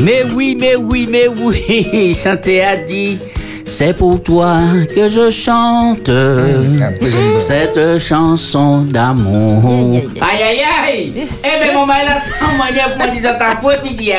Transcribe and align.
Mais 0.00 0.24
oui, 0.34 0.56
mais 0.58 0.76
oui, 0.76 1.06
mais 1.08 1.28
oui, 1.28 2.14
chanter 2.22 2.62
a 2.62 2.76
dit. 2.76 3.18
C'est 3.68 3.96
pour 3.96 4.22
toi 4.22 4.58
que 4.94 5.08
je 5.08 5.28
chante 5.28 6.08
cette 7.38 7.98
chanson 7.98 8.82
d'amour. 8.82 10.02
Aïe, 10.20 10.42
aïe, 10.42 10.60
aïe! 10.86 11.12
Eh 11.16 11.64
bien, 11.64 11.74
mon 11.74 11.84
mal, 11.84 12.06
sans 12.14 12.56
manière 12.56 12.94
pour 12.96 13.10
dire 13.10 13.36
ta 13.36 13.56
midi, 13.82 14.12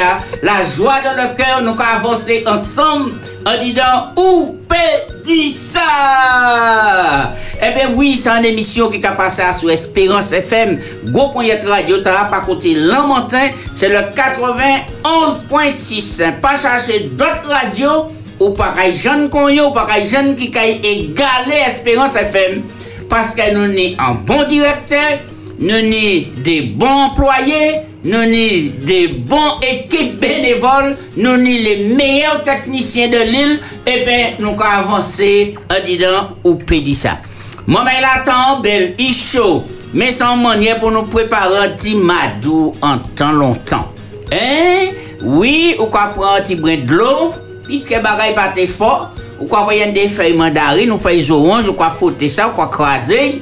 la 0.44 0.64
joie 0.64 1.00
dans 1.02 1.14
le 1.14 1.34
cœur, 1.36 1.62
nous 1.62 1.70
avons 1.70 2.10
avancé 2.10 2.44
ensemble 2.46 3.14
en 3.46 3.58
disant 3.64 4.12
Où 4.18 4.58
dit 4.68 5.17
ça? 5.50 7.34
Eh 7.62 7.72
bien, 7.74 7.90
oui, 7.96 8.16
c'est 8.16 8.30
une 8.30 8.46
émission 8.46 8.90
qui 8.90 9.06
a 9.06 9.12
passé 9.12 9.44
sur 9.58 9.70
Espérance 9.70 10.32
FM. 10.32 10.80
Gros 11.06 11.30
point 11.30 11.46
radio, 11.66 11.98
t'as 12.00 12.26
pas 12.26 12.40
côté 12.42 12.74
Lamentin, 12.76 13.50
c'est 13.74 13.90
le 13.90 13.98
91.6. 13.98 16.40
Pas 16.40 16.58
chercher 16.58 17.10
d'autres 17.12 17.48
radios 17.50 18.06
ou 18.40 18.52
pareil 18.52 18.94
jeune 18.94 19.30
qu'on 19.30 19.50
ou 19.50 19.72
pareil 19.72 20.06
jeune 20.08 20.36
qui 20.36 20.56
a 20.58 20.66
égalé 20.66 21.56
Espérance 21.68 22.16
FM 22.16 22.62
parce 23.10 23.34
que 23.34 23.54
nous 23.54 23.66
sommes 23.66 23.96
un 24.00 24.14
bon 24.26 24.44
directeur, 24.48 25.20
nous 25.60 25.70
sommes 25.70 26.44
des 26.44 26.62
bons 26.76 27.06
employés, 27.06 27.82
nous 28.08 28.14
sommes 28.14 28.86
des 28.86 29.08
bons 29.10 29.60
équipes 29.62 30.20
bénévoles, 30.20 30.98
nous 31.16 31.26
sommes 31.26 31.44
les 31.44 31.94
meilleurs 31.96 32.44
techniciens 32.44 33.10
de 33.10 33.18
l'île, 33.18 33.60
et 33.86 34.04
bien 34.06 34.30
nous 34.40 34.50
avons 34.50 34.62
avancé 34.62 35.56
en 35.70 35.86
disant 35.86 36.30
ou 36.44 36.56
pédit 36.56 36.96
ça. 36.96 37.20
Moi, 37.68 37.84
là, 37.84 38.24
tant 38.26 38.62
belle, 38.62 38.96
il 38.98 39.14
chaud, 39.14 39.64
mais 39.94 40.10
sans 40.10 40.38
manière 40.38 40.80
pour 40.80 40.92
nous 40.92 41.04
préparer 41.04 41.68
un 41.68 41.70
petit 41.70 41.96
madou 41.96 42.74
en 42.82 42.98
temps 42.98 43.34
longtemps. 43.34 43.88
Hein? 44.34 44.92
Oui, 45.22 45.76
ou 45.80 45.86
quoi 45.86 46.12
prendre 46.16 46.36
un 46.38 46.42
petit 46.42 46.56
brin 46.56 46.78
de 46.78 46.94
l'eau? 46.94 47.34
puisque 47.68 47.90
bagay 48.02 48.34
pas 48.34 48.54
fort, 48.66 49.12
ou 49.40 49.46
quoi 49.46 49.62
voyez 49.64 49.92
des 49.92 50.08
feuilles 50.08 50.34
mandarines, 50.34 50.92
ou 50.92 50.98
feuilles 50.98 51.30
oranges, 51.30 51.68
ou 51.68 51.74
quoi 51.74 51.90
foutre 51.90 52.28
ça, 52.30 52.48
ou 52.48 52.52
quoi 52.52 52.68
croiser. 52.68 53.42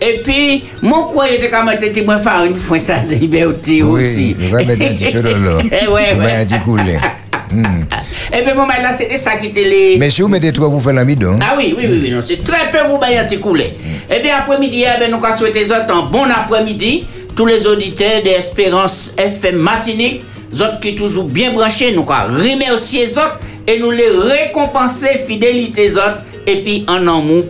Et 0.00 0.20
puis, 0.22 0.64
mon 0.82 1.04
quoi 1.04 1.28
était 1.30 1.48
comme 1.48 1.68
un 1.68 1.76
petit 1.76 2.02
moins 2.02 2.18
farine 2.18 2.54
pour 2.54 2.78
ça 2.78 3.00
de 3.08 3.14
liberté 3.14 3.82
aussi. 3.82 4.36
Oui, 4.38 4.46
on 4.48 4.52
va 4.52 4.64
mettre 4.64 4.82
un 4.82 4.94
petit 4.94 5.12
peu 5.12 5.22
de 5.22 5.28
l'eau. 5.28 5.58
Eh 5.64 5.88
ouais, 5.88 6.14
ouais. 6.18 6.32
Un 6.32 6.44
petit 6.44 6.60
couler. 6.60 6.98
Hmm. 7.50 7.84
Et 8.32 8.42
puis, 8.42 8.52
bon, 8.54 8.66
là, 8.66 8.92
c'était 8.92 9.16
ça 9.16 9.36
qui 9.36 9.46
était 9.46 9.64
les. 9.64 9.96
Mais 9.98 10.10
si 10.10 10.20
vous 10.20 10.28
mettez 10.28 10.52
trop, 10.52 10.68
vous 10.68 10.80
faites 10.80 10.94
l'amidon. 10.94 11.38
Ah 11.40 11.54
oui, 11.56 11.74
oui, 11.78 11.84
oui, 11.88 12.00
oui, 12.02 12.10
non, 12.10 12.20
c'est 12.24 12.42
très 12.42 12.70
peu 12.70 12.78
vous 12.88 12.96
un 12.96 13.24
petit 13.24 13.38
couler. 13.38 13.72
Et 14.10 14.20
puis, 14.20 14.30
après-midi, 14.30 14.84
ben, 14.98 15.10
nous 15.10 15.24
avons 15.24 15.36
souhaité 15.36 15.64
un 15.72 16.02
bon 16.02 16.24
après-midi. 16.24 17.06
Tous 17.34 17.46
les 17.46 17.66
auditeurs 17.66 18.22
d'Espérance 18.24 19.14
FM 19.18 19.56
Martinique, 19.56 20.22
autres 20.54 20.80
qui 20.80 20.94
toujours 20.94 21.24
bien 21.24 21.52
branchés, 21.52 21.94
nous 21.94 22.04
avons 22.10 22.34
remercier 22.34 23.04
les 23.04 23.18
autres 23.18 23.40
et 23.66 23.78
nous 23.78 23.90
les 23.90 24.08
récompenser 24.08 25.18
fidélité 25.26 25.92
autres 25.92 26.22
et 26.46 26.62
puis 26.62 26.84
en 26.88 27.06
amour 27.06 27.44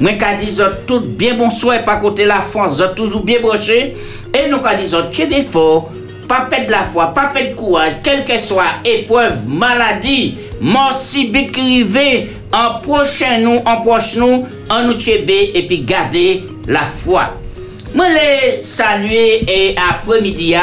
Moi, 0.00 0.12
qui 0.12 0.46
dis 0.46 0.58
tout 0.86 1.00
bien 1.00 1.34
bon 1.34 1.50
souhait 1.50 1.84
par 1.84 2.00
côté 2.00 2.24
la 2.24 2.40
France, 2.40 2.80
autres 2.80 2.94
toujours 2.94 3.22
bien 3.22 3.40
branché 3.40 3.94
et 4.34 4.48
nous 4.48 4.58
qui 4.58 4.76
disons 4.76 5.04
tu 5.10 5.22
es 5.22 5.42
fort, 5.42 5.90
pas 6.26 6.46
perdre 6.50 6.70
la 6.70 6.82
foi, 6.82 7.12
pas 7.14 7.26
perdre 7.26 7.54
courage, 7.54 7.92
quelle 8.02 8.24
que 8.24 8.36
soit 8.38 8.64
épreuve, 8.84 9.48
maladie, 9.48 10.36
mort 10.60 10.92
si 10.92 11.28
vite 11.28 11.56
en 12.52 12.80
prochain 12.80 13.38
nous, 13.38 13.60
en 13.64 13.80
proche 13.80 14.16
nous, 14.16 14.46
en 14.68 14.82
nous 14.84 15.08
et 15.08 15.66
puis 15.66 15.80
garder 15.80 16.44
la 16.66 16.80
foi. 16.80 17.34
Moi, 17.94 18.06
les 18.08 18.64
saluer 18.64 19.44
et 19.48 19.76
après-midi, 19.90 20.54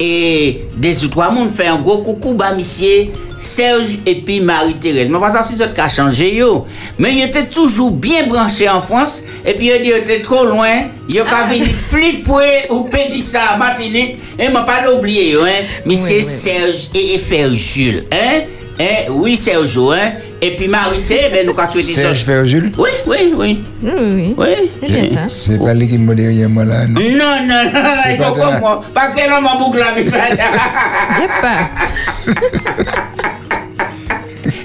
et 0.00 0.66
des 0.76 1.04
autres 1.04 1.12
trois 1.12 1.30
monde 1.30 1.50
fait 1.54 1.66
un 1.66 1.78
gros 1.78 1.98
coucou 1.98 2.34
bah 2.34 2.52
monsieur 2.54 3.08
Serge 3.36 3.98
et 4.04 4.16
puis 4.16 4.40
Marie-Thérèse. 4.40 5.08
Mais 5.08 5.18
pas 5.18 5.42
si 5.42 5.56
ça 5.56 5.68
a 5.76 5.88
changé 5.88 6.34
yo. 6.34 6.64
Mais 6.98 7.14
il 7.14 7.22
était 7.22 7.46
toujours 7.46 7.92
bien 7.92 8.26
branché 8.26 8.68
en 8.68 8.80
France 8.80 9.22
et 9.44 9.54
puis 9.54 9.66
il 9.66 9.90
était 9.92 10.20
trop 10.20 10.44
loin, 10.44 10.88
il 11.08 11.20
a 11.20 11.24
venu 11.24 11.64
plus 11.90 12.20
près 12.22 12.66
ou 12.70 12.84
pédit 12.84 13.22
ça 13.22 13.56
Martinique 13.56 14.16
et 14.38 14.48
m'a 14.48 14.62
pas 14.62 14.92
oublié 14.92 15.34
hein. 15.34 15.64
Monsieur 15.86 16.20
Serge 16.20 16.88
et 16.94 17.18
Frère 17.18 17.54
Jules, 17.54 18.04
hein? 18.12 18.42
Hein? 18.80 19.10
Oui, 19.10 19.36
Serge, 19.36 19.76
hein? 19.78 20.12
Et 20.40 20.54
puis 20.54 20.68
Marité, 20.68 21.28
ben, 21.32 21.44
nous 21.46 21.58
avons 21.58 21.72
souhaité 21.72 21.94
Serge 21.94 22.22
Ferjul 22.24 22.70
Oui, 22.78 22.90
oui, 23.06 23.34
oui. 23.36 23.58
Oui, 23.82 23.90
oui. 23.98 24.34
Oui. 24.38 24.70
C'est 24.88 25.06
ça. 25.06 25.20
C'est 25.28 25.58
pas 25.58 25.74
lui 25.74 25.88
qui 25.88 25.98
me 25.98 26.14
dit 26.14 26.46
moi 26.46 26.64
là. 26.64 26.86
Non, 26.86 26.94
non, 26.94 27.40
non, 27.46 27.64
non, 27.72 27.80
il 28.08 28.16
faut 28.22 28.34
comme 28.34 28.60
moi. 28.60 28.80
Pas 28.94 29.08
que 29.08 29.28
l'homme 29.28 29.46
en 29.46 29.58
boucle 29.58 29.78
la 29.78 29.90
vie. 30.00 30.08
Y'a 30.08 31.28
pas. 31.42 31.68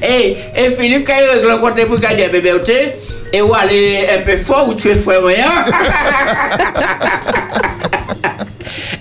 Et, 0.03 0.37
et 0.55 0.69
Philippe, 0.69 1.07
quand 1.07 1.17
il 1.17 1.23
a 1.49 1.55
rencontré 1.55 1.87
pour 1.87 1.97
garder 1.99 2.27
bébé, 2.27 2.53
et 3.33 3.41
où 3.41 3.51
aller 3.51 4.07
un 4.15 4.21
peu 4.21 4.37
fort, 4.37 4.69
ou 4.69 4.75
tu 4.75 4.89
es 4.89 4.95
fort 4.95 5.23
moyen. 5.23 5.47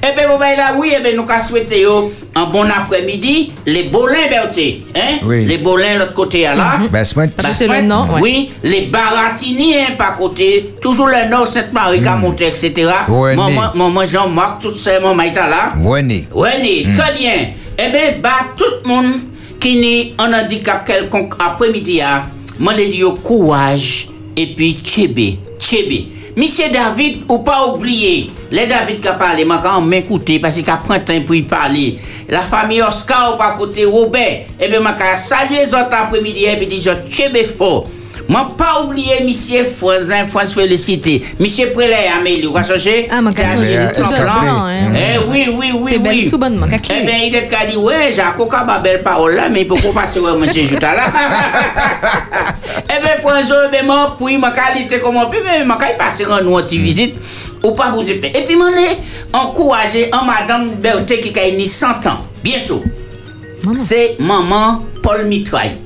Eh 0.05 0.17
bien, 0.17 0.27
bon, 0.27 0.37
ben 0.37 0.57
là, 0.57 0.75
oui, 0.77 0.93
eh 0.99 1.01
ben, 1.01 1.15
nous 1.15 1.23
avons 1.23 1.45
souhaité 1.45 1.87
un 2.35 2.47
bon 2.47 2.65
après-midi. 2.65 3.53
Les 3.67 3.85
bolins, 3.85 4.27
Berté. 4.29 4.83
Hein? 4.97 5.19
Oui. 5.25 5.45
Les 5.45 5.59
bolins, 5.59 5.97
l'autre 5.99 6.15
côté, 6.15 6.43
là. 6.43 6.79
Mhm. 6.79 6.89
Basement. 6.89 7.27
C'est 7.57 7.69
le 7.69 7.83
nom, 7.83 8.03
ouais. 8.15 8.21
Oui, 8.21 8.51
les 8.65 8.87
baratiniers, 8.87 9.83
hein, 9.83 9.95
par 9.97 10.15
côté. 10.17 10.75
Toujours 10.81 11.07
le 11.07 11.31
nom 11.31 11.47
Sainte-Marie, 11.47 12.01
qui 12.01 12.09
a 12.09 12.17
monté, 12.17 12.47
etc. 12.49 12.91
Ouais, 13.09 13.37
Maman, 13.37 13.71
maman 13.77 14.05
Jean-Marc, 14.05 14.63
tout 14.63 14.75
ça, 14.75 14.99
maman 14.99 15.23
est 15.23 15.37
là. 15.37 15.75
Wenny. 15.79 16.27
Né, 16.85 16.93
très 16.93 17.13
bien. 17.13 17.53
Eh 17.79 17.89
bien, 17.91 18.19
bah, 18.21 18.49
tout 18.57 18.65
le 18.85 18.89
monde 18.89 19.13
qui 19.61 19.77
n'est 19.77 20.15
en 20.19 20.33
handicap 20.33 20.85
quelconque 20.85 21.35
après-midi, 21.39 22.03
hein, 22.03 22.25
moi, 22.59 22.75
je 22.77 22.83
dis 22.89 23.03
courage 23.23 24.09
et 24.37 24.47
puis 24.55 24.79
tchébé, 24.83 25.39
tchébé. 25.61 26.09
Monsieur 26.35 26.71
David, 26.71 27.25
ou 27.29 27.41
pas 27.41 27.67
oublier, 27.67 28.31
les 28.51 28.67
David 28.67 29.03
qui 29.03 29.09
a 29.09 29.13
parlé, 29.13 29.45
m'a 29.45 29.59
quand 29.59 29.83
parce 30.41 30.55
qu'il 30.55 30.71
a 30.71 30.79
pris 30.79 30.95
un 30.95 31.01
temps 31.01 31.21
pour 31.27 31.35
y 31.35 31.43
parler. 31.43 31.99
La 32.27 32.41
famille 32.41 32.81
Oscar 32.81 33.35
ou 33.35 33.37
pas 33.37 33.51
côté 33.51 33.85
Robert, 33.85 34.47
et 34.59 34.69
bien 34.69 34.81
m'a 34.81 34.95
salué 35.15 35.59
les 35.59 35.75
autres 35.75 35.93
après-midi 35.93 36.47
et 36.47 36.57
puis 36.57 36.67
dit, 36.67 36.81
je 36.81 37.45
fort. 37.45 37.87
M'a 38.29 38.53
pas 38.57 38.83
oublié 38.83 39.23
monsieur 39.25 39.65
Froisin, 39.65 40.27
France 40.27 40.55
Félicité. 40.55 41.23
Monsieur 41.39 41.71
Prélé, 41.73 41.95
Amélie, 42.19 42.47
vous 42.47 42.65
chercher? 42.65 43.07
Ah, 43.11 43.21
m'a 43.21 43.33
T'as 43.33 43.43
cassé, 43.43 43.57
mis 43.57 43.67
j'ai 43.67 43.77
tout 43.95 44.07
ça, 44.07 44.17
plan. 44.17 44.33
hein. 44.45 44.93
Eh 44.95 45.19
oui, 45.29 45.49
oui, 45.53 45.73
oui, 45.75 45.91
C'est 45.93 45.99
belle, 45.99 46.13
oui. 46.15 46.27
tout 46.27 46.39
bonnement, 46.39 46.67
qu'à 46.69 46.77
Eh 46.97 47.05
bien, 47.05 47.17
il 47.27 47.35
est 47.35 47.49
qu'à 47.49 47.67
dire, 47.67 47.81
ouais, 47.83 48.13
Jacques, 48.13 48.39
aucun 48.41 48.65
ma 48.65 48.79
belle 48.79 49.03
parole 49.03 49.35
là, 49.35 49.49
mais 49.51 49.65
pourquoi 49.65 49.93
passer 49.93 50.21
ouais, 50.21 50.37
monsieur 50.37 50.63
Jouta 50.63 50.95
là? 50.95 51.03
Eh 52.95 53.01
bien, 53.03 53.17
François, 53.21 53.69
ben, 53.69 53.85
moi, 53.87 54.17
puis, 54.19 54.37
ma 54.39 54.51
qualité 54.51 54.99
comment, 55.03 55.27
puis, 55.27 55.41
mais, 55.45 55.65
ma 55.65 55.77
qualité 55.77 55.97
passer 55.99 56.27
en 56.27 56.43
nous, 56.43 56.57
petite 56.63 56.81
visite, 56.81 57.17
ou 57.63 57.73
pas 57.73 57.91
vous 57.91 58.03
épais. 58.03 58.33
Et 58.35 58.45
puis, 58.45 58.57
m'en 58.57 58.69
est 58.69 58.99
encouragé 59.33 60.11
en 60.13 60.25
madame 60.25 60.71
Berthe 60.77 61.21
qui 61.21 61.39
a 61.39 61.51
ni 61.51 61.67
100 61.69 62.07
ans, 62.07 62.21
bientôt. 62.43 62.83
Maman. 63.65 63.77
C'est 63.77 64.17
maman 64.19 64.83
Paul 65.03 65.27
Mitraille. 65.27 65.79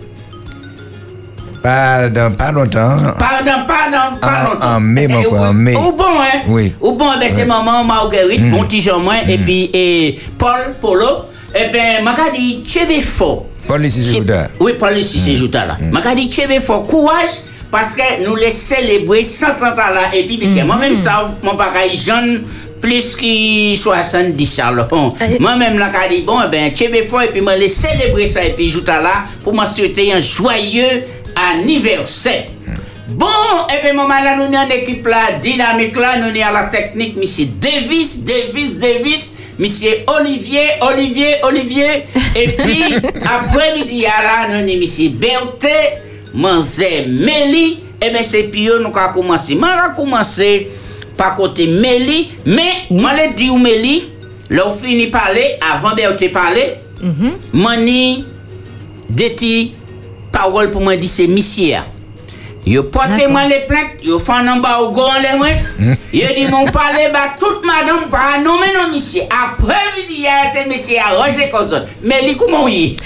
Pas, 1.67 2.09
dans, 2.09 2.31
pas 2.31 2.53
longtemps. 2.53 2.97
Pardon, 3.19 3.67
pardon, 3.67 4.19
pardon. 4.21 4.65
en 4.65 4.79
mai, 4.79 5.09
mon 5.09 5.21
Eh, 5.21 5.25
quoi, 5.25 5.49
en 5.49 5.53
mai. 5.53 5.75
Ou 5.75 5.91
bon, 5.91 6.05
hein? 6.21 6.43
Oui. 6.47 6.73
Ou 6.81 6.93
bon, 6.93 7.07
ben, 7.19 7.29
c'est 7.29 7.45
maman 7.45 7.83
Marguerite, 7.83 8.51
bon 8.51 8.63
petit 8.63 8.89
moins, 9.03 9.17
et 9.27 9.37
puis, 9.37 9.69
et 9.75 10.17
Paul, 10.39 10.77
Polo. 10.81 11.25
Eh 11.53 11.73
ben, 11.73 12.05
m'a 12.05 12.15
dit, 12.33 12.63
tu 12.63 12.79
es 12.79 13.01
fort. 13.01 13.47
Paul 13.67 13.85
ici, 13.85 14.01
c'est 14.01 14.15
Jouda. 14.15 14.47
Oui, 14.61 14.75
Paul 14.79 14.97
ici, 14.97 15.19
c'est 15.19 15.35
Jouta 15.35 15.67
là. 15.67 15.77
M'a 15.91 16.15
dit, 16.15 16.29
tu 16.29 16.41
es 16.41 16.61
fort. 16.61 16.87
Courage, 16.87 17.41
parce 17.69 17.97
que 17.97 18.25
nous 18.25 18.37
les 18.37 18.53
célébrer 18.53 19.25
130 19.25 19.61
ans 19.73 19.93
là. 19.93 20.15
Et 20.15 20.25
puis, 20.25 20.37
puisque 20.37 20.63
moi-même, 20.65 20.95
ça, 20.95 21.29
mon 21.43 21.57
pareil 21.57 21.97
jeune, 21.97 22.45
plus 22.81 23.17
que 23.17 23.75
70 23.75 24.61
ans. 24.61 25.17
Eh. 25.21 25.41
Moi-même, 25.41 25.81
là, 25.81 25.91
dit, 26.09 26.23
bon, 26.23 26.39
eh 26.47 26.49
ben, 26.49 26.73
tu 26.73 26.85
es 26.85 27.03
fort, 27.03 27.23
et 27.23 27.29
puis, 27.29 27.41
moi, 27.41 27.57
les 27.57 27.69
célébrer 27.69 28.29
ça, 28.29 28.45
et 28.45 28.51
puis, 28.55 28.71
Jouta 28.71 29.03
là, 29.03 29.25
pour 29.43 29.67
souhaiter 29.67 30.13
un 30.13 30.21
joyeux 30.21 31.03
aniversè. 31.37 32.37
Bon, 33.07 33.69
ebe 33.71 33.93
mouman 33.95 34.25
la 34.27 34.33
nou 34.35 34.51
ni 34.51 34.59
an 34.59 34.73
ekip 34.75 35.07
la 35.07 35.37
dinamik 35.43 35.95
la, 36.01 36.17
nou 36.19 36.35
ni 36.35 36.43
an 36.43 36.57
la 36.57 36.65
teknik, 36.73 37.15
misye 37.21 37.47
Davis, 37.63 38.17
Davis, 38.27 38.73
Davis, 38.83 39.29
misye 39.61 40.01
Olivier, 40.11 40.81
Olivier, 40.83 41.39
Olivier, 41.47 42.03
epi 42.35 42.99
apre 43.37 43.69
midi 43.77 44.03
ya 44.03 44.17
la 44.25 44.35
nou 44.51 44.67
ni 44.67 44.75
misye 44.81 45.13
Berthe, 45.23 45.77
manze 46.35 46.91
Meli, 47.07 47.79
ebe 48.03 48.27
se 48.27 48.43
pi 48.51 48.67
yo 48.67 48.81
nou 48.83 48.91
ka 48.93 49.13
koumanse. 49.15 49.55
Man 49.55 49.79
la 49.79 49.93
koumanse 49.95 50.51
pa 51.17 51.31
kote 51.39 51.71
Meli, 51.79 52.25
me 52.51 52.67
man 52.91 53.15
le 53.17 53.31
di 53.39 53.53
ou 53.55 53.63
Meli, 53.63 54.01
la 54.51 54.67
ou 54.67 54.75
fini 54.75 55.07
pale, 55.15 55.47
avan 55.71 55.95
Berthe 55.95 56.33
pale, 56.35 56.69
mani 57.55 58.01
mm-hmm. 58.19 59.17
deti. 59.23 59.57
Parole 60.37 60.71
pour 60.71 60.83
moi, 60.83 60.97
dit 60.97 61.09
c'est 61.09 61.27
monsieur. 61.27 61.77
Yo 62.67 62.83
porté 62.83 63.29
moi 63.29 63.47
les 63.47 63.61
plaintes, 63.69 64.03
yo 64.03 64.19
fan 64.19 64.49
en 64.49 64.57
bas 64.57 64.81
au 64.83 64.91
go 64.91 65.03
en 65.03 65.21
les 65.23 65.39
moi. 65.39 65.47
Yo 66.13 66.27
dit 66.35 66.51
mon 66.51 66.65
parler 66.67 67.09
bah 67.13 67.37
toute 67.39 67.65
madame 67.65 68.11
pas 68.11 68.39
nommer 68.43 68.67
non 68.75 68.93
monsieur. 68.93 69.23
Après 69.31 69.75
midi 69.97 70.23
hier 70.23 70.33
c'est 70.53 70.67
monsieur 70.67 70.97
a 70.99 71.23
Roger 71.23 71.49
Cozon. 71.49 71.85
Mais 72.03 72.23
li 72.27 72.37
comment 72.37 72.65
oui. 72.65 72.97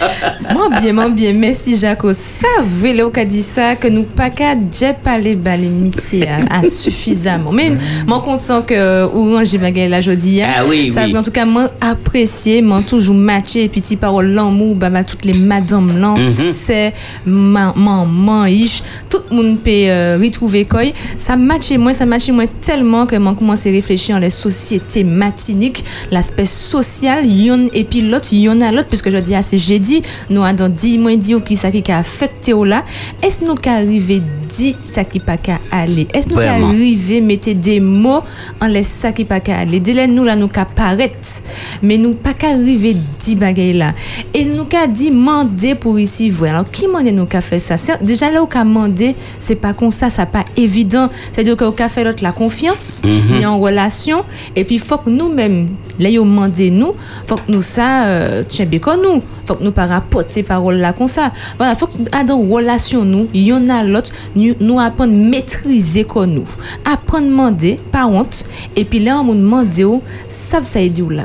Moi 0.54 0.70
bien, 0.80 0.94
moi 0.94 1.08
bien, 1.10 1.34
merci 1.34 1.76
Jaco. 1.78 2.14
Ça 2.14 2.46
vrai 2.64 2.94
là 2.94 3.10
qu'a 3.10 3.26
dit 3.26 3.42
ça 3.42 3.76
que 3.76 3.88
nous 3.88 4.04
pas 4.04 4.30
qu'à 4.30 4.54
déjà 4.54 4.94
parler 4.94 5.34
bah 5.36 5.58
les 5.58 5.68
messieurs 5.68 6.24
à, 6.50 6.60
à 6.64 6.70
suffisamment. 6.70 7.52
Mais 7.52 7.70
moi 8.06 8.22
content 8.24 8.62
que 8.62 9.04
Orange 9.04 9.58
bagay 9.58 9.88
la 9.88 10.00
jodi. 10.00 10.40
Ah 10.42 10.64
oui, 10.66 10.90
Ça 10.90 11.04
oui. 11.04 11.14
en 11.14 11.22
tout 11.22 11.32
cas 11.32 11.44
moi 11.44 11.68
apprécié, 11.82 12.62
moi 12.62 12.80
toujours 12.82 13.14
matché 13.14 13.68
petit 13.68 13.96
parole 13.96 14.28
l'amour 14.32 14.74
bah, 14.74 14.88
bah 14.88 15.04
toutes 15.04 15.26
les 15.26 15.34
madames 15.34 16.00
là, 16.00 16.14
Mhm. 16.16 16.30
c'est 16.30 16.92
maman, 17.26 18.46
ish, 18.46 18.82
tout 19.10 19.20
le 19.30 19.36
monde 19.36 19.49
peut 19.56 20.22
retrouver 20.22 20.64
quoi 20.64 20.82
ça 21.16 21.36
matche 21.36 21.72
moins 21.72 21.92
ça 21.92 22.06
matche 22.06 22.30
moins 22.30 22.46
tellement 22.60 23.06
que 23.06 23.16
moi 23.16 23.34
commence 23.34 23.66
à 23.66 23.70
réfléchir 23.70 24.16
en 24.16 24.18
les 24.18 24.30
sociétés 24.30 25.04
matiniques 25.04 25.84
l'aspect 26.10 26.46
social 26.46 27.26
yon 27.26 27.68
et 27.72 27.84
puis 27.84 28.02
l'autre 28.02 28.32
yon 28.32 28.60
à 28.60 28.72
l'autre 28.72 28.88
puisque 28.88 29.10
je 29.10 29.18
dis 29.18 29.34
à 29.34 29.42
c'est 29.42 29.58
jeudi 29.58 30.02
nous 30.28 30.44
avons 30.44 30.68
dit 30.68 30.98
moins 30.98 31.16
dit 31.16 31.34
ou 31.34 31.40
qui 31.40 31.56
ça 31.56 31.70
qui 31.70 31.90
a 31.90 31.98
affecté 31.98 32.52
ou 32.54 32.64
là. 32.64 32.84
Est-ce 33.22 33.44
nous 33.44 33.54
qui 33.54 33.68
arrivé 33.68 34.20
dit 34.56 34.74
ça 34.78 35.04
qui 35.04 35.20
pas 35.20 35.36
qu'à 35.36 35.58
aller? 35.70 36.08
Est-ce 36.12 36.28
nous 36.28 36.36
qui 36.36 36.42
arrivé 36.42 37.20
mettre 37.20 37.52
des 37.52 37.80
mots 37.80 38.22
en 38.60 38.66
les 38.66 38.82
ça 38.82 39.12
qui 39.12 39.24
pas 39.24 39.40
qu'à 39.40 39.58
aller? 39.58 39.80
Dès 39.80 40.06
nous 40.06 40.24
là 40.24 40.36
nous 40.36 40.48
qu'à 40.48 40.64
paraître 40.64 41.42
mais 41.82 41.98
nous 41.98 42.14
pas 42.14 42.32
qu'à 42.34 42.48
arriver 42.48 42.96
dit 43.18 43.36
bagay 43.36 43.72
là. 43.72 43.92
Et 44.34 44.44
nous 44.44 44.64
qu'à 44.64 44.86
dit 44.86 45.10
mandé 45.10 45.74
pour 45.74 45.98
ici 45.98 46.30
voir 46.30 46.50
alors 46.50 46.70
qui 46.70 46.88
m'en 46.88 47.00
est 47.00 47.12
nous 47.12 47.26
qu'à 47.26 47.40
faire 47.40 47.60
ça? 47.60 47.96
Déjà 47.98 48.30
là 48.30 48.42
où 48.42 48.46
qu'à 48.46 48.64
mandé 48.64 49.14
c'est 49.40 49.56
pas 49.56 49.72
comme 49.72 49.90
ça 49.90 50.08
ça 50.08 50.26
pas 50.26 50.44
évident. 50.56 51.10
C'est 51.32 51.40
à 51.40 51.44
dire 51.44 51.56
qu'au 51.56 51.72
qu'à 51.72 51.88
faire 51.88 52.04
l'autre 52.04 52.22
la 52.22 52.30
confiance 52.30 53.02
et 53.04 53.44
en 53.44 53.58
relation. 53.58 54.24
Et 54.54 54.62
puis 54.64 54.78
faut 54.78 54.98
que 54.98 55.10
nous-mêmes 55.10 55.70
là 55.98 56.10
demander 56.10 56.70
nous 56.70 56.94
faut 57.26 57.34
que 57.34 57.50
nous 57.50 57.62
ça 57.62 58.04
euh, 58.04 58.44
tiens 58.46 58.66
bien 58.66 58.78
comme 58.78 59.02
nous. 59.02 59.22
Faut 59.46 59.54
que 59.54 59.64
nous 59.64 59.72
pas 59.72 59.86
rapporter 59.86 60.44
parole 60.44 60.76
là 60.76 60.92
comme 60.92 61.08
ça. 61.08 61.32
Voilà 61.58 61.74
faut 61.74 61.86
que 61.86 61.94
ah, 62.12 62.22
dans 62.22 62.38
relation 62.38 63.04
nous 63.04 63.28
y 63.34 63.52
en 63.52 63.68
a 63.68 63.82
l'autre 63.82 64.12
nous, 64.36 64.54
nous 64.60 64.78
apprendre 64.78 65.12
maîtriser 65.12 66.04
comme 66.04 66.34
nous. 66.34 66.48
Apprendre 66.84 67.26
demander 67.26 67.78
par 67.90 68.10
honte. 68.10 68.44
Et 68.76 68.84
puis 68.84 69.00
là 69.00 69.20
on 69.20 69.24
nous 69.24 69.34
demander 69.34 69.84
oh, 69.84 70.02
ça 70.28 70.62
ça 70.62 70.86
dit 70.86 71.02
là? 71.10 71.24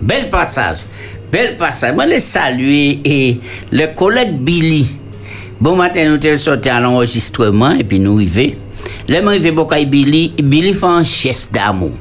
Bel 0.00 0.28
passage. 0.28 0.84
Bel 1.32 1.56
passage. 1.56 1.94
Moi, 1.94 2.06
les 2.06 2.20
saluer 2.20 3.00
et 3.04 3.40
le 3.72 3.86
collègue 3.94 4.38
Billy. 4.38 5.00
Bon 5.60 5.76
matin, 5.76 6.10
nous 6.10 6.20
sommes 6.20 6.36
sortis 6.36 6.68
à 6.68 6.80
l'enregistrement 6.80 7.70
et 7.70 7.84
puis 7.84 8.00
nous 8.00 8.16
arrivons. 8.16 8.54
Là, 9.08 9.20
nous 9.20 9.28
arrivons 9.28 9.54
beaucoup 9.54 9.74
Billy. 9.86 10.32
Billy 10.42 10.74
fait 10.74 10.86
un 10.86 11.04
chaise 11.04 11.48
d'amour. 11.52 11.92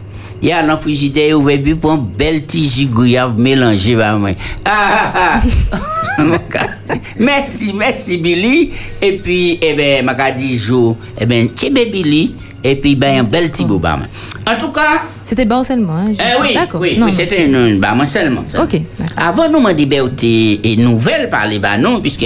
Il 0.41 0.49
y 0.49 0.51
a 0.51 0.59
un 0.59 0.75
frigidaire 0.75 1.39
ouvert 1.39 1.59
pour 1.79 1.91
un 1.91 1.97
bel 1.97 2.43
petit 2.43 2.67
gigouillave 2.67 3.39
mélangé. 3.39 3.95
Ah, 4.01 4.17
ah, 4.65 5.39
ah. 5.71 5.79
merci, 7.19 7.73
merci 7.73 8.17
Billy. 8.17 8.71
Et 9.01 9.17
puis, 9.17 9.59
eh 9.61 9.73
ben, 9.73 10.05
m'a 10.05 10.31
dit 10.31 10.57
jour, 10.57 10.97
eh 11.19 11.25
ben, 11.25 11.49
tchébé 11.49 11.87
Billy. 11.87 12.35
Et 12.63 12.75
puis, 12.75 12.95
ben, 12.95 13.19
un 13.19 13.23
bel 13.23 13.51
petit 13.51 13.65
boba. 13.65 13.99
En 14.47 14.57
tout 14.57 14.71
cas, 14.71 15.03
c'était 15.23 15.45
bon 15.45 15.63
seulement 15.63 15.93
hein, 15.95 16.13
eh 16.13 16.41
oui, 16.41 16.53
d'accord 16.53 16.81
oui, 16.81 16.97
oui, 17.01 17.13
c'était 17.13 17.45
une, 17.45 17.79
moi 17.79 18.05
seulement. 18.05 18.43
Ok. 18.61 18.79
Avant, 19.17 19.49
nous 19.49 19.59
m'en 19.59 19.73
dit, 19.73 19.85
ben, 19.85 20.09
t'es 20.15 20.59
et 20.63 20.75
nouvelle 20.77 21.29
par 21.29 21.47
les 21.47 21.59
bah, 21.59 21.77
non, 21.77 21.99
puisque, 21.99 22.25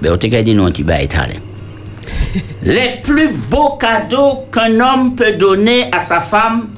ben, 0.00 0.16
t'es 0.16 0.28
qu'à 0.28 0.42
dire 0.42 0.56
non, 0.56 0.70
tu 0.70 0.82
vas 0.82 1.02
être. 1.02 1.16
Les 2.62 3.00
plus 3.02 3.28
beaux 3.50 3.76
cadeaux 3.78 4.46
qu'un 4.52 4.80
homme 4.80 5.14
peut 5.14 5.32
donner 5.32 5.88
à 5.92 6.00
sa 6.00 6.20
femme, 6.20 6.68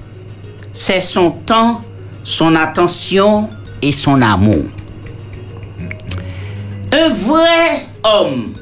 c'est 0.72 1.00
son 1.00 1.30
temps, 1.30 1.82
son 2.22 2.54
attention 2.54 3.48
et 3.80 3.92
son 3.92 4.20
amour. 4.20 4.64
Un 6.92 7.08
vrai 7.10 7.86
homme 8.04 8.54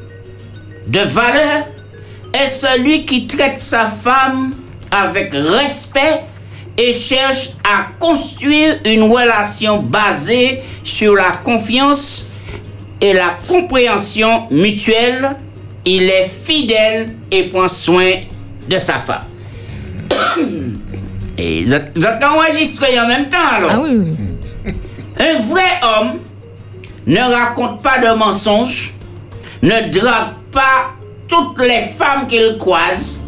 de 0.87 1.01
valeur 1.01 1.67
est 2.33 2.49
celui 2.49 3.05
qui 3.05 3.27
traite 3.27 3.59
sa 3.59 3.87
femme 3.87 4.55
avec 4.91 5.33
respect 5.33 6.23
et 6.77 6.93
cherche 6.93 7.51
à 7.65 7.89
construire 7.99 8.79
une 8.85 9.03
relation 9.05 9.79
basée 9.81 10.63
sur 10.83 11.15
la 11.15 11.33
confiance 11.45 12.27
et 13.01 13.13
la 13.13 13.37
compréhension 13.49 14.47
mutuelle. 14.51 15.37
Il 15.85 16.03
est 16.05 16.29
fidèle 16.29 17.15
et 17.31 17.45
prend 17.45 17.69
soin 17.69 18.11
de 18.69 18.79
sa 18.79 18.95
femme. 18.95 19.25
Et 21.39 21.65
vous 21.65 21.75
êtes 21.75 22.25
enregistrés 22.25 22.99
en 22.99 23.07
même 23.07 23.29
temps 23.29 23.37
alors. 23.59 23.71
ah 23.75 23.81
oui 23.83 24.15
oui 24.65 24.73
Un 25.21 25.39
vrai 25.41 25.81
homme 25.83 26.19
ne 27.07 27.21
raconte 27.21 27.83
pas 27.83 27.99
de 27.99 28.13
mensonges, 28.17 28.95
ne 29.63 29.91
drague 29.91 30.35
pas 30.53 30.93
toutes 31.29 31.59
les 31.61 31.83
femmes 31.83 32.27
qu'il 32.27 32.57
croise, 32.59 33.21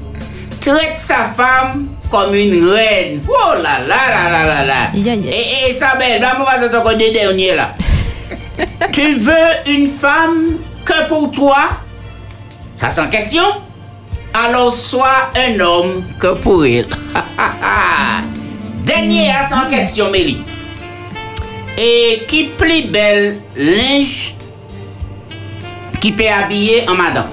traite 0.60 0.98
sa 0.98 1.24
femme 1.24 1.88
comme 2.10 2.34
une 2.34 2.68
reine. 2.70 3.20
Oh 3.28 3.54
là 3.62 3.80
là 3.80 3.96
là 4.10 4.30
là 4.30 4.46
là 4.46 4.64
là. 4.64 4.90
Aïe. 4.94 5.08
Et, 5.08 5.68
et 5.68 5.70
Isabelle, 5.70 6.20
là, 6.20 6.36
on 6.40 6.44
va 6.44 6.68
te 6.68 6.82
côté 6.82 7.12
dernier 7.12 7.54
là. 7.54 7.74
tu 8.92 9.14
veux 9.14 9.34
une 9.66 9.86
femme 9.86 10.58
que 10.84 11.08
pour 11.08 11.30
toi? 11.30 11.68
Ça 12.74 12.90
sans 12.90 13.08
question 13.08 13.42
Alors 14.34 14.72
sois 14.72 15.30
un 15.36 15.60
homme 15.60 16.04
que 16.18 16.34
pour 16.34 16.64
elle. 16.64 16.86
Dernier 18.84 19.30
à 19.30 19.46
sans 19.46 19.66
question, 19.68 20.10
Mélie. 20.10 20.42
Et 21.80 22.24
qui 22.26 22.44
plus 22.58 22.82
belle 22.88 23.38
linge 23.56 24.34
qui 26.00 26.10
peut 26.12 26.24
habiller 26.28 26.84
en 26.88 26.94
madame. 26.94 27.28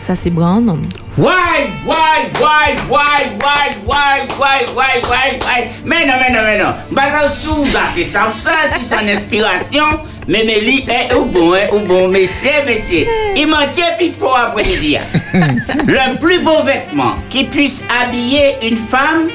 ça 0.00 0.14
c'est 0.16 0.30
bon 0.30 0.60
non? 0.60 0.78
Why, 1.16 1.66
why, 1.84 2.30
why, 2.38 2.76
why, 2.88 3.24
why, 3.40 3.70
why, 3.84 4.26
why, 4.38 4.64
why, 4.72 5.00
why, 5.02 5.38
why? 5.40 5.68
Mais 5.84 6.06
non, 6.06 6.12
mais 6.20 6.32
non, 6.32 6.42
mais 6.46 6.58
non. 6.62 6.72
Bah, 6.92 7.02
ça 7.10 7.26
sous 7.26 7.64
gâter 7.72 8.04
ça, 8.04 8.30
ça, 8.30 8.52
si 8.68 8.80
c'est 8.84 9.02
une 9.02 9.08
inspiration. 9.08 9.82
Mais 10.28 10.44
Mélie, 10.44 10.86
eh, 10.88 11.12
ou 11.14 11.24
bon, 11.24 11.54
hein, 11.54 11.66
ou 11.72 11.80
bon, 11.80 12.06
messieurs, 12.06 12.62
messieurs. 12.66 13.04
Il 13.34 13.48
m'en 13.48 13.66
tient 13.66 13.94
puis 13.98 14.10
pour 14.10 14.36
après-midi. 14.36 14.96
hein. 14.98 15.48
Le 15.88 16.16
plus 16.18 16.38
beau 16.38 16.62
vêtement 16.62 17.16
qui 17.28 17.42
puisse 17.44 17.82
habiller 18.00 18.54
une 18.62 18.76
femme, 18.76 19.26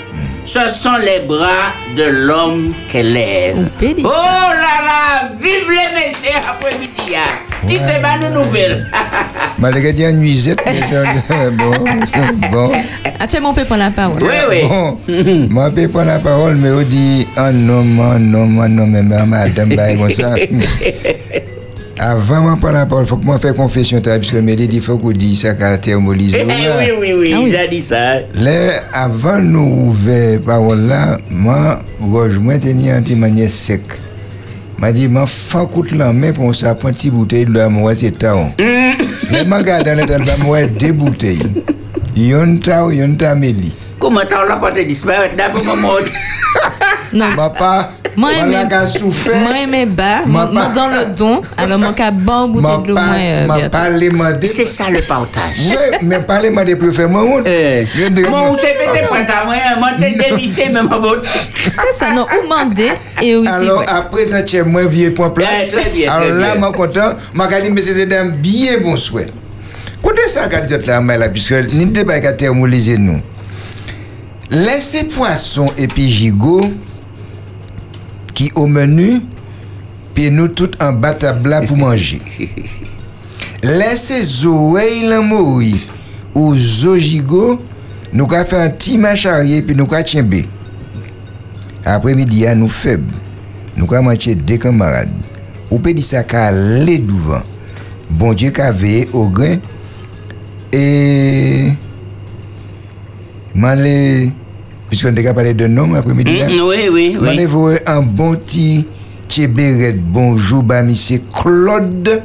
ce 0.46 0.60
sont 0.70 0.98
les 1.02 1.26
bras 1.26 1.72
de 1.96 2.04
l'homme 2.04 2.74
qu'elle 2.92 3.14
dire 3.14 3.56
Oh 4.04 4.10
là 4.10 4.76
là, 4.86 5.30
vive 5.40 5.70
les 5.70 5.96
messieurs 5.96 6.38
après-midi. 6.48 7.16
hein. 7.16 7.32
Dites-moi 7.66 8.18
nos 8.30 8.44
nouvelles. 8.44 8.86
Malgré 9.58 9.94
dit 9.94 10.06
en 10.06 10.12
nuisette, 10.12 10.62
mais 10.66 10.80
euh, 10.92 11.50
bon, 11.52 11.74
bon, 12.52 12.72
actuellement 13.20 13.52
on 13.52 13.54
peut 13.54 13.64
prendre 13.64 13.84
la 13.84 13.92
parole 13.92 14.18
Oui, 14.22 14.34
oui. 14.50 14.62
bon. 14.68 14.98
Moi, 15.54 15.70
je 15.76 15.82
peux 15.84 15.88
prendre 15.88 16.08
la 16.08 16.20
parole, 16.20 16.56
mais 16.56 16.72
on 16.72 16.82
dit 16.82 17.26
un 17.38 17.70
homme, 17.70 18.00
un 18.02 18.34
homme, 18.34 18.60
un 18.60 18.78
homme, 18.78 18.92
mais 18.92 19.02
madame, 19.26 19.70
bah, 19.76 19.96
comme 19.96 20.12
ça. 20.12 20.36
Avant 22.00 22.56
de 22.56 22.60
prendre 22.60 22.74
la 22.74 22.86
parole, 22.86 23.06
il 23.06 23.08
faut 23.08 23.18
que 23.18 23.26
moi 23.26 23.38
fasse 23.40 23.54
confession, 23.54 24.02
parce 24.02 24.32
que 24.32 24.38
Mélie 24.38 24.68
dit, 24.68 24.78
il 24.78 24.82
faut 24.82 24.98
qu'on 24.98 25.12
dise 25.12 25.42
ça 25.42 25.54
caractère 25.54 26.00
molisé. 26.02 26.40
Eh, 26.42 26.46
oui, 26.46 26.54
oui, 27.00 27.14
oui, 27.20 27.32
Ah 27.36 27.40
oui. 27.42 27.50
il 27.50 27.56
a 27.56 27.68
dit 27.68 27.82
ça. 27.82 28.16
Là, 28.34 28.82
avant 28.92 29.38
de 29.38 29.44
nous 29.44 29.90
ouvrir 29.90 30.42
parole 30.42 30.82
là, 30.88 31.18
moi, 31.30 31.80
moi, 32.00 32.58
tenir 32.58 32.96
un 32.96 33.02
petit 33.02 33.16
manière 33.16 33.50
sec. 33.50 33.82
m'a 34.80 34.92
dit, 34.92 35.08
ma 35.08 35.26
fa 35.28 35.66
coûte 35.66 35.92
la 35.92 36.12
main 36.12 36.32
pour 36.34 36.54
ça, 36.56 36.74
prendre 36.76 36.90
une 36.90 36.96
petite 36.96 37.14
bouteille 37.14 37.46
de 37.46 37.52
l'eau, 37.52 37.70
moi, 37.70 37.94
c'est 37.96 38.18
taon. 38.18 38.52
Là, 39.32 39.44
ma 39.46 39.62
garde 39.64 39.86
dans 39.86 39.98
l'état 39.98 40.18
de 40.20 40.44
moi, 40.44 40.64
deux 40.64 40.92
bouteilles. 40.92 41.40
Yon 42.16 42.58
tao, 42.58 42.92
yon 42.92 43.16
ta 43.16 43.34
meli. 43.34 43.72
Comment 44.04 44.20
t'as 44.28 44.44
la 44.44 44.58
porte 44.58 44.78
disparaître 44.80 45.38
d'un 45.38 45.48
moment 45.64 45.94
Non. 47.14 47.30
Papa. 47.38 47.92
Moi 48.18 48.32
aimé 49.64 49.86
bas, 49.86 50.24
moi 50.26 50.50
dans 50.76 50.88
le 50.90 51.16
don, 51.16 51.42
alors 51.58 51.80
mon 51.80 51.94
cas 51.94 52.12
bon 52.12 52.50
bout 52.50 52.60
de 52.60 52.88
l'eau 52.90 52.96
moi. 53.48 53.70
parler 53.70 54.10
C'est 54.42 54.66
ça 54.66 54.90
le 54.90 55.00
partage. 55.00 55.70
Oui, 55.70 55.98
mais 56.02 56.20
parler 56.20 56.50
mandé 56.50 56.76
pour 56.76 56.94
faire 56.94 57.08
moi 57.08 57.24
honte. 57.24 57.48
Moi 57.48 58.42
on 58.52 58.58
s'est 58.58 58.76
pété 58.78 59.08
pas 59.10 59.22
ta 59.22 59.46
moi, 59.46 59.56
hein? 59.56 59.80
moi 59.80 59.92
t'es 59.98 60.12
dévissé 60.12 60.68
même 60.68 60.90
ma 60.90 61.00
botte. 61.00 61.26
C'est 61.64 61.98
ça 61.98 62.12
non, 62.12 62.28
ou 62.28 62.48
mandé 62.48 62.92
et 63.22 63.36
aussi. 63.38 63.48
Alors 63.48 63.86
après 63.88 64.26
ça 64.26 64.44
tu 64.44 64.58
es 64.58 64.64
moins 64.64 64.86
vieux 64.86 65.14
pour 65.14 65.34
place. 65.34 65.74
Alors 66.10 66.36
là 66.36 66.56
moi 66.56 66.74
content, 66.74 67.14
m'a 67.34 67.48
gardé 67.48 67.70
mes 67.70 68.06
dames 68.06 68.32
bien 68.32 68.80
bon 68.80 68.98
souhait. 68.98 69.28
Côté 70.02 70.28
ça 70.28 70.50
garde 70.50 70.70
là 70.86 71.00
mais 71.00 71.18
la 71.18 71.30
puisque 71.30 71.54
ni 71.72 71.86
débat 71.86 72.20
qu'à 72.20 72.34
terme 72.34 72.68
les 72.68 72.98
nous. 72.98 73.22
Laissez 74.54 75.06
poisson 75.06 75.66
et 75.78 75.88
puis 75.88 76.12
gigot 76.12 76.62
qui 78.36 78.52
au 78.54 78.68
menu, 78.68 79.22
puis 80.14 80.30
nous 80.30 80.48
tout 80.48 80.70
en 80.80 80.94
bas 80.94 81.16
table 81.16 81.50
là 81.50 81.62
pour 81.64 81.76
manger. 81.76 82.22
Laissez 83.64 84.46
oreilles 84.46 85.08
la 85.08 85.22
mouille 85.22 85.82
ou 86.36 86.56
Zojigo, 86.56 87.64
nous 88.14 88.26
avons 88.32 88.46
fait 88.46 88.58
un 88.58 88.70
petit 88.70 89.00
match 89.00 89.26
arrière, 89.26 89.64
puis 89.66 89.76
nous 89.76 89.92
avons 89.92 90.04
tchembe. 90.04 90.36
Après-midi, 91.84 92.46
à 92.46 92.54
nous 92.54 92.70
faibles. 92.70 93.12
Nous 93.76 93.92
avons 93.92 94.04
mangé 94.04 94.36
deux 94.36 94.58
camarades. 94.58 95.10
Ou 95.72 95.80
peut 95.80 95.94
dire 95.94 96.04
ça 96.04 96.24
qu'à 96.24 96.50
aller 96.50 97.00
devant. 97.00 97.42
Bon 98.08 98.36
Dieu 98.36 98.52
qu'a 98.52 98.72
veillé 98.72 99.10
au 99.14 99.30
grain. 99.30 99.58
Et. 100.72 101.72
Puisqu'on 104.94 105.08
a 105.08 105.12
déjà 105.14 105.34
parlé 105.34 105.56
de 105.56 105.66
nom 105.66 105.96
après-midi. 105.96 106.30
Mm, 106.30 106.62
oui, 106.70 106.88
oui, 106.92 107.18
oui. 107.20 107.46
voir 107.46 107.80
un 107.88 108.04
bon 108.04 108.36
petit 108.36 108.86
tchéberet. 109.28 109.94
Bonjour, 109.94 110.62
bah, 110.62 110.84
monsieur 110.84 111.20
Claude 111.34 112.22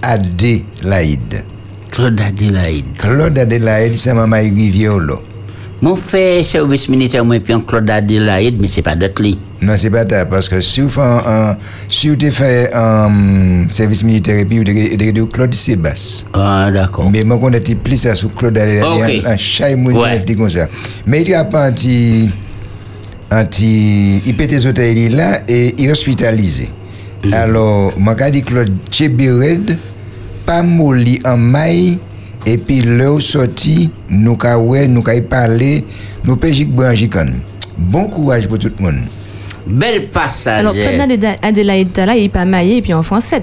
Adélaïde. 0.00 1.44
Claude 1.90 2.18
Adélaïde. 2.18 2.86
Claude 2.96 3.36
Adélaïde, 3.36 3.94
c'est 3.98 4.14
maman 4.14 4.38
Rivière 4.38 4.98
là. 5.00 5.16
Mon 5.82 5.96
fait 5.96 6.44
service 6.44 6.88
militaire, 6.90 7.24
moi, 7.24 7.40
puis 7.40 7.54
un 7.54 7.60
Claude 7.60 7.88
Adélaïde, 7.88 8.60
mais 8.60 8.66
c'est 8.68 8.82
pas 8.82 8.94
d'autre 8.94 9.22
lit. 9.22 9.38
Non, 9.62 9.74
c'est 9.76 9.88
pas 9.90 10.06
ça, 10.08 10.26
parce 10.26 10.48
que 10.48 10.60
si 10.60 10.80
vous 10.82 10.90
faites 10.90 11.02
un, 11.02 11.56
si 11.88 12.08
vous 12.10 12.16
fait 12.30 12.70
un 12.74 13.66
service 13.70 14.04
militaire 14.04 14.38
et 14.38 14.44
puis 14.44 14.58
vous 14.58 14.70
avez 14.70 15.12
Claude 15.32 15.54
Sébastien. 15.54 16.26
Ah, 16.34 16.68
d'accord. 16.70 17.10
Mais 17.10 17.24
moi, 17.24 17.38
on 17.40 17.52
a 17.52 17.60
plus 17.60 17.96
ça 17.96 18.14
sur 18.14 18.32
Claude 18.34 18.58
Adélaïde, 18.58 19.20
Ok. 19.22 19.26
un 19.26 19.36
chat 19.36 19.74
moun 19.76 19.96
Ouais. 19.96 20.18
dit 20.18 20.36
comme 20.36 20.50
ça. 20.50 20.66
Mais 21.06 21.22
il 21.22 21.28
y 21.30 21.34
a 21.34 21.44
pas 21.44 21.66
un 21.66 21.72
petit, 21.72 22.30
il 23.30 24.36
pète 24.36 24.52
hôtel 24.66 25.14
là 25.14 25.42
et 25.48 25.74
il 25.78 25.86
est 25.86 25.92
hospitalisé. 25.92 26.68
Mm. 27.24 27.32
Alors, 27.34 27.92
moi, 27.98 28.14
quand 28.14 28.30
dit 28.30 28.42
Claude 28.42 28.72
Tchébired, 28.90 29.76
pas 30.46 30.62
molli 30.62 31.20
en 31.24 31.36
maille, 31.36 31.98
et 32.46 32.56
puis 32.58 32.80
là, 32.80 33.18
sorti, 33.20 33.90
nous 34.08 34.36
ka 34.36 34.58
ouais, 34.58 34.88
nous 34.88 35.02
ka 35.02 35.14
y 35.14 35.20
parler, 35.22 35.84
nous 36.24 36.36
péjik 36.36 36.70
branjikan. 36.72 37.26
Bon 37.76 38.06
courage 38.08 38.46
pour 38.48 38.58
tout 38.58 38.70
le 38.78 38.84
monde. 38.84 39.00
Bel 39.66 40.08
passage. 40.08 40.60
Alors, 40.60 40.72
Claude 40.72 41.00
Adéla- 41.00 41.36
Adélaïde 41.42 41.92
Tala, 41.92 42.16
il 42.16 42.30
pas 42.30 42.44
maillé 42.44 42.78
et 42.78 42.82
puis 42.82 42.94
en 42.94 43.02
français. 43.02 43.42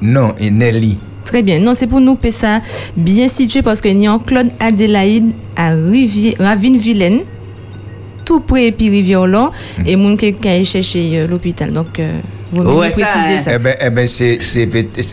Non, 0.00 0.32
et 0.38 0.50
Nelly. 0.50 0.98
Très 1.24 1.42
bien. 1.42 1.58
Non, 1.58 1.74
c'est 1.74 1.86
pour 1.86 2.00
nous 2.00 2.16
ça 2.30 2.60
bien 2.96 3.28
situé 3.28 3.62
parce 3.62 3.80
qu'il 3.80 3.98
y 3.98 4.06
a 4.06 4.18
Claude 4.18 4.50
Adélaïde 4.60 5.32
à 5.56 5.70
Rivière, 5.70 6.34
Ravine-Vilaine, 6.38 7.20
tout 8.24 8.40
près 8.40 8.72
puis 8.72 8.90
rivière 8.90 9.26
là 9.26 9.50
et 9.84 9.96
mon 9.96 10.16
qui 10.16 10.34
a 10.48 10.64
cherché 10.64 11.18
euh, 11.20 11.26
l'hôpital. 11.26 11.72
Donc, 11.72 11.98
euh, 11.98 12.20
vous 12.52 12.62
mieux 12.62 12.74
Ouais, 12.76 12.90
préciser 12.90 13.08
hein. 13.34 13.38
ça. 13.38 13.50
Eh 13.54 13.58
ben, 13.58 13.74
eh 13.80 13.90
ben 13.90 14.06
c'est 14.06 14.38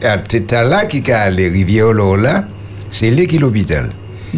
ah, 0.04 0.18
à 0.56 0.64
là 0.64 0.86
qui 0.86 1.12
a 1.12 1.30
les 1.30 1.50
rivières 1.50 1.94
là, 1.94 2.16
là, 2.16 2.46
c'est 2.90 3.12
là 3.12 3.26
qui 3.26 3.38
l'hôpital. 3.38 3.90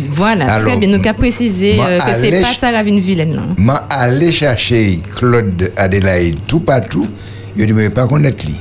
Voilà, 0.09 0.45
très 0.45 0.55
Alors, 0.61 0.77
bien. 0.77 0.89
Nous 0.89 1.03
avons 1.03 1.13
précisé 1.17 1.75
moi, 1.75 1.87
euh, 1.89 1.99
que 1.99 2.13
c'est 2.13 2.27
allez- 2.27 2.41
pas 2.41 2.67
à 2.67 2.71
Ravine-Vilaine. 2.71 3.35
là. 3.35 3.41
M'a 3.57 3.87
allé 3.89 4.31
chercher 4.31 4.99
Claude 5.15 5.71
Adélaïde 5.75 6.37
tout 6.47 6.59
partout. 6.59 7.07
Il 7.55 7.65
dit 7.65 7.73
mais 7.73 7.89
pas 7.89 8.07
connaître 8.07 8.45
lui. 8.45 8.55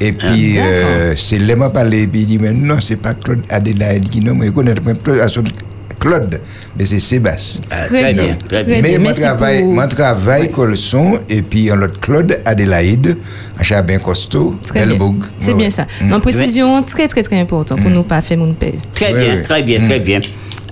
Et 0.00 0.12
puis 0.12 0.54
d'accord. 0.54 0.68
euh, 0.70 1.14
c'est 1.16 1.38
là 1.38 1.56
m'a 1.56 1.70
parlé 1.70 2.02
et 2.02 2.06
puis 2.06 2.20
il 2.20 2.26
dit 2.26 2.38
mais 2.38 2.50
non 2.52 2.78
c'est 2.80 2.96
pas 2.96 3.14
Claude 3.14 3.40
Adélaïde 3.48 4.08
qui 4.10 4.20
non 4.20 4.34
mais 4.34 4.46
il 4.46 4.52
connaît 4.52 4.74
même 4.84 4.96
plus 4.96 5.20
à 5.20 5.28
son 5.28 5.42
Claude 6.04 6.40
mais 6.78 6.84
c'est 6.84 7.00
Sébastien. 7.00 7.62
Ah, 7.70 7.86
Très 7.86 8.12
bien, 8.12 8.36
très. 8.48 8.80
Mais 8.82 8.98
mon 8.98 9.12
travail, 9.12 9.60
pour- 9.62 9.72
mon 9.74 9.88
travail 9.88 10.50
Colson 10.50 11.18
et 11.30 11.40
puis 11.42 11.70
un 11.70 11.80
autre 11.80 11.98
Claude 12.00 12.38
Adélaïde, 12.44 13.16
un 13.58 13.62
chat 13.62 13.80
bien 13.82 13.98
costaud. 13.98 14.56
Delbourg. 14.74 15.14
C'est 15.38 15.52
Ouais, 15.52 15.56
bien 15.58 15.66
ouais. 15.66 15.70
ça. 15.70 15.86
En 16.12 16.20
précision, 16.20 16.82
très, 16.82 17.08
très, 17.08 17.22
très 17.22 17.40
important 17.40 17.76
pour 17.76 17.90
nous 17.90 18.02
pas 18.02 18.20
faire 18.20 18.36
mon 18.38 18.52
père. 18.52 18.72
Très 18.94 19.12
Oui, 19.14 19.20
bien, 19.20 19.36
oui. 19.36 19.42
très 19.42 19.62
bien, 19.62 19.80
très 19.82 20.00
bien. 20.00 20.20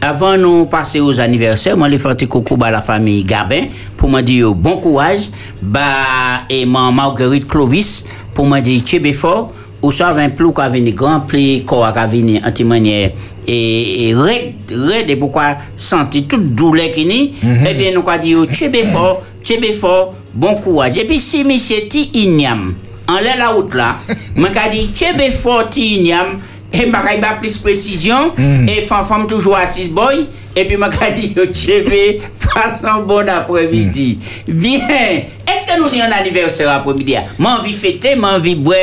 Avant 0.02 0.36
nous 0.36 0.66
passer 0.66 0.98
aux 1.00 1.18
anniversaires, 1.20 1.76
moi, 1.76 1.88
les 1.88 1.98
faire 1.98 2.10
un 2.10 2.14
petit 2.16 2.26
coucou 2.26 2.58
à 2.62 2.70
la 2.72 2.82
famille 2.82 3.22
Gabin 3.24 3.66
pour 3.96 4.10
me 4.10 4.20
dire 4.20 4.52
bon 4.54 4.76
courage. 4.78 5.30
Bah, 5.62 6.42
et 6.50 6.66
ma 6.66 6.90
Marguerite 6.90 7.46
Clovis 7.46 8.04
pour 8.34 8.46
me 8.46 8.60
dire 8.60 8.80
tchébé 8.82 9.12
fort. 9.12 9.52
Ou 9.82 9.90
ça, 9.90 10.10
un 10.10 10.28
plou 10.28 10.52
qui 10.52 10.60
a 10.60 10.68
venu 10.68 10.92
grand, 10.92 11.20
pli, 11.20 11.64
quoi 11.64 11.92
qui 11.92 11.98
a 11.98 12.06
venu 12.06 12.40
anti-manière. 12.44 13.10
Et, 13.48 14.08
et 14.08 14.14
red, 14.14 14.54
red, 14.70 15.10
et 15.10 15.16
pourquoi 15.16 15.56
sentir 15.76 16.22
toute 16.28 16.54
douleur 16.54 16.92
qui 16.92 17.04
ni, 17.04 17.34
eh 17.42 17.74
bien, 17.74 17.90
nous 17.92 18.08
avons 18.08 18.20
dit 18.20 18.34
tchébé 18.54 18.84
fort, 18.84 19.22
tchébé 19.42 19.72
fort, 19.72 20.14
bon 20.32 20.54
courage. 20.54 20.96
Et 20.96 21.04
puis, 21.04 21.18
si 21.18 21.42
monsieur 21.42 21.88
ti 21.88 22.10
ignam, 22.14 22.74
en 23.08 23.18
l'air 23.18 23.36
la 23.36 23.48
route 23.48 23.74
là, 23.74 23.96
moi, 24.36 24.50
j'ai 24.54 24.78
dit 24.78 24.92
tchébé 24.94 25.32
fort 25.32 25.68
ti 25.70 25.96
ignam, 25.96 26.38
et 26.72 26.86
ma 26.86 27.02
ba 27.02 27.34
plus 27.38 27.58
précision 27.58 28.32
et 28.66 28.80
femme 28.82 29.04
femme 29.04 29.26
toujours 29.26 29.56
assise 29.56 29.90
boy 29.90 30.26
et 30.56 30.64
puis 30.64 30.76
ma 30.76 30.88
dit 30.88 31.32
yo 31.36 31.44
chebe 31.52 32.20
passe 32.54 32.84
un 32.84 33.00
bon 33.00 33.28
après-midi. 33.28 34.18
Bien. 34.46 34.80
Est-ce 34.80 35.66
que 35.66 35.78
nous 35.78 35.86
avons 35.86 36.12
un 36.12 36.18
anniversaire 36.18 36.70
après-midi 36.70 37.16
Moi 37.38 37.58
envie 37.58 37.72
fêter, 37.72 38.16
moi 38.16 38.30
envie 38.36 38.54
boire 38.54 38.76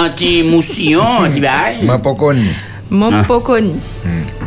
un 0.00 0.10
petit 0.10 0.42
moussillon, 0.42 1.02
un 1.22 1.28
petit 1.28 1.40
bail. 1.40 1.78
M'a 1.82 1.98
pas 1.98 2.14
connu. 2.14 2.46
Mon 2.90 3.12
Ah. 3.12 3.22
pas 3.24 3.40
connu. 3.40 3.72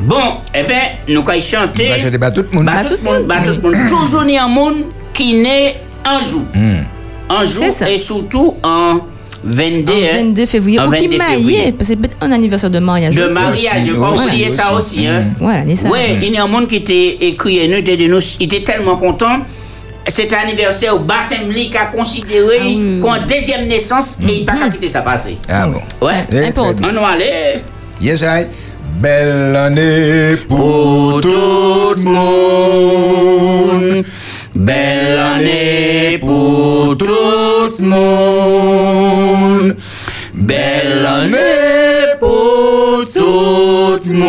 Bon, 0.01 0.17
eh 0.53 0.63
ben 0.63 1.13
nous 1.15 1.23
kay 1.23 1.39
chanter. 1.39 1.87
Bah, 1.89 1.95
je 2.11 2.17
pas 2.17 2.31
tout 2.31 2.43
le 2.51 2.57
monde. 2.57 2.65
Bah, 2.65 2.83
tout 2.85 2.95
le 3.01 3.09
monde, 3.09 3.27
bah, 3.27 3.35
tout 3.45 3.51
le 3.51 3.61
monde. 3.61 3.87
Toujours 3.87 4.23
ni 4.25 4.37
un 4.37 4.47
monde 4.49 4.75
qui 5.13 5.33
naît 5.35 5.77
un 6.05 6.21
jour. 6.21 6.43
Un 7.29 7.45
jour 7.45 7.63
C'est 7.63 7.71
ça. 7.71 7.89
et 7.89 7.97
surtout 7.97 8.55
en 8.63 8.99
22, 9.45 9.91
En 9.91 9.95
hein. 9.95 10.23
22 10.23 10.45
février. 10.45 10.79
En 10.79 10.87
Ou 10.87 10.91
qui 10.91 11.03
22 11.07 11.17
marié, 11.17 11.35
février. 11.37 11.63
parce 11.71 11.77
que 11.77 11.85
c'est 11.85 11.95
peut-être 11.95 12.17
un 12.21 12.31
anniversaire 12.31 12.69
de 12.69 12.79
mariage. 12.79 13.15
De 13.15 13.23
aussi. 13.23 13.33
mariage, 13.33 13.73
je 13.85 13.91
Aussi, 13.91 13.93
crois 13.93 14.11
aussi, 14.11 14.25
oublier 14.27 14.49
ça 14.49 14.73
aussi. 14.73 15.07
Hein. 15.07 15.23
Voilà, 15.39 15.63
ni 15.63 15.75
ça. 15.75 15.89
Ouais, 15.89 16.17
il 16.21 16.31
y 16.33 16.37
a 16.37 16.43
un 16.43 16.47
monde 16.47 16.67
qui 16.67 16.77
était 16.77 17.17
écrit 17.27 17.67
nous, 17.67 18.07
nous, 18.09 18.19
il 18.39 18.45
était 18.53 18.63
tellement 18.63 18.97
content. 18.97 19.39
Cet 20.07 20.33
anniversaire 20.33 20.95
au 20.95 20.99
baptême 20.99 21.49
lui 21.49 21.69
qui 21.69 21.77
a 21.77 21.85
considéré 21.85 22.57
Ah 22.61 22.65
oui, 22.65 23.01
deuxième 23.27 23.67
naissance 23.67 24.17
et 24.27 24.39
il 24.39 24.45
n'a 24.45 24.53
pas 24.53 24.69
quitter 24.69 24.89
ça 24.89 25.01
passer. 25.01 25.37
Ah 25.49 25.67
bon. 25.67 25.81
Ouais. 26.05 26.25
Important. 26.47 26.87
On 26.89 26.93
va 27.01 27.07
aller. 27.09 27.61
Yes, 28.01 28.21
I. 28.21 28.45
Belle 28.99 29.55
année 29.55 30.35
pour 30.47 31.13
Pour 31.13 31.21
tout 31.21 31.95
le 31.97 32.03
monde. 32.03 34.03
Belle 34.53 35.17
année 35.17 36.17
pour 36.19 36.95
tout 36.97 37.05
le 37.79 37.85
monde. 37.85 39.75
Belle 40.33 41.05
année 41.05 42.15
pour 42.19 43.05
tout 43.11 43.99
le 44.09 44.13
monde. 44.13 44.23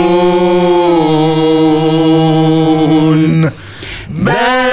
Belle 4.09 4.35
année 4.35 4.63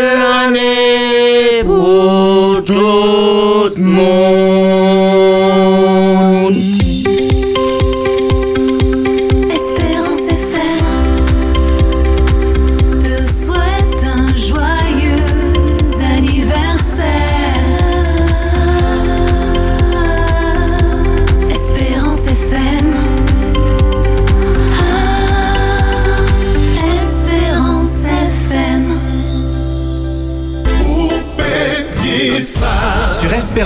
pour 2.66 3.74
tout 3.74 4.61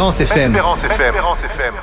Espérance 0.09 0.83
FM. 0.83 1.73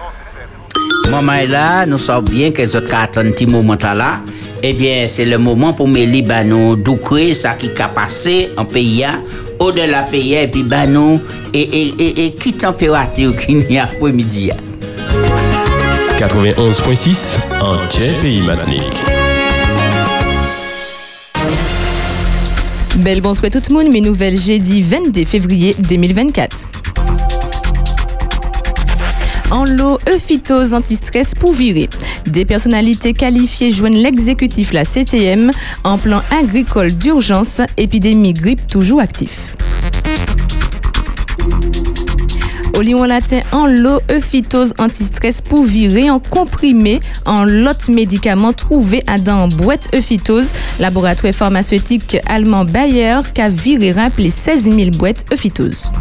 Maman 1.11 1.33
est 1.33 1.47
là, 1.49 1.87
nous 1.87 1.99
savons 1.99 2.23
bien 2.23 2.53
que 2.53 2.63
les 2.63 2.77
autres 2.77 2.95
attendent 2.95 3.27
un 3.27 3.31
petit 3.33 3.47
moment 3.47 3.77
là. 3.95 4.21
Eh 4.63 4.73
bien, 4.75 5.07
c'est 5.09 5.25
le 5.25 5.39
moment 5.39 5.73
pour 5.73 5.89
bah, 6.23 6.45
nous 6.45 6.77
d'ouvrir 6.77 7.35
ça 7.35 7.55
qui 7.55 7.71
a 7.83 7.89
passé 7.89 8.51
en 8.57 8.65
pays, 8.65 9.05
au-delà 9.59 10.03
pays, 10.03 10.35
et 10.35 10.47
puis 10.47 10.63
nous, 10.87 11.21
et, 11.53 11.61
et, 11.63 11.89
et, 11.99 12.27
et 12.27 12.35
qui 12.35 12.53
température 12.53 13.35
qu'il 13.37 13.71
y 13.73 13.79
a 13.79 13.85
après-midi. 13.85 14.53
hein. 14.53 14.57
91.6 16.17 17.39
en 17.61 17.89
Tchè 17.89 18.21
Pays 18.21 18.43
Matinique. 18.43 19.03
Belle 22.97 23.21
bonsoir 23.21 23.51
tout 23.51 23.61
le 23.69 23.75
monde, 23.75 23.93
mes 23.93 24.01
nouvelles 24.01 24.39
jeudi 24.39 24.81
22 24.81 25.25
février 25.25 25.75
2024. 25.81 26.82
En 29.53 29.65
lot, 29.67 29.99
Euphytose 30.09 30.73
anti-stress 30.73 31.35
pour 31.35 31.53
virer. 31.53 31.91
Des 32.27 32.47
personnalités 32.47 33.13
qualifiées 33.13 33.71
joignent 33.71 34.03
l'exécutif 34.03 34.73
la 34.73 34.87
CTM 34.87 35.51
en 35.85 35.99
plan 35.99 36.23
agricole 36.31 36.91
d'urgence, 36.91 37.61
épidémie 37.77 38.33
grippe 38.33 38.67
toujours 38.67 39.01
actif. 39.01 39.55
Olion 42.75 43.05
latin 43.05 43.41
en 43.53 43.67
l'eau, 43.67 44.01
euphytose 44.11 44.73
anti-stress 44.79 45.43
pour 45.43 45.65
virer 45.65 46.09
en 46.09 46.19
comprimé 46.19 47.01
en 47.27 47.45
lot 47.45 47.91
médicament 47.91 48.55
trouvé 48.55 49.03
à 49.07 49.19
dans 49.19 49.49
boîte 49.49 49.95
euphytose. 49.95 50.51
Laboratoire 50.81 51.35
pharmaceutique 51.35 52.17
allemand 52.27 52.65
Bayer 52.65 53.19
qui 53.35 53.43
a 53.43 53.51
viré 53.51 53.93
rappelé 53.93 54.31
16 54.31 54.65
000 54.65 54.91
boîtes 54.93 55.27
euphytose. 55.31 55.93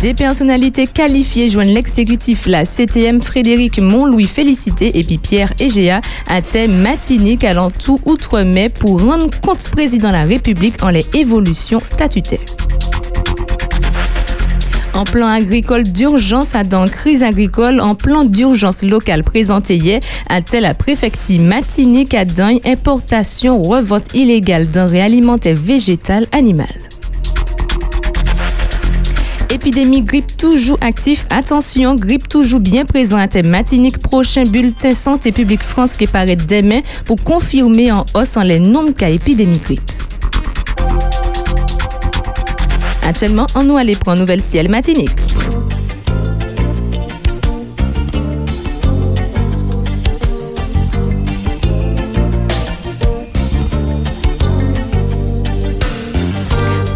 Des 0.00 0.14
personnalités 0.14 0.86
qualifiées 0.86 1.48
joignent 1.48 1.72
l'exécutif 1.72 2.46
la 2.46 2.64
CTM 2.64 3.20
Frédéric 3.20 3.78
Montlouis 3.78 4.26
Félicité 4.26 4.98
et 4.98 5.04
puis 5.04 5.18
Pierre 5.18 5.52
Egea 5.58 6.00
à 6.28 6.42
thème 6.42 6.76
matinique 6.76 7.44
allant 7.44 7.70
tout 7.70 7.98
outre-mai 8.04 8.68
pour 8.68 9.02
rendre 9.02 9.28
compte 9.40 9.68
président 9.70 10.08
de 10.08 10.14
la 10.14 10.24
République 10.24 10.82
en 10.82 10.88
les 10.88 11.06
évolutions 11.14 11.80
statutaires. 11.80 12.40
En 14.94 15.04
plan 15.04 15.28
agricole 15.28 15.84
d'urgence 15.84 16.54
à 16.54 16.64
dans 16.64 16.88
crise 16.88 17.22
agricole, 17.22 17.80
en 17.80 17.94
plan 17.94 18.24
d'urgence 18.24 18.82
locale 18.82 19.22
présenté 19.22 19.76
hier 19.76 20.00
à 20.28 20.40
tel 20.40 20.62
la 20.62 20.74
préfecture 20.74 21.40
Matinique 21.40 22.14
à 22.14 22.24
importation, 22.64 23.62
revente 23.62 24.14
illégale 24.14 24.70
denrées 24.70 25.02
alimentaires 25.02 25.56
végétales 25.56 26.26
animales. 26.32 26.95
Épidémie 29.50 30.02
grippe 30.02 30.36
toujours 30.36 30.78
actif. 30.80 31.24
Attention, 31.30 31.94
grippe 31.94 32.28
toujours 32.28 32.60
bien 32.60 32.84
présent 32.84 33.16
à 33.16 33.28
thème 33.28 33.48
matinique. 33.48 33.98
Prochain 33.98 34.44
bulletin 34.44 34.94
Santé 34.94 35.32
publique 35.32 35.62
France 35.62 35.96
qui 35.96 36.06
paraît 36.06 36.36
demain 36.36 36.80
pour 37.04 37.16
confirmer 37.22 37.92
en 37.92 38.04
hausse 38.14 38.36
en 38.36 38.42
les 38.42 38.58
nombres 38.58 38.94
cas 38.94 39.08
épidémie 39.08 39.58
grippe. 39.58 39.92
Actuellement, 43.02 43.46
on 43.54 43.62
nous 43.62 43.76
allait 43.76 43.94
prendre 43.94 44.20
nouvelle 44.20 44.42
ciel 44.42 44.68
matinique. 44.68 45.20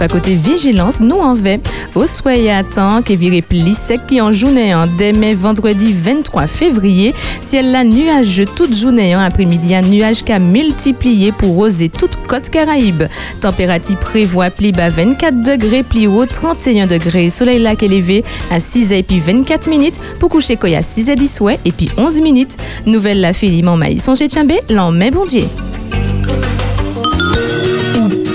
Par 0.00 0.08
côté 0.08 0.34
vigilance, 0.34 0.98
nous 1.00 1.18
en 1.18 1.36
fait. 1.36 1.60
Au 1.94 2.06
soyez 2.06 2.50
à 2.50 2.62
temps 2.62 3.02
que 3.02 3.12
viré 3.12 3.42
pli 3.42 3.74
sec 3.74 4.00
qui 4.06 4.18
en 4.22 4.32
journée 4.32 4.74
en 4.74 4.86
demain 4.86 5.34
vendredi 5.34 5.92
23 5.92 6.46
février. 6.46 7.12
Ciel 7.42 7.70
la 7.70 7.84
nuage 7.84 8.44
toute 8.56 8.74
journée 8.74 9.14
en 9.14 9.20
après-midi 9.20 9.74
un 9.74 9.82
nuage 9.82 10.24
qui 10.24 10.32
a 10.32 10.38
multiplié 10.38 11.32
pour 11.32 11.54
roser 11.54 11.90
toute 11.90 12.16
côte 12.26 12.48
Caraïbe. 12.48 13.02
Température 13.42 13.98
prévoit 13.98 14.48
pli 14.48 14.72
bas 14.72 14.88
24 14.88 15.42
degrés, 15.42 15.82
pli 15.82 16.06
haut 16.06 16.24
31 16.24 16.86
degrés. 16.86 17.28
Soleil 17.28 17.58
lac 17.58 17.82
élevé 17.82 18.24
à 18.50 18.58
6 18.58 18.92
et 18.92 19.02
puis 19.02 19.20
24 19.20 19.68
minutes 19.68 20.00
pour 20.18 20.30
coucher 20.30 20.56
quoi 20.56 20.70
à 20.70 20.82
6 20.82 21.10
et 21.10 21.16
10 21.16 21.42
ouais 21.42 21.60
et 21.66 21.72
puis 21.72 21.90
11 21.98 22.22
minutes. 22.22 22.56
Nouvelle 22.86 23.20
la 23.20 23.34
Philippe 23.34 23.66
Maï. 23.66 23.98
Songez 23.98 24.30
Tchambé, 24.30 24.60
l'en 24.70 24.92
met 24.92 25.10
bon 25.10 25.26
Dieu. 25.26 25.44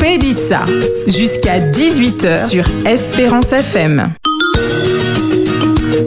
Pédissa, 0.05 0.65
jusqu'à 1.07 1.59
18h 1.59 2.47
sur 2.47 2.63
Espérance 2.85 3.51
FM. 3.51 4.13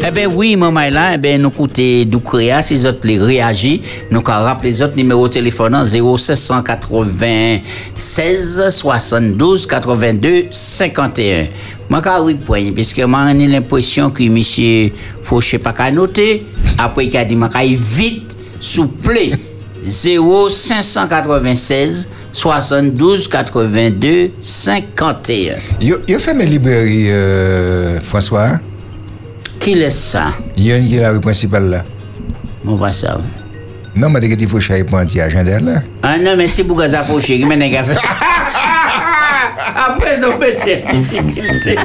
Eh 0.06 0.10
bien 0.12 0.28
oui, 0.32 0.54
maman 0.54 0.88
là, 0.88 1.14
eh 1.14 1.18
ben 1.18 1.42
nous 1.42 1.50
coûtez 1.50 2.04
du 2.04 2.20
créa, 2.20 2.62
si 2.62 2.86
autres 2.86 3.08
les 3.08 3.18
réagir, 3.18 3.80
nous 4.12 4.20
quand 4.20 4.40
rappeler 4.40 4.70
les 4.70 4.82
autres 4.82 4.94
numéros 4.94 5.26
de 5.26 5.32
téléphone 5.32 5.74
hein, 5.74 5.84
0796 5.84 8.68
72 8.70 9.66
82 9.66 10.44
51. 10.52 11.46
Moi 11.90 12.00
quand 12.00 12.22
oui 12.22 12.34
point 12.34 12.70
parce 12.76 12.92
que 12.92 13.02
j'ai 13.02 13.46
l'impression 13.48 14.10
que 14.10 14.22
monsieur 14.28 14.92
Fauché 15.20 15.58
pas 15.58 15.72
qu'à 15.72 15.90
noter, 15.90 16.46
après 16.78 17.06
il 17.06 17.16
a 17.16 17.24
dit 17.24 17.34
moi 17.34 17.48
vite 17.76 18.36
souple 18.60 19.18
0596 19.90 22.08
72 22.32 23.28
82 23.28 24.30
51. 24.40 25.54
Yo, 25.80 25.96
mes 26.36 26.46
librairies, 26.46 27.10
euh, 27.10 28.00
François. 28.00 28.60
Qui 29.60 29.74
laisse 29.74 29.98
ça? 29.98 30.32
Il 30.56 30.66
y 30.66 30.72
a 30.72 30.76
une 30.76 30.86
qui 30.86 30.96
est 30.96 31.00
la 31.00 31.10
rue 31.10 31.20
principale 31.20 31.70
là. 31.70 31.84
Mon 32.64 32.76
pas 32.76 32.92
ça. 32.92 33.18
Non, 33.94 34.10
mais 34.10 34.20
il 34.28 34.48
faut 34.48 34.58
que 34.58 34.62
je 34.62 34.82
pas 34.84 35.02
anti-agenda 35.02 35.58
là. 35.58 35.82
Ah 36.02 36.18
non, 36.18 36.36
mais 36.36 36.46
pour 36.64 36.76
que 36.76 36.86
ça 36.86 37.02
fauché, 37.02 37.38
qui 37.38 37.44
m'a 37.44 37.56
fait. 37.56 37.96
Après, 39.74 40.16
ça 40.16 40.30
peut 40.30 40.46
être 40.46 40.92
difficulté. 40.92 41.76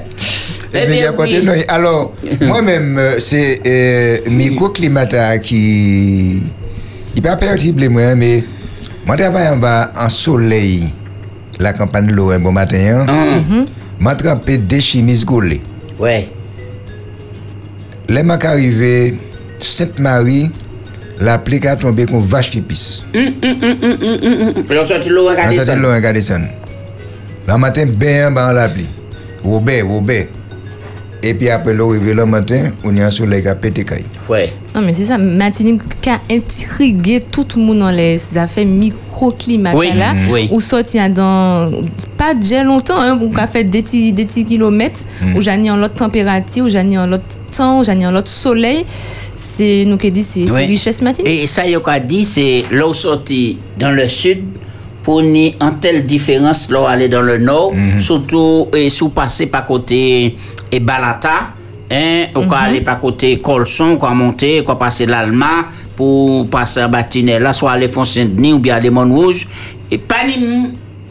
Eh 0.82 0.86
bien. 0.86 1.12
Alors, 1.68 2.12
moi-même, 2.40 2.98
euh, 2.98 3.18
c'est 3.18 3.60
euh, 3.66 4.18
microclimata 4.30 5.38
qui. 5.38 6.42
Il 7.14 7.22
pas 7.22 7.36
perturbé 7.36 7.88
moi, 7.88 8.14
mais 8.14 8.44
moi, 9.06 9.16
je 9.16 9.22
travaille 9.22 9.48
en 9.48 9.56
bas 9.56 9.90
en 9.96 10.08
soleil, 10.10 10.92
la 11.58 11.72
campagne 11.72 12.08
de 12.08 12.12
l'eau, 12.12 12.30
un 12.30 12.38
bon 12.38 12.52
matin. 12.52 13.06
Hein. 13.08 13.64
M'attraper 13.98 14.58
des 14.58 14.80
chimistes 14.80 15.24
gaulés. 15.24 15.62
Ouais. 15.98 16.28
Les 18.08 18.22
m'a 18.22 18.34
arrivé 18.34 19.16
Sainte-Marie, 19.58 20.50
la 21.20 21.38
pluie 21.38 21.66
a 21.66 21.76
tombé 21.76 22.06
comme 22.06 22.22
vache 22.22 22.50
qui 22.50 22.60
pisse. 22.60 23.02
On 23.14 24.86
sorti 24.86 25.08
l'eau, 25.08 25.26
On 25.26 25.30
regardez 25.30 25.58
s'est 25.58 25.64
ça. 25.64 25.74
dit, 25.74 25.80
l'eau, 25.80 25.92
regardez 25.92 26.20
ça. 26.20 26.38
Le 27.48 27.56
matin, 27.56 27.86
bien, 27.86 28.30
ben, 28.30 28.52
la 28.52 28.68
pluie. 28.68 28.86
Robert, 29.42 29.86
Robert. 29.86 30.26
Et 31.28 31.34
puis 31.34 31.48
après, 31.50 31.74
l'eau 31.74 31.90
arrivé 31.90 32.14
le 32.14 32.24
matin, 32.24 32.70
on 32.84 32.94
y 32.96 33.00
a 33.00 33.06
un 33.06 33.10
soleil 33.10 33.42
qui 33.42 33.48
a 33.48 33.54
pété 33.56 33.82
caille. 33.84 34.04
Ouais. 34.28 34.52
Non, 34.74 34.80
mais 34.82 34.92
c'est 34.92 35.06
ça, 35.06 35.18
Martinique 35.18 35.80
qui 36.00 36.08
a 36.08 36.20
intrigué 36.30 37.20
tout 37.20 37.44
le 37.56 37.62
monde 37.62 37.78
dans 37.80 37.90
les 37.90 38.38
affaires 38.38 38.64
microclimat 38.64 39.74
Oui, 39.74 39.88
là. 39.96 40.12
mm, 40.14 40.30
oui. 40.30 40.48
Ou 40.52 40.60
sorti 40.60 40.98
dans 41.10 41.70
pas 42.16 42.34
déjà 42.34 42.62
longtemps, 42.62 43.00
hein, 43.00 43.18
ou 43.20 43.28
qu'a 43.30 43.46
fait 43.48 43.64
des 43.64 43.82
petits 43.82 44.12
des 44.12 44.24
petits 44.24 44.44
kilomètres, 44.44 45.00
où 45.36 45.40
j'en 45.42 45.62
ai 45.64 45.70
en 45.70 45.76
l'autre 45.76 45.94
température, 45.94 46.66
où 46.66 46.68
j'en 46.68 46.88
ai 46.90 46.96
en 46.98 47.06
l'autre 47.06 47.24
temps, 47.56 47.80
où 47.80 47.84
j'en 47.84 47.98
ai 47.98 48.06
en 48.06 48.12
l'autre 48.12 48.28
soleil. 48.30 48.84
C'est 49.34 49.84
nous 49.86 49.96
qui 49.96 50.10
dit 50.12 50.22
c'est 50.22 50.46
c'est 50.46 50.52
Ouais. 50.52 50.66
richesse 50.66 51.02
Martinique. 51.02 51.28
Et 51.32 51.46
ça, 51.48 51.66
il 51.66 51.76
a 51.84 52.00
dit, 52.00 52.24
c'est 52.24 52.62
l'eau 52.70 52.92
sortie 52.92 53.58
dans 53.78 53.90
le 53.90 54.06
sud 54.08 54.44
pour 55.02 55.22
ni 55.22 55.54
en 55.60 55.70
telle 55.70 56.04
différence 56.04 56.68
l'eau 56.68 56.84
aller 56.84 57.08
dans 57.08 57.22
le 57.22 57.38
nord, 57.38 57.72
surtout 58.00 58.66
et 58.76 58.88
sous 58.90 59.10
passer 59.10 59.46
par 59.46 59.64
côté 59.66 60.36
et 60.72 60.80
Balata, 60.80 61.52
hein, 61.90 62.26
ou 62.34 62.42
quoi 62.42 62.58
aller 62.58 62.80
par 62.80 62.98
côté 63.00 63.38
Colson, 63.40 63.96
quoi 63.96 64.10
monter, 64.10 64.62
quoi 64.64 64.78
passer 64.78 65.06
l'Alma 65.06 65.66
pour 65.96 66.48
passer 66.48 66.80
à 66.80 66.88
Batinet 66.88 67.38
là, 67.38 67.52
soit 67.52 67.72
aller 67.72 67.88
Font-Saint-Denis 67.88 68.52
ou 68.52 68.58
bien 68.58 68.76
aller 68.76 68.90
Montrouge. 68.90 69.46
Et 69.90 69.98
pas 69.98 70.26
ni 70.26 70.70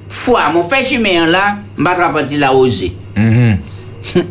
foi, 0.10 0.42
mon 0.54 0.64
fait 0.64 0.84
chemin 0.84 1.26
là, 1.26 1.58
m'batra 1.78 2.10
parti 2.14 2.38
la 2.38 2.54
osé. 2.54 2.94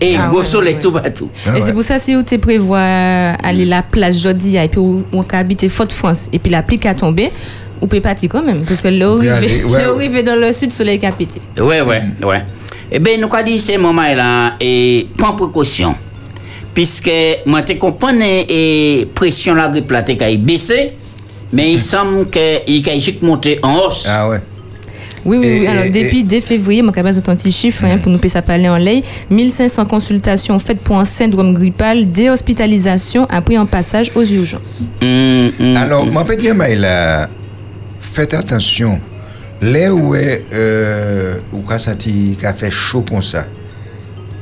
Et 0.00 0.16
Ah 0.16 0.28
gros 0.28 0.38
ouais, 0.38 0.44
soleil 0.44 0.74
ouais. 0.74 0.80
tout 0.80 0.92
partout. 0.92 1.28
Ah 1.46 1.50
et 1.50 1.52
ouais. 1.54 1.60
c'est 1.60 1.72
pour 1.72 1.82
ça 1.82 1.98
si 1.98 2.14
vous 2.14 2.22
te 2.22 2.36
prévoit 2.36 2.78
aller 2.78 3.64
la 3.64 3.82
plage 3.82 4.18
jeudi 4.20 4.56
et 4.56 4.68
puis 4.68 4.78
où 4.78 5.02
on 5.12 5.22
habite 5.32 5.68
Fort-France 5.68 6.28
et 6.32 6.38
puis 6.38 6.52
la 6.52 6.62
pluie 6.62 6.78
qui 6.78 6.86
a 6.86 6.94
tombé, 6.94 7.32
vous 7.80 7.88
pouvez 7.88 8.00
partir 8.00 8.30
quand 8.30 8.42
même 8.42 8.64
parce 8.64 8.80
que 8.80 8.88
l'eau 8.88 9.20
arrive 9.20 10.24
dans 10.24 10.38
le 10.38 10.52
sud 10.52 10.70
soleil 10.72 10.98
qui 11.00 11.06
a 11.06 11.10
pété. 11.12 11.40
Ouais, 11.60 11.80
ouais, 11.80 12.02
ouais. 12.24 12.44
Eh 12.92 12.98
bien, 12.98 13.16
nous 13.18 13.28
avons 13.32 13.44
dit 13.46 13.60
ces 13.60 13.78
moments-là, 13.78 14.54
et 14.60 15.06
prends 15.16 15.34
précaution. 15.34 15.94
Puisque 16.74 17.10
moi, 17.46 17.62
je 17.66 17.74
comprends 17.74 18.12
et 18.20 19.06
pression 19.14 19.54
la 19.54 19.68
grippe 19.68 19.90
là, 19.90 20.02
t'es 20.02 20.16
qu'à 20.16 20.34
baisser, 20.36 20.92
mais 21.52 21.72
il 21.72 21.80
semble 21.80 22.28
qu'il 22.30 22.88
a 22.88 22.98
juste 22.98 23.22
monté 23.22 23.58
en 23.62 23.76
hausse. 23.78 24.06
Ah 24.08 24.28
ouais. 24.28 24.38
Oui, 25.24 25.38
oui, 25.38 25.46
Et- 25.46 25.60
oui. 25.60 25.66
Alors, 25.66 25.84
et- 25.84 25.90
depuis 25.90 26.22
dès 26.24 26.40
février, 26.42 26.82
moi, 26.82 26.92
capable 26.92 27.14
de 27.16 27.20
petit 27.20 27.50
chiffre 27.52 27.84
hein, 27.84 27.96
pour 27.98 28.12
nous 28.12 28.18
payer 28.18 28.32
ça 28.32 28.42
parler 28.42 28.68
en 28.68 28.76
lait. 28.76 29.02
1500 29.30 29.86
consultations 29.86 30.58
faites 30.58 30.80
pour 30.80 30.98
un 30.98 31.04
syndrome 31.06 31.54
grippal, 31.54 32.10
des 32.12 32.28
hospitalisations 32.28 33.26
après 33.30 33.56
un 33.56 33.64
passage 33.66 34.10
aux 34.14 34.24
urgences. 34.24 34.86
Hum, 35.00 35.50
hum. 35.60 35.76
Alors, 35.76 36.04
mon 36.06 36.24
petit 36.24 36.50
mail 36.52 36.86
faites 38.00 38.34
attention. 38.34 39.00
Là 39.72 39.92
où 39.94 40.14
est, 40.14 40.44
euh, 40.52 41.36
où 41.52 41.60
quand 41.60 41.78
ça 41.78 41.94
t'y- 41.94 42.36
qu'a 42.40 42.52
fait 42.52 42.70
chaud 42.70 43.04
comme 43.08 43.22
ça, 43.22 43.44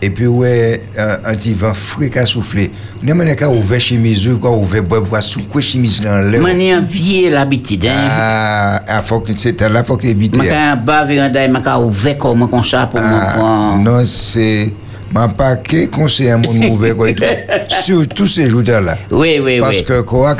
et 0.05 0.11
puis 0.11 0.27
où 0.27 0.45
est 0.45 0.83
un, 0.99 1.19
un 1.31 1.35
petit 1.35 1.53
vent 1.53 1.75
frais 1.75 2.11
qui 2.11 2.19
a 2.19 2.27
soufflé, 2.27 2.73
on 3.05 3.09
a 3.09 3.15
manière 3.15 3.37
qu'à 3.37 3.49
ouvert 3.49 3.81
chemise, 3.81 4.27
ou 4.27 4.39
bois, 4.81 5.01
pour 5.01 5.23
souquer 5.23 5.61
chemise 5.63 6.01
dans 6.01 6.19
l'air. 6.29 6.41
Moi, 6.41 6.55
vieux 6.81 7.31
l'habitude. 7.31 7.87
Hein? 7.87 8.09
Ah, 8.11 8.81
ouvert 11.79 12.19
comme 12.19 12.49
comme 12.49 12.65
ça 12.65 12.87
pour 12.87 13.01
me 13.01 13.07
Ah, 13.07 13.77
non, 13.79 14.05
c'est. 14.05 14.73
Ma 15.15 15.29
paquet 15.29 15.89
conseil 15.89 16.31
à 16.31 16.39
mon 16.39 16.51
ouvert, 16.71 16.97
quoi, 16.97 17.11
et 17.11 17.15
tout. 17.15 17.23
Surtout 17.85 18.27
ces 18.27 18.49
jours-là. 18.49 18.97
Oui, 19.11 19.39
oui, 19.45 19.61
Parce 19.61 19.77
oui. 19.81 19.85
que 19.85 20.01
quand 20.01 20.23
on 20.23 20.25
a 20.25 20.35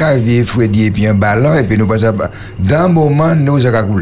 Freddy 0.45 0.87
et 0.87 0.91
puis 0.91 1.07
un 1.07 1.13
ballon, 1.15 1.55
et 1.59 1.63
puis 1.65 1.77
nous 1.77 1.87
passons 1.87 2.15
pas. 2.15 2.31
Dans 2.59 2.89
le 2.89 2.95
moment, 2.95 3.35
nous 3.35 3.65
avons 3.67 3.97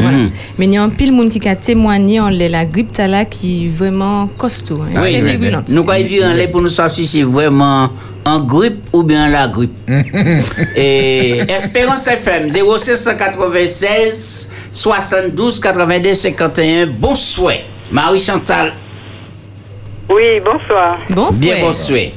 Ouais, 0.00 0.30
Mais 0.58 0.66
il 0.66 0.72
y 0.72 0.76
a 0.76 0.82
un 0.82 0.88
pile 0.90 1.12
monde 1.12 1.28
qui 1.28 1.48
a 1.48 1.56
témoigné 1.56 2.20
en 2.20 2.28
la 2.30 2.64
grippe 2.64 2.96
là 2.98 3.24
qui 3.24 3.64
est 3.66 3.68
vraiment 3.68 4.28
costaud. 4.38 4.80
hein, 4.82 5.00
Oui, 5.02 5.12
très 5.12 5.22
mais 5.22 5.36
virulente. 5.36 5.68
nous 5.70 5.84
quand 5.84 5.94
il 5.94 6.06
dit 6.08 6.24
en 6.24 6.32
lait 6.32 6.48
pour 6.48 6.60
nous 6.62 6.68
savoir 6.68 6.90
si 6.92 7.06
c'est 7.06 7.22
vraiment 7.22 7.90
en 8.24 8.40
grippe 8.40 8.84
ou 8.92 9.02
bien 9.02 9.28
la 9.30 9.48
grippe. 9.48 9.72
Et 10.76 11.38
Espérance 11.48 12.06
FM 12.06 12.48
0696 12.50 14.48
72 14.70 15.60
82 15.60 16.14
51. 16.14 16.86
Bon 16.86 17.14
souhait. 17.14 17.64
Marie 17.90 18.18
Chantal, 18.18 18.74
Oui, 20.10 20.40
bonsoir. 20.44 20.98
Bonsoir. 21.10 21.40
bien 21.54 21.60
bon 21.64 21.72
souhait. 21.72 22.12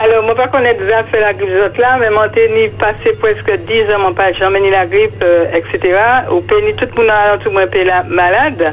Alors, 0.00 0.22
moi, 0.24 0.34
pas 0.36 0.46
connaître 0.48 0.80
déjà 0.80 1.02
fait 1.04 1.18
la 1.20 1.32
grippe 1.32 1.76
là, 1.76 1.96
mais 1.98 2.08
moi, 2.10 2.28
j'ai 2.34 2.68
passé 2.78 3.14
presque 3.20 3.50
10 3.66 3.82
ans, 3.92 3.98
mon 3.98 4.14
pas 4.14 4.32
jamais 4.32 4.60
ni 4.60 4.70
la 4.70 4.86
grippe, 4.86 5.22
euh, 5.24 5.46
etc. 5.52 5.98
Ou 6.30 6.40
péni 6.40 6.74
tout 6.76 6.86
le 6.96 7.02
monde 7.02 7.12
tout 7.42 7.48
le 7.50 7.54
monde 7.60 7.74
est 7.74 7.84
la- 7.84 8.04
malade. 8.04 8.72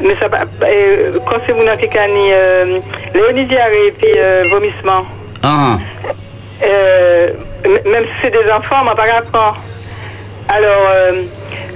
Mais 0.00 0.14
ça, 0.16 0.26
euh, 0.62 1.12
quand 1.26 1.36
c'est 1.46 1.52
mon 1.52 1.76
qui 1.76 1.98
a 1.98 2.06
ni, 2.08 2.32
euh, 2.32 2.78
léonie 3.14 3.44
diarrhée 3.46 3.88
et 3.88 3.92
puis 3.92 4.12
euh, 4.16 4.44
vomissement. 4.50 5.04
Ah, 5.42 5.78
Euh, 6.64 7.28
même 7.84 8.04
si 8.04 8.10
c'est 8.22 8.30
des 8.30 8.50
enfants, 8.50 8.84
m'a 8.84 8.94
pas 8.94 9.02
apprendre. 9.18 9.56
Alors, 10.56 10.88
euh, 10.94 11.12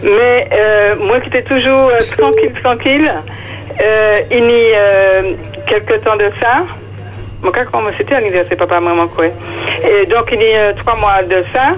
mais 0.03 0.49
euh, 0.53 0.95
moi 1.01 1.21
qui 1.21 1.29
étais 1.29 1.43
toujours 1.43 1.91
tranquille, 2.17 2.53
tranquille, 2.63 3.13
euh, 3.83 4.19
il 4.31 4.51
y 4.51 4.75
a 4.75 4.79
euh, 4.79 5.23
quelque 5.67 5.95
temps 6.05 6.17
de 6.17 6.31
ça, 6.41 6.63
mon 7.43 7.51
cas, 7.51 7.65
comment 7.65 7.91
c'était 7.97 8.15
l'anniversaire, 8.15 8.57
papa, 8.59 8.81
maman, 8.81 9.09
quoi. 9.09 9.27
Et 9.27 10.07
donc, 10.07 10.29
il 10.33 10.43
y 10.43 10.55
a 10.55 10.73
trois 10.73 10.97
mois 10.97 11.23
de 11.23 11.41
ça, 11.53 11.75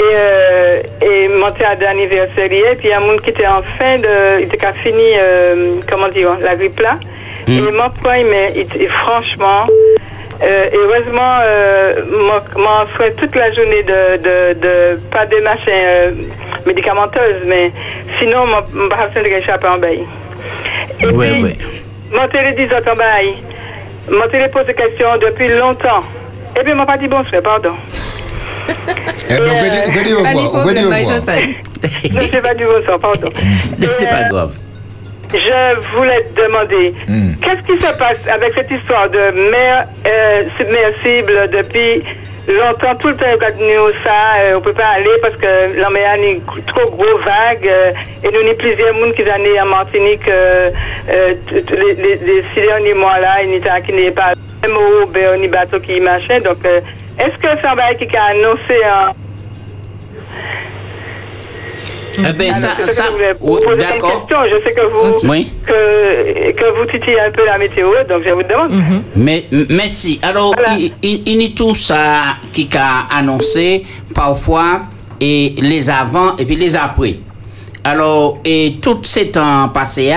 et, 0.00 0.02
euh, 0.14 0.82
et 1.02 1.28
mon 1.28 1.48
théâtre 1.48 1.80
d'anniversaire, 1.80 2.44
et 2.50 2.74
puis 2.76 2.88
il 2.88 2.90
y 2.90 2.92
a 2.92 2.98
un 2.98 3.00
monde 3.00 3.20
qui 3.20 3.30
était 3.30 3.46
en 3.46 3.62
fin 3.78 3.98
de, 3.98 4.40
il 4.40 4.44
était 4.46 4.56
qu'à 4.56 4.72
fini, 4.72 5.12
euh, 5.18 5.74
comment 5.90 6.08
dire, 6.08 6.36
la 6.40 6.54
grippe 6.54 6.80
là. 6.80 6.98
Et 7.46 7.60
mon 7.60 7.90
point, 8.02 8.24
mais 8.24 8.52
il- 8.56 8.88
franchement, 8.88 9.66
euh, 10.42 10.64
heureusement, 10.74 11.38
euh, 11.42 11.94
on 12.56 12.86
ferait 12.94 13.12
toute 13.12 13.34
la 13.34 13.52
journée 13.52 13.82
de, 13.82 14.16
de, 14.18 14.60
de 14.60 15.00
pas 15.10 15.24
de 15.26 15.36
machin 15.40 15.60
euh, 15.88 16.10
médicamenteuse, 16.66 17.42
mais 17.46 17.72
sinon, 18.20 18.46
ne 18.46 18.88
pas 18.88 18.96
de 19.14 19.26
échapper 19.28 19.66
en 19.66 19.78
bail. 19.78 20.04
Et 21.00 21.06
ouais, 21.06 21.30
puis, 21.30 21.42
ouais. 21.44 21.56
mon 22.12 22.28
télé 22.28 22.52
en 22.90 22.96
bail. 22.96 23.34
Mon 24.10 24.28
télé 24.30 24.48
pose 24.48 24.66
des 24.66 24.74
questions 24.74 25.16
depuis 25.20 25.48
longtemps. 25.48 26.02
Et 26.58 26.62
puis, 26.64 26.74
m'a 26.74 26.86
pas 26.86 26.96
dit 26.96 27.08
bonsoir, 27.08 27.42
pardon. 27.42 27.74
Eh 28.68 29.34
bien, 29.34 29.52
on 29.86 29.92
peut 29.92 30.02
dire 30.02 30.18
au 30.18 30.22
revoir. 30.24 30.52
Problème, 30.62 30.86
au 30.86 30.88
Marie 30.90 31.04
revoir. 31.04 31.20
Non, 31.26 32.20
c'est 32.32 32.42
pas 32.42 32.54
du 32.54 32.64
bonsoir, 32.64 32.98
pardon. 32.98 33.28
C'est 33.90 34.04
Et, 34.04 34.08
pas 34.08 34.22
euh, 34.24 34.28
grave. 34.30 34.52
Je 35.32 35.96
voulais 35.96 36.24
te 36.34 36.40
demander, 36.42 36.94
Hmm. 37.06 37.32
qu'est-ce 37.42 37.60
qui 37.62 37.76
se 37.80 37.92
passe 37.98 38.16
avec 38.32 38.52
cette 38.54 38.70
histoire 38.70 39.08
de 39.10 39.50
mer 39.50 39.86
euh, 40.06 40.42
submersible 40.58 41.50
depuis 41.52 42.02
longtemps, 42.54 42.94
tout 42.96 43.08
le 43.08 43.16
temps, 43.16 43.26
quand 43.40 43.52
nous 43.60 43.92
ça, 44.04 44.56
on 44.56 44.60
peut 44.60 44.72
pas 44.72 44.86
aller 44.96 45.18
parce 45.20 45.36
que 45.36 45.78
la 45.78 45.90
mer 45.90 46.14
une 46.16 46.40
trop 46.66 46.90
gros 46.90 47.18
vague 47.18 47.66
euh, 47.66 47.92
et 48.24 48.28
nous, 48.30 48.40
avons 48.40 48.54
plusieurs 48.56 48.94
monde 48.94 49.12
qui 49.14 49.22
sont 49.22 49.62
en 49.62 49.66
Martinique 49.66 50.26
euh, 50.28 50.70
euh, 51.10 51.34
les, 51.52 52.44
six 52.54 52.60
derniers 52.60 52.94
mois 52.94 53.18
là, 53.18 53.42
il 53.42 53.50
n'y 53.50 53.68
a 53.68 53.80
qui 53.80 53.92
n'est 53.92 54.10
pas 54.10 54.32
même 54.62 54.76
au 54.76 55.06
ben, 55.06 55.38
ni 55.38 55.48
bateau 55.48 55.78
qui 55.78 56.00
machin. 56.00 56.40
Donc, 56.40 56.64
est-ce 56.64 57.36
que 57.36 57.48
c'est 57.60 57.66
un 57.66 57.74
bail 57.74 57.96
qui 57.96 58.16
a 58.16 58.24
annoncé 58.24 58.82
un 58.84 59.12
Eh 62.26 62.32
bien, 62.32 62.54
ça, 62.54 62.68
c'est 62.78 62.88
ça, 62.92 63.04
vous 63.40 63.56
comme 63.60 63.78
d'accord. 63.78 64.26
question. 64.26 64.38
Je 64.50 64.64
sais 64.64 64.74
que 64.74 64.86
vous. 64.86 65.28
Oui. 65.28 65.50
que, 65.66 66.52
que 66.52 66.78
vous 66.78 66.86
titillez 66.90 67.20
un 67.20 67.30
peu 67.30 67.44
la 67.44 67.58
météo, 67.58 67.88
donc 68.08 68.22
je 68.26 68.30
vous 68.32 68.42
demande. 68.42 68.72
Mais, 69.16 69.44
m- 69.52 69.66
merci. 69.70 70.18
Alors, 70.22 70.54
Voilà. 70.54 70.74
il, 71.02 71.42
y 71.42 71.44
a 71.46 71.48
tout 71.54 71.74
ça 71.74 72.36
qui 72.52 72.68
a 72.76 73.06
annoncé 73.16 73.84
parfois 74.14 74.82
et 75.20 75.54
les 75.58 75.88
avant 75.90 76.36
et 76.36 76.44
puis 76.44 76.56
les 76.56 76.74
après. 76.76 77.14
Alors, 77.84 78.38
et 78.44 78.76
tout 78.82 78.98
ces 79.02 79.30
temps 79.30 79.68
passés 79.68 80.12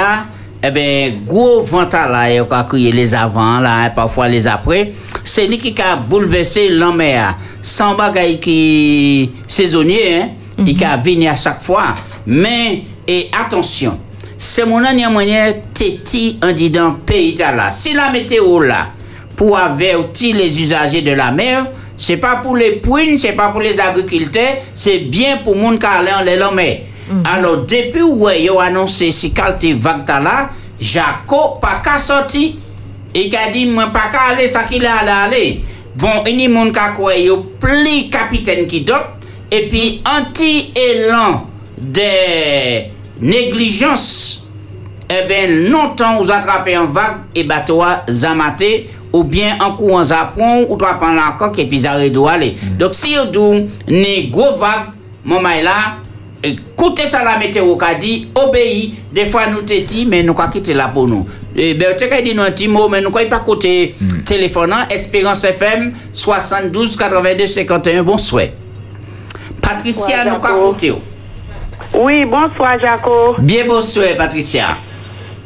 eh 0.63 0.69
ben, 0.69 1.13
gros 1.25 1.61
vent 1.61 1.87
là, 1.91 2.31
il 2.31 2.39
a 2.47 2.63
crié 2.63 2.91
les 2.91 3.15
avant 3.15 3.59
là, 3.59 3.87
et 3.87 3.95
parfois 3.95 4.27
les 4.27 4.47
après. 4.47 4.91
C'est 5.23 5.47
lui 5.47 5.57
qui 5.57 5.73
a 5.81 5.95
bouleversé 5.95 6.69
l'homme 6.69 6.99
là. 6.99 7.35
Sans 7.61 7.95
bagaille 7.95 8.39
qui 8.39 9.31
saisonnier, 9.47 10.15
hein. 10.21 10.29
Il 10.65 10.83
a 10.83 10.97
venu 10.97 11.27
à 11.27 11.35
chaque 11.35 11.61
fois. 11.61 11.93
Mais, 12.25 12.83
et 13.07 13.29
attention, 13.39 13.99
c'est 14.37 14.65
mon 14.65 14.81
dernier 14.81 15.07
moyen 15.07 15.53
téti 15.73 16.37
en 16.43 16.51
disant 16.51 16.97
pays 17.05 17.35
là. 17.35 17.71
Si 17.71 17.93
la 17.93 18.09
météo 18.11 18.59
là, 18.59 18.91
pour 19.35 19.57
avertir 19.57 20.35
les 20.35 20.61
usagers 20.61 21.01
de 21.01 21.11
la 21.11 21.31
mer, 21.31 21.67
c'est 21.97 22.17
pas 22.17 22.37
pour 22.37 22.55
les 22.55 22.77
pouines, 22.77 23.17
c'est 23.17 23.33
pas 23.33 23.49
pour 23.49 23.61
les 23.61 23.79
agriculteurs, 23.79 24.57
c'est 24.73 24.99
bien 24.99 25.37
pour 25.37 25.55
moun 25.55 25.77
qui 25.77 25.85
allait 25.85 26.13
en 26.13 26.23
les 26.23 26.55
mer. 26.55 26.81
Alors, 27.25 27.65
depuis 27.65 28.03
où 28.03 28.29
ils 28.29 28.49
ont 28.49 28.59
annoncé 28.59 29.11
si 29.11 29.31
qualité 29.33 29.73
vague 29.73 30.07
là, 30.07 30.49
Jaco 30.79 31.59
pas 31.61 31.81
qu'à 31.83 31.99
sorti 31.99 32.57
et 33.13 33.27
qui 33.27 33.35
a 33.35 33.51
dit 33.51 33.65
moi 33.65 33.87
pas 33.87 34.09
qu'à 34.11 34.33
aller 34.33 34.47
ça 34.47 34.63
qu'il 34.63 34.85
a 34.85 35.23
aller. 35.23 35.63
Bon, 35.95 36.23
il 36.25 36.39
y 36.39 36.45
a 36.45 36.49
moun 36.49 36.71
qui 36.71 36.79
quoi 36.95 37.15
yo 37.15 37.51
pli 37.59 38.09
capitaine 38.09 38.65
qui 38.65 38.81
d'autre 38.81 39.17
et 39.51 39.67
puis 39.67 40.01
anti-élan 40.05 41.47
de 41.77 42.89
négligence 43.19 44.41
eh 45.13 45.27
bien, 45.27 45.47
longtemps, 45.69 46.21
vous 46.21 46.31
attrapez 46.31 46.77
en 46.77 46.85
vague 46.85 47.17
et 47.35 47.43
bateau 47.43 47.81
à 47.81 48.03
zamaté, 48.09 48.89
ou 49.11 49.25
bien 49.25 49.57
en 49.59 49.75
courant 49.75 50.05
zapon, 50.05 50.67
ou 50.69 50.77
toi 50.77 50.93
prendre 50.93 51.15
la 51.15 51.35
coque 51.37 51.59
et 51.59 51.65
puis 51.65 51.81
ça 51.81 52.09
doit 52.09 52.31
aller. 52.31 52.55
Donc, 52.79 52.93
si 52.93 53.15
vous 53.15 53.25
dites, 53.25 53.89
ne 53.89 54.31
gros 54.31 54.55
vague, 54.55 54.93
mon 55.25 55.41
là, 55.41 55.97
écoutez 56.41 57.07
ça 57.07 57.23
la 57.23 57.37
météo 57.37 57.75
qu'a 57.75 57.95
dit, 57.95 58.29
obéis, 58.35 58.93
des 59.11 59.25
fois 59.25 59.47
nous 59.47 59.63
te 59.63 59.77
dit, 59.81 60.05
mais 60.05 60.23
nous 60.23 60.33
quoi 60.33 60.47
quitter 60.47 60.73
là 60.73 60.87
pour 60.87 61.07
nous. 61.07 61.27
Et 61.57 61.73
ben, 61.73 61.93
tu 61.97 62.05
as 62.05 62.21
dit 62.21 62.33
nous 62.33 62.43
un 62.43 62.51
petit 62.51 62.69
mot, 62.69 62.87
mais 62.87 63.01
nous 63.01 63.11
pas 63.11 63.39
côté 63.39 63.95
téléphone, 64.25 64.71
hein, 64.71 64.87
Espérance 64.89 65.43
FM 65.43 65.91
72 66.13 66.95
82 66.95 67.47
51, 67.47 68.03
bon 68.03 68.17
souhait. 68.17 68.53
Patricia, 69.71 70.25
nous. 70.25 70.99
Oui, 71.93 72.25
bonsoir, 72.25 72.77
Jaco. 72.79 73.35
Bien 73.39 73.65
bon 73.65 73.81
souhait, 73.81 74.15
Patricia. 74.15 74.77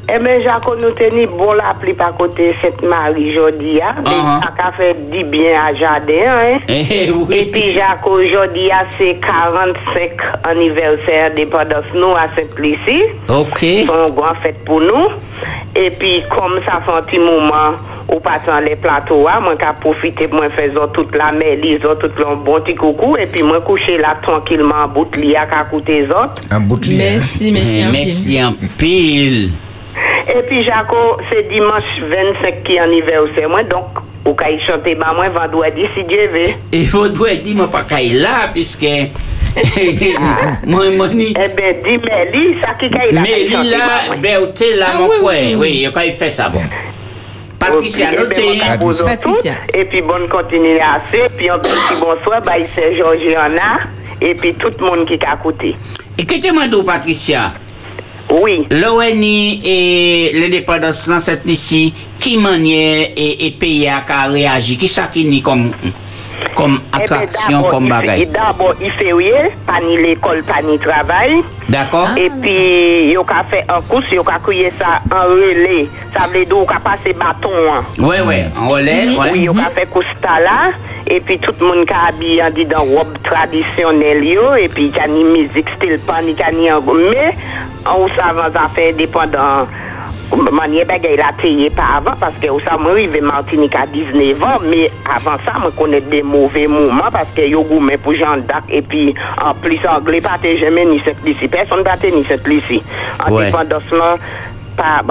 Eh 0.07 0.19
bien, 0.19 0.37
Jaco, 0.43 0.75
nous 0.75 0.91
tenons 0.91 1.35
bon 1.35 1.53
la 1.53 1.73
pluie 1.79 1.93
par 1.95 2.15
côté 2.15 2.55
Sainte-Marie 2.61 3.31
aujourd'hui. 3.31 3.81
Hein? 3.81 3.95
Mais 4.05 4.11
Uh-huh. 4.11 4.41
ça 4.57 4.67
a 4.67 4.71
fait 4.73 4.93
du 5.09 5.23
bien 5.23 5.59
à 5.67 5.73
Jardin. 5.73 6.13
Hein? 6.27 6.59
Eh 6.69 7.11
oui. 7.11 7.35
Et 7.35 7.45
puis, 7.51 7.73
Jaco, 7.73 8.11
aujourd'hui, 8.11 8.71
hein, 8.71 8.85
c'est 8.99 9.15
45 9.15 10.11
anniversaire 10.43 11.33
dépendance 11.35 11.85
nous 11.95 12.11
à 12.11 12.27
Saint-Plessis. 12.35 13.01
Ok. 13.29 13.47
C'est 13.55 13.81
une 13.81 14.15
grande 14.15 14.37
fête 14.43 14.63
pour 14.63 14.79
nous. 14.79 15.07
Et 15.75 15.89
puis, 15.89 16.21
comme 16.29 16.59
ça 16.65 16.81
fait 16.85 16.91
un 16.91 17.01
petit 17.01 17.19
moment, 17.19 17.73
ou 18.07 18.19
pas 18.19 18.39
dans 18.45 18.59
les 18.59 18.75
plateaux, 18.75 19.27
hein, 19.27 19.39
moi, 19.41 19.55
j'ai 19.59 19.79
profité 19.81 20.27
pour 20.27 20.37
moi 20.39 20.49
faire 20.49 20.69
toute 20.93 21.15
la 21.15 21.31
mer, 21.31 21.57
tout 21.81 22.07
le 22.17 22.35
bon 22.35 22.61
petit 22.61 22.75
coucou. 22.75 23.17
Et 23.17 23.25
puis, 23.25 23.41
moi, 23.43 23.59
coucher 23.61 23.97
là 23.97 24.15
tranquillement 24.21 24.83
en 24.85 24.87
bout 24.87 25.05
de 25.05 25.17
lit 25.17 25.35
à 25.35 25.47
côté 25.69 26.03
des 26.03 26.09
autres. 26.11 26.35
En 26.53 26.59
bout 26.61 26.77
de 26.77 26.85
lit, 26.85 27.01
hein. 27.01 27.07
Merci, 27.13 27.51
merci. 27.51 27.79
Eh, 27.79 27.83
un 27.83 27.91
Merci 27.91 28.43
en 28.43 28.53
pile. 28.77 29.51
Et 30.27 30.41
puis, 30.47 30.63
Jaco, 30.63 31.17
c'est 31.31 31.47
dimanche 31.49 31.83
25 32.01 32.63
qui 32.63 32.75
est 32.75 32.79
anniversaire, 32.79 33.49
moi, 33.49 33.63
donc, 33.63 33.85
au 34.25 34.33
cas 34.33 34.47
où 34.51 34.59
chanter, 34.67 34.95
bah, 34.95 35.13
moi, 35.15 35.29
vendredi, 35.29 35.85
si 35.95 36.03
Dieu 36.03 36.27
veut. 36.33 36.53
Il 36.73 36.89
doit 37.13 37.35
dire 37.35 37.55
moi 37.55 37.69
pas 37.69 37.83
qu'il 37.83 38.19
là 38.21 38.49
puisque 38.51 38.87
moi 40.67 40.83
moi 40.97 41.07
ni 41.09 41.33
Eh 41.39 41.47
bien, 41.49 41.73
dis 41.83 41.97
Mélie, 41.97 42.57
ça 42.61 42.73
qui 42.73 42.85
est 42.85 43.11
là. 43.11 43.21
mais 43.21 43.45
il 43.45 43.69
là 43.69 44.15
Berté 44.21 44.75
là 44.75 44.85
Ah 44.95 44.99
mon 44.99 45.07
oui, 45.07 45.15
coin 45.21 45.33
oui, 45.33 45.55
oui. 45.55 45.83
oui 45.85 45.89
quand 45.93 46.01
il 46.01 46.11
fait 46.11 46.29
ça 46.29 46.49
bon. 46.49 46.61
Patricia 47.57 48.07
eh 48.11 48.15
ben, 48.15 48.23
notez 48.23 49.03
Patricia. 49.05 49.53
Et 49.73 49.85
puis, 49.85 50.01
bonne 50.01 50.27
continuation. 50.27 51.29
Puis, 51.37 51.49
un 51.49 51.59
petit 51.59 51.71
bonsoir, 51.99 52.41
bah, 52.43 52.57
il 52.57 52.65
c'est 52.75 52.95
Georgiana. 52.95 53.79
Et 54.21 54.33
puis, 54.35 54.53
tout 54.55 54.71
le 54.79 54.85
monde 54.85 55.05
qui 55.07 55.13
est 55.13 55.23
à 55.25 55.37
côté. 55.37 55.75
Écoutez-moi 56.17 56.67
d'où 56.67 56.83
Patricia? 56.83 57.53
Oui. 58.29 58.63
l'ONI 58.71 59.59
et 59.63 60.31
l'indépendance 60.33 61.07
dans 61.07 61.19
cette 61.19 61.45
ici 61.45 61.93
qui 62.17 62.37
manière 62.37 63.11
et, 63.15 63.45
et 63.45 63.51
pays 63.51 63.89
qu'a 64.05 64.23
réagi 64.23 64.77
qui 64.77 64.87
ça 64.87 65.07
qui 65.07 65.23
ni 65.25 65.41
comme 65.41 65.71
comme 66.55 66.79
Eh 66.81 66.91
ben, 66.97 67.01
attraction 67.03 67.57
d'abord, 67.61 67.69
comme 67.71 67.83
il 67.85 67.89
fait- 67.93 67.99
bagaille 68.01 68.25
D'abord, 68.27 68.73
il 68.81 68.91
fait 68.91 69.13
rien, 69.13 69.49
pas 69.67 69.79
ni 69.81 69.97
l'école, 69.97 70.43
pas 70.43 70.61
ni 70.63 70.79
travail. 70.79 71.43
d'accord 71.69 72.09
Et 72.17 72.29
puis, 72.29 73.11
yo 73.13 73.23
ka 73.23 73.43
fè 73.51 73.63
an 73.67 73.81
kous, 73.89 74.05
yo 74.11 74.23
ka 74.23 74.39
kriye 74.39 74.71
sa 74.79 75.01
an 75.11 75.27
relè. 75.29 75.87
Sa 76.17 76.27
vle 76.27 76.45
do, 76.45 76.59
yo 76.63 76.65
ka 76.65 76.79
pase 76.79 77.13
baton 77.19 77.51
an. 77.69 77.83
Ouais, 77.99 78.21
ouais, 78.21 78.45
en 78.57 78.67
relais, 78.67 79.07
Oui, 79.09 79.17
ouais. 79.17 79.39
yo 79.39 79.53
ka 79.53 79.69
fè 79.75 79.85
kousta 79.91 80.39
la, 80.39 80.71
e 81.05 81.19
pi 81.19 81.37
tout 81.39 81.59
moun 81.61 81.85
ka 81.85 82.07
abi 82.09 82.39
an 82.41 82.53
di 82.53 82.65
dan 82.65 82.87
rob 82.95 83.07
tradisyonel 83.23 84.23
yo, 84.23 84.55
e 84.55 84.67
pi 84.67 84.89
ka 84.95 85.07
ni 85.07 85.23
mizik 85.23 85.69
stil 85.75 85.99
pan, 86.05 86.23
ni 86.25 86.33
ka 86.35 86.51
ni 86.51 86.69
an 86.69 86.79
go. 86.81 86.93
Me, 86.93 87.33
an 87.85 87.99
ou 87.99 88.09
sa 88.15 88.31
manye 90.51 90.85
bagay 90.87 91.17
la 91.19 91.31
teye 91.39 91.69
pa 91.73 91.95
avan, 91.99 92.17
paske 92.21 92.49
ou 92.51 92.61
sa 92.65 92.77
mwen 92.81 92.95
rive 92.97 93.21
Martinique 93.25 93.77
a 93.77 93.85
19 93.91 94.43
an, 94.45 94.65
me 94.65 94.85
avan 95.11 95.39
sa 95.45 95.57
mwen 95.59 95.75
konet 95.77 96.09
de 96.11 96.21
mouve 96.25 96.65
mouman, 96.71 97.11
paske 97.13 97.45
yo 97.51 97.63
goumen 97.67 98.01
pou 98.03 98.15
e 98.71 98.81
pi 98.85 99.07
an 99.43 99.57
plis 99.63 99.85
angle 99.89 100.21
pate 100.25 100.55
ni 100.89 100.99
set 101.05 101.21
lisi, 101.25 101.49
person 101.51 101.85
pate 101.85 102.11
ni 102.15 102.23
set 102.29 102.47
lisi. 102.49 102.81
An 103.19 103.33
Ouais. 103.35 103.45
dependasman, 103.51 104.19
pa, 104.77 105.01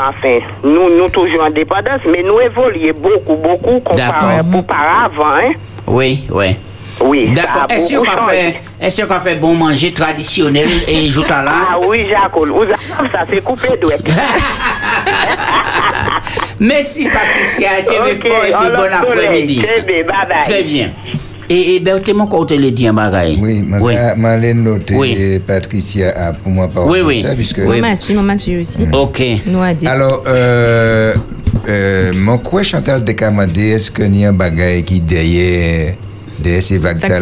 toujours 1.08 1.44
en 1.44 1.50
dépendance, 1.50 2.00
mais 2.06 2.22
nous 2.22 2.40
évoluons 2.40 2.94
beaucoup, 3.00 3.36
beaucoup 3.36 3.80
comparé 3.80 4.36
D'accord. 4.36 4.58
auparavant, 4.60 5.36
hein. 5.36 5.52
Oui, 5.86 6.26
oui. 6.30 6.56
Oui, 7.00 7.30
D'accord. 7.34 7.66
Est-ce 7.70 7.94
qu'on 7.96 8.28
fait, 8.28 8.56
est-ce 8.80 9.02
qu'on 9.02 9.20
fait 9.20 9.34
bon 9.36 9.54
manger 9.54 9.92
traditionnel 9.92 10.68
et 10.86 11.04
joue 11.10 11.22
à 11.22 11.40
Ah 11.40 11.42
là? 11.44 11.78
oui, 11.86 12.06
Jacques, 12.08 12.34
vous 12.36 12.62
avez- 12.62 13.10
ça 13.12 13.24
c'est 13.28 13.42
coupé 13.42 13.68
d'ouest. 13.82 14.02
Merci 16.60 17.08
Patricia, 17.08 17.68
tu 17.86 17.92
es 17.92 17.98
Ok, 17.98 18.26
fort 18.26 18.44
et 18.44 18.46
puis 18.48 18.54
on 18.54 18.76
bon 18.76 18.92
après-midi. 18.92 19.62
Très 19.62 19.82
bien, 19.82 20.04
bye 20.06 20.28
bye. 20.28 20.40
Très 20.42 20.62
bien. 20.62 20.90
Et, 21.50 21.74
et 21.74 21.80
ben, 21.80 21.96
en 22.88 22.94
bagaille. 22.94 23.38
Oui, 23.42 23.62
ma 23.66 23.78
Oui. 23.80 23.94
l'ai 24.36 24.54
noté 24.54 24.94
Oui. 24.96 25.40
Patricia 25.46 26.10
a 26.16 26.32
pour 26.32 26.50
moi 26.52 26.68
pas 26.68 26.84
Oui, 26.86 27.00
oui. 27.04 27.20
ça 27.20 27.34
puisque 27.34 27.58
Oui. 27.66 27.80
Mathieu, 27.80 28.18
Mathieu 28.20 28.60
aussi. 28.60 28.86
Ok. 28.92 29.22
Nous 29.46 29.60
a 29.62 29.74
dit. 29.74 29.86
Alors, 29.86 30.22
euh, 30.26 31.12
euh, 31.68 32.12
mon 32.14 32.38
quoi 32.38 32.62
Chantal 32.62 33.04
de 33.04 33.12
Kamade, 33.12 33.58
est-ce 33.58 33.90
que 33.90 34.02
n'y 34.04 34.24
a 34.24 34.30
un 34.30 34.32
qui 34.82 35.00
derrière, 35.00 35.94
derrière 36.40 36.62
ces 36.62 36.78
vagues 36.78 36.98
Vagues 36.98 37.10
là 37.10 37.18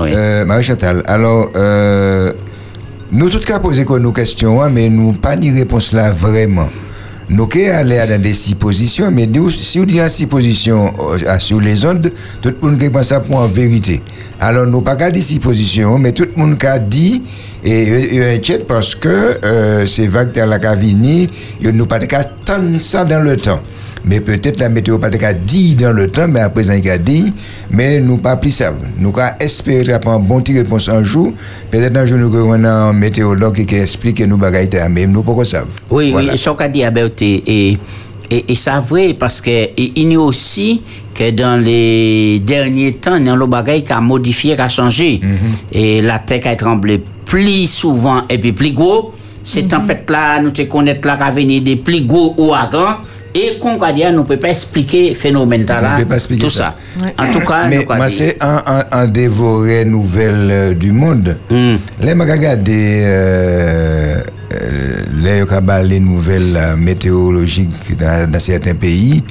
Oui. 0.00 0.10
Euh, 0.14 0.44
Marie-Chantal, 0.44 1.02
alors, 1.06 1.50
euh, 1.56 2.32
nous 3.12 3.28
tous 3.28 3.40
cas 3.44 3.58
poser 3.58 3.84
nos 3.98 4.12
questions, 4.12 4.62
hein, 4.62 4.70
mais 4.70 4.88
nous 4.88 5.12
pas 5.12 5.36
ni 5.36 5.50
réponse 5.50 5.92
là 5.92 6.10
vraiment. 6.10 6.68
Nous 7.30 7.46
qui 7.46 7.64
aller 7.66 7.96
dans 8.06 8.20
des 8.20 8.34
six 8.34 8.54
positions, 8.54 9.10
mais 9.10 9.26
nous, 9.26 9.50
si 9.50 9.80
on 9.80 9.84
dit 9.84 9.98
six 10.10 10.26
positions 10.26 10.92
euh, 11.26 11.38
sur 11.38 11.58
les 11.58 11.84
ondes, 11.86 12.12
tout 12.42 12.52
le 12.60 12.68
monde 12.68 12.78
qui 12.78 12.90
pense 12.90 13.06
ça 13.06 13.20
pour 13.20 13.36
en 13.36 13.46
vérité. 13.46 14.02
Alors, 14.40 14.66
nous 14.66 14.82
pas 14.82 14.94
qu'à 14.94 15.10
dire 15.10 15.22
six 15.22 15.38
positions, 15.38 15.98
mais 15.98 16.12
tout 16.12 16.24
le 16.24 16.32
monde 16.42 16.58
qui 16.58 16.66
a 16.66 16.78
dit, 16.78 17.22
et 17.64 18.16
et- 18.16 18.34
inquiète 18.36 18.66
parce 18.66 18.94
que 18.94 19.08
euh, 19.42 19.86
ces 19.86 20.06
vagues 20.06 20.32
dans 20.34 20.46
la 20.46 20.58
cavini, 20.58 21.26
nous 21.72 21.86
pas 21.86 21.98
qu'à 21.98 22.18
attendre 22.18 22.78
ça 22.78 23.04
dans 23.04 23.20
le 23.22 23.38
temps. 23.38 23.60
Mais 24.04 24.20
peut-être 24.20 24.60
la 24.60 24.68
météo 24.68 24.98
pas 24.98 25.08
dit 25.32 25.74
dans 25.74 25.92
le 25.92 26.08
temps, 26.08 26.28
mais 26.28 26.40
à 26.40 26.50
présent 26.50 26.74
il 26.74 26.88
a 26.90 26.98
dit, 26.98 27.32
mais 27.70 28.00
nous 28.00 28.18
pas 28.18 28.36
plus 28.36 28.50
ça. 28.50 28.74
Nous 28.98 29.12
pas 29.12 29.36
espérer 29.40 29.98
prendre 29.98 30.20
une 30.20 30.26
bonne 30.28 30.42
petite 30.42 30.56
réponse 30.58 30.88
un 30.88 31.02
jour. 31.02 31.32
Peut-être 31.70 31.96
un 31.96 32.06
jour 32.06 32.18
nous 32.18 32.34
avons 32.36 32.52
un 32.52 32.92
météorologue 32.92 33.64
qui 33.64 33.74
explique 33.76 34.18
que 34.18 34.24
nous 34.24 34.36
bagaille 34.36 34.68
mais 34.90 35.06
nous 35.06 35.22
pas 35.22 35.44
ça. 35.44 35.64
Oui, 35.90 36.10
Voilà. 36.12 36.32
oui, 36.32 36.38
ce 36.38 36.50
qu'a 36.50 36.68
dit 36.68 36.84
Albert, 36.84 37.10
et, 37.20 37.78
et, 38.30 38.52
et 38.52 38.54
c'est 38.54 38.70
vrai 38.80 39.14
parce 39.14 39.40
que 39.40 39.50
et 39.50 39.92
il 39.96 40.12
y 40.12 40.16
a 40.16 40.20
aussi 40.20 40.82
que 41.14 41.30
dans 41.30 41.62
les 41.62 42.40
derniers 42.40 42.92
temps, 42.94 43.16
il 43.16 43.26
y 43.26 43.30
a 43.30 43.36
le 43.36 43.46
bagage 43.46 43.84
qui 43.84 43.92
a 43.92 44.00
modifié, 44.00 44.54
qui 44.56 44.60
a 44.60 44.68
changé. 44.68 45.20
Et 45.72 46.02
la 46.02 46.18
terre 46.18 46.40
qui 46.40 46.48
a 46.48 46.56
tremblé 46.56 47.02
plus 47.24 47.66
souvent 47.70 48.22
et 48.28 48.38
puis 48.38 48.52
plus 48.52 48.72
gros. 48.72 49.14
Ces 49.42 49.64
tempêtes-là, 49.64 50.40
nous 50.40 50.50
te 50.50 50.62
connaissons 50.62 51.00
là, 51.04 51.18
qui 51.30 51.36
venir 51.36 51.62
des 51.62 51.76
plus 51.76 52.02
gros 52.02 52.34
ouragans. 52.38 52.96
Et 53.36 53.58
qu'on 53.58 53.76
va 53.78 53.92
dire, 53.92 54.12
nous 54.12 54.18
ne 54.20 54.22
peut 54.24 54.38
pas 54.38 54.50
expliquer 54.50 55.08
le 55.08 55.14
phénomène 55.16 55.66
là, 55.66 55.94
On 55.96 56.00
peut 56.00 56.06
pas 56.06 56.14
expliquer 56.14 56.42
tout 56.44 56.50
ça. 56.50 56.76
ça. 57.00 57.06
En 57.18 57.32
tout 57.32 57.40
cas, 57.40 57.66
Mais 57.68 57.78
nous 57.78 57.96
moi, 57.96 58.08
c'est 58.08 58.36
un, 58.40 58.62
un, 58.64 58.84
un 58.92 59.06
dévoré 59.08 59.84
nouvelle 59.84 60.48
euh, 60.50 60.74
du 60.74 60.92
monde. 60.92 61.36
Hmm. 61.50 61.76
Là, 62.00 62.14
je 62.14 62.32
regarde 62.32 62.68
euh, 62.68 64.20
euh, 64.52 65.82
les 65.82 65.98
nouvelles 66.00 66.56
euh, 66.56 66.76
météorologiques 66.76 67.96
dans, 67.98 68.30
dans 68.30 68.38
certains 68.40 68.76
pays. 68.76 69.22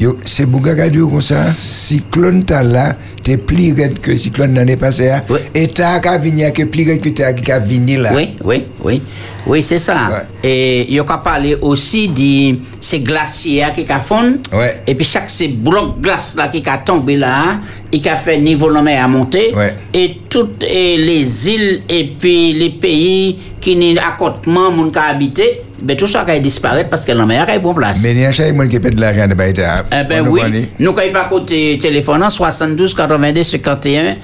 Yo, 0.00 0.18
c'est 0.24 0.46
pour 0.46 0.64
regarder 0.64 0.98
comme 0.98 1.20
ça, 1.20 1.44
cyclone 1.56 2.42
là, 2.48 2.96
t'es 3.24 3.38
plus 3.38 3.72
raide 3.72 3.98
que 4.00 4.16
cyclone 4.16 4.54
l'année 4.54 4.76
passée. 4.76 5.10
hein. 5.10 5.22
Oui. 5.30 5.38
Et 5.54 5.68
t'as 5.68 5.98
qu'à 5.98 6.18
venir 6.18 6.52
que 6.52 6.62
plus 6.64 6.86
raide 6.86 7.00
que 7.00 7.08
t'as 7.08 7.32
qu'à 7.32 7.58
venir 7.58 8.00
là. 8.00 8.12
Oui, 8.14 8.36
oui, 8.44 8.64
oui. 8.84 9.02
Oui, 9.46 9.62
c'est 9.62 9.78
ça. 9.78 9.94
Ouais. 10.10 10.48
Et 10.48 10.86
il 10.88 10.94
y 10.94 11.00
a 11.00 11.04
parlé 11.04 11.56
aussi 11.60 12.08
de 12.08 12.58
ces 12.80 13.00
glaciers 13.00 13.64
qui 13.74 13.84
fondre. 14.02 14.36
Ouais. 14.52 14.82
Et 14.86 14.94
puis 14.94 15.04
chaque 15.04 15.28
ces 15.28 15.48
blocs 15.48 16.00
glace 16.00 16.34
là 16.36 16.48
qui 16.48 16.62
a 16.68 16.78
tombé 16.78 17.16
là, 17.16 17.60
il 17.92 18.06
a 18.08 18.16
fait 18.16 18.38
niveau 18.38 18.68
de 18.68 18.74
la 18.74 18.82
mer 18.82 19.04
à 19.04 19.08
monter. 19.08 19.54
Ouais. 19.54 19.74
Et 19.92 20.18
toutes 20.28 20.62
les 20.62 21.48
îles 21.48 21.82
et 21.88 22.04
puis 22.18 22.52
les 22.52 22.70
pays 22.70 23.38
qui 23.60 23.76
n'y 23.76 23.98
accotement 23.98 24.70
moun 24.70 24.90
qui 24.92 24.98
habité, 24.98 25.60
ben 25.80 25.96
tout 25.96 26.06
ça 26.06 26.24
a 26.26 26.38
disparaître 26.38 26.88
parce 26.88 27.04
que 27.04 27.12
la 27.12 27.26
mer 27.26 27.46
a 27.48 27.58
bon 27.58 27.74
place. 27.74 28.00
Mais 28.02 28.12
il 28.12 28.20
y 28.20 28.24
a 28.24 28.52
monde 28.52 28.68
qui 28.68 28.78
pète 28.80 28.94
de 28.94 29.00
l'argent 29.00 29.26
de 29.26 29.34
baïda. 29.34 29.84
Eh 29.92 30.04
ben 30.08 30.26
oui, 30.26 30.40
nous 30.78 30.92
quand 30.92 31.02
il 31.02 31.12
pas 31.12 31.24
côté 31.24 31.78
téléphone 31.78 32.22
hein, 32.22 32.30
72 32.30 32.94
82 32.94 33.13
51 33.44 34.16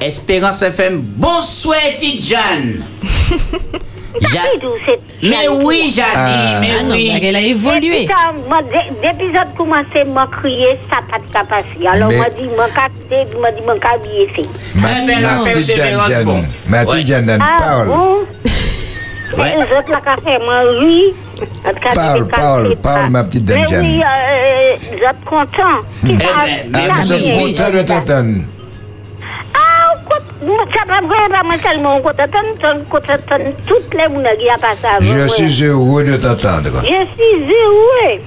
Espérance 0.00 0.62
FM. 0.62 1.00
Bonsoir 1.02 1.78
Tidjane. 1.98 2.84
Ja- 4.20 4.40
mais 5.22 5.48
oui, 5.48 5.90
Ah. 6.14 6.58
mais 6.60 6.68
Ah 6.78 6.82
non, 6.82 6.94
oui. 6.94 7.10
elle 7.22 7.34
a 7.36 7.40
évolué. 7.40 8.06
L'épisode 9.02 9.54
commençait, 9.56 10.04
m'a 10.04 10.26
crié, 10.26 10.66
ça 10.90 10.98
pas 11.10 11.18
de 11.18 11.32
capacité. 11.32 11.86
Alors, 11.88 12.10
Mais- 12.10 12.18
m'a 12.18 12.28
dit, 12.28 12.46
m'a 12.54 12.68
capté, 12.68 13.24
m'a 13.40 13.50
dit, 13.52 13.62
m'a 13.66 13.72
Ah, 17.40 17.84
bon? 17.86 18.26
Les 19.34 19.62
autres, 19.62 19.98
fait, 20.22 20.38
moi, 20.44 20.60
oui. 20.82 21.14
Parle, 21.94 22.26
parle, 22.26 22.76
parle, 22.76 23.10
ma 23.10 23.24
petite 23.24 23.48
Mais 23.48 23.64
Dame 23.64 23.80
oui, 23.80 24.02
euh, 24.02 24.76
Eh 26.08 26.12
mais 26.12 26.24
Ah, 26.34 27.02
ça 27.02 27.16
nous 27.16 27.22
sommes 27.22 27.32
contents 27.32 27.70
de 27.70 27.82
t'entendre. 27.82 28.40
Content, 32.02 32.26
content, 32.90 33.16
content, 33.28 33.38
Je 35.00 35.28
suis 35.28 35.64
heureux 35.64 36.02
de 36.04 36.16
t'entendre. 36.16 36.82
Je 36.82 36.88
suis 36.88 37.52
heureux. 37.52 38.20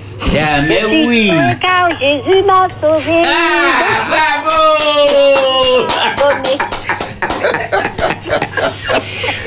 Mais 0.68 0.82
Je 0.82 1.08
oui. 1.08 1.34
car 1.62 1.90
Jésus 2.00 2.44
m'a 2.44 2.68
sauvé. 2.82 3.22
Ah, 3.26 4.42
bravo 4.44 5.86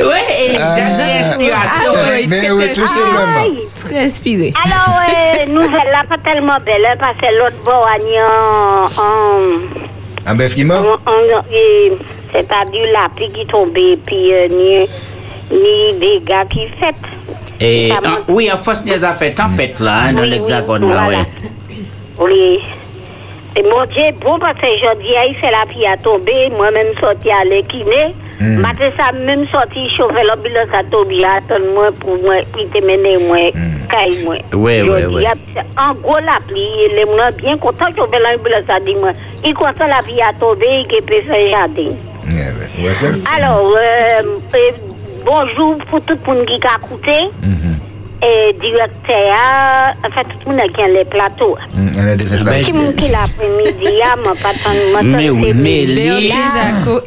Ouais, 0.01 0.25
et 0.41 0.53
j'ai 0.53 0.59
l'inspiration. 0.59 1.93
Ah, 1.95 2.11
oui, 2.13 2.27
mais 2.29 2.39
très, 2.39 2.51
oui, 2.51 2.65
très- 2.65 2.73
tout 2.75 2.87
simplement. 2.87 3.45
Très 3.75 3.99
inspiré. 4.05 4.53
Alors, 4.65 5.01
euh, 5.09 5.47
nouvelle 5.53 5.91
là, 5.91 6.03
pas 6.09 6.19
tellement 6.25 6.57
belle, 6.65 6.87
hein, 6.87 6.97
parce 6.99 7.17
que 7.17 7.27
l'autre 7.39 7.63
bord, 7.65 7.87
a 7.87 7.99
un- 9.03 9.61
Un 10.27 10.35
bœuf 10.35 10.55
qui 10.55 10.65
mort 10.65 11.01
un- 11.07 11.43
et 11.53 11.93
c'est-à-dire 12.33 12.87
la 12.93 13.09
pluie 13.15 13.33
qui 13.33 13.47
tombe, 13.47 13.77
et 13.77 13.99
puis 14.05 14.33
euh, 14.33 14.49
ni, 14.49 14.89
ni 15.51 15.93
dégâts 15.99 16.47
qui 16.53 16.69
fait. 16.79 16.95
Et, 17.61 17.91
ah, 17.93 18.19
oui, 18.29 18.51
en 18.53 18.57
face, 18.57 18.83
il 18.87 18.93
y 18.93 19.05
a 19.05 19.15
fait 19.15 19.35
tempête 19.35 19.81
là, 19.81 20.03
hein, 20.05 20.13
dans 20.13 20.23
Oui, 20.23 20.31
l'hexagone 20.31 20.85
oui, 20.85 20.93
là, 20.93 21.03
voilà. 21.05 21.19
ouais. 21.19 21.25
Oui. 22.21 22.61
Et 23.59 23.63
mon 23.63 23.85
Dieu, 23.87 24.05
bon, 24.21 24.39
parce 24.39 24.57
que 24.61 24.67
aujourd'hui, 24.67 25.15
il 25.29 25.35
fait 25.35 25.51
la 25.51 25.67
pluie 25.67 25.85
à 25.85 25.97
tomber, 25.97 26.49
moi-même 26.57 26.95
sorti 27.01 27.29
à 27.29 27.43
l'équiné. 27.45 28.15
Hmm. 28.41 28.61
Matin, 28.61 28.89
ça 28.97 29.11
même 29.11 29.49
sorti, 29.49 29.81
chauffer 29.97 30.23
l'ambulance 30.23 30.69
à 30.73 30.85
tomber, 30.85 31.25
attendre 31.25 31.67
moi 31.75 31.91
pour 31.99 32.17
moi, 32.23 32.37
puis 32.55 32.69
te 32.69 32.79
mener 32.87 33.19
moi, 33.19 33.51
caille 33.91 34.23
moi. 34.25 34.37
Hmm. 34.53 34.63
Ouais, 34.63 34.83
Aujourd'hui, 34.83 35.25
ouais. 35.25 35.25
En 35.77 35.93
gros, 35.95 36.19
la 36.19 36.39
pluie, 36.47 36.71
les 36.95 37.03
gens 37.05 37.37
bien 37.37 37.59
contents, 37.59 37.87
chauffer 37.97 38.19
l'ambulance 38.21 38.69
à 38.69 38.79
dire 38.79 38.97
moi. 39.01 39.11
Il 39.45 39.55
content 39.55 39.89
la 39.89 40.03
pluie 40.05 40.21
à 40.21 40.33
tomber, 40.35 40.87
il 40.89 41.03
peut 41.03 41.23
faire 41.29 41.51
jardin. 41.51 41.97
Alors, 43.37 43.75
euh, 43.77 44.23
euh, 44.55 44.71
bonjour 45.25 45.79
pour 45.91 46.01
tout 46.03 46.17
le 46.29 46.35
monde 46.35 46.47
qui 46.47 46.61
a 46.65 46.77
écouté. 46.79 47.11
Et 47.43 47.88
directeur, 48.61 49.95
en 50.05 50.11
fait, 50.11 50.25
tout 50.43 50.51
le 50.51 50.57
monde 50.57 50.73
qui 50.73 50.83
a 50.83 50.89
les 50.89 51.05
plateaux. 51.05 51.57
Hum, 51.77 51.91
On 51.99 52.07
a. 52.07 52.17
Qui 52.63 52.73
moun 52.73 52.93
ki 52.95 53.09
l'après-midi, 53.09 54.01
m'a 54.25 54.35
pas 54.35 54.53
tant 54.63 54.75
m'a 54.93 55.01
tant 55.01 55.05
Mais 55.05 55.31
oui, 55.31 55.49
fait 55.49 55.55
mais 55.55 55.63
midi. 55.63 55.87
Li, 55.95 56.03
Béatrice 56.29 56.55
Jaco 56.55 57.01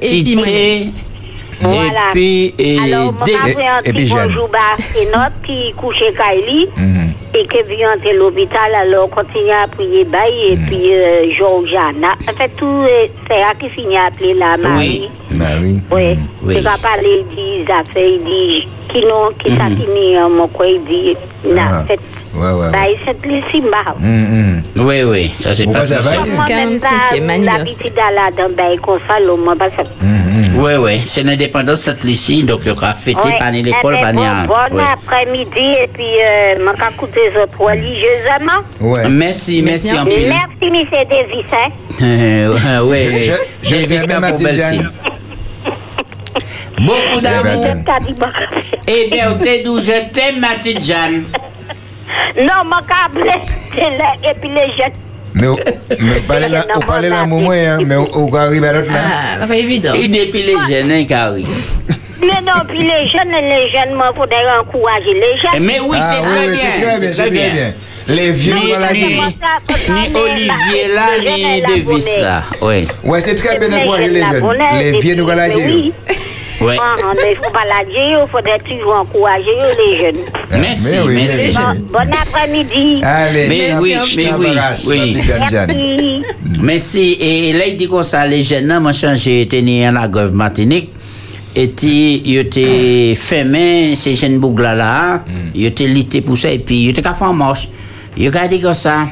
Voilà. 1.61 1.89
et 1.89 2.11
puis, 2.11 2.53
et 2.57 2.79
Alors, 2.79 3.13
fait 3.25 3.67
un 3.67 3.81
et- 3.85 3.93
puis 3.93 4.09
bonjour 4.09 4.47
bah, 4.49 4.59
c'est 4.79 5.05
notre 5.05 5.41
qui 5.45 5.73
couche 5.77 5.99
Kaili 6.17 6.67
Mhm. 6.77 7.13
et 7.35 7.47
qui 7.47 7.75
vient 7.75 7.91
à 7.91 8.13
l'hôpital. 8.13 8.73
Alors, 8.75 9.09
continue 9.09 9.51
à 9.51 9.67
prier 9.67 10.03
bail 10.05 10.33
et 10.53 10.57
puis 10.57 10.93
euh, 10.93 11.31
Georgiana. 11.37 12.13
En 12.29 12.33
fait, 12.33 12.49
tout, 12.57 12.85
c'est 13.27 13.35
elle 13.37 13.57
qui 13.59 13.69
finit 13.69 13.97
à 13.97 14.05
appeler 14.07 14.33
la 14.33 14.57
Marie. 14.57 15.09
Bah 15.31 15.45
oui. 15.61 15.79
Oui. 15.91 16.55
Tu 16.55 16.61
vas 16.61 16.77
parler 16.77 17.23
des 17.35 17.63
affaires, 17.71 18.05
il 18.05 18.23
dit, 18.23 18.67
qui 18.91 19.01
non, 19.05 19.29
qui 19.39 19.49
ça 19.55 19.65
qui 19.67 19.87
n'est, 19.87 20.17
euh, 20.17 20.27
mon 20.27 20.47
quoi, 20.47 20.67
il 20.67 20.83
dit, 20.83 21.15
la. 21.43 21.85
Oui, 24.77 25.03
oui, 25.03 25.31
ça 25.35 25.53
c'est 25.53 25.63
Pourquoi 25.65 25.81
pas 25.81 25.85
ça 25.87 25.99
va 26.01 26.11
Moi, 26.25 26.45
hier 26.47 26.57
même 26.67 26.77
45e 26.77 26.79
ça, 26.79 26.87
anniversaire. 27.13 27.57
l'habitude 27.57 27.93
d'aller 27.93 28.35
dans 28.37 28.55
ben, 28.55 28.79
comme 28.79 28.99
ça, 29.07 29.19
là, 29.19 29.35
moi, 29.37 29.55
parce 29.57 29.73
que. 29.73 29.81
Oui, 30.57 30.73
oui, 30.79 31.01
c'est 31.03 31.23
l'indépendance 31.23 31.85
de 31.87 32.07
ici, 32.09 32.43
donc 32.43 32.65
le 32.65 32.75
cas 32.75 32.93
fêté 32.93 33.19
Ouais. 33.27 33.37
par 33.39 33.51
l'école, 33.51 33.95
Eh 33.97 34.01
par 34.01 34.13
ben, 34.13 34.45
bon, 34.47 34.53
bon 34.69 34.75
ouais. 34.77 34.83
après-midi, 34.93 35.75
et 35.83 35.87
puis, 35.93 36.03
euh, 36.03 36.55
je 36.57 36.63
vais 36.63 36.93
écouter 36.93 37.19
les 37.33 37.41
autres 37.41 37.59
religieusement. 37.59 38.61
Ouais. 38.79 39.09
Merci, 39.09 39.61
merci 39.63 39.97
en 39.97 40.05
pile. 40.05 40.29
Merci, 40.29 40.71
monsieur 40.71 41.05
Davis, 41.09 41.45
hein. 41.53 41.69
Euh, 42.03 42.79
oui, 42.83 43.21
Je-. 43.21 44.81
Beaucoup 46.77 47.21
d'amour. 47.21 47.63
ben, 47.63 47.83
Eh 48.87 49.09
bien, 49.09 49.33
t'es 49.39 49.63
d'où 49.63 49.79
je 49.79 50.11
t'aime, 50.11 50.39
ma 50.39 50.55
petite 50.55 50.83
Jeanne. 50.83 51.23
Non, 52.37 52.63
mon 52.65 52.81
câble, 52.85 53.29
c'est 53.73 53.97
là, 53.97 54.13
et 54.23 54.33
puis 54.39 54.49
les 54.49 54.67
jeunes. 54.77 54.93
Mais 55.33 55.47
on 55.47 56.27
parlait 56.27 56.49
là, 56.49 56.65
on 56.75 56.79
parlait 56.79 57.09
là, 57.09 57.25
moment, 57.25 57.51
hein, 57.51 57.79
mais 57.85 57.95
on 57.95 58.33
arrive 58.35 58.63
à 58.63 58.73
l'autre 58.73 58.91
là. 58.91 58.99
Ah, 59.01 59.37
c'est 59.39 59.47
pas 59.47 59.55
évident. 59.55 59.93
Et 59.93 60.07
depuis 60.07 60.43
les 60.43 60.57
jeunes, 60.67 60.91
hein, 60.91 61.05
Carrie. 61.05 61.45
Mais 62.21 62.41
non, 62.45 62.61
puis 62.67 62.79
les 62.79 63.09
jeunes, 63.09 63.31
les 63.31 63.69
jeunes, 63.71 63.95
moi, 63.95 64.11
faudrait 64.15 64.37
encourager 64.59 65.13
les 65.13 65.33
jeunes. 65.39 65.63
Mais 65.63 65.79
oui, 65.79 65.97
Ah 65.99 66.13
c'est 66.13 66.21
oui, 66.21 66.27
très 66.29 66.45
oui, 66.47 66.51
bien. 66.53 66.55
c'est 66.61 66.81
très 66.81 66.99
bien, 66.99 67.11
c'est 67.11 67.21
très 67.21 67.29
bien. 67.49 67.73
Les 68.07 68.31
vieux, 68.31 68.55
Ni, 68.55 68.67
voilà, 68.69 68.93
ni, 68.93 69.01
ni 69.01 70.15
Olivier 70.15 70.87
là, 70.93 71.05
ni 71.23 71.61
Davis 71.61 72.17
là. 72.19 72.43
Oui, 72.61 72.87
Ouais, 73.03 73.21
c'est 73.21 73.35
très 73.35 73.57
bien 73.59 73.69
d'encourager 73.69 74.09
les 74.09 74.19
jeunes. 74.21 74.57
Les 74.79 74.99
vieux, 74.99 75.15
nous 75.15 75.23
voilà 75.25 75.49
dire. 75.49 75.65
Oui. 75.65 75.93
oui. 76.61 76.75
Ah, 76.79 76.95
Il 77.01 77.29
ne 77.29 77.35
faut 77.35 77.51
pas 77.51 77.63
la 77.65 77.85
dire, 77.85 78.19
il 78.25 78.29
faudrait 78.29 78.57
toujours 78.59 78.95
encourager 78.95 79.55
les 79.77 79.97
jeunes. 79.97 80.25
Merci, 80.59 80.89
Mais 80.91 80.99
oui, 81.05 81.15
merci. 81.15 81.43
mais 81.45 81.51
Bon, 81.53 81.61
oui. 81.71 81.79
bon 81.91 82.17
après-midi. 82.21 83.01
Allez, 83.03 83.47
Mais 83.47 83.55
je 83.67 83.73
oui, 83.81 83.95
je 84.03 84.17
mais 84.17 84.33
oui, 84.33 84.47
oui. 84.87 85.21
Merci. 85.51 86.23
Merci. 86.61 87.17
Et 87.19 87.53
là, 87.53 87.65
il 87.67 87.77
dit 87.77 87.87
comme 87.87 88.03
ça, 88.03 88.25
les 88.27 88.41
jeunes, 88.43 88.77
moi, 88.79 88.93
changé, 88.93 89.47
tenu 89.47 89.83
à 89.83 89.91
la 89.91 90.07
Grève 90.07 90.33
Martinique. 90.33 90.91
Il 91.55 92.37
était 92.37 93.13
fermé, 93.15 93.93
ces 93.95 94.15
jeunes 94.15 94.39
bougla 94.39 94.73
là, 94.73 95.25
il 95.53 95.65
était 95.65 95.87
lité 95.87 96.21
pour 96.21 96.37
ça, 96.37 96.49
et 96.49 96.59
puis, 96.59 96.83
il 96.83 96.89
était 96.89 97.01
faire 97.01 97.21
en 97.23 97.33
marche. 97.33 97.69
Il 98.17 98.35
a 98.35 98.47
dit 98.47 98.61
comme 98.61 98.73
ça, 98.73 99.07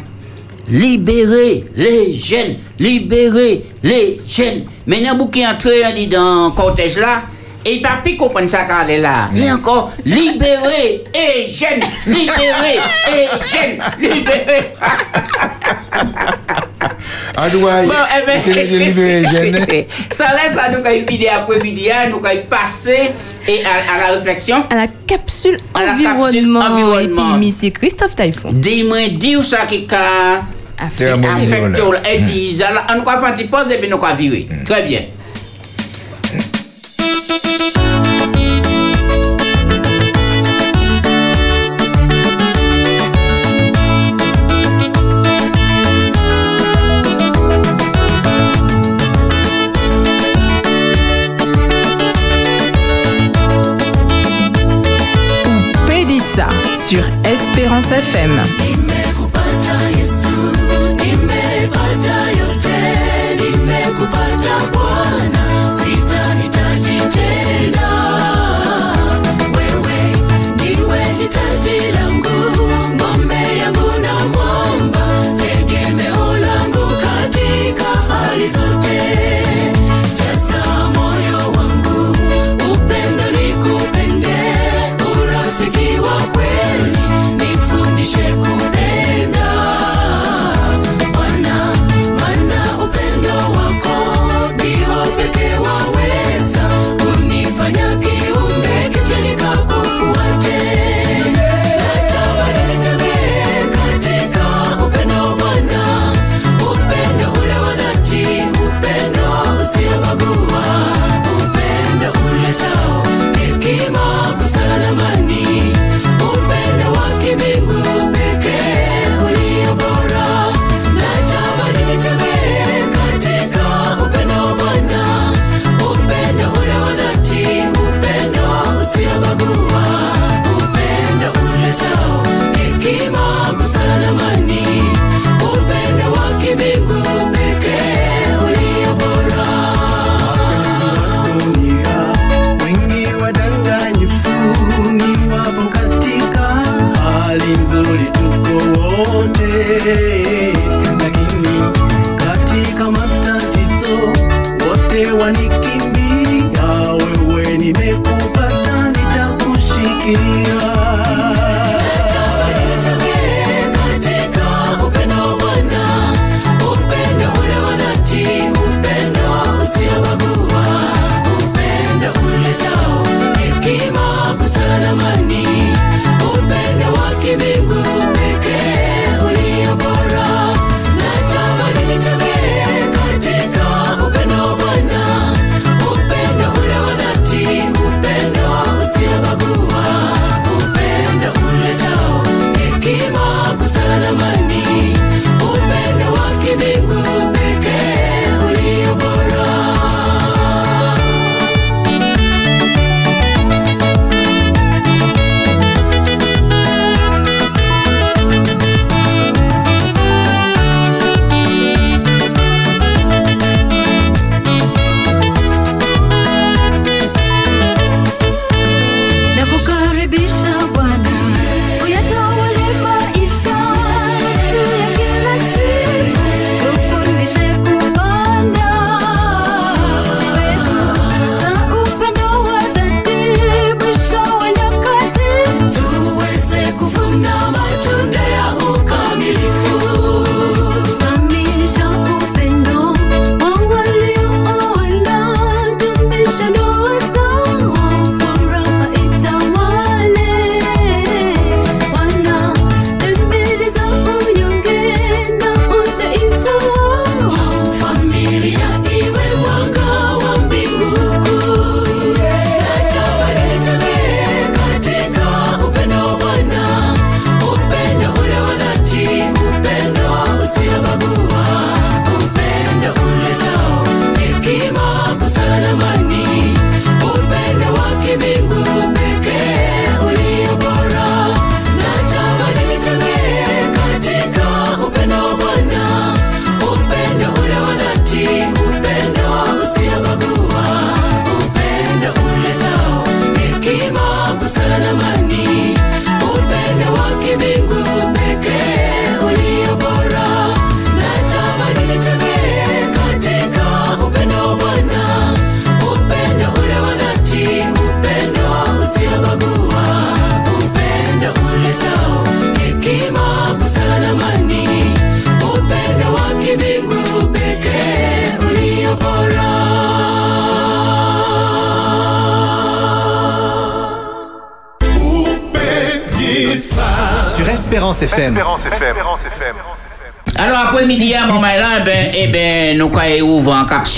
libérer 0.69 1.65
les 1.75 2.13
jeunes, 2.13 2.55
libérer 2.79 3.63
les 3.83 4.21
jeunes. 4.27 4.63
Maintenant, 4.87 5.15
bouquin 5.15 5.51
entré, 5.51 5.81
dans 6.07 6.47
le 6.47 6.55
cortège 6.55 6.97
là, 6.97 7.23
et 7.69 7.73
il 7.75 7.81
pas 7.81 7.99
pu 8.03 8.15
comprendre 8.15 8.49
ça 8.49 8.63
quand 8.67 8.81
elle 8.83 8.95
est 8.95 8.99
là. 8.99 9.29
Et 9.35 9.51
encore, 9.51 9.91
libérer 10.03 11.03
les 11.13 11.45
jeunes, 11.45 11.81
libérer 12.07 12.79
les 13.11 13.27
jeunes, 13.51 13.79
libérer. 13.99 14.73
En 17.37 17.47
doigt, 17.49 17.83
Bon, 17.83 17.93
eh 18.17 18.25
ben, 18.25 19.85
ça 20.11 20.25
laisse 20.33 20.57
à 20.57 20.71
nous 20.71 20.81
quand 20.83 20.89
il 20.89 21.05
finit 21.05 21.27
après-midi, 21.27 21.89
hein, 21.91 22.09
nous 22.09 22.19
quand 22.19 22.31
il 22.31 22.39
et 23.47 23.61
à, 23.65 23.93
à 23.95 23.99
la 23.99 24.17
réflexion. 24.17 24.65
À 24.69 24.75
la 24.75 24.87
capsule 25.07 25.57
À 25.73 25.85
la 25.85 25.91
capsule 25.93 26.49
environnement. 26.49 26.59
environnement. 26.59 27.35
Et 27.35 27.39
puis, 27.39 27.45
Monsieur 27.47 27.69
Christophe 27.69 28.15
Taïfon. 28.15 28.49
Dis-moi, 28.51 29.09
dis 29.17 29.37
où 29.37 29.43
ça 29.43 29.65
qui 29.67 29.87
a 29.91 30.43
Affecté. 30.81 31.05
Et 31.05 31.13
on 31.13 31.17
va 33.03 33.17
faire 33.17 33.25
un 33.25 33.31
petit 33.33 33.45
pause 33.45 33.69
et 33.69 33.77
puis 33.79 33.89
nous 33.89 33.99
va 33.99 34.13
virer. 34.13 34.47
Très 34.65 34.83
bien. 34.83 35.01
Pédissa 55.87 56.47
sur 56.73 57.03
Espérance 57.23 57.91
FM. 57.91 58.68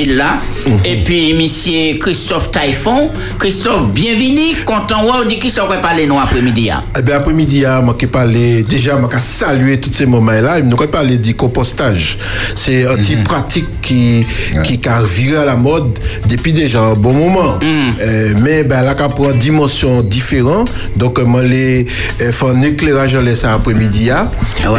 Là. 0.05 0.39
Et 0.85 1.03
puis 1.03 1.33
monsieur 1.33 1.97
Christophe 1.99 2.51
Taïfon, 2.51 3.09
Christophe, 3.37 3.91
bienvenue. 3.93 4.55
Content 4.65 5.03
ouais, 5.05 5.11
on 5.23 5.27
dit 5.27 5.39
qui 5.39 5.49
ça 5.49 5.65
va 5.65 5.77
parler 5.77 6.07
nous 6.07 6.19
après-midi 6.19 6.65
là. 6.67 6.83
Eh 6.97 7.01
bien, 7.01 7.17
après-midi, 7.17 7.65
hein, 7.65 7.81
moi 7.81 7.95
qui 7.97 8.07
parler, 8.07 8.63
déjà, 8.63 8.95
moi 8.95 9.09
qui 9.09 9.19
saluer 9.19 9.79
tous 9.79 9.91
ces 9.91 10.05
moments-là, 10.05 10.61
nous 10.61 10.75
qui 10.75 10.87
parler 10.87 11.17
du 11.17 11.35
compostage. 11.35 12.17
C'est 12.55 12.87
un 12.87 12.97
type 12.97 13.23
pratique 13.23 13.70
qui, 13.91 14.79
qui 14.79 14.89
a 14.89 15.01
viré 15.03 15.37
à 15.37 15.45
la 15.45 15.55
mode 15.55 15.99
depuis 16.27 16.53
déjà 16.53 16.81
un 16.81 16.93
bon 16.93 17.13
moment. 17.13 17.59
Euh, 18.01 18.33
mais, 18.41 18.63
ben, 18.63 18.81
là, 18.83 18.93
qui 18.93 19.03
prend 19.15 19.31
une 19.31 19.37
dimension 19.37 20.01
différente. 20.01 20.69
Donc, 20.95 21.19
euh, 21.19 21.25
moi, 21.25 21.41
les, 21.43 21.85
euh, 22.21 22.31
faire 22.31 22.49
un 22.49 22.61
éclairage 22.61 23.15
en 23.15 23.21
laissant 23.21 23.53
après-midi, 23.53 24.09
hein. 24.11 24.27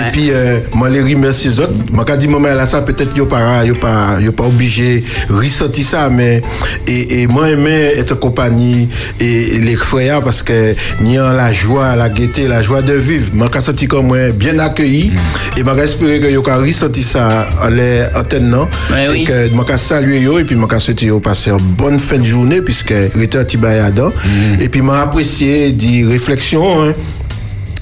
Et 0.08 0.10
puis, 0.12 0.30
euh, 0.30 0.58
moi, 0.74 0.88
les 0.88 1.02
remercier 1.02 1.50
les 1.50 1.60
autres. 1.60 1.72
Moi, 1.92 2.04
qui 2.04 2.16
dit 2.18 2.28
moment 2.28 2.54
là, 2.54 2.66
ça, 2.66 2.82
peut-être, 2.82 3.16
yo 3.16 3.26
pas, 3.26 3.64
yo 3.64 3.74
pas, 3.74 4.18
yo 4.20 4.32
pas 4.32 4.44
obligé 4.44 5.04
de 5.28 5.34
ressentir 5.34 5.84
ça, 5.86 6.08
mais, 6.10 6.42
et, 6.86 7.22
et 7.22 7.26
moi, 7.26 7.50
aimé 7.50 7.90
être 7.96 8.12
en 8.12 8.16
compagnie 8.16 8.88
et, 9.20 9.56
et 9.56 9.58
les 9.60 9.76
frères 9.76 10.22
parce 10.22 10.42
que, 10.42 10.74
ni 11.00 11.18
en 11.18 11.32
la 11.32 11.52
joie, 11.52 11.96
la 11.96 12.08
gaieté, 12.08 12.48
la 12.48 12.62
joie 12.62 12.82
de 12.82 12.94
vivre. 12.94 13.30
Moi, 13.34 13.48
qui 13.48 13.60
senti 13.62 13.86
comme 13.86 14.06
moi, 14.06 14.30
bien 14.30 14.58
accueilli, 14.58 15.12
et 15.56 15.62
moi, 15.62 15.76
espérer 15.82 16.20
que 16.20 16.30
yo 16.30 16.42
pas 16.42 16.56
ressenti 16.56 17.02
ça 17.02 17.46
en 17.62 17.68
les 17.68 18.02
antennes, 18.14 18.50
non? 18.50 18.68
Et 19.11 19.24
que, 19.24 19.48
moi, 19.50 19.64
qui 19.64 19.78
saluer 19.78 20.20
yo, 20.20 20.38
et 20.38 20.44
puis, 20.44 20.57
qui 20.57 20.80
souhaiter 20.80 21.07
yo 21.07 21.20
passer 21.20 21.50
une 21.50 21.59
bonne 21.59 21.98
fin 21.98 22.18
de 22.18 22.24
journée, 22.24 22.62
puisque, 22.62 22.92
était 22.92 23.38
un 23.38 23.44
petit 23.44 23.57
bailladon. 23.57 24.12
Et 24.61 24.68
puis, 24.68 24.80
moi, 24.80 25.00
apprécié 25.00 25.72
des 25.72 26.05
réflexions, 26.05 26.82
hein, 26.82 26.92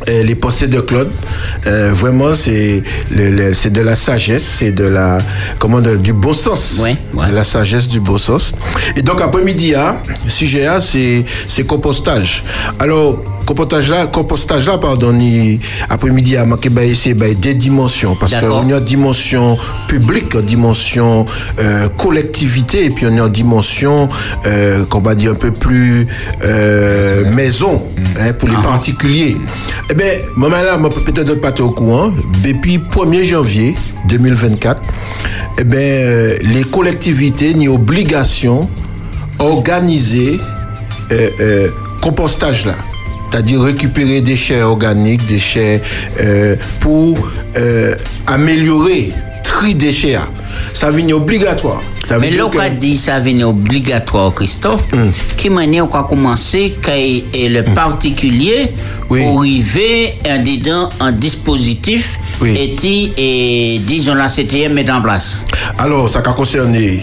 euh, 0.08 0.22
les 0.22 0.34
pensées 0.34 0.66
de 0.66 0.80
Claude, 0.80 1.10
euh, 1.66 1.92
vraiment 1.92 2.34
c'est 2.34 2.82
c'est 3.52 3.70
de 3.70 3.82
la 3.82 3.94
sagesse, 3.94 4.44
c'est 4.44 4.72
de 4.72 4.84
la 4.84 5.18
comment 5.58 5.80
du 5.80 6.14
beau 6.14 6.32
sens, 6.32 6.80
de 6.80 7.34
la 7.34 7.44
sagesse 7.44 7.86
du 7.86 8.00
beau 8.00 8.16
sens. 8.16 8.54
Et 8.96 9.02
donc 9.02 9.20
après-midi, 9.20 9.74
hein, 9.74 9.98
sujet 10.26 10.64
A, 10.64 10.80
c'est 10.80 11.22
c'est 11.46 11.66
compostage. 11.66 12.44
Alors 12.78 13.22
compostage 13.54 13.90
là, 13.90 14.06
compostage 14.06 14.66
là, 14.68 14.78
pardon, 14.78 15.12
ni- 15.12 15.58
après-midi 15.88 16.36
à 16.36 16.44
manqué 16.44 16.68
bah, 16.68 16.82
c'est 16.94 17.14
bah, 17.14 17.26
des 17.34 17.54
dimensions. 17.54 18.14
Parce 18.14 18.32
qu'on 18.36 18.68
y 18.68 18.72
a 18.72 18.78
dimension 18.78 19.58
publique, 19.88 20.34
une 20.34 20.42
dimension 20.42 21.26
euh, 21.58 21.88
collectivité 21.98 22.84
et 22.84 22.90
puis 22.90 23.06
on 23.06 23.18
a 23.18 23.26
une 23.26 23.32
dimension 23.32 24.08
euh, 24.46 24.84
qu'on 24.86 25.00
va 25.00 25.16
dire 25.16 25.32
un 25.32 25.34
peu 25.34 25.50
plus 25.50 26.06
euh, 26.44 27.28
maison 27.34 27.82
hein, 28.20 28.32
pour 28.34 28.48
les 28.48 28.54
particuliers. 28.54 29.36
Eh 29.90 29.94
bien, 29.94 30.12
moment 30.36 30.62
là, 30.62 30.78
moi, 30.78 30.90
peut-être 30.90 31.24
d'autres 31.26 31.40
pas 31.40 31.52
au 31.60 31.70
courant, 31.70 32.12
depuis 32.44 32.78
1er 32.78 33.24
janvier 33.24 33.74
2024, 34.08 34.80
eh 35.58 35.64
bien, 35.64 35.78
euh, 35.80 36.36
les 36.42 36.62
collectivités 36.62 37.52
ni 37.54 37.66
obligation 37.66 38.68
organiser 39.40 40.38
euh, 41.10 41.28
euh, 41.40 41.68
compostage 42.00 42.66
là. 42.66 42.76
C'est-à-dire 43.30 43.62
récupérer 43.62 44.20
des 44.20 44.32
déchets 44.32 44.62
organiques, 44.62 45.24
des 45.26 45.34
déchets 45.34 45.80
euh, 46.20 46.56
pour 46.80 47.16
euh, 47.56 47.94
améliorer 48.26 49.12
tri 49.42 49.74
déchets. 49.74 50.12
là. 50.12 50.28
Ça 50.74 50.90
vient 50.90 51.14
obligatoire. 51.16 51.80
Ça 52.08 52.18
Mais 52.18 52.30
que- 52.30 52.58
a 52.58 52.70
dit 52.70 52.96
ça 52.96 53.20
venait 53.20 53.44
obligatoire, 53.44 54.34
Christophe, 54.34 54.88
qui 55.36 55.48
manière 55.48 55.86
on 55.88 55.94
a 55.94 56.02
commencé 56.02 56.74
quand 56.84 56.92
le 56.96 57.62
particulier 57.72 58.72
pour 59.06 59.40
arriver 59.40 60.14
en 60.28 60.42
dedans 60.42 60.90
un 60.98 61.12
dispositif 61.12 62.18
et, 62.44 63.80
disons 63.86 64.14
la 64.14 64.28
CTM 64.28 64.72
met 64.72 64.90
en 64.90 65.00
place. 65.00 65.44
Alors, 65.78 66.08
ça 66.08 66.18
a 66.18 66.32
concerné 66.32 67.00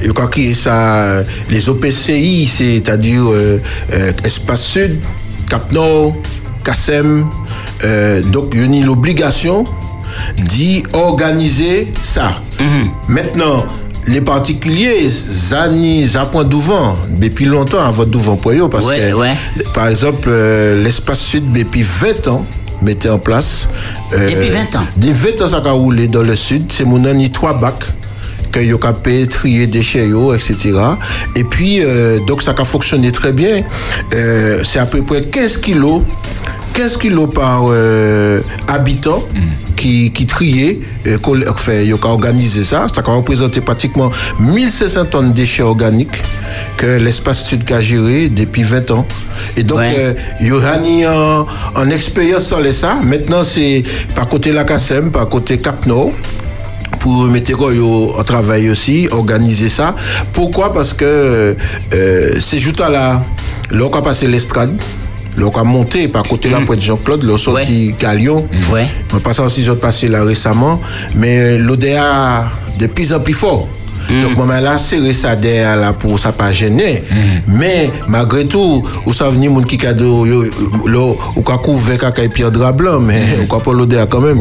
je 0.00 0.12
crois 0.12 0.28
que 0.28 0.54
ça, 0.54 1.24
les 1.50 1.68
OPCI, 1.68 2.46
c'est-à-dire 2.46 3.22
euh, 3.26 3.60
euh, 3.92 4.12
Espace 4.24 4.62
Sud, 4.64 5.00
Cap 5.48 5.72
Nord, 5.72 6.14
CASEM, 6.64 7.26
euh, 7.84 8.22
donc 8.22 8.50
il 8.54 8.74
y 8.74 8.82
a 8.82 8.86
l'obligation 8.86 9.64
d'y 10.38 10.82
organiser 10.92 11.92
ça. 12.02 12.40
Maintenant, 13.08 13.64
les 14.06 14.20
particuliers, 14.20 15.08
zani, 15.08 16.06
zapon 16.06 16.42
douvent, 16.44 16.96
depuis 17.10 17.44
longtemps 17.44 17.80
avant 17.84 18.04
douvent 18.04 18.36
pour 18.38 18.52
eux, 18.52 18.68
parce 18.70 18.86
Ouais, 18.86 19.10
que, 19.10 19.14
ouais. 19.14 19.34
par 19.74 19.88
exemple, 19.88 20.28
euh, 20.30 20.82
l'espace 20.82 21.20
sud, 21.20 21.52
depuis 21.52 21.82
20 21.82 22.26
ans, 22.28 22.44
mettait 22.82 23.10
en 23.10 23.18
place. 23.18 23.68
euh, 24.14 24.30
Depuis 24.30 24.48
20 24.50 24.76
ans? 24.76 24.84
Des 24.96 25.12
20 25.12 25.42
ans, 25.42 25.48
ça 25.48 25.62
a 25.64 25.70
roulé 25.72 26.08
dans 26.08 26.22
le 26.22 26.36
sud. 26.36 26.70
C'est 26.72 26.84
mon 26.84 27.04
ani 27.04 27.30
trois 27.30 27.52
bacs 27.54 27.84
que 28.58 28.64
yo 28.64 28.78
capé 28.78 29.26
trier 29.26 29.66
déchets 29.66 30.10
etc. 30.34 30.74
Et 31.36 31.44
puis 31.44 31.80
euh, 31.80 32.18
donc 32.20 32.42
ça 32.42 32.54
a 32.56 32.64
fonctionné 32.64 33.12
très 33.12 33.32
bien. 33.32 33.62
Euh, 34.14 34.62
c'est 34.64 34.78
à 34.78 34.86
peu 34.86 35.02
près 35.02 35.20
15 35.20 35.58
kilos 35.58 36.02
15 36.74 36.96
kilos 36.98 37.28
par 37.34 37.64
euh, 37.68 38.40
habitant 38.68 39.24
qui, 39.74 40.12
qui 40.12 40.26
triait, 40.26 40.78
euh, 41.06 41.16
enfin, 41.48 41.72
il 41.84 41.92
a 41.92 42.06
organisé 42.06 42.62
ça. 42.62 42.86
Ça 42.94 43.02
a 43.04 43.10
représenté 43.10 43.60
pratiquement 43.60 44.10
1500 44.38 45.06
tonnes 45.06 45.30
de 45.30 45.34
déchets 45.34 45.62
organiques 45.62 46.22
que 46.76 46.86
l'espace 46.86 47.44
sud 47.44 47.70
a 47.72 47.80
géré 47.80 48.28
depuis 48.28 48.62
20 48.62 48.92
ans. 48.92 49.06
Et 49.56 49.64
donc, 49.64 49.80
euh, 49.80 50.14
il 50.40 50.48
y 50.48 50.52
aura 50.52 50.78
ni 50.78 51.04
en, 51.04 51.46
en 51.74 51.90
expérience 51.90 52.46
sur 52.46 52.60
les 52.60 52.72
ça. 52.72 52.96
Maintenant, 53.02 53.42
c'est 53.42 53.82
par 54.14 54.28
côté 54.28 54.52
la 54.52 54.62
CASEM, 54.62 55.10
par 55.10 55.28
côté 55.28 55.58
Cap 55.58 55.84
Nord 55.86 56.12
pour 56.98 57.24
mettre 57.24 57.50
yo 57.50 58.12
en 58.18 58.24
travail 58.24 58.70
aussi, 58.70 59.08
organiser 59.10 59.68
ça. 59.68 59.94
Pourquoi? 60.32 60.72
Parce 60.72 60.92
que 60.92 61.56
euh, 61.94 62.40
c'est 62.40 62.58
juste 62.58 62.80
à 62.80 62.88
la... 62.88 63.22
Là, 63.70 63.84
on 63.84 63.96
a 63.96 64.02
passé 64.02 64.26
l'estrade. 64.26 64.80
Là, 65.36 65.46
on 65.46 65.58
a 65.58 65.64
monté 65.64 66.08
par 66.08 66.22
côté 66.24 66.48
là, 66.48 66.58
près 66.66 66.76
de 66.76 66.80
Jean-Claude, 66.80 67.22
là, 67.22 67.34
on 67.34 67.38
sorti 67.38 67.94
Galion. 67.98 68.46
Ouais. 68.72 68.86
On 69.12 69.20
passe 69.20 69.40
aussi, 69.40 69.66
passé 69.80 70.08
là 70.08 70.24
récemment. 70.24 70.80
Mais 71.14 71.58
l'ODA, 71.58 72.46
de 72.78 72.86
plus 72.86 73.12
en 73.12 73.20
plus 73.20 73.34
fort. 73.34 73.68
Donc, 74.08 74.36
moi, 74.36 74.60
là, 74.60 74.78
serré 74.78 75.12
ça 75.12 75.36
derrière 75.36 75.76
là 75.76 75.92
pour 75.92 76.18
ça 76.18 76.32
pas 76.32 76.50
gêner. 76.52 77.04
Mais, 77.46 77.90
malgré 78.08 78.46
tout, 78.46 78.82
où 79.04 79.12
ça 79.12 79.28
venir, 79.28 79.50
mon 79.50 79.60
qui 79.60 79.76
cadeau, 79.78 80.24
yo, 80.26 80.44
là, 80.86 81.14
ou 81.36 81.42
qu'a 81.42 81.56
couvert 81.58 81.98
caca 81.98 82.22
et 82.22 82.28
pierre 82.28 82.50
drap 82.50 82.72
blanc, 82.72 83.00
mais 83.00 83.20
on 83.42 83.46
quoi 83.46 83.62
pas 83.62 83.72
l'ODA 83.72 84.06
quand 84.06 84.20
même. 84.20 84.38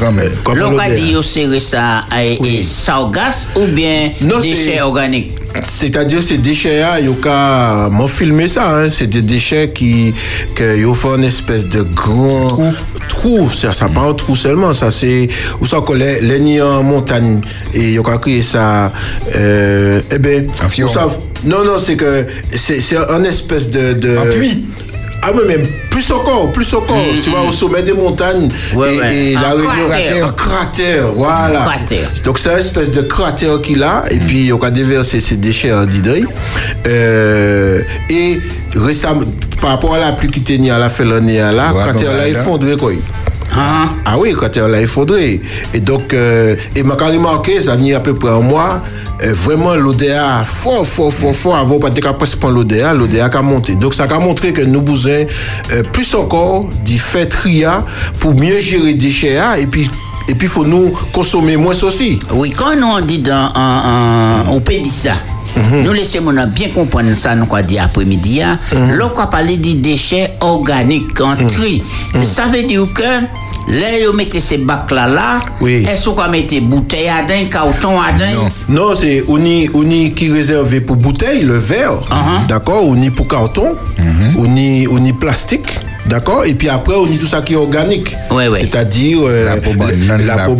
quand 0.00 0.12
même. 0.12 0.30
Quoi 0.44 0.54
pas 0.54 0.60
L'on 0.60 0.78
a 0.78 0.88
l'ODA. 0.88 0.96
dit 0.96 1.16
au 1.16 1.22
serré 1.22 1.60
ça 1.60 2.02
et, 2.22 2.38
et 2.44 2.62
sargasse 2.62 3.48
ou 3.56 3.66
bien 3.66 4.10
Non, 4.22 4.38
déchets 4.40 4.80
organiques? 4.80 5.32
C'est-à-dire 5.68 6.22
ces 6.22 6.38
déchets-là, 6.38 7.00
yo 7.00 7.14
ka 7.14 7.88
m'ont 7.90 8.06
filmé 8.06 8.46
ça, 8.46 8.72
hein. 8.72 8.88
c'est 8.88 9.08
des 9.08 9.22
déchets 9.22 9.72
qui 9.74 10.14
que 10.54 10.78
yo 10.78 10.94
fait 10.94 11.16
une 11.16 11.24
espèce 11.24 11.66
de 11.66 11.82
grand 11.82 12.48
trou. 13.10 13.50
Ça, 13.50 13.72
ça 13.72 13.88
pas 13.88 14.00
un 14.02 14.14
trou 14.14 14.34
seulement, 14.36 14.72
ça 14.72 14.90
c'est 14.90 15.28
où 15.60 15.66
ça 15.66 15.80
que 15.86 15.92
les, 15.92 16.20
les 16.20 16.38
nids 16.40 16.62
en 16.62 16.82
montagne 16.82 17.40
et 17.74 17.92
yo 17.92 18.02
ka 18.02 18.18
créé 18.18 18.42
ça. 18.42 18.92
Euh, 19.36 20.00
eh 20.10 20.18
ben, 20.18 20.46
ça- 20.54 21.08
non 21.44 21.64
non 21.64 21.78
c'est 21.78 21.96
que 21.96 22.26
c'est 22.54 22.80
c'est 22.80 22.96
un 22.96 23.22
espèce 23.24 23.70
de 23.70 23.92
de. 23.94 24.16
Ah 25.22 25.32
oui, 25.34 25.42
mais 25.46 25.58
plus 25.90 26.10
encore, 26.12 26.50
plus 26.50 26.72
encore. 26.72 26.96
Tu 27.22 27.28
vois, 27.28 27.42
au 27.46 27.52
sommet 27.52 27.82
des 27.82 27.92
montagnes 27.92 28.48
et, 28.72 28.76
ouais. 28.76 29.14
et 29.14 29.34
la 29.34 29.50
Un 29.50 29.52
réunion 29.52 29.86
cratère. 29.88 30.26
un 30.26 30.32
cratère, 30.32 31.06
voilà. 31.12 31.60
Un 31.62 31.66
cratère. 31.66 32.10
Donc 32.24 32.38
c'est 32.38 32.50
une 32.50 32.58
espèce 32.58 32.90
de 32.90 33.02
cratère 33.02 33.60
qu'il 33.60 33.82
a, 33.82 34.04
et 34.10 34.16
puis 34.18 34.50
on 34.50 34.58
a 34.62 34.70
déversé 34.70 35.20
ses 35.20 35.36
déchets 35.36 35.74
en 35.74 35.84
Didoy. 35.84 36.24
Euh, 36.86 37.82
et 38.08 38.40
récemment, 38.76 39.22
par 39.60 39.70
rapport 39.70 39.94
à 39.94 39.98
la 39.98 40.12
pluie 40.12 40.30
qui 40.30 40.42
tenait 40.42 40.70
à 40.70 40.78
la 40.78 40.88
fin 40.88 41.04
de 41.04 41.10
l'année, 41.10 41.38
là, 41.38 41.52
le 41.52 41.74
cratère 41.74 42.12
là 42.12 42.28
effondré 42.28 42.76
quoi. 42.76 42.92
Ah 43.52 44.16
oui, 44.18 44.30
le 44.30 44.36
cratère 44.36 44.68
là 44.68 44.80
effondré. 44.80 45.40
Et 45.74 45.80
donc, 45.80 46.14
euh, 46.14 46.56
et 46.74 46.82
m'a 46.82 46.94
remarqué, 46.94 47.62
ça 47.62 47.76
n'y 47.76 47.92
a 47.92 47.98
à 47.98 48.00
peu 48.00 48.14
près 48.14 48.30
un 48.30 48.40
mois, 48.40 48.82
euh, 49.22 49.32
vraiment 49.32 49.74
l'ODA 49.74 50.42
fort, 50.44 50.86
fort, 50.86 51.12
fort, 51.12 51.34
fort, 51.34 51.56
avant 51.56 51.78
pas 51.78 51.90
de 51.90 52.00
presque 52.00 52.42
l'ODA, 52.42 52.94
l'ODA 52.94 53.26
a 53.26 53.42
monté. 53.42 53.74
Donc 53.74 53.94
ça 53.94 54.04
a 54.04 54.18
montré 54.18 54.52
que 54.52 54.62
nous 54.62 54.82
besoin 54.82 55.24
euh, 55.72 55.82
plus 55.92 56.14
encore 56.14 56.68
d'y 56.84 56.98
faire 56.98 57.28
tria 57.28 57.84
pour 58.18 58.34
mieux 58.34 58.58
gérer 58.58 58.86
les 58.86 58.94
déchets 58.94 59.34
là, 59.34 59.58
et 59.58 59.66
puis 59.66 59.88
et 60.28 60.34
puis 60.34 60.46
faut 60.46 60.64
nous 60.64 60.92
consommer 61.12 61.56
moins 61.56 61.74
aussi. 61.82 62.18
Oui, 62.32 62.52
quand 62.56 62.76
nous 62.76 62.86
on 62.86 63.00
dit 63.00 63.18
dans 63.18 63.50
en, 63.54 64.48
en, 64.48 64.52
on 64.52 64.60
peut 64.60 64.74
dire 64.74 64.92
ça. 64.92 65.14
Nous 65.84 65.92
laissons 65.92 66.20
bien 66.54 66.68
comprendre 66.70 67.14
ça, 67.14 67.34
nous 67.34 67.46
quoi 67.46 67.62
dit 67.62 67.78
après-midi. 67.78 68.42
hein. 68.42 68.58
Là, 68.72 69.12
on 69.16 69.26
parler 69.26 69.56
des 69.56 69.74
déchets 69.74 70.32
organiques 70.40 71.20
en 71.20 71.36
tri. 71.46 71.82
Ça 72.24 72.44
veut 72.46 72.62
dire 72.62 72.86
que 72.94 73.02
là, 73.02 73.86
vous 74.06 74.16
mettez 74.16 74.40
ces 74.40 74.58
bacs-là, 74.58 75.06
là, 75.06 75.40
est-ce 75.88 76.08
qu'on 76.08 76.28
mettez 76.28 76.60
bouteille 76.60 77.08
à 77.08 77.22
dingue, 77.22 77.48
carton 77.48 78.00
à 78.00 78.12
dingue? 78.12 78.50
Non, 78.68 78.94
c'est 78.94 79.24
on 79.28 79.38
y, 79.44 80.12
qui 80.14 80.30
réservé 80.32 80.80
pour 80.80 80.96
bouteille, 80.96 81.42
le 81.42 81.54
verre, 81.58 82.00
d'accord, 82.48 82.84
on 82.86 83.00
y 83.00 83.10
pour 83.10 83.28
carton, 83.28 83.74
on 84.38 84.56
y, 84.56 84.86
on 84.90 85.04
y 85.04 85.12
plastique, 85.12 85.68
D'accord? 86.10 86.44
Et 86.44 86.54
puis 86.54 86.68
après, 86.68 86.96
on 86.96 87.06
dit 87.06 87.18
tout 87.18 87.26
ça 87.26 87.40
qui 87.40 87.52
est 87.52 87.56
organique. 87.56 88.16
Ouais, 88.32 88.48
ouais. 88.48 88.60
C'est-à-dire 88.60 89.20
euh, 89.22 89.44
La 89.44 89.60
peau 89.60 89.72
bonne, 89.74 90.06
la, 90.26 90.38
peau 90.38 90.56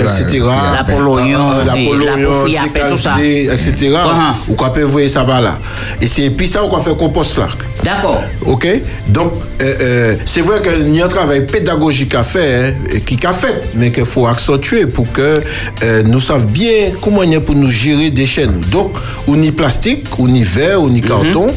etc. 0.00 0.42
La 0.74 0.84
peau 0.84 1.00
l'oignon, 1.02 1.38
la 1.66 1.72
peau 1.74 1.78
la 1.78 1.90
peau 1.90 1.94
l'oignon, 1.98 2.46
friapée, 2.46 2.80
tout 2.88 2.96
ça. 2.96 3.16
etc. 3.20 3.74
Uh-huh. 3.90 4.32
Ou 4.48 4.54
qu'on 4.54 4.70
peut 4.70 4.82
voir 4.82 5.08
ça 5.10 5.22
va 5.22 5.42
là. 5.42 5.58
Et 6.00 6.06
c'est 6.06 6.30
puis 6.30 6.48
ça 6.48 6.60
qu'on 6.60 6.78
fait 6.78 6.96
compost 6.96 7.36
là. 7.36 7.48
D'accord. 7.82 8.22
OK? 8.46 8.66
Donc, 9.08 9.32
euh, 9.60 9.74
euh, 9.80 10.14
c'est 10.26 10.40
vrai 10.40 10.60
qu'il 10.62 10.94
y 10.94 11.00
a 11.00 11.04
un 11.04 11.08
travail 11.08 11.46
pédagogique 11.46 12.14
à 12.14 12.22
faire, 12.22 12.68
hein, 12.68 12.74
et 12.92 13.00
qui 13.00 13.18
a 13.26 13.32
fait, 13.32 13.62
mais 13.74 13.90
qu'il 13.90 14.04
faut 14.04 14.26
accentuer 14.26 14.86
pour 14.86 15.10
que 15.12 15.40
euh, 15.82 16.02
nous 16.04 16.20
savions 16.20 16.46
bien 16.50 16.90
comment 17.00 17.22
il 17.22 17.32
y 17.32 17.36
a 17.36 17.40
pour 17.40 17.54
nous 17.54 17.70
gérer 17.70 18.10
des 18.10 18.26
chaînes. 18.26 18.60
Donc, 18.70 18.96
on 19.26 19.40
y 19.40 19.50
plastique, 19.50 20.06
on 20.18 20.28
y 20.28 20.42
verre, 20.42 20.82
on 20.82 20.92
y 20.94 21.00
carton, 21.00 21.48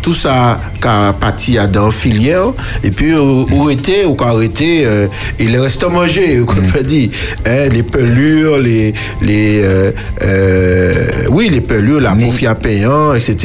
tout 0.00 0.14
ça 0.14 0.60
qui 0.80 0.88
a 0.88 1.12
parti 1.12 1.58
à 1.58 1.66
dans 1.66 1.90
filière, 1.90 2.52
et 2.82 2.90
puis 2.90 3.14
on 3.14 3.46
on 3.52 3.68
était, 3.68 4.04
ou 4.04 4.16
arrêté, 4.22 4.82
euh, 4.86 5.06
il 5.38 5.56
reste 5.58 5.82
à 5.84 5.88
manger, 5.88 6.42
comme 6.46 6.64
on 6.78 6.82
dit, 6.82 7.10
hein, 7.46 7.68
les 7.70 7.82
pelures, 7.82 8.58
les, 8.58 8.94
les 9.20 9.60
euh, 9.62 9.90
euh, 10.22 10.94
oui, 11.30 11.48
les 11.50 11.60
pelures, 11.60 12.00
la 12.00 12.14
Mais- 12.14 12.26
confia 12.26 12.54
payant, 12.54 13.14
etc. 13.14 13.36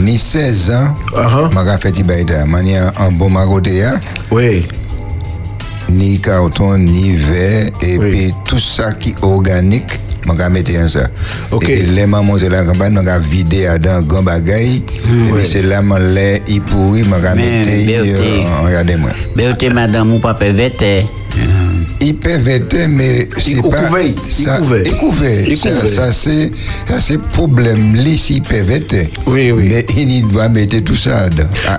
Ni 0.00 0.18
16 0.18 0.70
ans, 0.70 0.94
Uh-huh. 1.12 1.52
m'a 1.52 1.64
fait 1.78 1.90
un 2.98 3.10
bon 3.12 3.30
magotéa, 3.30 4.00
Oui. 4.30 4.64
ni 5.88 6.20
carton, 6.20 6.78
ni 6.78 7.16
verre, 7.16 7.70
et 7.82 7.98
Oui. 7.98 8.10
puis 8.10 8.34
tout 8.44 8.60
ça 8.60 8.92
qui 8.92 9.10
est 9.10 9.14
organique, 9.22 9.98
m'a 10.26 10.48
mettre 10.50 10.72
en 10.82 10.88
ça. 10.88 11.08
Ok. 11.50 11.64
Et 11.64 11.66
puis 11.78 11.86
les 11.94 12.06
mamans 12.06 12.36
de 12.36 12.46
la 12.48 12.64
campagne, 12.64 12.92
m'a 12.92 13.18
vidé 13.18 13.66
à 13.66 13.78
dans 13.78 14.02
grand 14.02 14.22
bagaille, 14.22 14.76
et 14.76 15.10
Oui. 15.10 15.30
puis 15.36 15.48
c'est 15.50 15.62
là, 15.62 15.82
m'a 15.82 15.98
l'air, 15.98 16.40
il 16.48 16.60
pourri, 16.60 17.04
m'a 17.04 17.18
Mais, 17.34 17.64
mettre, 17.64 17.70
Berthe. 17.70 18.06
euh, 18.20 18.66
regardez-moi. 18.66 19.10
Béoté, 19.36 19.70
madame, 19.70 20.12
ou 20.14 20.18
papa 20.18 20.50
vete. 20.50 21.06
Il 22.10 22.88
mais 22.88 23.28
c'est 23.38 23.54
pas 23.56 23.62
couvert, 23.62 24.02
il 24.04 24.30
ça. 24.32 24.58
couvert. 24.58 24.82
Il 24.84 24.92
couvert. 24.96 25.48
Il 25.48 25.56
Ça, 25.56 26.12
c'est 26.12 26.50
ça 26.88 27.00
c'est 27.00 27.20
problème. 27.20 27.94
Lui, 27.94 28.18
s'il 28.18 28.42
peut 28.42 28.60
vêter. 28.62 29.08
Oui, 29.26 29.52
oui. 29.52 29.68
Mais 29.68 29.86
il 29.96 30.26
doit 30.28 30.48
mettre 30.48 30.78
tout 30.80 30.96
ça. 30.96 31.28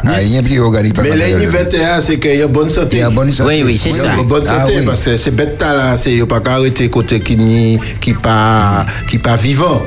Rien 0.03 0.41
qui 0.41 0.57
organique 0.59 0.93
pas. 0.93 1.03
Mais 1.03 1.45
21, 1.45 1.99
c'est 2.01 2.17
qu'il 2.17 2.37
y 2.37 2.41
a 2.41 2.47
bonne 2.47 2.69
santé. 2.69 2.97
Il 2.97 2.99
y 2.99 3.03
a 3.03 3.09
bonne 3.09 3.31
santé. 3.31 3.49
Oui, 3.49 3.63
oui, 3.65 3.77
c'est 3.77 3.89
Il 3.89 3.95
y 3.95 3.99
ça. 3.99 4.13
a 4.13 4.23
bonne 4.23 4.43
Ah, 4.47 4.59
santé 4.61 4.73
oui. 4.79 4.85
parce 4.85 5.03
que 5.03 5.17
c'est 5.17 5.31
bête 5.35 5.61
là, 5.61 5.97
c'est 5.97 6.25
pas 6.25 6.39
qu'à 6.39 6.53
arrêter 6.53 6.89
côté 6.89 7.19
qui 7.19 7.35
ni 7.35 7.79
qui 7.99 8.13
pas 8.13 8.85
qui 9.09 9.17
pas 9.17 9.35
vivant. 9.35 9.81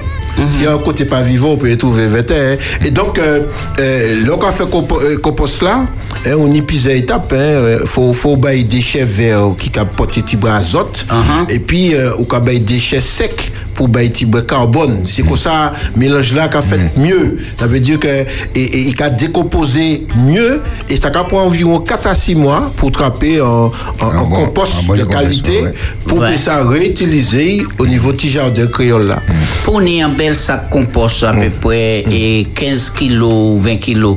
Si 0.49 0.67
un 0.67 0.79
côté 0.79 1.05
pas 1.05 1.23
vivant, 1.23 1.53
on 1.53 1.57
peut 1.57 1.71
y 1.71 1.79
trouver 1.79 2.07
21. 2.07 2.57
Et 2.85 2.91
donc, 2.91 3.19
euh, 3.19 3.41
euh, 3.81 4.25
lorsqu'on 4.27 4.83
fait 4.83 4.95
euh, 5.05 5.17
compost 5.19 5.63
là, 5.63 5.87
hein, 6.27 6.31
on 6.39 6.53
y 6.53 6.63
pise 6.63 6.87
étape. 6.89 7.33
Il 7.33 7.39
hein, 7.39 7.79
faut, 7.85 8.13
faut 8.13 8.37
bailler 8.37 8.65
des 8.65 8.77
déchets 8.77 9.05
verts 9.05 9.55
qui 9.59 9.71
captent 9.71 9.97
petit 9.97 10.37
bras 10.37 10.57
azote. 10.57 11.07
Mhm. 11.11 11.47
Et 11.51 11.59
puis, 11.59 11.95
euh, 11.95 12.11
on 12.19 12.41
bailler 12.41 12.59
des 12.61 12.75
déchets 12.75 13.01
secs 13.01 13.53
pour 13.75 13.89
bras 13.89 14.43
carbone. 14.43 15.01
C'est 15.07 15.23
comme 15.23 15.37
ça, 15.37 15.73
mélange 15.97 16.33
là 16.35 16.49
qu'a 16.49 16.63
fait 16.63 16.79
mieux. 16.97 17.39
Ça 17.59 17.67
veut 17.67 17.81
dire 17.81 17.99
que 17.99 18.07
et, 18.09 18.89
il 18.89 19.03
a 19.03 19.11
décomposé 19.11 20.07
mieux 20.17 20.61
et 20.89 20.97
ça 20.97 21.11
prend 21.11 21.43
environ 21.45 21.81
4 21.81 22.07
à 22.07 22.15
6 22.15 22.35
mois 22.35 22.73
pour 22.77 22.91
trapper 22.93 23.41
en, 23.41 23.47
en, 23.67 23.71
Un 24.01 24.19
en 24.19 24.25
bon- 24.27 24.37
compost 24.47 24.85
bon 24.87 24.95
de 24.97 25.05
qualité 25.05 25.63
ouais. 25.63 25.75
pour 26.07 26.19
Ouais. 26.19 26.33
que 26.33 26.39
ça 26.39 26.63
réutiliser 26.65 27.65
au 27.79 27.87
niveau 27.87 28.13
petit 28.13 28.31
jardin 28.31 28.67
créole 28.67 29.09
là. 29.09 29.19
Pour 29.65 29.81
nous, 29.81 30.01
un 30.01 30.09
bel 30.09 30.35
sac 30.35 30.71
compost 30.71 31.25
à 31.25 31.33
peu 31.33 31.51
près 31.61 32.01
et 32.11 32.47
15 32.55 32.91
kilos, 32.91 33.61
20 33.61 33.77
kilos. 33.77 34.17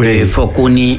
Oui. 0.00 0.18
Il 0.20 0.26
faut 0.26 0.48
qu'on 0.48 0.74
y 0.74 0.98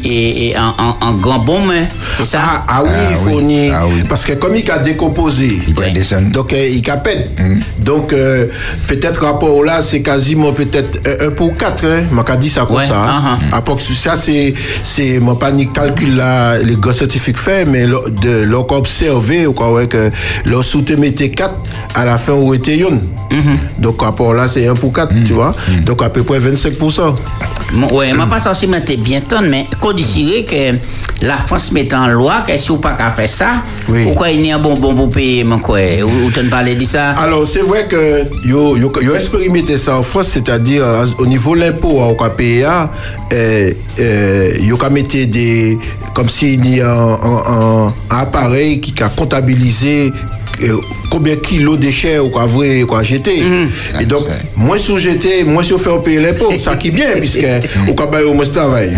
ait 0.52 0.56
un, 0.56 1.14
grand 1.16 1.40
bon 1.40 1.60
main, 1.66 1.84
c'est 2.16 2.26
ça? 2.26 2.40
Ah, 2.42 2.64
ah 2.68 2.84
oui, 2.84 2.90
Ah 2.94 3.08
il 3.12 3.16
faut 3.18 3.38
oui, 3.38 3.44
ni- 3.44 3.70
ah 3.70 3.84
oui. 3.88 4.04
Parce 4.08 4.26
que 4.26 4.34
comme 4.34 4.56
il 4.56 4.70
a 4.72 4.78
décomposé, 4.80 5.60
Il 5.68 5.74
peut 5.76 5.84
descendre. 5.94 6.30
donc 6.32 6.54
euh, 6.54 6.68
il 6.70 6.90
a 6.90 6.98
peine. 6.98 7.26
Donc 7.80 8.14
euh, 8.14 8.48
peut-être 8.88 9.26
rapport 9.26 9.64
là, 9.64 9.82
c'est 9.82 10.02
quasiment 10.02 10.54
peut-être 10.54 11.00
euh, 11.08 11.28
un 11.28 11.32
pour 11.32 11.54
quatre. 11.58 11.84
Hein. 11.86 12.06
M'a 12.12 12.24
dit 12.38 12.50
ça 12.50 12.66
comme 12.66 12.78
Ouais, 12.78 12.88
ça. 12.88 12.98
hein. 13.00 13.22
ah, 13.26 13.38
ah. 13.52 13.58
Après, 13.58 13.76
ça 13.96 14.16
c'est 14.16 14.54
c'est 14.84 15.20
mon 15.20 15.36
pas 15.36 15.52
ni 15.52 15.68
calcul 15.72 16.16
là 16.16 16.58
les 16.60 16.76
gars 16.78 16.94
scientifiques 16.94 17.38
fait, 17.38 17.66
mais 17.66 17.86
lo- 17.86 18.10
de 18.10 18.46
ou 19.46 19.54
quoi 19.54 19.72
ouais 19.74 19.88
que 19.88 20.10
leur 20.46 20.64
sous 20.64 20.84
mettez 20.98 21.32
4 21.32 21.54
à 21.96 22.06
la 22.06 22.18
fin 22.18 22.34
on 22.34 22.54
était 22.54 22.78
yon. 22.78 23.00
Donc 23.80 24.02
rapport 24.02 24.34
là 24.34 24.48
c'est 24.48 24.66
1 24.68 24.76
pour 24.76 24.94
4, 24.94 25.12
tu 25.26 25.34
vois. 25.34 25.54
Donc 25.86 26.02
à 26.02 26.10
peu 26.10 26.24
près 26.24 26.40
25 26.40 26.74
Mon- 27.74 27.92
Ouais, 27.94 28.14
moi 28.14 28.28
pas 28.28 28.40
aussi 28.52 28.68
mettre 28.68 28.85
bien 28.94 29.22
temps, 29.22 29.42
mais 29.42 29.66
qu'on 29.80 29.94
déciderait 29.94 30.44
que 30.44 30.78
la 31.26 31.38
France 31.38 31.72
met 31.72 31.94
en 31.94 32.08
loi 32.08 32.44
que 32.48 32.58
si 32.58 32.72
ou 32.72 32.78
pas 32.78 32.92
qu'à 32.92 33.10
faire 33.12 33.28
ça, 33.30 33.64
Oui. 33.90 34.04
pourquoi 34.04 34.30
il 34.32 34.46
y 34.46 34.52
a 34.52 34.56
un 34.56 34.60
bonbon 34.60 34.94
pour 34.96 35.10
payer, 35.10 35.44
mon 35.44 35.60
quoi 35.60 35.80
Ou 36.04 36.32
tu 36.32 36.40
ne 36.42 36.50
parler 36.50 36.76
de 36.76 36.84
ça? 36.86 37.12
Alors, 37.12 37.46
c'est 37.48 37.62
vrai 37.62 37.88
que 37.88 38.24
yo, 38.48 38.76
yo, 38.78 38.92
yo 39.02 39.16
expérimenté 39.16 39.78
ça 39.78 39.98
en 39.98 40.04
France, 40.04 40.30
c'est-à-dire 40.34 40.84
euh, 40.86 41.06
au 41.20 41.26
niveau 41.26 41.56
de 41.56 41.62
l'impôt 41.62 42.00
au 42.02 42.14
KPA, 42.16 42.92
euh, 43.34 43.72
euh, 44.00 44.52
yo 44.62 44.78
ka 44.78 44.90
mette 44.90 45.16
des 45.30 45.78
comme 46.14 46.30
s'il 46.30 46.66
y 46.76 46.82
a 46.82 46.92
un, 46.92 47.14
un- 47.14 47.88
un 47.88 47.94
appareil 48.10 48.80
qui 48.80 48.94
a 49.04 49.10
comptabilisé 49.10 50.14
combien 51.10 51.36
de 51.36 51.40
kilos 51.40 51.78
de 51.78 51.82
déchets 51.82 52.20
ou 52.20 52.30
quoi 52.30 52.46
vrai 52.46 52.82
quoi 52.82 53.04
jeter. 53.04 53.44
Et 54.02 54.06
donc 54.06 54.24
moins 54.56 54.78
sur 54.78 54.98
jeter 54.98 55.44
moins 55.44 55.64
sur 55.64 55.80
faire 55.80 56.02
payer 56.02 56.20
l'impôt 56.20 56.52
ça 56.60 56.76
qui 56.76 56.90
est 56.90 56.92
bien 56.92 57.08
puisque 57.20 57.46
au 57.88 57.94
cas 57.94 58.08
au 58.24 58.34
moins 58.34 58.46
travail 58.46 58.92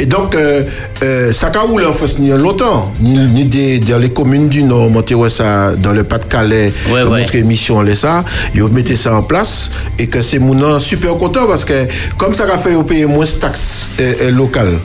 et 0.00 0.06
donc 0.06 0.34
euh, 0.34 0.62
euh, 1.02 1.32
ça 1.32 1.50
a 1.54 1.58
roulé 1.60 1.84
en 1.86 1.92
France 1.92 2.18
ni 2.18 2.30
longtemps. 2.30 2.92
Ni, 3.00 3.18
ni 3.18 3.44
des, 3.44 3.78
dans 3.78 3.98
les 3.98 4.10
communes 4.10 4.48
du 4.48 4.62
Nord 4.62 4.90
monter 4.90 5.14
ouais, 5.14 5.30
ça 5.30 5.72
dans 5.76 5.92
le 5.92 6.04
Pas-de-Calais 6.04 6.72
Ouais, 6.90 7.02
ouais. 7.02 7.20
notre 7.20 7.34
émission 7.34 7.82
les 7.82 7.94
ça. 7.94 8.24
Ils 8.54 8.64
mettaient 8.64 8.96
ça 8.96 9.14
en 9.14 9.22
place 9.22 9.70
et 9.98 10.06
que 10.06 10.22
c'est 10.22 10.38
mon 10.38 10.78
super 10.78 11.14
content 11.16 11.46
parce 11.46 11.64
que 11.64 11.86
comme 12.16 12.34
ça 12.34 12.44
a 12.44 12.58
fait 12.58 12.72
ils 12.72 12.84
payer 12.84 13.06
moins 13.06 13.24
de 13.24 13.30
taxes 13.30 13.88
euh, 14.00 14.14
euh, 14.22 14.30
locales 14.30 14.78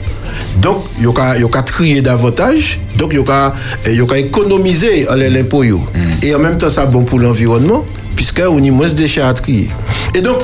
donc 0.58 0.84
il 0.98 1.04
y 1.04 1.58
a 1.58 1.62
trier 1.62 2.02
davantage 2.02 2.80
donc 2.96 3.12
il 3.12 3.20
y 3.20 4.12
a 4.12 4.18
économiser 4.18 5.08
en 5.08 5.14
l'impôt 5.14 5.62
yo. 5.62 5.80
et 6.22 6.34
en 6.34 6.38
même 6.38 6.58
temps 6.58 6.70
ça 6.70 6.86
bon 6.86 7.04
pour 7.04 7.18
l'environnement 7.18 7.84
puisque 8.16 8.42
on 8.48 8.62
y 8.62 8.70
moins 8.70 8.88
de 8.88 8.94
déchets 8.94 9.22
à 9.22 9.32
trier 9.32 9.68
et 10.14 10.20
donc 10.20 10.38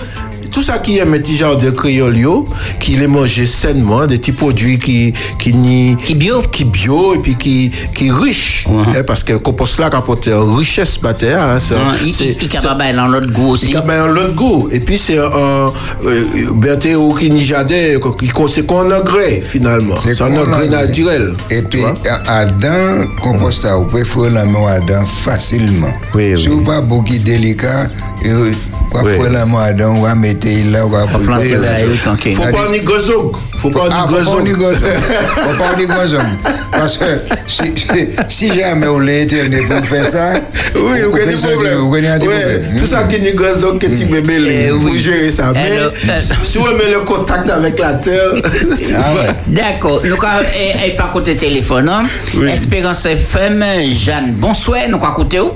tout 0.57 0.63
ça 0.63 0.79
qui 0.79 0.97
est 0.97 1.03
un 1.03 1.07
petit 1.11 1.37
genre 1.37 1.59
de 1.59 1.69
créole 1.69 2.17
yo, 2.17 2.49
qui 2.81 2.93
les 2.97 3.07
mange 3.07 3.45
sainement, 3.45 4.07
des 4.07 4.17
petits 4.17 4.33
produits 4.33 4.79
qui 4.79 5.13
qui 5.39 5.53
ni 5.53 5.97
Qui 6.03 6.15
bio. 6.15 6.41
qui 6.51 6.65
bio 6.65 7.15
et 7.15 7.19
puis 7.19 7.35
qui 7.35 7.71
qui 7.95 8.11
riche 8.11 8.65
Ouais. 8.67 8.83
hein, 8.97 9.03
parce 9.07 9.23
que 9.23 9.33
le 9.35 9.39
compost 9.39 9.79
là 9.79 9.91
apporte 9.93 10.29
une 10.29 10.57
richesse 10.57 10.97
hein, 11.39 11.59
c'est- 11.61 11.75
Il 12.07 12.15
c'est- 12.15 12.25
il- 12.25 12.31
il 12.31 12.41
c'est- 12.41 12.49
capable 12.49 12.79
d'aller 12.81 12.97
dans 12.97 13.07
l'autre 13.09 13.31
goût 13.31 13.51
aussi. 13.51 13.67
il 13.67 13.73
y 13.73 13.77
a 13.77 13.83
ben 13.83 14.07
l'autre 14.07 14.33
goût. 14.35 14.69
Et 14.73 14.81
puis 14.81 14.97
c'est 14.97 15.19
un 15.19 15.73
euh, 16.05 16.53
berté 16.55 16.97
ou 16.97 17.13
qui 17.15 17.29
ni 17.31 17.45
jardin, 17.45 17.99
qui 18.19 18.31
c'est 18.49 18.65
qu'on 18.65 18.91
engrais 18.91 19.43
finalement. 19.43 19.97
C'est 20.01 20.19
un 20.23 20.35
engrais 20.39 20.69
naturel. 20.69 21.35
Et 21.51 21.61
puis, 21.61 21.83
à- 21.85 22.39
à 22.39 22.45
dans 22.47 23.05
compost, 23.23 23.67
vous 23.67 23.85
pouvez 23.85 24.05
faire 24.07 24.31
la 24.31 24.45
main 24.47 24.67
à 24.69 24.81
facilement. 25.07 25.93
Oui, 26.15 26.33
Si 26.39 26.49
vous 26.49 26.63
pas 26.63 26.81
beaucoup 26.81 27.19
délicat, 27.19 27.89
euh, 28.25 28.33
vous 28.35 28.45
Oui. 28.47 28.53
pouvez 28.91 29.19
faire 29.19 29.33
la 29.33 29.45
main 29.47 29.61
à 29.61 29.73
va 30.01 30.15
mettre 30.15 30.46
là, 30.71 30.85
vous 30.85 30.91
va 30.91 31.07
planter 31.07 31.57
là. 31.57 31.69
Faut 32.35 32.43
pas 32.53 32.71
ni 32.73 32.81
gozog. 32.81 33.37
Faut 33.57 33.71
pas 33.71 33.89
Ah, 33.91 34.07
ni 34.09 34.17
faut 34.17 34.25
pas 34.25 34.43
gozog. 34.43 34.77
Faut 35.37 35.55
pas 35.59 35.77
ni 35.79 35.87
gozog. 35.87 36.21
Parce 36.73 36.97
que 36.99 37.05
si, 37.47 37.73
si, 37.75 38.09
si 38.29 38.55
jamais 38.61 38.87
vous 38.87 39.01
l'avez 39.01 39.23
été 39.23 39.45
pour 39.69 39.85
faire 39.87 40.07
ça, 40.09 40.35
Oui, 40.75 41.01
vous 41.11 41.17
avez 41.17 41.27
des 41.27 41.37
problèmes. 41.37 41.79
Vous 41.79 41.95
avez 41.95 42.19
des 42.19 42.27
problèmes. 42.27 42.77
Tout 42.79 42.87
ça 42.87 43.05
qui 43.05 43.21
ni 43.21 43.33
gozog, 43.33 43.79
que 43.79 43.87
tu 43.87 44.05
bébé, 44.05 44.39
Eh 44.67 44.71
vous 44.71 44.97
gérez 44.97 45.31
ça. 45.31 45.53
Mais 45.55 45.79
euh, 45.79 45.91
si 46.43 46.59
vous 46.59 46.67
mettez 46.73 46.91
le 46.93 47.01
contact 47.01 47.49
avec 47.51 47.79
la 47.79 47.95
terre, 47.95 48.33
Ah. 48.95 49.33
D'accord. 49.47 50.01
Nous 50.05 50.15
avons 50.15 50.47
et, 50.59 50.89
et 50.89 50.91
par 50.97 51.11
côté 51.11 51.35
téléphone, 51.37 51.89
hein. 51.89 52.03
Oui. 52.37 52.51
Espérance 52.51 53.07
FM, 53.07 53.65
Jeanne, 53.91 54.33
bonsoir, 54.37 54.81
nous 54.89 54.97
avons 54.97 55.13
écouté 55.13 55.41
où? 55.41 55.51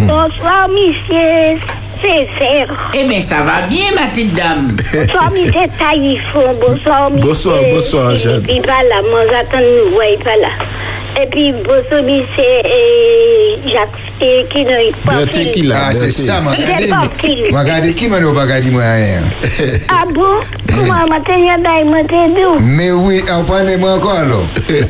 Bonsoir, 0.00 0.68
monsieur 0.68 1.58
Césaire. 2.00 2.90
Eh 2.94 3.04
bien, 3.08 3.20
ça 3.20 3.42
va 3.42 3.66
bien, 3.68 3.84
ma 3.94 4.06
petite 4.08 4.34
dame. 4.34 4.68
Bonsoir, 4.92 5.30
monsieur 5.32 5.68
Taïfon. 5.78 6.52
Bonsoir, 6.60 7.10
monsieur. 7.10 7.28
Bonsoir, 7.28 7.58
bonsoir, 7.70 8.16
Jeanne. 8.16 8.42
Et 8.44 8.46
puis, 8.46 8.60
pas 8.60 8.82
là, 8.88 9.02
moi, 9.10 9.20
j'attends 9.30 9.58
nous 9.60 9.94
voyez 9.94 10.18
pas 10.18 10.36
là. 10.36 10.48
Et 11.20 11.26
puis, 11.26 11.52
bonsoir, 11.52 12.02
monsieur 12.02 12.44
et 12.64 13.58
Jacques. 13.70 13.98
Et 14.20 14.44
qui 14.52 14.64
n'a 14.64 14.72
pas 15.06 15.14
Berté 15.14 15.50
qui 15.52 15.60
fait. 15.60 15.66
là. 15.66 15.76
Ah, 15.88 15.92
c'est 15.92 16.10
ça. 16.10 16.40
Magadi, 17.52 17.94
qui 17.94 18.08
m'a 18.08 18.18
dit 18.18 18.70
moi, 18.70 18.82
rien? 18.82 19.22
Ah 19.88 20.02
bon? 20.12 20.22
Comment 20.68 21.06
m'a 21.08 21.20
d'ailleurs, 21.20 21.84
m'a 21.86 22.02
tenu? 22.02 22.60
Mais 22.62 22.90
oui, 22.90 23.22
on 23.32 23.44
prend 23.44 23.62
même 23.64 23.78
moi 23.80 23.92
encore, 23.94 24.24
là. 24.24 24.36
Eh, 24.68 24.82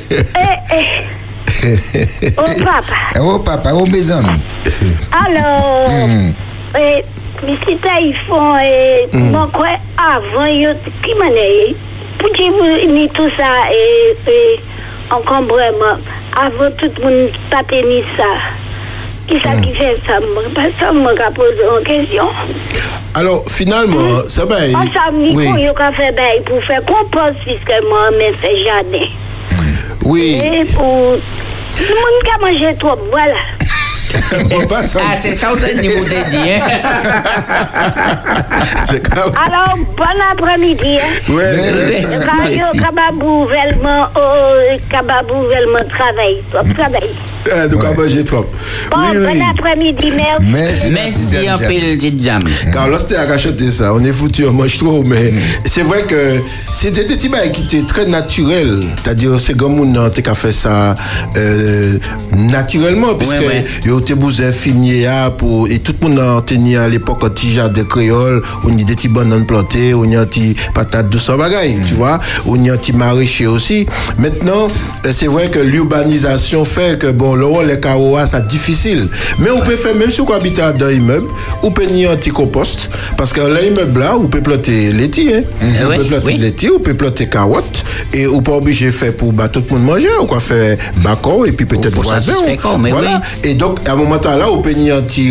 eh. 0.75 0.85
Oh, 2.39 2.43
papa. 2.65 3.21
Oh, 3.21 3.39
papa, 3.41 3.71
oh, 3.75 3.85
mes 3.87 4.11
amis. 4.11 4.43
Alors, 5.13 5.87
Hmm. 5.89 6.33
Taïfon, 7.83 8.57
eh, 8.63 9.07
moi, 9.17 9.49
quoi, 9.53 9.69
avant, 9.97 10.47
yo, 10.47 10.71
pour 12.19 12.31
dire, 12.33 12.53
vous, 12.53 12.93
ni 12.93 13.09
tout 13.11 13.31
ça, 13.37 13.71
et, 13.73 14.17
et, 14.31 14.61
encore 15.11 15.43
vraiment, 15.45 15.99
avant 16.37 16.71
tout 16.77 16.91
le 16.99 17.05
monde 17.05 17.31
pas 17.51 17.63
tenir 17.65 18.05
ça. 18.17 18.25
Qui 19.27 19.39
ça 19.41 19.57
qui 19.57 19.73
fait 19.75 19.95
ça? 20.07 20.19
Moi, 20.21 20.43
Parce 20.55 20.73
que 20.73 20.95
moi, 20.95 21.13
je 21.15 21.35
pose 21.35 21.85
question. 21.85 22.29
Alors, 23.15 23.45
finalement, 23.49 24.27
ça 24.27 24.45
va. 24.45 24.57
On 24.69 24.89
s'en 24.89 25.13
mis 25.13 25.35
Oui, 25.37 25.47
pour 25.49 25.59
yo 25.59 25.73
ka 25.75 25.91
bail 25.91 26.41
pour 26.47 26.63
faire 26.65 26.83
compost 26.85 27.37
puisque 27.45 27.83
moi, 27.89 28.11
mais 28.17 28.33
fait 28.41 28.65
jardin. 28.65 29.07
oui. 30.05 30.41
Et 30.43 30.65
pour. 30.73 31.17
Tout 31.77 31.85
le 31.85 31.95
monde 31.95 32.23
qui 32.25 32.31
a 32.31 32.67
mangé 32.67 32.77
trop, 32.77 32.97
voilà. 33.11 33.35
Ah, 34.15 35.17
c'est 35.17 35.35
ça, 35.35 35.53
vous 35.53 35.63
avez 35.63 35.75
dit, 35.75 35.89
vous 35.89 36.05
avez 36.05 36.25
dit, 36.31 36.51
hein? 36.53 36.61
Alors, 39.47 39.77
bon 39.97 40.19
après-midi. 40.33 40.99
Hein? 40.99 41.33
Ouais, 41.33 42.03
Radio 42.27 42.67
Kababou, 42.81 43.45
vraiment, 43.45 44.07
oh, 44.17 44.79
Kababou, 44.91 45.41
vraiment, 45.43 45.85
travail. 45.89 46.43
Trop 46.51 47.38
Eh, 47.51 47.69
Donc, 47.69 47.83
on 47.85 48.01
manger 48.01 48.25
trop. 48.25 48.47
Bon, 48.91 48.97
bon 48.99 49.43
après-midi, 49.51 50.13
merci. 50.43 50.87
Merci 50.93 51.51
en 51.51 51.59
pile, 51.59 51.97
petite 51.97 52.17
dame. 52.17 52.43
Carlos 52.73 52.99
t'es 53.07 53.17
à 53.17 53.39
chanter 53.39 53.71
ça. 53.71 53.93
On 53.95 54.05
est 54.05 54.13
foutu, 54.13 54.47
on 54.47 54.53
mange 54.53 54.77
trop, 54.79 55.03
mais 55.03 55.33
c'est 55.65 55.83
vrai 55.83 56.03
que 56.03 56.41
c'est 56.73 56.91
des 56.91 57.05
des 57.05 57.15
petits 57.17 57.29
bails 57.29 57.53
qui 57.53 57.63
étaient 57.65 57.87
très 57.87 58.07
naturels. 58.07 58.85
C'est-à-dire, 59.03 59.41
c'est 59.41 59.57
comme 59.57 59.81
on 59.81 60.11
qu'à 60.11 60.35
fait 60.35 60.53
ça 60.53 60.95
euh, 61.37 61.99
naturellement, 62.33 63.15
puisque 63.15 63.35
ouais. 63.35 63.65
yo 63.85 64.01
te 64.01 64.13
bousé 64.15 64.47
infirmier 64.47 65.05
là 65.05 65.31
pour 65.31 65.69
et 65.69 65.79
tout 65.79 65.95
le 66.01 66.09
monde 66.09 66.19
a 66.19 66.43
tenu 66.43 66.77
à 66.77 66.89
l'époque 66.89 67.19
un 67.23 67.31
petit 67.31 67.53
jardin 67.53 67.85
créole, 67.85 68.43
on 68.65 68.77
y 68.77 68.83
a 68.83 68.85
des 68.85 68.95
petits 68.95 69.09
bananes 69.09 69.47
plantées, 69.47 69.95
on 69.95 70.05
y 70.05 70.17
a 70.17 70.25
des 70.25 70.55
patates 70.75 71.09
douces 71.09 71.29
en 71.31 71.37
bagaille, 71.37 71.79
tu 71.87 71.95
vois, 71.95 72.21
on 72.47 72.63
y 72.63 72.71
a 72.71 72.75
un 72.75 72.77
petit 72.77 72.93
maraîcher 72.93 73.47
aussi. 73.47 73.87
Maintenant, 74.19 74.69
euh, 75.07 75.13
c'est 75.13 75.27
vrai 75.27 75.49
que 75.51 75.59
l'urbanisation 75.59 76.65
fait 76.65 76.99
que 76.99 77.09
bon, 77.09 77.35
le 77.39 77.47
rôle 77.47 77.67
les 77.67 77.81
carreaux 77.81 78.17
c'est 78.27 78.47
difficile, 78.47 79.09
mais 79.39 79.51
on 79.51 79.61
peut 79.61 79.77
faire 79.77 79.95
même 79.95 80.11
si 80.11 80.21
on 80.21 80.31
habite 80.33 80.57
dans 80.57 80.87
un 80.87 80.91
immeuble, 80.93 81.29
on 81.63 81.71
peut 81.71 81.85
nier 81.85 82.07
un 82.09 82.17
petit 82.17 82.31
compost 82.31 82.91
parce 83.17 83.33
que 83.33 83.41
l'immeuble 83.41 84.01
là, 84.01 84.17
on 84.17 84.27
peut 84.27 84.41
planter 84.43 84.91
laitier, 84.93 85.37
hein. 85.37 85.43
on 85.63 85.91
oui, 85.91 85.97
peut 85.99 86.05
planter 86.05 86.33
oui. 86.33 86.39
laitier, 86.39 86.71
on 86.75 86.81
peut 86.81 86.95
planter 86.95 87.27
carottes 87.29 87.85
et 88.13 88.27
on 88.27 88.41
pas 88.43 88.57
obligé 88.57 88.87
de 88.87 88.91
faire 88.91 89.15
pour 89.15 89.33
bah, 89.33 89.49
tout 89.49 89.63
le 89.71 89.75
monde 89.79 89.85
manger, 89.87 90.09
on 90.21 90.27
peut 90.27 90.39
faire 90.41 90.77
bacon 91.03 91.47
et 91.47 91.53
puis 91.53 91.67
peut-être 91.67 91.95
pour 91.95 92.05
voisin. 92.05 92.33
voilà. 92.91 93.21
Et 93.45 93.55
donc, 93.55 93.79
à 93.89 93.93
un 93.93 93.97
moment 93.97 94.19
là, 94.37 94.51
on 94.51 94.61
peut 94.63 94.73
un 94.91 95.03
petit, 95.03 95.31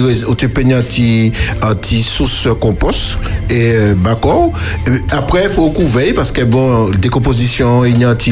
un 0.74 0.82
petit, 0.82 1.32
petit 1.76 2.04
sauce 2.04 2.48
compost 2.60 3.18
et 3.50 3.72
euh, 3.74 3.94
bacon. 3.96 4.52
Après, 5.12 5.44
il 5.46 5.50
faut 5.50 5.70
couvrir 5.72 6.14
parce 6.16 6.32
que 6.32 6.44
bon, 6.44 6.90
décomposition, 6.92 7.86
il 7.86 7.98
y 8.00 8.04
a 8.04 8.10
un 8.10 8.16
petit 8.16 8.32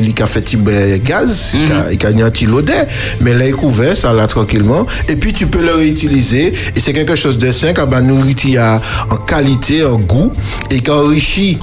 gaz, 1.03 1.51
il 1.53 1.67
y 1.67 1.71
a- 1.71 1.91
il 1.91 2.19
y 2.19 2.21
a 2.21 2.25
un 2.25 2.29
petit 2.29 2.45
l'odeur, 2.45 2.85
mais 3.21 3.33
là, 3.33 3.45
il 3.47 3.53
couvert, 3.65 3.97
ça 3.97 4.13
là 4.13 4.27
tranquillement. 4.27 4.85
Et 5.09 5.15
puis, 5.15 5.33
tu 5.33 5.47
peux 5.47 5.63
le 5.63 5.73
réutiliser 5.73 6.53
et 6.75 6.79
c'est 6.79 6.93
quelque 6.93 7.15
chose 7.15 7.39
de 7.39 7.51
sain, 7.51 7.73
bah, 7.73 8.01
nourriture 8.01 8.61
a 8.61 8.79
en 9.09 9.17
qualité, 9.17 9.83
en 9.83 9.97
goût 9.97 10.31
et 10.69 10.81
qui 10.81 10.91
enrichit 10.91 11.57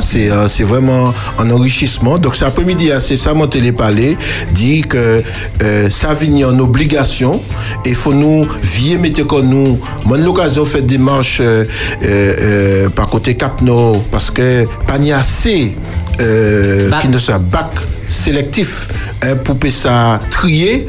c'est 0.00 0.30
euh, 0.30 0.48
c'est 0.48 0.62
vraiment 0.62 1.12
un 1.38 1.50
enrichissement. 1.50 2.18
Donc 2.18 2.36
cet 2.36 2.48
après-midi, 2.48 2.92
hein, 2.92 3.00
c'est 3.00 3.16
ça 3.16 3.34
mon 3.34 3.48
télépalais 3.48 4.16
dit 4.52 4.82
que 4.82 5.22
euh, 5.62 5.90
ça 5.90 6.14
vient 6.14 6.48
en 6.48 6.58
obligation 6.60 7.42
et 7.84 7.94
faut 7.94 8.14
nous 8.14 8.46
vier 8.62 8.96
mettre 8.96 9.26
comme 9.26 9.48
nous. 9.48 9.80
Moi, 10.04 10.18
l'occasion 10.18 10.64
fait 10.64 10.82
des 10.82 10.98
marches 10.98 11.42
euh, 11.42 12.88
par 12.90 13.08
côté 13.08 13.34
Cap 13.34 13.60
Nord 13.60 14.02
parce 14.12 14.30
que 14.30 14.66
pas 14.86 14.98
assez 15.16 15.74
qui 16.16 17.08
ne 17.08 17.18
soit 17.18 17.38
bac 17.38 17.70
sélectif 18.10 18.88
hein, 19.22 19.36
pour 19.36 19.58
que 19.58 19.70
ça 19.70 20.20
trier. 20.30 20.88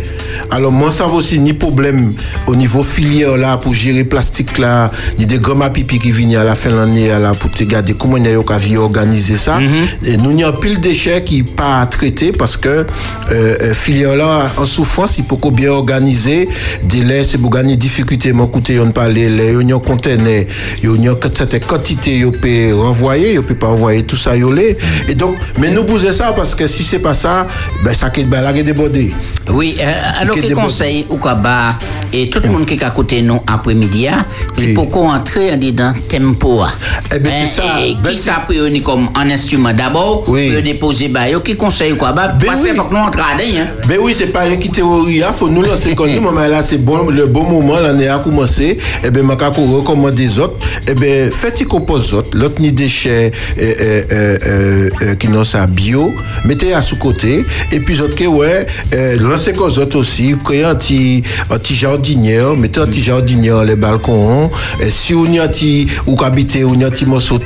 Alors 0.49 0.71
moi 0.71 0.91
ça 0.91 1.05
va 1.05 1.13
aussi 1.13 1.39
ni 1.39 1.53
problème 1.53 2.13
au 2.47 2.55
niveau 2.55 2.83
filière 2.83 3.37
là 3.37 3.57
pour 3.57 3.73
gérer 3.73 4.03
plastique 4.03 4.57
là, 4.57 4.91
ni 5.19 5.25
des 5.25 5.39
gommes 5.39 5.61
à 5.61 5.69
pipi 5.69 5.99
qui 5.99 6.11
viennent 6.11 6.35
à 6.35 6.43
la 6.43 6.55
fin 6.55 6.71
de 6.71 6.75
l'année 6.75 7.07
là 7.07 7.33
pour 7.33 7.51
te 7.51 7.63
garder 7.63 7.93
comment 7.93 8.17
on 8.17 8.25
a 8.25 8.77
organiser 8.77 9.37
ça. 9.37 9.59
Et 10.05 10.17
nous 10.17 10.31
il 10.31 10.39
y 10.39 10.43
a 10.43 10.51
pile 10.51 10.79
déchets 10.79 11.23
qui 11.23 11.43
pas 11.43 11.81
à 11.81 11.85
traiter 11.85 12.31
parce 12.31 12.57
que 12.57 12.69
euh, 12.69 12.85
euh, 13.31 13.73
filière 13.73 14.15
là 14.15 14.51
en 14.57 14.65
souffrance 14.65 15.17
il 15.17 15.25
faut 15.25 15.51
bien 15.51 15.71
organiser 15.71 16.49
des 16.83 17.01
laits 17.01 17.27
c'est 17.29 17.37
pour 17.37 17.51
gagner 17.51 17.75
difficulté 17.75 18.33
mon 18.33 18.47
côté 18.47 18.79
on 18.79 18.91
parle 18.91 19.13
les 19.13 19.55
on 19.55 19.79
conteneur 19.79 20.45
il 20.83 21.03
y 21.03 21.07
a 21.07 21.15
cette 21.33 21.65
quantité 21.65 22.17
yo 22.17 22.31
peut 22.31 22.73
renvoyer 22.73 23.33
yo 23.35 23.41
peut 23.43 23.55
pas 23.55 23.67
envoyer 23.67 24.03
tout 24.03 24.15
ça 24.17 24.35
les. 24.35 24.77
et 25.07 25.13
donc 25.13 25.35
mais 25.59 25.69
nous 25.69 25.83
bouger 25.83 26.13
ça 26.13 26.33
parce 26.35 26.55
que 26.55 26.67
si 26.67 26.83
c'est 26.83 26.99
pas 26.99 27.10
ça 27.13 27.47
ben 27.83 27.93
ça 27.93 28.09
qui 28.09 28.23
ben, 28.25 28.41
la 28.41 28.53
débordé 28.53 29.13
Oui, 29.49 29.75
euh, 29.79 29.93
alors 30.21 30.35
déborde. 30.35 30.65
conseil 30.65 31.05
ou 31.09 31.17
quoi 31.17 31.35
bah 31.35 31.75
et 32.13 32.29
tout 32.29 32.39
le 32.43 32.49
monde 32.49 32.65
qui 32.65 32.73
est 32.75 32.83
à 32.83 32.91
côté 32.91 33.21
de 33.21 33.27
nous 33.27 33.41
après-midi 33.47 34.07
hein, 34.07 34.25
qui 34.57 34.73
peut 34.73 34.81
entrer 34.99 35.53
en 35.53 35.57
dedans 35.57 35.93
tempo 36.09 36.61
ah. 36.61 36.73
Eh 37.15 37.19
ben, 37.19 37.31
c'est 37.31 37.61
ça. 37.61 37.63
et 37.81 37.95
Ben, 38.01 38.11
qui 38.11 38.17
ça 38.17 38.43
peut 38.47 38.67
ni 38.67 38.81
comme 38.81 39.09
un 39.15 39.29
instrument 39.29 39.73
d'abord 39.73 40.23
Oui. 40.27 40.61
déposer 40.61 41.07
bah 41.09 41.21
qui 41.43 41.55
conseille 41.55 41.93
ou 41.93 41.95
quoi 41.97 42.11
bah 42.11 42.29
Ben 42.39 42.47
parce 42.47 42.61
qu'il 42.61 42.71
oui. 42.71 42.77
faut 42.77 42.83
que 42.85 42.93
nous 42.93 42.99
entre 43.01 43.17
dedans 43.17 43.61
hein. 43.61 43.67
Ben 43.87 43.97
oui, 44.01 44.13
c'est 44.17 44.27
pas 44.27 44.47
qui 44.57 44.69
théorie, 44.69 45.15
il 45.17 45.23
faut 45.33 45.49
nous 45.49 45.61
lancer 45.61 45.95
comme 45.95 46.09
nous, 46.11 46.31
mais 46.31 46.47
là 46.49 46.61
c'est 46.63 46.77
bon, 46.77 47.09
le 47.09 47.25
bon 47.25 47.43
moment, 47.43 47.79
l'année 47.79 48.07
a 48.07 48.19
commencé, 48.19 48.77
et 49.03 49.09
ben 49.09 49.23
ma 49.23 49.35
kako 49.35 49.61
recommande 49.77 50.13
des 50.15 50.37
autres, 50.39 50.55
et 50.87 50.93
ben 50.93 51.31
faites 51.31 51.63
compose 51.65 52.13
autres, 52.13 52.29
l'autre 52.33 52.61
ni 52.61 52.71
déchets 52.71 53.31
euh, 53.59 53.61
euh, 53.81 54.03
euh, 54.11 54.37
euh, 54.45 54.89
euh, 55.01 55.15
qui 55.15 55.27
n'ont 55.27 55.43
ça 55.43 55.65
bio, 55.67 56.11
mettez 56.45 56.73
à 56.73 56.81
sous 56.81 56.97
côté, 57.01 57.43
et 57.71 57.79
puis 57.79 57.99
autres 58.01 58.15
que 58.15 58.25
ouais, 58.25 58.65
euh, 58.93 59.17
lancez 59.19 59.53
comme 59.53 59.71
autres 59.79 59.97
aussi, 59.97 60.35
créez 60.43 60.63
un 60.63 60.75
petit 60.75 61.23
un 61.49 61.57
petit 61.57 61.75
jardinière, 61.75 62.55
mettez 62.55 62.79
un 62.79 62.85
petit 62.85 63.01
jardinière 63.01 63.63
les 63.63 63.75
balcons, 63.75 64.49
et 64.79 64.89
si 64.89 65.13
on 65.13 65.25
y 65.25 65.39
a 65.39 65.43
un 65.43 65.47
petit 65.47 65.87
ou 66.05 66.15
habiter 66.23 66.63
ou 66.63 66.75
y 66.75 66.83
a 66.83 66.87
un 66.87 66.89
petit 66.89 67.05
morceau 67.05 67.39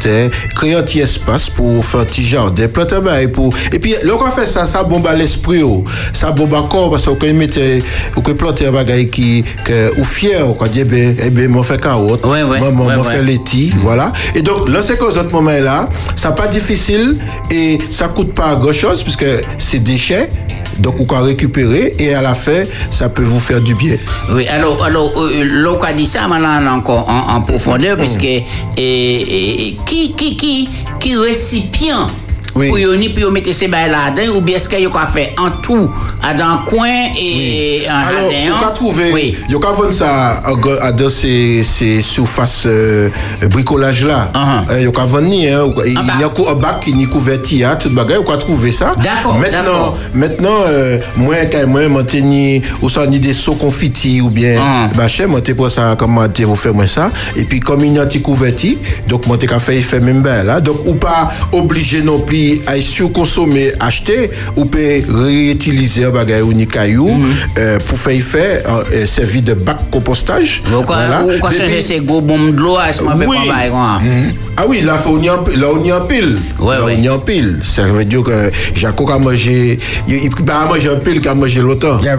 créez 0.55 0.75
un 0.75 0.83
petit 0.83 0.99
espace 0.99 1.49
pour 1.49 1.83
faire 1.85 2.01
un 2.01 2.05
petit 2.05 2.25
jardin, 2.25 2.67
planter 2.67 2.95
et 3.21 3.27
pour 3.27 3.53
et 3.71 3.79
puis 3.79 3.95
le 4.03 4.15
qu'on 4.15 4.25
fait 4.31 4.45
ça, 4.45 4.65
ça 4.65 4.83
bombe 4.83 5.07
à 5.07 5.15
l'esprit, 5.15 5.63
oh. 5.63 5.83
ça 6.13 6.31
bombe 6.31 6.53
à 6.53 6.63
corps 6.69 6.91
parce 6.91 7.05
qu'on 7.05 7.15
peut 7.15 7.31
mettre, 7.31 7.59
on 8.17 8.21
peut 8.21 8.35
planter 8.35 8.67
un 8.67 8.71
bagage 8.71 9.05
qui 9.11 9.43
que 9.63 9.97
ou 9.99 10.03
fier, 10.03 10.47
on 10.47 10.53
peut 10.53 10.69
dire 10.69 10.85
ben 10.85 11.15
eh 11.23 11.29
ben 11.29 11.49
mon 11.49 11.63
fait 11.63 11.81
carotte, 11.81 12.25
Ouais, 12.25 12.43
ouais, 12.43 12.59
ouais. 12.59 13.03
fait 13.03 13.21
laiti, 13.21 13.71
voilà. 13.79 14.11
Et 14.35 14.41
donc 14.41 14.67
c'est 14.81 14.97
qu'aux 14.97 15.17
autres 15.17 15.31
moments 15.31 15.51
là, 15.51 15.89
ça 16.15 16.31
pas 16.31 16.47
difficile 16.47 17.15
et 17.51 17.77
ça 17.89 18.07
coûte 18.07 18.33
pas 18.33 18.55
grand 18.55 18.73
chose 18.73 19.03
puisque 19.03 19.25
c'est 19.57 19.79
déchets. 19.79 20.29
Donc, 20.79 20.95
on 20.99 21.05
peut 21.05 21.15
récupérer 21.15 21.95
et 21.99 22.13
à 22.13 22.21
la 22.21 22.33
fin, 22.33 22.65
ça 22.91 23.07
peut 23.07 23.23
vous 23.23 23.39
faire 23.39 23.61
du 23.61 23.75
bien. 23.75 23.95
Oui, 24.31 24.45
alors, 24.47 24.83
alors 24.83 25.11
euh, 25.21 25.43
l'on 25.45 25.79
a 25.79 25.93
dit 25.93 26.05
ça 26.05 26.27
maintenant 26.27 26.75
encore 26.75 27.07
en, 27.07 27.35
en 27.35 27.39
Mm. 27.39 27.45
profondeur, 27.45 27.97
puisque 27.97 28.23
et, 28.25 28.43
et- 28.77 29.77
qui, 29.85 30.13
qui, 30.13 30.35
qui, 30.35 30.67
qui 30.99 31.15
récipient 31.15 32.07
Oui. 32.57 32.69
pour 32.69 32.79
yon 32.79 32.95
ni 32.95 33.09
pour 33.09 33.19
yon 33.19 33.31
mettre 33.31 33.53
ces 33.53 33.67
bails 33.67 33.89
là-dedans, 33.91 34.37
ou 34.37 34.41
bien 34.41 34.55
est-ce 34.55 34.69
qu'il 34.69 34.79
y 34.81 34.85
a 34.85 35.07
fait 35.07 35.35
en 35.37 35.49
tout, 35.61 35.91
à 36.23 36.33
dans 36.33 36.45
un 36.45 36.57
coin 36.65 36.87
et 37.19 37.83
en 37.89 37.93
Alors, 37.95 38.31
jardin, 38.31 38.35
on 38.47 38.53
hein? 38.55 38.67
peut 38.69 38.73
trouver, 38.73 39.11
Oui. 39.13 39.35
il 39.49 39.51
y 39.51 39.55
a 39.55 39.59
vendre 39.59 39.91
ça 39.91 40.41
à- 40.81 40.91
dans 40.93 41.09
ces, 41.09 41.63
ces 41.63 42.01
surfaces 42.01 42.63
euh, 42.65 43.09
bricolage 43.49 44.05
là. 44.05 44.31
Uh-huh. 44.33 44.77
Il 44.79 44.83
y 44.83 44.87
a 44.87 44.89
vendre 45.05 45.21
ni, 45.21 45.49
hein, 45.49 45.65
il 45.85 45.93
y 45.93 45.97
a 45.97 46.51
un 46.51 46.53
bac 46.55 46.79
qui 46.81 46.93
n'y 46.93 47.05
couverti, 47.07 47.61
hein, 47.65 47.75
tout 47.77 47.89
bagage, 47.89 48.19
on 48.19 48.23
peut 48.31 48.37
trouver 48.37 48.71
ça. 48.71 48.95
D'accord, 49.03 49.37
Maintenant, 49.37 49.93
maintenant, 50.13 50.63
euh, 50.67 50.97
moi, 51.17 51.35
quand 51.51 51.67
moi, 51.67 51.89
maintenir, 51.89 52.61
ou 52.81 52.89
ça, 52.89 53.05
ni 53.05 53.19
des 53.19 53.33
sauts 53.33 53.55
confiti, 53.55 54.21
ou 54.21 54.29
bien, 54.29 54.55
Ah. 54.61 54.87
bah, 54.95 55.09
chez 55.09 55.25
moi, 55.25 55.41
pour 55.57 55.69
ça, 55.69 55.95
comment 55.99 56.25
t'es, 56.29 56.45
vous 56.45 56.55
faites 56.55 56.73
moi 56.73 56.87
ça. 56.87 57.11
Et 57.35 57.43
puis, 57.43 57.59
comme 57.59 57.83
il 57.83 57.93
y 57.93 57.99
a 57.99 58.03
un 58.03 58.05
petit 58.05 58.21
couverti, 58.21 58.77
donc, 59.09 59.27
moi, 59.27 59.37
t'es 59.37 59.45
qu'à 59.45 59.59
faire, 59.59 59.75
il 59.75 59.83
fait 59.83 59.99
même 59.99 60.21
bien, 60.21 60.43
là. 60.43 60.61
Donc, 60.61 60.77
ou 60.85 60.93
pas 60.95 61.29
obligé 61.51 62.01
non 62.01 62.19
plus 62.19 62.44
à 62.67 62.73
consommer, 63.13 63.71
acheter, 63.79 64.31
ou 64.55 64.65
peut 64.65 65.01
réutiliser 65.09 66.05
un 66.05 66.09
bagage 66.09 66.43
ou 66.43 66.53
ni 66.53 66.67
caillou, 66.67 67.07
Mhm. 67.09 67.33
euh, 67.59 67.77
pour 67.87 67.97
faire, 67.97 68.21
fait, 68.21 68.63
euh, 68.67 69.05
servir 69.05 69.41
de 69.43 69.53
bac 69.53 69.77
compostage. 69.91 70.61
Ou 70.67 70.81
quoi, 70.83 70.97
ou 71.23 71.27
Depuis- 71.31 71.41
changer 71.57 71.81
ces 71.81 71.99
gros 72.01 72.21
bombes 72.21 72.51
de 72.55 72.59
l'eau, 72.61 72.77
à 72.77 72.91
ce 72.93 73.03
moment 73.03 73.25
Oui. 73.27 73.37
pas 73.47 73.53
bail, 73.53 73.69
quoi. 73.69 73.99
ah 74.57 74.63
oui, 74.67 74.81
là, 74.81 74.95
on 75.07 75.21
y 75.21 75.29
en 75.29 75.43
pile. 75.43 75.59
Là, 75.59 75.67
on 75.73 75.83
y 75.83 75.91
en 75.91 76.01
pile. 76.01 76.37
Ouais, 76.59 76.75
là, 76.75 76.83
ouais. 76.85 76.95
on 76.99 77.03
y 77.03 77.09
en 77.09 77.19
pile. 77.19 77.59
Ça 77.63 77.83
veut 77.83 78.05
dire 78.05 78.23
que 78.23 78.51
Jaco 78.75 79.09
a 79.11 79.19
mangé, 79.19 79.79
il 80.07 80.29
peut 80.29 80.43
pas 80.43 80.65
manger 80.65 80.89
un 80.89 80.95
pile 80.95 81.21
qu'a 81.21 81.33
mangé 81.35 81.59
longtemps. 81.61 81.99
Mais, 82.03 82.15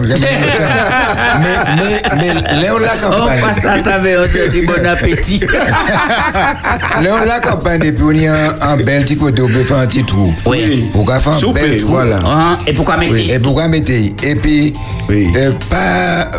mais, 2.15 2.33
mais, 2.33 2.61
Léon 2.61 2.77
la 2.79 2.93
On 2.95 3.09
campagne. 3.11 3.41
passe 3.41 3.65
à 3.65 3.79
travers, 3.79 4.21
on 4.21 4.27
te 4.27 4.49
dit 4.51 4.65
bon 4.65 4.85
appétit. 4.85 5.39
Léon 7.01 7.15
la 7.27 7.39
campagne, 7.39 7.83
et 7.83 7.91
puis 7.91 8.03
on 8.05 8.11
y 8.11 8.27
a 8.27 8.33
un, 8.61 8.73
un 8.73 8.77
bel 8.77 9.03
petit 9.03 9.17
côté, 9.17 9.41
on 9.41 9.47
peut 9.47 9.63
faire 9.63 9.77
un 9.77 9.87
petit 9.87 10.03
Oui. 10.45 10.85
Pourquoi 10.93 11.19
faire 11.19 11.33
un 11.33 11.37
Souper, 11.39 11.61
bel 11.61 11.77
trou 11.77 11.89
voilà. 11.89 12.19
Hein, 12.25 12.59
Et 12.67 12.73
pourquoi 12.73 12.97
mettre 12.97 13.17
Et 13.17 13.39
pourquoi 13.39 13.67
mettre 13.67 13.91
Et 13.91 14.35
puis, 14.35 14.73
Oui. 15.09 15.27
euh, 15.35 15.51
pas. 15.69 16.31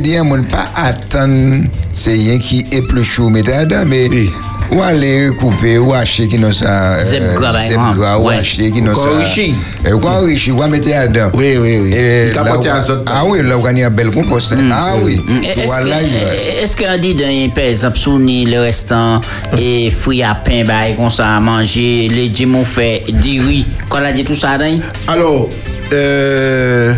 Dire, 0.00 0.24
mon 0.24 0.42
pas 0.42 0.68
attendre, 0.74 1.64
c'est 1.94 2.12
rien 2.12 2.38
qui 2.38 2.66
est 2.70 2.82
plus 2.82 3.02
chaud, 3.04 3.30
mais 3.30 3.42
t'as 3.42 3.84
mais 3.84 4.08
Oui. 4.08 4.30
Ou 4.72 4.82
aller 4.82 5.30
couper, 5.38 5.78
ou 5.78 5.92
acheter 5.94 6.26
qui 6.28 6.38
nous 6.38 6.52
ça. 6.52 6.96
Gras, 7.34 7.52
Zep 7.52 7.64
exemple. 7.66 7.96
gras, 7.98 8.18
ou 8.18 8.26
Ouais. 8.28 8.36
acheter 8.36 8.70
qui 8.70 8.82
nous 8.82 8.92
Ou 8.92 8.96
ça. 8.96 9.08
ou 9.94 10.06
enrichi, 10.06 10.50
ou 10.50 10.60
mettre 10.68 10.88
dedans. 11.08 11.30
Oui, 11.34 11.56
oui, 11.56 11.78
oui. 11.78 11.92
Et 11.94 12.30
ou- 12.70 12.70
azote. 12.70 13.08
Ah 13.10 13.22
oui, 13.26 13.42
là, 13.42 13.56
on 13.58 13.64
a 13.64 13.70
un 13.86 13.90
bel 13.90 14.10
compost. 14.10 14.54
Ah 14.70 14.94
oui. 15.02 15.22
Est-ce 15.44 15.76
que, 15.76 16.62
est-ce 16.64 16.76
qu'on 16.76 16.98
dit, 16.98 17.14
par 17.54 17.64
exemple, 17.64 17.98
sous 17.98 18.18
ni 18.18 18.44
le 18.44 18.60
restant 18.60 19.20
et 19.58 19.90
fruits 19.90 20.22
à 20.22 20.34
pain, 20.34 20.64
bah, 20.66 20.90
qu'on 20.96 21.10
ça 21.10 21.36
à 21.36 21.40
manger, 21.40 22.08
les 22.10 22.28
on 22.54 22.64
fait 22.64 23.04
du 23.08 23.40
riz, 23.40 23.66
qu'on 23.88 23.98
a 23.98 24.12
dit 24.12 24.24
tout 24.24 24.34
ça, 24.34 24.58
Alors, 25.08 25.48
euh, 25.92 26.92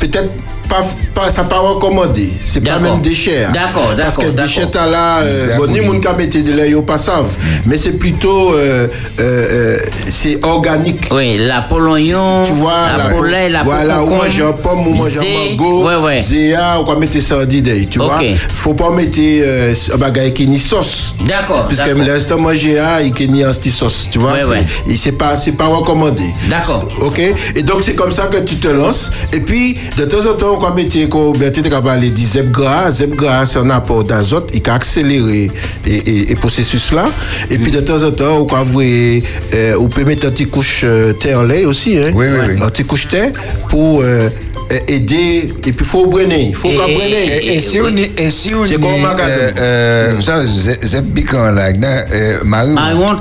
peut-être 0.00 0.30
pas, 0.68 0.84
pas, 1.14 1.30
ça 1.30 1.44
pas 1.44 1.58
recommandé. 1.58 2.30
C'est 2.44 2.60
pas 2.60 2.72
D'accord. 2.78 2.92
même 2.94 3.00
déchet. 3.00 3.44
hein. 3.44 3.50
D'accord, 3.52 3.94
Parce 3.96 4.16
que 4.16 4.22
d'accord, 4.30 4.44
déchet 4.46 4.66
d'accord. 4.66 4.90
là, 4.90 5.18
euh, 5.20 5.56
bon, 5.56 5.66
ni 5.66 5.80
moun 5.80 6.00
ka 6.00 6.12
mette 6.14 6.42
de 6.44 6.52
l'ail 6.52 6.74
au 6.74 6.82
pas 6.82 6.98
savent. 6.98 7.36
Mais 7.66 7.76
c'est 7.76 7.92
plutôt, 7.98 8.52
euh, 8.54 8.86
euh, 9.20 9.20
euh, 9.20 9.78
c'est 10.10 10.44
organique. 10.44 11.08
Oui, 11.10 11.36
la 11.38 11.62
polognon, 11.62 12.44
Tu 12.46 12.52
vois, 12.52 12.72
la 12.96 13.14
polay, 13.14 13.48
la 13.48 13.62
voilà, 13.62 14.02
ou 14.02 14.06
concombre, 14.06 14.24
manger 14.24 14.42
un 14.44 14.52
pomme, 14.52 14.86
ou 14.86 14.94
manger 14.94 15.18
zé, 15.18 15.26
un 15.36 15.50
mango, 15.56 15.86
Ouais, 15.86 15.96
ouais. 15.96 16.22
zéa, 16.22 16.80
ou 16.80 16.84
quoi 16.84 16.96
mettre 16.96 17.20
ça 17.20 17.38
en 17.38 17.44
d'idée, 17.44 17.86
tu 17.90 17.98
vois. 17.98 18.16
Ok. 18.16 18.26
Faut 18.54 18.74
pas 18.74 18.90
mettre 18.90 19.18
euh, 19.20 19.74
un 19.94 19.96
bagage 19.96 20.32
qui 20.34 20.46
ni 20.46 20.58
sauce. 20.58 21.14
D'accord, 21.26 21.66
Puisque 21.68 21.84
d'accord. 21.84 22.04
l'instant 22.04 22.38
manger 22.38 22.78
ah, 22.78 23.00
il 23.02 23.30
n'y 23.32 23.42
a 23.42 23.46
pas 23.48 23.70
sauce, 23.70 24.08
tu 24.10 24.18
vois. 24.18 24.32
Ouais, 24.32 24.38
c'est- 24.42 24.48
ouais. 24.48 24.64
Et 24.88 24.96
c'est 24.96 25.12
pas, 25.12 25.36
c'est 25.36 25.52
pas 25.52 25.66
recommandé. 25.66 26.22
D'accord. 26.48 26.86
Ok. 27.00 27.20
Et 27.56 27.62
donc 27.62 27.82
c'est 27.82 27.94
comme 27.94 28.12
ça 28.12 28.26
que 28.26 28.38
tu 28.38 28.56
te 28.56 28.68
lances. 28.68 29.10
Et 29.32 29.40
puis 29.40 29.76
de 29.96 30.04
temps 30.04 30.26
en 30.30 30.34
temps, 30.34 30.57
on 30.58 30.68
va 30.68 30.74
mettre 30.74 31.08
qu'on 31.08 31.32
Bertie 31.32 31.62
du 32.10 32.24
zep 32.26 32.50
gras. 32.50 33.46
C'est 33.46 33.58
un 33.58 33.70
apport 33.70 34.04
d'azote. 34.04 34.50
Il 34.54 34.62
peut 34.62 34.70
accélérer 34.70 35.50
et, 35.86 36.34
processus 36.36 36.92
là. 36.92 37.10
Et 37.50 37.58
puis 37.58 37.70
de 37.70 37.80
temps 37.80 38.02
en 38.02 38.10
temps, 38.10 38.38
on 39.78 39.88
peut 39.88 40.04
mettre 40.04 40.26
un 40.26 40.30
petit 40.30 40.46
couche 40.46 40.82
euh, 40.84 41.12
en 41.34 41.42
lait 41.42 41.64
aussi. 41.64 41.98
Hein? 41.98 42.12
Oui, 42.14 42.26
oui, 42.30 42.38
oui. 42.54 42.62
Un 42.62 42.68
petit 42.68 42.84
couche 42.84 43.08
thé 43.08 43.32
pour 43.68 44.02
euh, 44.02 44.28
aider. 44.86 45.52
Et 45.66 45.72
puis 45.72 45.74
il 45.80 45.84
faut 45.84 46.06
brainer. 46.06 46.46
Il 46.50 46.54
faut 46.54 46.68
qu'on 46.68 46.86
et- 46.88 47.60
si 47.60 47.80
on 47.80 47.96
est, 47.96 48.20
et 48.20 48.30
si 48.30 48.54
on 48.54 48.64
C'est 48.64 48.74
est, 48.74 48.78
comme 48.78 49.20
euh, 49.58 50.20
ça, 50.20 50.42
c'est 50.82 51.14
piquant 51.14 51.50
là, 51.50 51.68
euh, 51.70 52.38
Marie, 52.44 52.74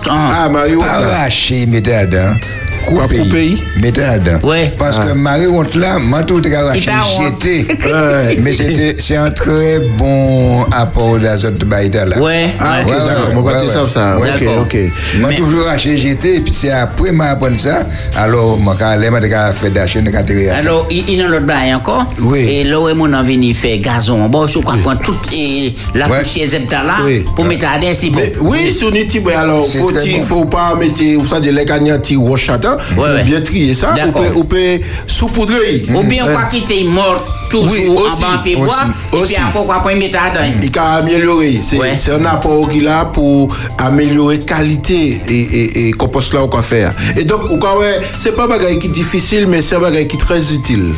hein. 0.10 0.30
Ah, 0.34 0.50
Mario. 0.50 0.80
pas 0.80 0.86
arracher, 0.86 1.66
mettez 1.66 1.92
dedans, 2.06 2.34
Couper, 2.86 3.18
couper? 3.18 3.58
mettez 3.82 4.02
dedans. 4.20 4.48
Ouais. 4.48 4.72
Parce 4.80 4.98
que 5.00 5.14
Marie 5.14 5.48
honte 5.48 5.76
là, 5.76 6.00
manteau 6.00 6.40
te 6.40 6.48
arraché, 6.54 6.90
jeté. 7.22 7.68
Mais 8.42 8.54
c'était, 8.54 8.96
c'est 8.98 9.16
un 9.18 9.30
très 9.30 9.80
bon 9.98 10.64
apport 10.72 11.18
d'azote 11.18 11.64
baïda 11.66 12.06
là. 12.06 12.20
Ouais, 12.22 12.48
Ah, 12.60 12.80
ok, 12.84 12.90
ouais. 12.92 12.98
d'accord. 12.98 13.34
Mon 13.34 13.44
côté, 13.44 13.68
ça, 13.68 13.88
ça. 13.90 14.18
Ouais, 14.20 14.30
Ok, 14.30 14.48
ok. 14.62 14.78
Moi 15.20 15.34
toujours 15.34 15.68
acheté 15.68 15.98
jeté 15.98 16.36
et 16.38 16.40
puis 16.42 16.54
c'est 16.54 16.72
après 16.72 17.12
m'a 17.12 17.26
appris 17.26 17.58
ça 17.58 17.86
alors 18.16 18.58
moi 18.58 18.76
quand 18.78 18.96
les 19.00 19.10
m'a 19.10 19.20
fait 19.52 19.70
d'acheter 19.70 20.02
de 20.02 20.10
catégorie 20.12 20.50
Alors, 20.50 20.88
il 20.90 21.10
y 21.10 21.22
a 21.22 21.28
l'autre 21.28 21.46
bail 21.46 21.74
encore? 21.74 22.06
Oui. 22.20 22.40
Et 22.40 22.64
là 22.64 22.80
où 22.80 22.94
mon 22.96 23.12
envie 23.14 23.54
faire 23.54 23.78
gazon, 23.80 24.28
bon, 24.30 24.48
je 24.48 24.60
crois 24.60 24.78
prendre 24.78 25.02
toute 25.02 25.30
la 25.96 26.08
poussière 26.08 26.48
zepta 26.48 26.84
là 26.84 26.98
Oui. 27.06 27.26
pour 27.36 27.46
mettre 27.46 27.68
à 27.70 27.78
des 27.80 27.94
si 27.94 28.10
bon. 28.10 28.20
Mais 28.20 28.34
oui, 28.40 28.72
petit, 29.08 29.20
ben 29.20 29.38
alors, 29.38 29.66
C'est 29.66 29.78
faut, 29.80 30.46
pas 30.46 30.76
mettre, 30.76 31.02
vous 31.16 31.26
savez, 31.26 31.52
les 31.52 31.66
gagnants, 31.66 31.98
petit 32.00 32.16
wash 32.16 32.50
ouais. 32.98 33.24
bien 33.24 33.42
trier 33.42 33.74
ça, 33.74 33.94
on 34.36 34.44
peut 34.44 34.80
saupoudrer. 35.06 35.86
Ou 35.94 36.04
bien 36.04 36.26
quitter 36.50 36.84
mort 36.84 37.26
toujours 37.50 37.72
Oui, 37.72 37.86
pied 38.44 38.56
bois, 38.56 38.76
et 39.14 39.24
puis 39.26 39.36
après 39.36 39.66
quoi 39.66 39.96
mettre 39.96 40.18
dedans. 40.34 40.54
Il 40.62 40.72
peut 40.72 40.80
améliorer. 40.80 41.60
C'est 41.62 41.78
Ouais. 41.80 41.96
un 42.12 42.26
apport 42.26 42.70
qu'il 42.70 42.88
a 42.88 43.06
pour 43.06 43.56
améliorer 43.78 44.40
qualité 44.40 45.20
et, 45.28 45.34
et, 45.42 45.88
et 45.88 45.92
compost 45.92 46.34
là, 46.34 46.44
on 46.44 46.48
peut 46.50 46.62
faire. 46.62 46.94
Et 47.16 47.24
donc, 47.24 47.42
ouais, 47.80 48.00
c'est 48.18 48.34
pas 48.36 48.46
un 48.46 48.48
bagage 48.48 48.80
qui 48.80 48.88
est 48.88 48.92
difficile, 48.92 49.48
mais 49.48 49.62
c'est 49.62 49.76
un 49.76 49.80
bagage 49.80 50.08
qui 50.08 50.16
est 50.16 50.20
très 50.20 50.54
utile. 50.54 50.94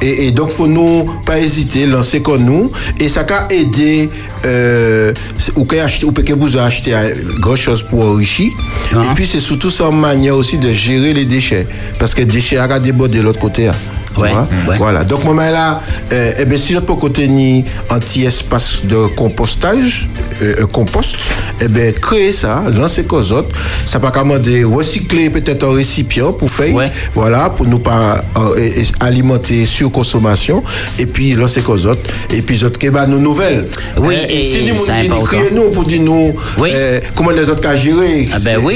et, 0.00 0.26
et 0.26 0.30
donc, 0.30 0.50
faut 0.50 0.66
nous 0.66 1.08
pas 1.26 1.38
hésiter, 1.38 1.86
lancer 1.86 2.22
comme 2.22 2.44
nous. 2.44 2.70
Et 3.00 3.08
ça 3.08 3.24
peut 3.24 3.34
aider, 3.50 4.08
euh, 4.44 5.12
ou 5.56 5.66
acheter, 5.82 6.06
ou 6.06 6.12
que 6.12 6.32
vous 6.32 6.56
acheter 6.56 6.92
grand 7.40 7.56
chose 7.56 7.82
pour 7.82 8.02
enrichir. 8.04 8.50
Ah. 8.94 9.00
Et 9.10 9.14
puis, 9.14 9.26
c'est 9.26 9.40
surtout 9.40 9.70
une 9.80 10.00
manière 10.00 10.36
aussi 10.36 10.58
de 10.58 10.70
gérer 10.70 11.12
les 11.12 11.24
déchets. 11.24 11.66
Parce 11.98 12.14
que 12.14 12.20
les 12.20 12.26
déchets, 12.26 12.56
à 12.58 12.78
déborder 12.78 13.18
de 13.18 13.24
l'autre 13.24 13.40
côté. 13.40 13.68
Ouais, 14.16 14.30
ouais. 14.68 14.76
Voilà. 14.78 15.04
Donc, 15.04 15.24
moment 15.24 15.48
là, 15.50 15.80
euh, 16.12 16.32
eh 16.38 16.44
bien, 16.44 16.58
si 16.58 16.72
je 16.74 16.78
peux 16.80 16.94
contenir 16.94 17.64
un 17.90 17.98
petit 17.98 18.24
espace 18.24 18.80
de 18.84 19.06
compostage, 19.16 20.08
euh, 20.42 20.54
euh, 20.60 20.66
compost, 20.66 21.16
eh 21.60 21.68
bien, 21.68 21.92
créer 21.92 22.32
ça, 22.32 22.62
lancer 22.74 23.04
qu'aux 23.04 23.32
autres. 23.32 23.50
Ça 23.86 23.98
va 23.98 24.10
commander, 24.10 24.64
recycler 24.64 25.30
peut-être 25.30 25.64
un 25.64 25.74
récipient 25.74 26.32
pour 26.32 26.50
faire. 26.50 26.74
Ouais. 26.74 26.90
Voilà, 27.14 27.50
pour 27.50 27.66
nous 27.66 27.78
pas 27.78 28.22
euh, 28.36 28.58
et- 28.58 28.80
et 28.82 28.86
alimenter 29.00 29.66
sur 29.66 29.90
consommation. 29.90 30.62
Et 30.98 31.06
puis, 31.06 31.32
lancer 31.34 31.62
qu'aux 31.62 31.86
autres. 31.86 32.02
Et 32.32 32.42
puis, 32.42 32.62
autres, 32.64 32.78
bah, 32.90 33.06
nos 33.06 33.18
nouvelles. 33.18 33.66
Oui, 33.98 34.14
Eh, 34.28 34.40
et 34.40 34.44
si 34.44 34.62
nous, 34.64 34.74
nous, 34.74 35.64
nous 35.64 35.70
pour 35.70 35.84
dire 35.84 36.02
nous, 36.02 36.34
Oui. 36.58 36.70
euh, 36.72 37.00
comment 37.14 37.30
les 37.30 37.48
autres 37.48 37.60
qu'à 37.60 37.76
gérer. 37.76 38.28
Ah 38.32 38.38
ben 38.40 38.58
oui, 38.62 38.74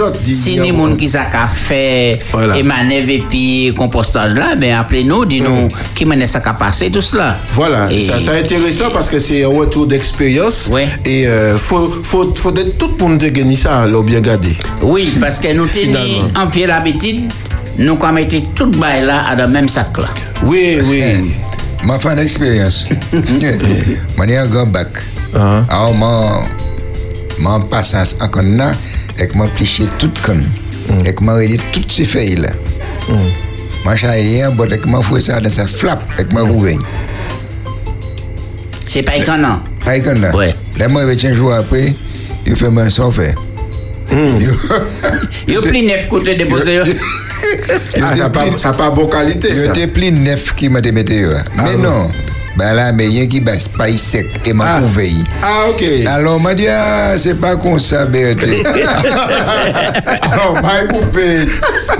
autres. 0.00 0.18
si 0.24 0.56
gens 0.56 0.96
qui 0.96 1.08
ça 1.08 1.24
qu'a 1.26 1.46
fait 1.46 2.18
Voilà. 2.32 2.56
et 2.58 2.62
manève 2.62 3.08
et 3.10 3.22
puis 3.28 3.72
compostage 3.76 4.34
là, 4.34 4.54
ben 4.56 4.71
appelez-nous, 4.72 5.24
dis-nous 5.24 5.70
qui 5.94 6.04
mène 6.04 6.26
ça 6.26 6.40
qu'a 6.40 6.52
passé 6.54 6.90
tout 6.90 7.00
cela. 7.00 7.36
Voilà, 7.52 7.90
Et- 7.92 8.06
ça, 8.06 8.14
c'est 8.20 8.38
intéressant 8.40 8.90
parce 8.92 9.08
que 9.08 9.18
c'est 9.18 9.44
un 9.44 9.48
retour 9.48 9.86
d'expérience. 9.86 10.68
Ouais. 10.70 10.86
Et 11.04 11.26
euh, 11.26 11.56
faut, 11.58 11.88
faut, 12.02 12.34
faut 12.34 12.54
être 12.56 12.78
tout 12.78 12.90
monde 12.98 13.18
de 13.18 13.28
gagner 13.28 13.56
ça, 13.56 13.80
alors 13.80 14.02
bien 14.02 14.20
garder. 14.20 14.52
Oui, 14.82 15.12
parce 15.20 15.38
que 15.38 15.52
nous 15.54 15.66
tenons 15.66 16.28
en 16.36 16.46
vieille 16.46 16.66
l'habitude, 16.66 17.30
nous 17.78 17.96
mettre 18.12 18.36
tout 18.54 18.70
bail 18.70 19.04
là 19.04 19.24
à 19.28 19.34
le 19.34 19.46
même 19.48 19.68
sac 19.68 19.96
là. 19.98 20.08
Oui, 20.44 20.78
oui. 20.84 21.02
Ma 21.84 21.98
fin 21.98 22.14
d'expérience. 22.14 22.86
Moi, 24.16 24.26
j'ai 24.28 24.36
un 24.36 24.46
grand 24.46 24.66
bac. 24.66 24.88
Ah. 25.34 25.64
Alors, 25.68 25.94
moi, 25.94 26.44
moi, 27.38 27.62
passe 27.70 28.16
en 28.20 28.28
conne 28.28 28.56
là, 28.56 28.74
et 29.18 29.26
que 29.26 29.36
moi, 29.36 29.48
pliché 29.54 29.84
toute 29.98 30.20
conne. 30.22 30.44
Et 31.04 31.14
que 31.14 31.24
moi, 31.24 31.34
réduit 31.34 31.60
toutes 31.72 31.90
ces 31.90 32.04
feuilles 32.04 32.36
là. 32.36 32.50
Moi, 33.08 33.18
j'ai 33.94 34.06
rien, 34.06 34.50
bon, 34.50 34.70
et 34.70 34.78
que 34.78 34.88
moi, 34.88 35.02
fouet 35.02 35.20
ça 35.20 35.40
dans 35.40 35.50
sa 35.50 35.66
flap, 35.66 36.02
et 36.18 36.24
que 36.24 36.32
moi, 36.32 36.42
rouvre. 36.42 36.68
C'est 38.86 39.02
pas 39.02 39.16
étonnant. 39.16 39.60
Pas 39.84 39.98
conne 40.00 40.20
là. 40.20 40.34
Ouais. 40.34 40.54
Là, 40.78 40.88
moi, 40.88 41.02
un 41.02 41.34
jour 41.34 41.52
après, 41.52 41.94
il 42.46 42.56
fait 42.56 42.70
mon 42.70 42.88
sort 42.90 43.14
faire. 43.14 43.34
Il 44.10 45.54
y 45.54 45.56
a 45.56 45.60
plus 45.62 45.82
neuf 45.82 46.08
côtés 46.08 46.34
déposés. 46.34 46.80
Ah, 48.00 48.10
ça 48.10 48.16
n'a 48.16 48.30
pas, 48.30 48.44
ça 48.58 48.68
a 48.70 48.72
pas 48.72 48.90
bonne 48.90 49.08
qualité, 49.08 49.48
Il 49.50 49.64
était 49.64 49.86
plus 49.86 50.12
neuf 50.12 50.54
qui 50.54 50.68
m'a 50.68 50.80
démetté. 50.80 51.26
Mais 51.56 51.76
non. 51.76 52.10
Ben 52.56 52.74
là, 52.74 52.92
mais 52.92 53.06
rien 53.06 53.26
qui 53.26 53.40
baisse 53.40 53.66
pas 53.66 53.90
sec 53.96 54.26
et 54.44 54.52
m'a 54.52 54.76
trouvé. 54.80 55.12
Ah, 55.42 55.68
ok. 55.70 55.82
Alors, 56.06 56.38
m'a 56.38 56.52
dit, 56.52 56.66
ah, 56.68 57.14
c'est 57.16 57.40
pas 57.40 57.56
comme 57.56 57.78
ça, 57.80 58.04
Berthe. 58.04 58.44
Alors, 60.32 60.54
m'a 60.62 60.84
coupé. 60.86 61.46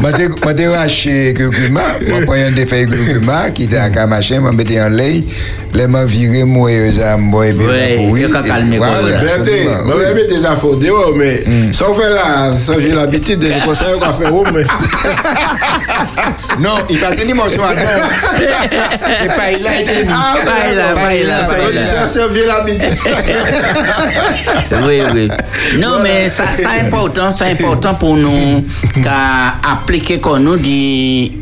M'a 0.01 0.11
m'a 0.45 0.53
déraché 0.53 1.29
le 1.29 1.33
curcuma. 1.33 1.81
M'a 2.07 2.27
pris 2.27 2.43
un 2.43 2.51
défait 2.51 2.87
curcuma 2.87 3.51
qui 3.51 3.65
était 3.65 3.79
à 3.79 3.89
la 3.89 4.07
machin, 4.07 4.41
m'a 4.41 4.53
mis 4.53 4.81
en 4.81 4.89
l'ail. 4.89 5.25
Là, 5.73 5.89
m'a 5.89 6.05
viré, 6.05 6.45
moi, 6.45 6.71
ça 6.99 7.17
m'a 7.17 7.39
Ouais, 7.39 7.55
il 7.55 8.25
a 8.27 8.29
qu'à 8.29 8.43
calmer, 8.43 8.77
quoi, 8.77 8.89
voilà. 9.01 9.19
Berthe, 9.21 9.85
moi, 9.87 9.95
je 10.07 10.15
mets 10.15 10.27
des 10.27 10.45
infos 10.45 10.77
dehors, 10.77 11.15
mais 11.17 11.43
ça 11.73 11.87
on 11.89 11.95
fait 11.95 12.11
là, 12.11 12.55
ça 12.59 12.75
j'ai 12.79 12.91
l'habitude 12.95 13.39
de 13.39 13.47
les 13.47 13.61
conseiller 13.61 13.99
qu'on 13.99 14.13
fait 14.13 14.29
où, 14.29 14.45
mais. 14.53 14.65
Non, 16.61 16.77
il 16.91 16.99
va 16.99 17.15
tenir 17.17 17.35
mon 17.35 17.49
soin. 17.49 17.71
C'est 19.17 19.29
pas 19.29 19.53
il 19.59 19.67
a 19.67 19.81
été 19.81 20.05
mis. 20.05 20.13
Ah, 20.13 20.35
Ça 20.47 22.27
veut 22.29 22.43
oui, 24.87 25.01
oui. 25.15 25.29
Non, 25.79 26.01
mais 26.03 26.29
ça, 26.29 26.45
c'est 26.55 26.67
important, 26.67 27.35
c'est 27.35 27.51
important 27.51 27.95
pour 27.95 28.17
nous 28.17 28.65
qu'à 29.03 29.55
appliquer 29.71 30.19
qu'on 30.21 30.39
nous 30.39 30.57
dit, 30.57 31.33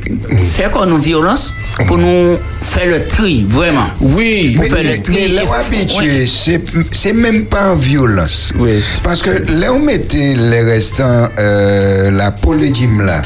faire 0.43 0.71
qu'on 0.71 0.87
nous 0.87 0.99
violence, 0.99 1.55
pour 1.87 1.99
nous 1.99 2.39
faire 2.61 2.87
le 2.87 3.07
tri, 3.07 3.45
vraiment. 3.47 3.87
Oui. 4.01 4.55
Pour 4.55 4.65
Mais, 4.65 4.71
faire 4.71 4.85
mais, 4.85 4.97
le 4.97 5.03
tri. 5.03 5.15
mais 5.15 5.29
là, 5.29 5.43
habitué, 5.59 6.27
c'est 6.27 6.63
c'est 6.93 7.13
même 7.13 7.45
pas 7.47 7.73
en 7.73 7.77
violence. 7.77 8.53
Oui. 8.59 8.83
Parce 9.03 9.23
que 9.23 9.31
là, 9.61 9.73
on 9.73 9.79
mettait 9.81 10.35
les 10.37 10.63
restants, 10.63 11.29
euh, 11.39 12.11
la 12.11 12.31
polégime 12.31 13.01
là, 13.03 13.23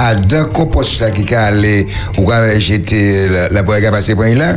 à 0.00 0.14
d'un 0.14 0.44
compost 0.44 1.00
là 1.00 1.10
qui 1.10 1.34
a 1.34 1.44
allé, 1.44 1.86
ou 2.16 2.30
jeté 2.58 3.28
la, 3.50 3.62
boîte 3.62 3.80
qui 3.80 3.86
a 3.86 3.90
passé 3.90 4.14
point 4.14 4.34
là, 4.34 4.56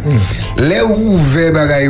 là 0.57 0.85
où 0.85 1.15
ouvert 1.15 1.51
bagaille 1.51 1.89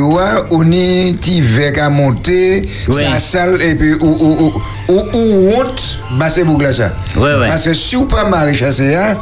on 0.50 0.72
y 0.72 1.16
ti 1.22 1.40
verre 1.40 1.84
à 1.84 1.90
monter, 1.90 2.64
Oui. 2.88 3.04
ça 3.04 3.20
sale, 3.20 3.62
et 3.62 3.76
puis 3.76 3.94
ou 3.94 4.08
ou 4.08 4.52
ou 4.90 4.94
ou 4.94 5.06
ou 5.14 5.54
honte, 5.56 6.00
c'est 6.30 6.44
pour 6.44 6.62
ça. 6.62 6.94
Ouais, 7.16 7.22
ouais. 7.36 7.48
Parce 7.48 7.66
que 7.66 7.74
si 7.76 7.96
ou 7.96 8.06
pas 8.06 8.28
maraîcher, 8.28 8.66
il 8.80 8.92
y 8.92 8.96
a 8.96 9.14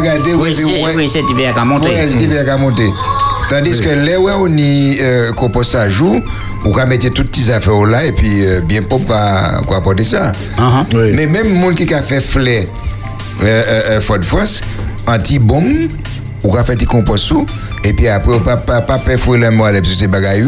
garder, 0.00 0.32
Oui, 0.34 0.54
c'est 0.56 0.64
oui, 0.64 1.06
qui 1.06 1.58
monté. 1.64 1.88
Ouais, 1.88 2.08
c'est 2.10 2.16
l'hiver 2.16 2.44
qui 2.44 2.50
a 2.50 2.56
monté. 2.56 2.84
Tandis 3.50 3.80
que 3.80 3.90
là 3.90 4.18
où 4.18 4.28
on 4.28 4.56
y 4.56 4.98
euh, 5.00 5.32
compostage 5.32 6.00
ou 6.00 6.20
on 6.64 6.70
va 6.72 6.86
mettre 6.86 7.08
toutes 7.10 7.36
les 7.36 7.50
affaires 7.50 7.84
là 7.84 8.04
et 8.04 8.12
puis 8.12 8.44
euh, 8.44 8.60
bien 8.60 8.80
à 9.10 9.60
quoi 9.66 9.76
apporter 9.76 10.02
ça. 10.02 10.32
Uh-huh. 10.58 11.12
Mais 11.14 11.26
même 11.26 11.54
monde 11.54 11.74
qui 11.74 11.92
a 11.94 12.02
fait 12.02 12.20
flé 12.20 12.68
Fort 14.00 14.22
France 14.22 14.62
anti 15.06 15.38
bombe 15.38 15.90
ou 16.42 16.50
va 16.50 16.64
faire 16.64 16.76
des 16.76 16.86
compost 16.86 17.24
sous 17.24 17.46
et 17.86 17.92
puis 17.92 18.08
après 18.08 18.34
on 18.34 18.40
pas 18.40 18.56
pas 18.56 18.80
pas 18.80 18.98
perforer 18.98 19.38
les 19.38 19.50
moelle 19.50 19.74
parce 19.76 19.88
que 19.90 19.94
c'est 19.98 20.08
bagaille 20.08 20.44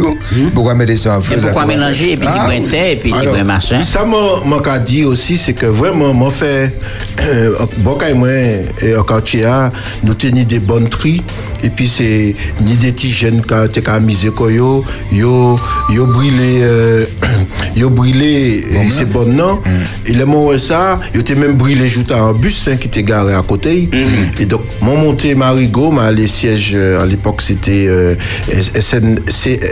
pourquoi 0.55 0.75
mettre 0.75 0.97
ça 0.97 1.17
en 1.17 1.19
Hmm. 1.19 1.23
Flou 1.23 1.41
pourquoi 1.41 1.67
mélanger 1.67 2.13
et 2.13 2.17
puis 2.17 2.27
tu 2.27 2.33
Ah, 2.39 2.49
terre 2.69 2.93
et 2.93 2.97
puis 2.97 3.13
tu 3.13 3.45
machin 3.45 3.81
Ça, 3.81 4.05
moi, 4.05 4.61
qu'a 4.63 4.79
dit 4.79 5.05
aussi, 5.05 5.37
c'est 5.37 5.53
que 5.55 5.67
vraiment, 5.67 6.13
moi, 6.13 6.31
fait, 6.31 6.73
euh, 7.23 7.57
bon, 7.79 7.97
quand 7.99 8.15
moi, 8.15 8.29
et 8.29 8.95
au 8.97 9.03
quartier, 9.03 9.47
nous 10.03 10.15
tenons 10.15 10.43
des 10.45 10.61
bonnes 10.61 10.89
tris, 10.89 11.23
et 11.63 11.71
puis 11.71 11.89
c'est 11.89 12.35
ni 12.61 12.75
des 12.77 12.93
petits 12.93 13.13
jeunes 13.13 13.43
qui 13.43 13.53
ont 13.55 14.33
quoi, 14.33 14.53
yo, 14.53 14.85
yo, 15.13 15.59
yo 15.93 16.07
brûlé, 16.07 16.61
euh, 16.63 17.05
yo 17.77 17.91
brûlé, 17.91 18.65
c'est 18.91 19.09
bon, 19.09 19.27
non? 19.27 19.61
Et 20.07 20.13
le 20.13 20.25
moment 20.25 20.57
ça, 20.59 21.01
yo 21.15 21.23
t'es 21.23 21.35
même 21.35 21.55
brûlé, 21.55 21.89
juste 21.89 22.13
un 22.13 22.33
bus, 22.33 22.69
hein, 22.69 22.77
qui 22.77 22.89
était 22.89 23.03
garé 23.03 23.35
à 23.35 23.43
côté. 23.43 23.89
Et 24.39 24.47
donc, 24.47 24.63
mon 24.81 24.97
monté 24.97 25.35
Marigot, 25.35 25.91
m'a 25.91 26.11
les 26.11 26.27
sièges, 26.29 26.73
euh, 26.75 27.03
à 27.03 27.07
l'époque, 27.07 27.28
c'était, 27.41 27.87
euh, 27.89 28.15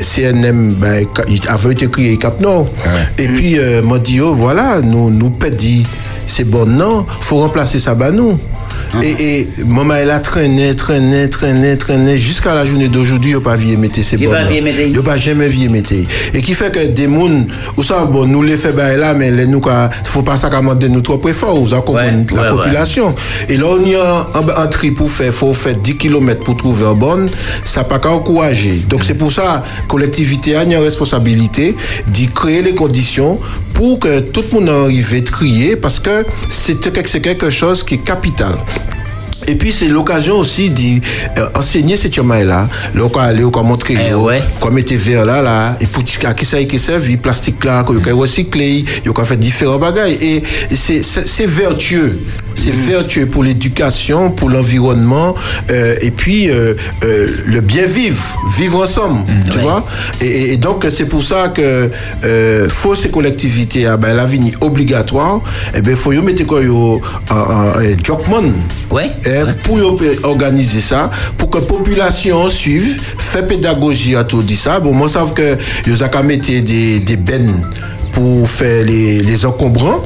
CNM, 0.02 0.74
ben, 0.74 1.06
il 1.28 1.40
avait 1.48 1.72
été 1.72 1.86
créé 1.88 2.16
Cap 2.16 2.40
Nord. 2.40 2.68
Et 3.18 3.28
puis, 3.28 3.58
euh, 3.58 3.82
m'a 3.82 3.98
dit, 3.98 4.20
oh, 4.20 4.34
voilà, 4.34 4.80
nous, 4.80 5.10
nous 5.10 5.30
pédit, 5.30 5.86
c'est 6.26 6.44
bon, 6.44 6.66
non, 6.66 7.06
faut 7.20 7.38
remplacer 7.38 7.80
ça, 7.80 7.94
bah, 7.94 8.10
nous. 8.10 8.38
Et, 9.02 9.40
et 9.40 9.48
maman, 9.64 9.94
elle 9.94 10.10
a 10.10 10.20
traîné, 10.20 10.74
traîné, 10.74 11.28
traîné, 11.28 11.76
traîné, 11.76 12.16
jusqu'à 12.16 12.54
la 12.54 12.64
journée 12.64 12.88
d'aujourd'hui, 12.88 13.32
il 13.32 13.34
n'a 13.36 13.40
pas 13.40 13.56
vu 13.56 13.76
mettre 13.76 14.02
ces 14.02 14.16
Il 14.16 14.26
bonnes. 14.26 14.36
pas 14.36 14.44
vu 14.44 14.60
mettre. 14.62 14.80
Il 14.80 14.92
n'a 14.92 15.02
pas 15.02 15.16
jamais 15.16 15.48
vu 15.48 15.68
mettre. 15.68 15.92
Et 15.92 16.42
qui 16.42 16.54
fait 16.54 16.72
que 16.72 16.86
des 16.86 17.04
gens, 17.04 17.46
ou 17.76 17.82
ça, 17.82 18.04
bon, 18.06 18.26
nous 18.26 18.42
les 18.42 18.56
ben 18.56 18.96
là, 18.96 19.14
mais 19.14 19.30
les 19.30 19.46
nous, 19.46 19.60
il 19.64 20.08
faut 20.08 20.22
pas 20.22 20.36
ça 20.36 20.48
commander 20.50 20.88
nous 20.88 21.00
trop 21.00 21.20
fort, 21.32 21.56
vous 21.58 21.74
comprenez, 21.80 22.26
la 22.34 22.42
ouais, 22.42 22.48
ouais. 22.48 22.56
population. 22.56 23.14
Et 23.48 23.56
là, 23.56 23.66
on 23.68 23.84
y 23.84 23.94
a 23.94 24.26
un, 24.34 24.62
un 24.62 24.66
tri 24.66 24.90
pour 24.90 25.10
faire, 25.10 25.32
faut 25.32 25.52
faire 25.52 25.74
10 25.76 25.96
km 25.96 26.42
pour 26.44 26.56
trouver 26.56 26.86
un 26.86 26.94
bon, 26.94 27.26
ça 27.64 27.84
pas 27.84 27.98
qu'à 27.98 28.10
encourager. 28.10 28.82
Donc 28.88 29.04
c'est 29.04 29.14
pour 29.14 29.32
ça, 29.32 29.62
collectivité 29.88 30.56
a 30.56 30.64
une 30.64 30.74
responsabilité 30.76 31.76
d'y 32.08 32.28
créer 32.28 32.62
les 32.62 32.74
conditions 32.74 33.38
pour 33.76 33.98
que 33.98 34.20
tout 34.20 34.42
le 34.52 34.60
monde 34.60 34.70
arrive 34.70 35.14
à 35.14 35.20
trier, 35.20 35.76
parce 35.76 36.00
que 36.00 36.24
c'est 36.48 36.80
quelque 37.20 37.50
chose 37.50 37.84
qui 37.84 37.94
est 37.94 37.98
capital. 37.98 38.54
Et 39.46 39.54
puis 39.54 39.70
c'est 39.70 39.86
l'occasion 39.86 40.38
aussi 40.38 40.70
d'enseigner 40.70 41.96
cette 41.98 42.14
chemin-là. 42.14 42.68
Là, 42.94 43.02
on 43.04 43.08
va 43.08 43.22
aller, 43.24 43.44
on 43.44 43.62
montrer, 43.62 43.96
Eh 44.08 44.14
on 44.14 44.24
ouais. 44.24 44.42
va 44.60 44.70
mettre 44.70 44.94
verre 44.94 45.26
là, 45.26 45.42
là, 45.42 45.76
et 45.80 45.86
pour 45.86 46.02
à 46.24 46.32
qui 46.32 46.46
ça 46.46 46.62
qui 46.64 46.78
servi, 46.78 47.18
plastique 47.18 47.62
là, 47.64 47.84
qu'on 47.84 47.92
va 47.92 48.12
recycler, 48.14 48.84
on 49.06 49.12
va 49.12 49.24
faire 49.24 49.36
différents 49.36 49.78
bagages. 49.78 50.16
Et 50.22 50.42
c'est 50.70 51.46
vertueux. 51.46 52.20
C'est 52.56 52.72
vertueux 52.74 53.26
pour 53.26 53.44
l'éducation, 53.44 54.30
pour 54.30 54.48
l'environnement, 54.50 55.34
euh, 55.70 55.94
et 56.00 56.10
puis 56.10 56.48
euh, 56.50 56.74
euh, 57.04 57.26
le 57.46 57.60
bien 57.60 57.84
vivre, 57.86 58.22
vivre 58.56 58.82
ensemble, 58.82 59.20
tu 59.52 59.58
vois? 59.58 59.86
Et, 60.20 60.56
donc 60.56 60.84
c'est 60.90 61.06
pour 61.06 61.22
ça 61.22 61.48
que 61.48 61.90
faut 62.68 62.94
ces 62.94 63.10
collectivités, 63.10 63.86
ah 63.86 63.96
ben 63.96 64.14
la 64.16 64.24
vie 64.24 64.52
obligatoire. 64.60 65.40
Et 65.74 65.80
ben 65.82 65.94
faut 65.94 66.12
y 66.12 66.18
mettre 66.20 66.44
quoi 66.46 66.62
yo 66.62 67.00
un 67.30 67.72
jobman. 68.02 68.52
Ouais. 68.90 69.10
Eh, 69.26 69.52
pour 69.62 69.78
yo 69.78 69.92
pe- 69.92 70.18
organiser 70.22 70.80
ça, 70.80 71.10
pour 71.36 71.50
que 71.50 71.58
la 71.58 71.64
population 71.64 72.48
suive, 72.48 73.00
fait 73.18 73.46
pédagogie 73.46 74.16
à 74.16 74.24
tout 74.24 74.42
dit 74.42 74.56
ça. 74.56 74.80
Bon, 74.80 74.92
moi, 74.92 75.08
savent 75.08 75.34
que 75.34 75.56
qu'à 76.08 76.22
mettre 76.22 76.48
des, 76.48 77.00
des 77.00 77.16
bennes 77.16 77.60
pour 78.16 78.48
faire 78.48 78.82
les, 78.82 79.20
les 79.20 79.44
encombrants. 79.44 80.00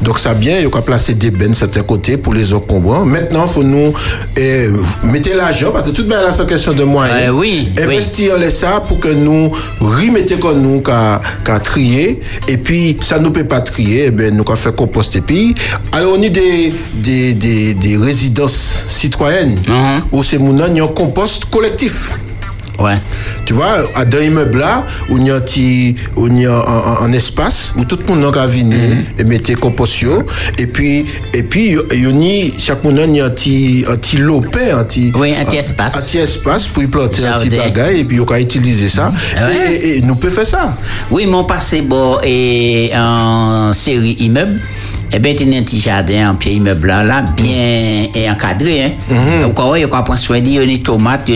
Donc, 0.00 0.18
ça 0.18 0.32
bien, 0.32 0.56
il 0.56 0.62
y 0.62 0.66
a 0.66 0.80
placer 0.80 1.12
des 1.12 1.30
bennes 1.30 1.50
de 1.50 1.54
certains 1.56 1.82
côtés 1.82 2.16
pour 2.16 2.32
les 2.32 2.54
encombrants. 2.54 3.04
Maintenant, 3.04 3.44
il 3.46 3.52
faut 3.52 3.62
nous 3.62 3.92
eh, 4.34 4.68
mettre 5.04 5.28
l'argent, 5.36 5.70
parce 5.70 5.84
que 5.84 5.90
tout 5.90 6.04
bien 6.04 6.22
là, 6.22 6.32
c'est 6.32 6.46
question 6.48 6.72
de 6.72 6.84
moyens. 6.84 7.18
Euh, 7.20 7.30
oui, 7.32 7.68
oui. 7.76 7.84
Investir 7.84 8.38
les 8.38 8.50
ça 8.50 8.82
pour 8.88 8.98
que 8.98 9.08
nous 9.08 9.50
remettons 9.78 10.38
comme 10.38 10.62
nous 10.62 10.80
qu'à 10.80 11.20
trier. 11.62 12.22
Et 12.48 12.56
puis, 12.56 12.96
ça 13.02 13.18
nous 13.18 13.30
peut 13.30 13.44
pas 13.44 13.60
trier, 13.60 14.04
eh 14.06 14.10
ben, 14.10 14.34
nous 14.34 14.44
qu'à 14.44 14.56
faire 14.56 14.74
compost. 14.74 15.14
Et 15.16 15.20
puis, 15.20 15.54
alors, 15.92 16.14
on 16.18 16.22
a 16.22 16.28
des, 16.30 16.72
des, 16.94 17.34
des, 17.34 17.74
des 17.74 17.96
résidences 17.98 18.86
citoyennes 18.88 19.58
où 20.12 20.22
c'est 20.22 20.38
mon 20.38 20.58
un 20.60 20.86
compost 20.86 21.44
collectif. 21.50 22.16
Ouais. 22.78 22.96
Tu 23.44 23.52
vois, 23.52 23.78
à 23.94 24.04
dans 24.04 24.18
immeuble 24.20 24.58
là, 24.58 24.86
où 25.10 25.18
il 25.18 25.26
y 25.26 25.30
a 25.30 25.34
un 25.36 25.40
petit, 25.40 25.96
où 26.16 26.26
il 26.28 26.40
y 26.40 26.46
a 26.46 26.52
un, 26.52 26.60
un- 26.60 27.02
un 27.02 27.12
espace 27.12 27.72
où 27.76 27.84
tout 27.84 27.98
le 28.08 28.14
monde 28.14 28.36
a 28.36 28.46
venir 28.46 28.96
et 29.18 29.24
mettre 29.24 29.52
compost 29.58 30.00
yo. 30.00 30.22
et 30.58 30.66
puis 30.66 31.04
et 31.34 31.42
puis 31.42 31.76
il 31.92 32.04
y 32.04 32.56
a 32.56 32.58
chaque 32.58 32.82
monde 32.84 32.98
a 32.98 33.02
un 33.02 33.30
petit 33.30 33.84
un 33.88 33.96
petit 33.96 34.16
lopin, 34.18 34.78
un 34.78 34.84
petit 34.84 35.12
Oui, 35.14 35.34
un 35.38 35.44
petit 35.44 35.56
espace. 35.58 35.96
un 35.96 36.00
petit 36.00 36.18
espace 36.18 36.68
pour 36.68 36.82
y 36.82 36.86
planter 36.86 37.26
un 37.26 37.34
petit 37.36 37.50
bagage 37.50 37.96
et 37.98 38.04
puis 38.04 38.20
on 38.20 38.24
peut 38.24 38.40
utiliser 38.40 38.88
ça. 38.88 39.12
Ouais. 39.36 39.72
Et, 39.72 39.74
et- 39.74 39.96
et 39.98 40.00
nous 40.02 40.14
peut 40.16 40.30
faire 40.30 40.46
ça. 40.46 40.74
Oui, 41.10 41.26
mon 41.26 41.44
passé 41.44 41.82
bon 41.82 42.18
et 42.22 42.90
en 42.96 43.72
série 43.72 44.12
immeuble. 44.20 44.60
Eh 45.12 45.18
bien, 45.18 45.32
il 45.38 45.52
y 45.52 45.56
a 45.56 45.58
un 45.58 45.62
petit 45.62 45.80
jardin 45.80 46.30
en 46.30 46.34
pied 46.36 46.52
immeuble 46.52 46.86
là, 46.88 47.22
bien 47.36 48.06
et 48.14 48.30
encadré. 48.30 48.84
Hein. 48.84 49.42
Donc, 49.42 49.58
ouais, 49.58 49.80
il 49.80 49.82
y 49.82 49.84
a 49.84 49.88
prendre 49.88 50.16
soin 50.18 50.40
de 50.40 50.64
des 50.64 50.80
tomates, 50.80 51.28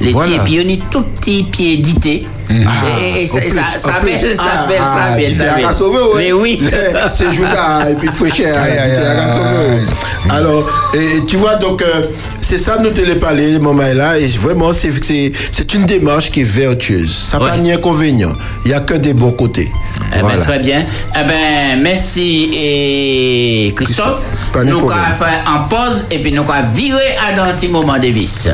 laitiers, 0.00 0.12
Voilà. 0.12 0.42
puis 0.44 0.54
il 0.54 0.56
y 0.56 0.58
a 0.58 0.62
tout 0.90 1.02
petits 1.02 1.42
pieds 1.44 1.76
d'été. 1.76 2.26
et, 2.48 3.22
et 3.22 3.26
ça, 3.26 3.40
belle, 3.40 3.58
ça 3.78 4.00
belle, 4.00 5.36
ça 5.36 5.54
belle. 5.56 5.66
Mais 6.16 6.32
oui. 6.32 6.58
c'est 7.12 7.30
à, 7.54 7.90
et 7.90 7.94
puis 7.94 8.08
aïe. 8.46 8.78
Alors, 10.30 10.66
et, 10.94 11.24
tu 11.26 11.36
vois, 11.36 11.56
donc, 11.56 11.82
euh, 11.82 12.02
c'est 12.48 12.56
ça 12.56 12.78
nous 12.78 12.88
téléparler, 12.90 13.58
moment 13.58 13.82
là, 13.94 14.18
et 14.18 14.26
vraiment, 14.28 14.72
c'est, 14.72 14.88
une 15.74 15.84
démarche 15.84 16.30
qui 16.30 16.40
est 16.40 16.44
vertueuse. 16.44 17.14
Ça 17.14 17.36
n'a 17.36 17.44
Ouais. 17.44 17.50
pas 17.50 17.56
ni 17.58 17.70
inconvénient. 17.72 18.32
Il 18.64 18.68
n'y 18.68 18.74
a 18.74 18.80
que 18.80 18.94
des 18.94 19.12
bons 19.12 19.32
côtés. 19.32 19.70
Eh 20.16 20.22
ben, 20.22 20.40
très 20.40 20.58
bien. 20.58 20.86
Eh 21.14 21.24
ben, 21.26 21.78
merci 21.82 22.48
et 22.54 23.74
Christophe. 23.76 24.22
Nous 24.64 24.78
allons 24.78 24.88
faire 24.88 25.44
en 25.46 25.68
pause 25.68 26.06
et 26.10 26.20
puis 26.20 26.32
nous 26.32 26.40
allons 26.50 26.72
virer 26.72 27.16
à 27.18 27.38
un 27.44 27.52
petit 27.52 27.68
moment 27.68 27.98
de 27.98 28.06
vis. 28.08 28.48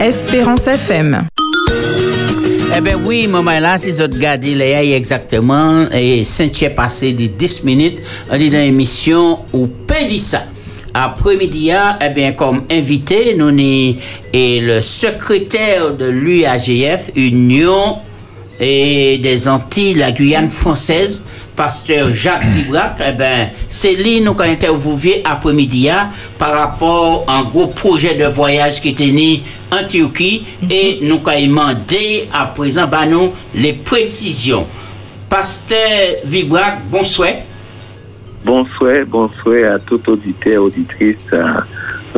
Espérance 0.00 0.66
FM. 0.66 1.26
Eh 2.76 2.80
ben 2.80 2.96
oui, 3.04 3.26
maman 3.26 3.60
là, 3.60 3.78
si 3.78 3.90
vous 3.92 4.02
regardez 4.02 4.54
les 4.54 4.92
exactement, 4.92 5.86
et 5.92 6.24
Saint-Thierry 6.24 6.74
passé 6.74 7.12
de 7.12 7.26
10 7.26 7.64
minutes, 7.64 7.98
on 8.30 8.34
est 8.34 8.50
dans 8.50 8.58
l'émission 8.58 9.40
où 9.52 9.66
Pédissa. 9.66 10.44
Après-midi, 10.92 11.70
eh 11.70 12.08
bien, 12.10 12.32
comme 12.32 12.62
invité, 12.70 13.34
nous 13.36 13.50
et 14.32 14.60
le 14.60 14.80
secrétaire 14.80 15.94
de 15.94 16.06
l'UAGF, 16.06 17.10
Union 17.16 17.98
et 18.60 19.18
des 19.18 19.48
Antilles, 19.48 19.94
la 19.94 20.12
Guyane 20.12 20.48
française, 20.48 21.22
pasteur 21.56 22.12
Jacques 22.12 22.44
Librac, 22.56 23.00
eh 23.06 23.12
ben, 23.12 23.48
c'est 23.68 23.94
lui 23.94 24.20
nous 24.20 24.32
avons 24.32 24.40
interviewé 24.40 25.22
après-midi 25.24 25.88
hein, 25.90 26.08
par 26.38 26.52
rapport 26.52 27.24
à 27.26 27.38
un 27.38 27.44
gros 27.44 27.68
projet 27.68 28.14
de 28.14 28.26
voyage 28.26 28.80
qui 28.80 28.90
était 28.90 29.10
né 29.10 29.42
en 29.74 29.86
Turquie 29.88 30.44
et 30.70 30.98
nous 31.02 31.20
avons 31.26 31.40
demandé 31.46 32.28
à 32.32 32.46
présent 32.46 32.86
bah, 32.86 33.06
nous 33.06 33.32
les 33.54 33.72
précisions. 33.72 34.66
Pasteur 35.28 36.20
Vibrac, 36.24 36.88
bonsoir. 36.90 37.30
Bonsoir, 38.44 39.04
bonsoir 39.08 39.74
à 39.74 39.78
tout 39.78 40.00
auditeur, 40.08 40.62
auditrice 40.64 41.16
à 41.32 41.64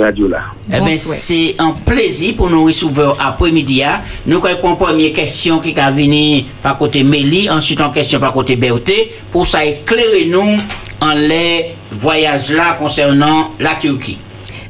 Radio 0.01 0.29
là. 0.29 0.43
Eh 0.69 0.81
ben, 0.81 0.91
c'est 0.93 1.55
un 1.59 1.71
plaisir 1.71 2.35
pour 2.37 2.51
nous 2.51 2.65
recevoir 2.65 3.17
après-midi. 3.19 3.83
hein. 3.83 4.01
Nous 4.27 4.41
répondons 4.41 4.77
première 4.77 5.13
question 5.13 5.59
qui 5.61 5.71
est 5.71 5.91
venue 5.93 6.45
par 6.61 6.77
côté 6.77 7.03
Mélie, 7.03 7.49
ensuite 7.49 7.81
en 7.81 7.91
question 7.91 8.19
par 8.21 8.33
côté 8.33 8.57
Berté, 8.57 9.11
pour 9.31 9.47
ça 9.47 9.65
éclairer 9.65 10.27
nous 10.27 10.57
en 11.01 11.15
les 11.15 11.77
voyages 11.93 12.51
là 12.51 12.73
concernant 12.79 13.53
la 13.61 13.75
Turquie. 13.77 14.19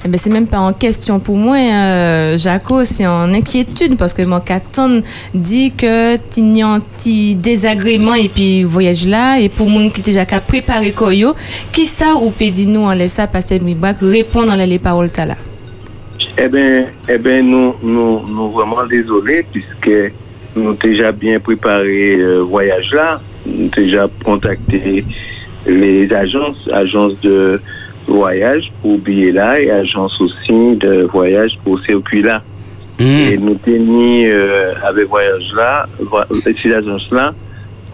Eh 0.05 0.09
ben, 0.09 0.19
c'est 0.19 0.31
même 0.31 0.47
pas 0.47 0.59
en 0.59 0.73
question 0.73 1.19
pour 1.19 1.37
moi, 1.37 1.57
euh, 1.57 2.37
Jaco, 2.37 2.85
c'est 2.85 3.07
en 3.07 3.33
inquiétude 3.33 3.97
parce 3.97 4.15
que 4.15 4.23
mon 4.23 4.41
caton 4.41 5.03
dit 5.35 5.73
que 5.73 6.17
il 6.37 6.57
y 6.57 6.63
a 6.63 6.69
un 6.69 6.81
petit 6.81 7.35
désagrément 7.35 8.15
et 8.15 8.29
puis 8.29 8.63
voyage 8.63 9.09
là 9.09 9.39
et 9.39 9.49
pour 9.49 9.69
moun 9.69 9.91
qui 9.91 10.03
déjà 10.03 10.25
qu'à 10.25 10.41
préparer 10.41 10.93
koyo, 10.93 11.35
qui 11.73 11.87
ça 11.87 12.15
ou 12.17 12.33
dire 12.39 12.69
nous 12.69 12.83
en 12.83 12.93
laisse 12.93 13.13
ça 13.13 13.27
pasteur 13.27 13.63
Mibrak 13.63 13.97
répondre 14.01 14.53
en 14.53 14.57
les 14.57 14.79
paroles 14.79 15.09
là? 15.17 15.37
Eh 16.39 16.49
bien, 16.49 16.85
eh 17.09 17.19
ben, 17.19 17.49
nous, 17.49 17.75
nous, 17.83 18.21
nous 18.29 18.51
vraiment 18.51 18.85
désolés 18.87 19.45
puisque 19.51 20.13
nous 20.55 20.69
avons 20.69 20.79
déjà 20.83 21.13
bien 21.13 21.41
préparé 21.41 22.17
le 22.17 22.41
voyage 22.41 22.93
là. 22.93 23.21
Nous 23.47 23.53
avons 23.55 23.71
déjà 23.75 24.07
contacté 24.25 25.05
les 25.67 26.13
agences, 26.13 26.69
agences 26.73 27.19
de 27.23 27.61
voyage 28.07 28.73
pour 28.81 28.99
billets 28.99 29.33
là 29.33 29.61
et 29.61 29.71
agences 29.71 30.21
aussi 30.21 30.77
de 30.77 31.09
voyage 31.13 31.59
pour 31.65 31.81
circuit 31.81 32.23
là. 32.23 32.43
Et 32.99 33.37
nous 33.37 33.57
tenons 33.57 34.25
euh, 34.25 34.73
avec 34.83 35.09
voyage 35.09 35.53
là, 35.55 35.87
ces 36.63 36.73
agences 36.73 37.11
là, 37.11 37.35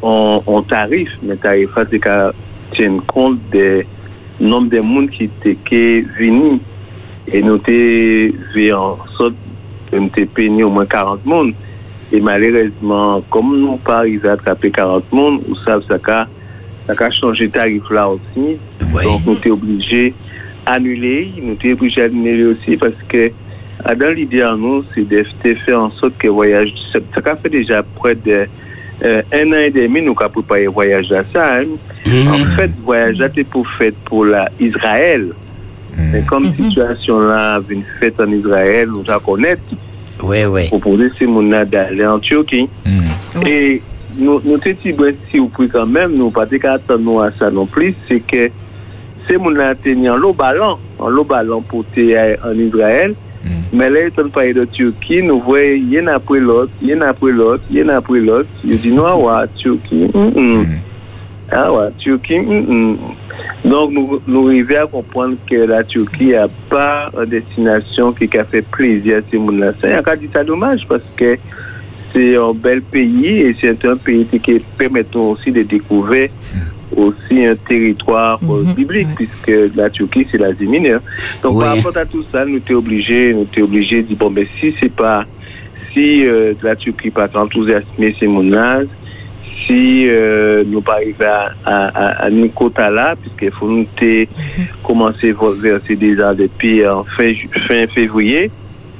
en, 0.00 0.40
en 0.46 0.62
tarif, 0.62 1.18
mais 1.22 1.36
tarif 1.36 1.74
là, 1.76 1.84
c'est 1.90 1.98
qu'à 1.98 2.32
tiennent 2.72 3.00
compte 3.02 3.38
des 3.50 3.84
nombre 4.40 4.70
de 4.70 4.80
monde 4.80 5.10
qui 5.10 5.24
étaient 5.24 6.04
venus 6.18 6.60
et 7.28 7.42
nous 7.42 7.54
avons 7.54 8.76
en 8.76 9.06
sorte 9.16 9.34
de 9.92 9.98
nous 9.98 10.08
payé 10.08 10.64
au 10.64 10.70
moins 10.70 10.86
40 10.86 11.24
monde. 11.26 11.54
Et 12.10 12.20
malheureusement, 12.20 13.22
comme 13.30 13.58
nous 13.58 13.76
pas 13.76 13.98
arrivé 13.98 14.28
à 14.28 14.32
attraper 14.32 14.70
40 14.70 15.12
monde, 15.12 15.40
vous 15.48 15.56
savez, 15.64 15.84
ça 15.88 15.94
a, 15.94 16.26
ça 16.86 17.04
a 17.04 17.10
changé 17.10 17.48
tarif 17.48 17.88
là 17.90 18.08
aussi. 18.08 18.58
Donc, 19.04 19.26
nous 19.26 19.36
sommes 19.42 19.52
obligés 19.52 20.14
d'annuler. 20.66 21.32
Nous 21.42 21.56
sommes 21.60 21.72
obligés 21.72 22.02
d'annuler 22.08 22.44
aussi 22.44 22.76
parce 22.76 22.94
que, 23.08 23.30
ah, 23.84 23.94
dans 23.94 24.14
l'idée, 24.14 24.44
en 24.44 24.56
nous, 24.56 24.84
c'est 24.94 25.08
de 25.08 25.24
faire 25.64 25.80
en 25.80 25.90
sorte 25.90 26.16
que 26.18 26.26
le 26.26 26.32
voyage, 26.32 26.72
ça, 26.92 26.98
ça 27.14 27.30
a 27.32 27.36
fait 27.36 27.48
déjà 27.48 27.82
près 27.82 28.14
de 28.14 28.46
euh, 29.04 29.22
un 29.32 29.48
an 29.48 29.58
et 29.58 29.70
demi, 29.70 30.00
nous 30.02 30.14
avons 30.20 30.30
préparé 30.42 30.64
le 30.64 30.70
voyage 30.70 31.10
à 31.12 31.24
ça. 31.32 31.54
hein. 31.54 31.62
En 32.28 32.44
fait, 32.50 32.66
le 32.68 32.82
voyage 32.84 33.18
là, 33.18 33.28
c'est 33.34 33.44
pour 33.48 33.68
faire 33.70 33.92
pour 34.04 34.24
la 34.24 34.48
Israël. 34.60 35.28
Mais 36.12 36.22
comme 36.24 36.46
situation 36.54 37.20
là 37.20 37.60
une 37.68 37.82
fête 38.00 38.18
en 38.20 38.30
Israël, 38.30 38.88
nous 38.88 39.02
la 39.06 39.18
connaître. 39.18 39.62
Oui, 40.22 40.44
oui. 40.44 40.68
Proposer 40.68 41.10
ces 41.18 41.26
gens 41.26 41.64
d'aller 41.64 42.06
en 42.06 42.18
Turquie. 42.20 42.68
Et 43.46 43.82
nous, 44.18 44.40
nous 44.44 44.58
si 44.62 45.38
vous 45.38 45.48
pouvez 45.48 45.68
quand 45.68 45.86
même, 45.86 46.12
nous 46.16 46.30
pas 46.30 46.46
attendre 46.64 47.22
à 47.22 47.30
ça 47.38 47.50
non 47.50 47.66
plus, 47.66 47.94
c'est 48.08 48.20
que 48.20 48.50
ces 49.28 49.34
gens-là 49.34 49.74
tenaient 49.74 50.08
ballon, 50.36 50.78
en 50.98 51.08
l'eau 51.08 51.24
ballon 51.24 51.62
pour 51.62 51.84
en 52.44 52.52
Israël. 52.52 53.14
Mais 53.72 53.90
là, 53.90 54.06
ils 54.06 54.12
sont 54.14 54.28
parlé 54.28 54.52
de 54.52 54.64
Turquie, 54.66 55.22
nous 55.22 55.40
voyons, 55.40 55.74
il 55.74 55.92
y 55.92 56.00
en 56.00 56.06
a 56.06 56.14
après 56.14 56.38
l'autre, 56.38 56.72
il 56.80 56.90
y 56.90 56.94
en 56.94 57.00
a 57.00 57.06
après 57.08 57.32
l'autre, 57.32 57.62
il 57.70 57.78
y 57.78 57.82
en 57.82 57.88
a 57.88 57.96
après 57.96 58.20
l'autre. 58.20 58.48
Ils 58.62 58.78
disent, 58.78 58.94
non, 58.94 59.24
ouais, 59.24 59.46
Turquie. 59.56 60.08
Ah 61.50 61.72
ouais, 61.72 61.88
Turquie. 61.98 62.38
Donc, 63.64 63.92
nous, 64.26 64.48
arrivons 64.48 64.76
à 64.76 64.86
comprendre 64.86 65.36
que 65.48 65.56
la 65.56 65.82
Turquie 65.84 66.30
n'a 66.30 66.48
pas 66.68 67.08
une 67.18 67.30
destination 67.30 68.12
qui 68.12 68.28
a 68.38 68.44
fait 68.44 68.62
plaisir 68.62 69.18
à 69.18 69.20
ces 69.30 69.38
gens-là. 69.38 69.72
C'est 69.80 70.04
cas 70.04 70.16
dit 70.16 70.28
ça 70.32 70.42
dommage 70.42 70.82
parce 70.88 71.02
que 71.16 71.36
c'est 72.12 72.36
un 72.36 72.52
bel 72.52 72.82
pays 72.82 73.40
et 73.40 73.56
c'est 73.60 73.84
un 73.84 73.96
pays 73.96 74.26
qui 74.26 74.58
permet 74.76 75.04
aussi 75.14 75.50
de 75.50 75.62
découvrir 75.62 76.28
aussi 76.96 77.44
un 77.44 77.54
territoire 77.54 78.38
euh, 78.42 78.72
biblique 78.74 79.08
puisque 79.16 79.52
la 79.76 79.88
Turquie 79.90 80.26
c'est 80.30 80.38
l'Asie 80.38 80.66
mineure. 80.66 81.00
Donc 81.42 81.60
par 81.60 81.76
rapport 81.76 81.96
à 81.96 82.04
tout 82.06 82.24
ça, 82.30 82.44
nous 82.44 82.60
sommes 82.66 82.76
obligés, 82.76 83.32
nous 83.34 83.46
sommes 83.52 83.64
obligés 83.64 84.02
de 84.02 84.08
dire 84.08 84.16
bon 84.16 84.30
mais 84.30 84.46
si 84.60 84.74
c'est 84.80 84.92
pas 84.92 85.24
si 85.92 86.26
euh, 86.26 86.54
la 86.62 86.74
Turquie 86.76 87.10
pas 87.10 87.28
enthousiasmer 87.34 88.14
ces 88.18 88.26
gens-là, 88.26 88.80
si 89.66 90.06
euh, 90.08 90.64
nous 90.66 90.80
pas 90.80 90.94
arriver 90.94 91.24
à, 91.24 91.52
à, 91.64 91.86
à, 91.86 92.24
à 92.24 92.30
nous 92.30 92.48
quota 92.48 92.90
là, 92.90 93.14
puisqu'il 93.20 93.50
faut 93.52 93.68
nous 93.68 93.86
te- 93.96 94.26
commencer 94.82 95.30
à 95.30 95.60
verser 95.60 95.94
déjà 95.96 96.34
depuis 96.34 96.86
en 96.86 97.04
fin, 97.04 97.30
février, 97.88 98.50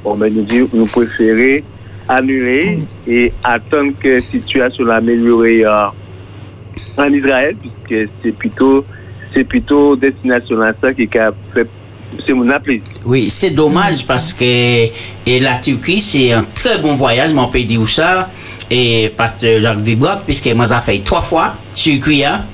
bon, 0.03 0.15
ben, 0.15 0.33
nous, 0.33 0.43
dit- 0.43 0.69
nous 0.73 0.85
préférons 0.85 1.63
annuler 2.07 2.79
et 3.07 3.31
attendre 3.43 3.93
que 3.99 4.07
la 4.09 4.19
situation 4.19 4.87
améliore 4.89 5.41
euh, 5.41 5.87
en 6.97 7.11
Israël, 7.13 7.55
puisque 7.59 8.09
c'est 8.21 8.31
plutôt, 8.31 8.85
c'est 9.33 9.43
plutôt 9.43 9.95
destination 9.95 10.61
à 10.61 10.71
ça 10.79 10.93
qui 10.93 11.07
a 11.17 11.31
fait, 11.53 11.67
c'est 12.25 12.33
mon 12.33 12.49
appel. 12.49 12.81
Oui, 13.05 13.29
c'est 13.29 13.49
dommage 13.49 14.05
parce 14.05 14.31
que 14.31 14.43
et 14.45 15.39
la 15.39 15.57
Turquie, 15.57 15.99
c'est 15.99 16.31
un 16.31 16.43
très 16.43 16.79
bon 16.79 16.93
voyage, 16.93 17.33
mon 17.33 17.47
pays 17.47 17.65
dit 17.65 17.77
où 17.77 17.87
ça. 17.87 18.29
Et 18.69 19.09
pasteur 19.15 19.59
Jacques 19.59 19.79
Vibrock, 19.81 20.23
puisque 20.25 20.47
moi, 20.53 20.65
ça 20.65 20.79
fait 20.79 20.99
trois 21.03 21.21
fois, 21.21 21.55
Turquie. 21.75 22.23
hein. 22.23 22.45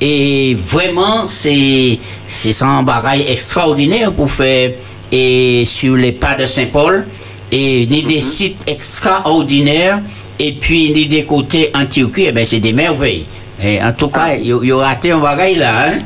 Et 0.00 0.54
vraiment, 0.54 1.26
c'est 1.26 1.98
c'est 2.24 2.62
un 2.62 2.82
bagage 2.84 3.28
extraordinaire 3.28 4.12
pour 4.12 4.30
faire 4.30 4.72
et 5.10 5.64
sur 5.64 5.96
les 5.96 6.12
pas 6.12 6.34
de 6.34 6.46
Saint-Paul. 6.46 7.06
Et 7.50 7.86
ni 7.86 8.02
des 8.02 8.20
sites 8.20 8.58
extraordinaires. 8.66 10.02
Et 10.38 10.52
puis, 10.52 10.92
ni 10.92 11.06
des 11.06 11.24
côtés 11.24 11.70
en 11.74 11.86
Turquie, 11.86 12.26
eh 12.28 12.32
ben, 12.32 12.44
c'est 12.44 12.60
des 12.60 12.72
merveilles. 12.72 13.26
Et 13.62 13.82
en 13.82 13.92
tout 13.92 14.08
cas, 14.08 14.34
il 14.34 14.46
y, 14.46 14.66
y 14.68 14.72
a 14.72 14.76
raté 14.76 15.10
un 15.10 15.18
bagage 15.18 15.56
là. 15.56 15.88
Hein? 15.88 15.96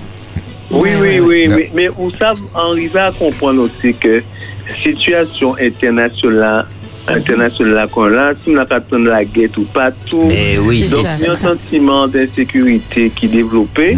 Oui, 0.71 0.91
oui, 1.01 1.21
oui, 1.21 1.49
oui. 1.55 1.69
Mais 1.75 1.89
vous 1.89 2.11
savez, 2.19 2.41
arriver 2.55 2.99
à 3.01 3.13
comprendre 3.13 3.63
aussi 3.65 3.93
que 3.95 4.23
situation 4.83 5.55
internationale 5.61 6.67
internationale 7.09 7.89
qu'on 7.89 8.17
a, 8.17 8.33
si 8.43 8.51
on 8.51 8.53
n'a 8.53 8.65
pas 8.65 8.79
de 8.79 8.97
la 8.97 9.25
guerre 9.25 9.51
tout 9.53 9.67
partout, 9.75 10.29
Eh 10.31 10.57
oui, 10.61 10.89
donc 10.89 11.05
c'est 11.05 11.25
il 11.25 11.27
y 11.27 11.29
a 11.29 11.33
un 11.33 11.35
sentiment 11.35 12.07
d'insécurité 12.07 13.11
qui 13.15 13.27
est 13.27 13.29
développé. 13.29 13.97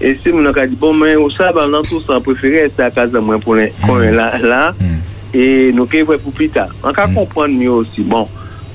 Et 0.00 0.16
si 0.24 0.32
on 0.32 0.44
a 0.46 0.66
dit, 0.66 0.76
bon, 0.76 0.94
mais 0.94 1.16
vous 1.16 1.30
savez, 1.32 1.58
dans 1.70 1.82
tout 1.82 2.00
ça, 2.00 2.14
on 2.18 2.20
préfère 2.20 2.62
rester 2.62 2.82
à 2.84 2.90
casa 2.92 3.18
moins 3.20 3.40
pour 3.40 3.56
les- 3.56 3.72
qu'on 3.84 4.00
est 4.00 4.12
là, 4.12 4.38
là, 4.38 4.74
et 5.34 5.72
nous 5.74 5.88
voir 6.04 6.18
pour 6.20 6.32
plus 6.32 6.48
tard? 6.48 6.68
On 6.84 6.92
peut 6.92 7.02
comprendre 7.14 7.52
mieux 7.52 7.70
aussi. 7.70 8.02
Bon, 8.02 8.28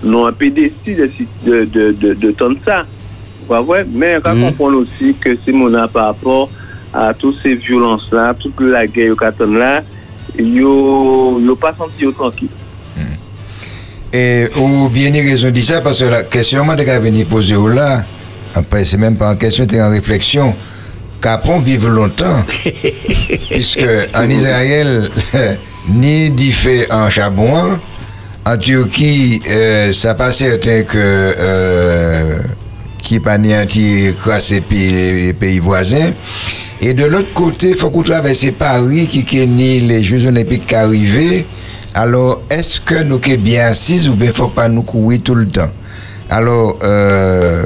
nous 0.04 0.26
avons 0.28 0.36
décidé 0.38 1.10
de, 1.46 1.64
de, 1.66 1.92
de, 1.94 2.14
de 2.14 2.32
tendre 2.32 2.58
ça. 2.66 2.86
Pas 3.52 3.60
vrai? 3.60 3.86
Mais 3.92 4.16
on 4.16 4.22
peut 4.22 4.40
comprendre 4.40 4.78
aussi 4.78 5.14
que 5.14 5.36
si 5.36 5.52
on 5.54 5.74
a 5.74 5.86
par 5.86 6.06
rapport 6.06 6.50
à 6.94 7.14
toutes 7.14 7.36
ces 7.44 7.56
violences-là, 7.56 8.34
toute 8.34 8.62
la 8.62 8.88
guerre 8.88 9.12
au 9.12 9.16
Caton 9.18 9.56
là, 9.56 9.82
yo, 10.40 11.38
yo 11.38 11.56
pas 11.58 11.76
senti 11.78 12.06
tranquille. 12.14 12.48
Et 14.14 14.46
ou 14.56 14.88
bien 14.88 15.10
une 15.10 15.16
raison 15.16 15.50
dit 15.50 15.62
ça 15.62 15.82
parce 15.82 16.00
que 16.00 16.06
la 16.06 16.24
question 16.24 16.64
moi 16.64 16.76
de 16.76 16.84
venir 16.84 17.26
poser 17.26 17.56
là, 17.76 18.06
après 18.56 18.86
c'est 18.86 18.96
même 18.96 19.18
pas 19.18 19.32
en 19.34 19.36
question, 19.36 19.66
c'est 19.70 19.82
en 19.82 19.90
réflexion. 19.90 20.56
Capon 21.22 21.60
vivre 21.60 21.90
longtemps, 21.90 22.46
puisque 23.50 23.84
en 24.16 24.30
Israël, 24.30 25.12
ni 25.90 26.30
d'y 26.30 26.54
fait 26.54 26.90
en 26.90 27.10
charbon, 27.10 27.80
en 28.46 28.58
Turquie, 28.58 29.42
euh, 29.50 29.92
ça 29.92 30.16
pas 30.16 30.32
certain 30.32 30.84
que 30.84 30.98
euh, 30.98 32.40
qui 33.12 33.20
pas 33.20 33.38
puis 33.38 34.90
les 34.90 35.34
pays 35.34 35.60
voisins. 35.60 36.14
Et 36.80 36.94
de 36.94 37.04
l'autre 37.04 37.34
côté, 37.34 37.72
il 37.72 37.76
faut 37.76 37.90
qu'on 37.90 38.04
traverse 38.04 38.46
Paris 38.58 39.06
qui 39.08 39.40
est 39.40 39.46
ni 39.46 39.82
les 39.82 40.02
Jeux 40.02 40.26
Olympiques 40.28 40.66
qui 40.66 40.76
arrivent. 40.76 41.44
Alors, 41.94 42.42
est-ce 42.50 42.80
que 42.80 43.04
nous 43.04 43.20
sommes 43.22 43.36
bien 43.36 43.66
assis 43.66 44.08
ou 44.08 44.16
bien 44.16 44.32
faut 44.32 44.48
pas 44.48 44.70
nous 44.70 44.84
courir 44.84 45.20
tout 45.24 45.36
le 45.36 45.46
temps? 45.46 45.70
Alors, 46.30 46.80
euh, 46.84 47.66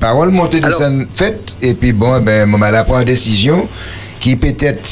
parole 0.00 0.30
montée 0.30 0.58
de 0.58 0.68
scène 0.72 1.06
faite, 1.14 1.56
et 1.62 1.74
puis 1.74 1.92
bon, 1.92 2.20
ben, 2.20 2.52
on 2.52 2.58
va 2.58 2.82
prendre 2.82 3.00
une 3.00 3.06
décision 3.06 3.68
qui 4.18 4.34
peut-être 4.34 4.88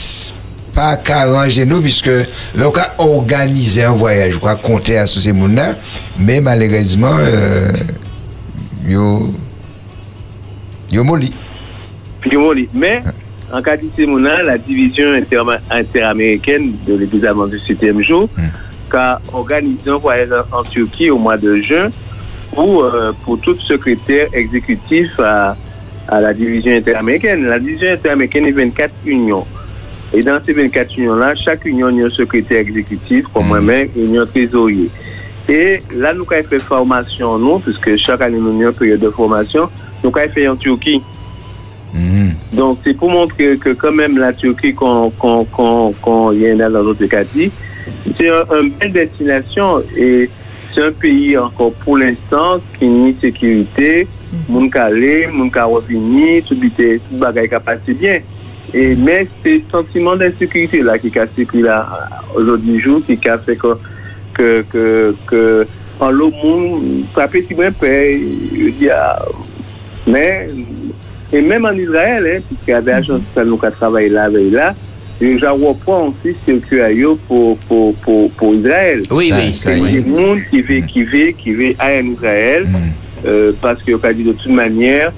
pas 0.72 0.96
qu'arranger 0.98 1.66
nous, 1.66 1.80
puisque 1.80 2.06
là, 2.06 2.68
on 2.68 2.70
a 2.70 2.94
organisé 2.98 3.82
un 3.82 3.92
voyage, 3.92 4.34
je 4.34 4.38
crois, 4.38 4.54
compter 4.54 4.98
à 4.98 5.08
ce 5.08 5.28
monde-là, 5.30 5.74
mais 6.16 6.40
malheureusement, 6.40 7.16
euh, 7.18 7.72
yo, 8.86 9.34
yo 10.94 12.54
Mais, 12.72 13.02
en 13.52 13.62
cas 13.62 13.76
de 13.76 13.84
Simona, 13.94 14.42
la 14.42 14.58
division 14.58 15.12
interaméricaine 15.70 16.72
de 16.86 16.94
l'évidemment 16.94 17.46
du 17.46 17.56
7e 17.56 18.00
jour, 18.02 18.28
qui 18.90 18.96
a 18.96 19.20
organisé 19.32 19.90
un 19.90 19.96
voyage 19.96 20.30
en, 20.52 20.62
Turquie 20.62 21.10
au 21.10 21.18
mois 21.18 21.36
de 21.36 21.56
juin 21.56 21.88
pour, 22.52 22.84
euh, 22.84 23.12
pour 23.24 23.40
tout 23.40 23.54
secrétaire 23.54 24.28
exécutif 24.32 25.18
à, 25.18 25.56
à 26.08 26.20
la 26.20 26.32
division 26.32 26.72
interaméricaine. 26.72 27.44
La 27.44 27.58
division 27.58 27.90
interaméricaine 27.92 28.46
est 28.46 28.52
24 28.52 28.92
unions. 29.06 29.46
Et 30.12 30.22
dans 30.22 30.38
ces 30.46 30.52
24 30.52 30.96
unions-là, 30.96 31.34
chaque 31.34 31.64
union 31.64 31.88
a 31.88 32.06
un 32.06 32.10
secrétaire 32.10 32.60
exécutif, 32.60 33.26
comme 33.34 33.48
moi-même, 33.48 33.88
et 33.96 34.16
un 34.16 34.26
trésorier. 34.26 34.88
Et 35.48 35.82
là, 35.94 36.14
nous 36.14 36.24
avons 36.30 36.48
fait 36.48 36.62
formation, 36.62 37.36
nous, 37.38 37.58
puisque 37.58 37.96
chaque 37.96 38.22
année, 38.22 38.38
nous 38.38 38.50
avons 38.50 38.68
une 38.68 38.72
période 38.72 39.00
de 39.00 39.10
formation, 39.10 39.68
nous 40.04 40.12
avons 40.16 40.32
fait 40.32 40.48
en 40.48 40.56
Turquie. 40.56 41.02
Donc, 42.52 42.78
c'est 42.84 42.94
pour 42.94 43.10
montrer 43.10 43.56
que 43.56 43.70
quand 43.70 43.92
même 43.92 44.18
la 44.18 44.32
Turquie, 44.32 44.74
quand, 44.74 45.12
quand, 45.18 45.44
quand, 45.52 45.92
quand 46.02 46.32
il 46.32 46.42
y 46.42 46.52
en 46.52 46.60
a 46.60 46.68
dans 46.68 46.82
notre 46.84 47.06
cas 47.06 47.24
dit, 47.24 47.50
c'est 48.16 48.28
un- 48.28 48.44
une 48.62 48.70
belle 48.70 48.92
destination 48.92 49.82
et 49.96 50.28
c'est 50.74 50.82
un 50.82 50.92
pays 50.92 51.36
encore 51.38 51.72
pour 51.74 51.98
l'instant 51.98 52.58
qui 52.78 52.86
nie 52.88 53.14
sécurité, 53.20 54.06
moun 54.48 54.68
ka 54.70 54.86
aller, 54.86 55.28
moun 55.32 55.50
ka 55.50 55.64
revenir, 55.64 56.42
tout 56.44 56.56
bite, 56.56 57.00
tout 57.08 57.16
bagay 57.16 57.46
ka 57.48 57.60
passe 57.60 57.86
bien. 57.86 58.18
Et, 58.72 58.96
mais 58.96 59.28
c'est 59.44 59.62
ce 59.64 59.70
sentiment 59.70 60.16
d'insécurité 60.16 60.82
là 60.82 60.98
qui 60.98 61.16
a 61.18 61.26
circulé 61.34 61.62
là 61.62 61.88
aujourd'hui 62.34 62.80
jour, 62.80 63.00
qui 63.06 63.28
a 63.28 63.38
fait 63.38 63.56
que, 63.56 63.76
que, 64.32 64.62
que, 64.68 65.14
que 65.28 65.66
en 66.00 66.10
l'eau 66.10 66.32
moun, 66.42 67.04
frappé 67.12 67.44
si 67.46 67.54
bien 67.54 67.70
paix, 67.70 68.18
je 68.52 68.70
dis, 68.70 68.90
ah, 68.90 69.16
mais, 70.06 70.48
et 71.32 71.40
même 71.40 71.64
en 71.64 71.72
Israël, 71.72 72.24
hein, 72.26 72.42
puisqu'il 72.46 72.70
y 72.70 72.74
avait 72.74 72.92
agence 72.92 73.20
ça 73.34 73.44
nous 73.44 73.56
qui 73.56 73.66
a 73.66 73.70
travaillé 73.70 74.08
là, 74.08 74.24
avec 74.24 74.50
là, 74.52 74.74
j'en 75.20 75.54
reprends 75.54 76.08
aussi 76.08 76.36
ce 76.46 76.52
que 76.52 76.80
a 76.80 76.92
eu 76.92 77.06
pour, 77.28 77.56
pour, 77.58 77.94
pour, 77.96 78.30
pour 78.32 78.54
Israël. 78.54 79.02
Oui, 79.10 79.32
oui, 79.34 79.52
ça 79.54 79.70
C'est 79.76 79.80
y 79.80 79.96
est. 79.98 80.02
des 80.02 80.10
monde 80.10 80.40
qui 80.50 80.60
veut, 80.60 80.80
qui 80.80 81.04
veut, 81.04 81.30
qui 81.30 81.52
veut 81.52 81.72
aller 81.78 82.06
en 82.06 82.12
Israël, 82.12 82.66
euh, 83.26 83.52
parce 83.60 83.82
qu'il 83.82 83.96
a 84.02 84.12
dit 84.12 84.24
de 84.24 84.32
toute 84.32 84.52
manière, 84.52 85.12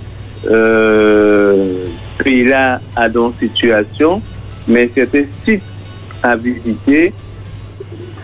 euh, 0.48 1.86
pays 2.22 2.44
là 2.44 2.80
a 2.94 3.08
dans 3.08 3.32
une 3.40 3.48
situation, 3.48 4.22
mais 4.68 4.88
certains 4.94 5.24
sites 5.44 5.62
à 6.22 6.36
visiter, 6.36 7.12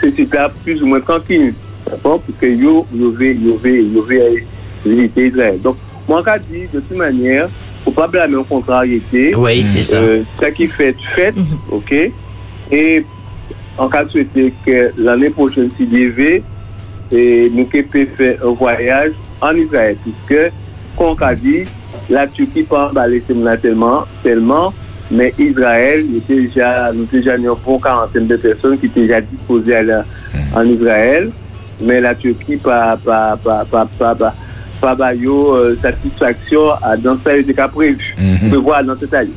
ces 0.01 0.11
sites-là 0.13 0.51
plus 0.65 0.83
ou 0.83 0.87
moins 0.87 1.01
tranquilles, 1.01 1.55
d'accord, 1.89 2.21
parce 2.23 2.39
que 2.39 2.47
yo, 2.47 2.87
yo 2.95 3.11
veut, 3.11 3.35
yo 3.35 3.57
veut, 3.63 3.83
yo 3.83 4.03
veut 4.03 4.23
aller 4.23 4.47
visiter 4.85 5.29
Israël. 5.29 5.61
Donc, 5.61 5.77
moi, 6.09 6.23
je 6.27 6.57
dis 6.57 6.69
de 6.73 6.81
toute 6.81 6.97
manière, 6.97 7.49
faut 7.85 7.91
pas 7.91 8.07
blâmer 8.07 8.37
en 8.37 8.45
contrariété. 8.45 9.35
Oui, 9.35 9.63
c'est 9.63 9.83
ça. 9.83 9.97
Euh, 9.97 10.23
ça 10.39 10.51
qui 10.51 10.67
fait, 10.67 10.95
fait, 11.15 11.35
ok? 11.71 12.11
Et 12.71 13.05
en 13.79 13.89
cas 13.89 14.05
de 14.05 14.11
souhaiter 14.11 14.53
que 14.65 14.93
l'année 14.99 15.31
prochaine, 15.31 15.71
si 15.77 15.87
Dieu 15.87 16.15
veut, 16.17 16.43
et 17.17 17.51
nous 17.51 17.65
pouvons 17.65 18.07
faire 18.17 18.37
un 18.45 18.53
voyage 18.53 19.13
en 19.41 19.55
Israël, 19.57 19.97
puisque, 20.03 20.53
comme 20.97 21.17
on 21.19 21.23
a 21.23 21.35
dit, 21.35 21.65
la 22.09 22.27
Turquie 22.27 22.63
pas 22.63 22.89
emballé 22.89 23.21
tellement, 23.21 24.05
tellement, 24.23 24.73
mais 25.11 25.33
Israël, 25.39 26.05
il 26.09 26.17
était 26.17 26.37
déjà, 26.37 26.93
nous 26.93 27.05
déjà 27.05 27.37
une 27.37 27.51
bonne 27.65 27.81
quarantaine 27.81 28.27
de 28.27 28.37
personnes 28.37 28.79
qui 28.79 28.87
étaient 28.87 29.03
déjà 29.03 29.21
disposées 29.21 29.77
à 29.77 29.79
aller 29.81 30.01
en 30.55 30.65
Israël, 30.65 31.31
mais 31.81 32.01
la 32.01 32.15
Turquie 32.15 32.57
pas, 32.57 32.97
pas, 32.97 33.37
pas, 33.43 33.65
pas, 33.71 33.87
pas, 33.99 34.15
pas, 34.15 34.35
travail, 34.83 35.27
euh, 35.27 35.77
satisfaction 35.81 36.73
à 36.83 36.97
dans 36.97 37.17
ce 37.17 37.41
qui 37.43 37.51
est 37.51 37.59
mhm. 37.59 37.71
prévu. 37.71 38.15
On 38.45 38.51
peut 38.51 38.57
voir 38.57 38.85
dans 38.85 38.99
ce 38.99 39.07
taille. 39.07 39.31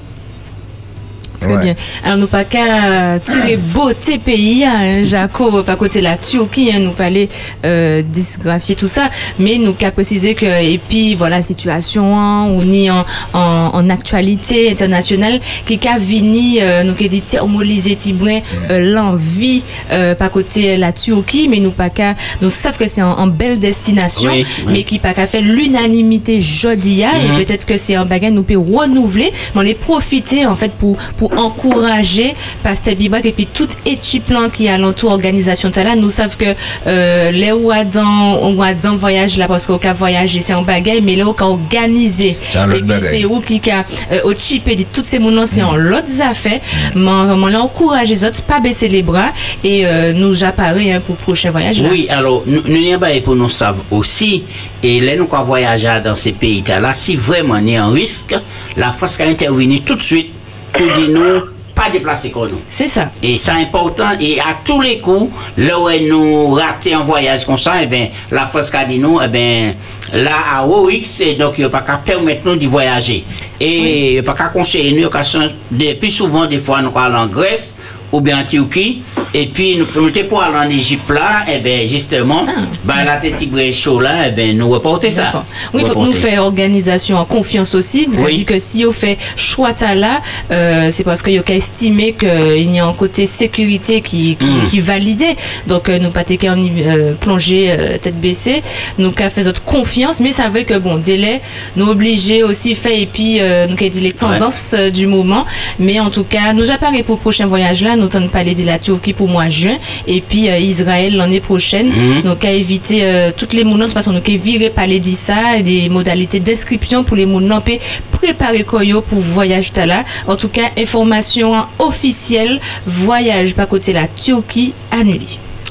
Très 1.53 1.63
bien. 1.63 1.75
Alors, 2.03 2.17
nous 2.17 2.27
pas 2.27 2.43
qu'à 2.43 3.19
tirer 3.19 3.57
beauté 3.57 4.17
pays, 4.17 4.63
hein, 4.65 5.03
Jaco, 5.03 5.63
pas 5.63 5.75
côté 5.75 6.01
la 6.01 6.17
Turquie, 6.17 6.71
hein, 6.73 6.79
nous 6.79 6.91
pas 6.91 7.05
aller 7.05 7.29
euh, 7.65 8.01
disgraphier 8.01 8.75
tout 8.75 8.87
ça, 8.87 9.09
mais 9.39 9.57
nous 9.57 9.73
qu'à 9.73 9.91
préciser 9.91 10.33
que, 10.35 10.45
et 10.45 10.77
puis 10.77 11.15
voilà, 11.15 11.41
situation, 11.41 12.17
hein, 12.17 12.45
on 12.49 12.71
est 12.71 12.89
en, 12.89 13.05
en, 13.33 13.71
en 13.73 13.89
actualité 13.89 14.71
internationale, 14.71 15.39
qui 15.65 15.77
qu'a 15.77 15.97
vini, 15.97 16.57
euh, 16.61 16.83
nous 16.83 16.93
qu'a 16.93 17.07
dit 17.07 17.21
thermoliser 17.21 17.95
Tibouin, 17.95 18.39
euh, 18.69 18.93
l'envie, 18.93 19.63
euh, 19.91 20.15
pas 20.15 20.29
côté 20.29 20.77
la 20.77 20.91
Turquie, 20.93 21.47
mais 21.47 21.59
nous 21.59 21.71
pas 21.71 21.89
qu'à, 21.89 22.15
nous 22.41 22.49
savons 22.49 22.77
que 22.77 22.87
c'est 22.87 23.01
en, 23.01 23.11
en 23.19 23.27
belle 23.27 23.59
destination, 23.59 24.29
Oui, 24.31 24.45
oui. 24.65 24.73
mais 24.73 24.83
qui 24.83 24.99
pas 24.99 25.13
qu'à 25.13 25.25
faire 25.25 25.41
l'unanimité 25.41 26.39
jodia, 26.39 27.09
Mhm. 27.13 27.39
et 27.39 27.45
peut-être 27.45 27.65
que 27.65 27.77
c'est 27.77 27.95
un 27.95 28.05
bagage 28.05 28.31
nous 28.33 28.43
peut 28.43 28.57
renouveler, 28.57 29.31
mais 29.53 29.59
on 29.59 29.61
les 29.61 29.73
profiter 29.73 30.45
en 30.45 30.55
fait 30.55 30.71
pour, 30.71 30.97
pour 31.17 31.31
encourager 31.37 32.33
Pasteur 32.63 32.95
Bibak 32.95 33.25
et 33.25 33.31
puis 33.31 33.47
toute 33.51 33.71
équipe 33.85 34.29
là 34.29 34.47
qui 34.51 34.65
est 34.65 34.69
alentour 34.69 35.11
organisation 35.11 35.69
de 35.69 35.81
là 35.81 35.95
nous 35.95 36.09
savons 36.09 36.35
que 36.37 36.55
euh, 36.87 37.31
les 37.31 37.51
Ouadans 37.51 38.37
on 38.41 38.55
va 38.55 38.73
dans 38.73 38.95
voyage 38.95 39.37
là 39.37 39.47
parce 39.47 39.65
qu'au 39.65 39.77
cas 39.77 39.93
voyager 39.93 40.39
c'est 40.39 40.53
un 40.53 40.61
bagage 40.61 41.01
mais 41.03 41.15
là 41.15 41.27
au 41.27 41.33
cas 41.33 41.45
organisé 41.45 42.29
et 42.29 42.35
puis 42.69 42.81
bagaille. 42.81 43.01
c'est 43.09 43.25
où 43.25 43.39
qui 43.39 43.61
a 43.69 43.85
euh, 44.11 44.21
au 44.23 44.33
chip 44.33 44.67
et 44.67 44.75
dit 44.75 44.85
toutes 44.85 45.03
ces 45.03 45.19
moments 45.19 45.45
c'est 45.45 45.63
en 45.63 45.75
l'autre 45.75 46.21
affaires 46.21 46.59
mais 46.95 47.09
on 47.09 47.47
l'a 47.47 47.61
encouragé 47.61 48.13
les 48.13 48.23
autres 48.23 48.41
pas 48.41 48.59
baisser 48.59 48.87
les 48.87 49.01
bras 49.01 49.31
et 49.63 49.85
euh, 49.85 50.13
nous 50.13 50.43
apparaît 50.43 50.91
hein, 50.91 50.99
pour 50.99 51.15
le 51.15 51.21
prochain 51.21 51.51
voyage 51.51 51.81
là. 51.81 51.89
Oui, 51.91 52.07
alors, 52.09 52.43
nous 52.45 52.61
n'y 52.61 52.93
a 52.93 52.99
pas 52.99 53.09
pour 53.21 53.35
nous 53.35 53.49
savoir 53.49 53.85
aussi, 53.91 54.43
et 54.83 54.99
là, 54.99 55.15
nous, 55.15 55.25
quand 55.25 55.43
voyager 55.43 55.99
dans 56.03 56.15
ces 56.15 56.31
pays-là, 56.31 56.93
si 56.93 57.15
vraiment 57.15 57.57
il 57.57 57.69
y 57.69 57.75
a 57.75 57.85
un 57.85 57.91
risque, 57.91 58.35
la 58.77 58.91
France 58.91 59.19
a 59.19 59.25
intervenu 59.25 59.81
tout 59.81 59.95
de 59.95 60.01
suite 60.01 60.31
pour 60.77 60.93
dire 60.93 61.09
nous, 61.09 61.41
pas 61.75 61.89
déplacer 61.89 62.31
comme 62.31 62.49
nous. 62.49 62.61
C'est 62.67 62.87
ça. 62.87 63.11
Et 63.21 63.35
c'est 63.35 63.51
important, 63.51 64.17
et 64.19 64.39
à 64.39 64.57
tous 64.63 64.81
les 64.81 64.99
coups, 64.99 65.35
là 65.57 65.79
où 65.79 65.89
nous 65.89 66.51
raté 66.51 66.93
un 66.93 67.01
voyage 67.01 67.45
comme 67.45 67.57
ça, 67.57 67.73
eh 67.81 67.85
bien, 67.85 68.07
la 68.31 68.45
France 68.45 68.71
a 68.73 68.85
dit 68.85 68.97
nous, 68.97 69.19
eh 69.21 69.27
bien, 69.27 69.75
là, 70.13 70.37
à 70.53 70.65
OX, 70.65 71.19
et 71.19 71.33
donc, 71.33 71.55
il 71.57 71.61
n'y 71.61 71.65
a 71.65 71.69
pas 71.69 71.81
qu'à 71.81 71.97
permettre 71.97 72.41
nous 72.45 72.55
de 72.55 72.65
voyager. 72.67 73.25
Et 73.59 74.09
il 74.09 74.13
n'y 74.13 74.19
a 74.19 74.23
pas 74.23 74.33
qu'à 74.33 74.47
conseiller 74.47 74.99
nous, 74.99 75.09
qu'à 75.09 75.23
changer, 75.23 75.53
plus 75.99 76.09
souvent, 76.09 76.45
des 76.45 76.59
fois, 76.59 76.81
nous 76.81 76.91
allons 76.95 77.17
en 77.17 77.27
Grèce, 77.27 77.75
ou 78.15 78.21
bien 78.21 78.39
en 78.41 78.45
Turquie, 78.45 79.01
et 79.33 79.47
puis 79.47 79.75
nous, 79.75 79.85
nous 79.95 80.11
pour 80.29 80.41
aller 80.41 80.57
en 80.57 80.69
Égypte 80.69 81.09
là, 81.09 81.43
et 81.51 81.59
bien 81.59 81.85
justement, 81.85 82.43
ben, 82.83 83.03
la 83.05 83.17
tête 83.17 83.37
chaud 83.73 83.99
là, 83.99 84.27
et 84.27 84.31
bien 84.31 84.53
nous 84.53 84.69
reporter 84.69 85.11
ça. 85.11 85.43
Oui, 85.73 85.81
il 85.83 85.87
faut 85.87 85.99
que 85.99 86.05
nous 86.05 86.11
fassions 86.13 86.43
organisation 86.43 87.17
en 87.17 87.25
confiance 87.25 87.75
aussi. 87.75 88.05
Vous 88.07 88.23
Oui. 88.23 88.37
dit 88.37 88.45
que 88.45 88.57
si 88.57 88.85
on 88.85 88.91
fait 88.91 89.17
choix 89.35 89.73
là, 89.95 90.21
euh, 90.51 90.89
c'est 90.89 91.03
parce 91.03 91.21
qu'il 91.21 91.33
y 91.33 91.37
a 91.37 91.43
qu'à 91.43 91.55
estimer 91.55 92.13
qu'il 92.13 92.73
y 92.73 92.79
a 92.79 92.85
un 92.85 92.93
côté 92.93 93.25
sécurité 93.25 93.99
qui, 94.01 94.35
qui, 94.37 94.45
Mm. 94.45 94.63
qui 94.63 94.79
validé. 94.79 95.35
Donc, 95.67 95.89
euh, 95.89 95.97
nous 95.99 96.09
pas 96.09 96.23
qu'à 96.23 96.53
en 96.53 96.57
euh, 96.57 97.13
plonger 97.15 97.71
euh, 97.71 97.97
tête 97.97 98.19
baissée. 98.19 98.61
Nous 98.97 99.11
qu'à 99.11 99.29
faire 99.29 99.43
notre 99.43 99.63
confiance, 99.63 100.19
mais 100.19 100.31
ça 100.31 100.47
veut 100.47 100.61
que 100.61 100.77
bon, 100.77 100.95
délai, 100.97 101.41
nous 101.75 101.87
obligés 101.87 102.43
aussi 102.43 102.73
fait 102.75 103.01
et 103.01 103.05
puis 103.05 103.39
nous 103.69 103.75
dit 103.89 103.99
les 103.99 104.11
tendances 104.11 104.73
euh, 104.73 104.89
du 104.89 105.07
moment. 105.07 105.45
Mais 105.79 105.99
en 105.99 106.09
tout 106.09 106.23
cas, 106.23 106.53
nous 106.53 106.71
appareillons 106.71 107.03
pour 107.03 107.15
le 107.15 107.21
prochain 107.21 107.45
voyage 107.47 107.81
là. 107.81 107.95
Nous 107.95 108.04
t'en 108.07 108.27
parler 108.27 108.53
de 108.53 108.63
la 108.63 108.79
Turquie 108.79 109.13
pour 109.13 109.27
mois 109.27 109.47
juin 109.47 109.77
et 110.07 110.21
puis 110.21 110.49
euh, 110.49 110.57
Israël 110.57 111.15
l'année 111.15 111.39
prochaine. 111.39 111.87
Mhm. 111.89 112.21
Donc, 112.23 112.43
à 112.43 112.51
éviter 112.51 112.99
euh, 113.03 113.31
toutes 113.35 113.53
les 113.53 113.63
mounons. 113.63 113.79
De 113.79 113.83
toute 113.85 113.93
façon, 113.93 114.11
nous 114.11 114.21
virer 114.37 114.69
par 114.69 114.87
les 114.87 114.99
dit 114.99 115.13
ça, 115.13 115.57
et 115.57 115.61
des 115.61 115.89
modalités 115.89 116.39
d'inscription 116.39 117.03
pour 117.03 117.15
les 117.15 117.25
puis 117.65 117.79
préparer 118.11 118.63
koyo 118.63 119.01
pour 119.01 119.19
voyage 119.19 119.71
là. 119.75 120.03
En 120.27 120.35
tout 120.35 120.49
cas, 120.49 120.69
information 120.77 121.53
officielle, 121.79 122.59
voyage 122.85 123.53
par 123.53 123.67
côté 123.67 123.93
la 123.93 124.07
Turquie 124.07 124.73
annulé. 124.91 125.25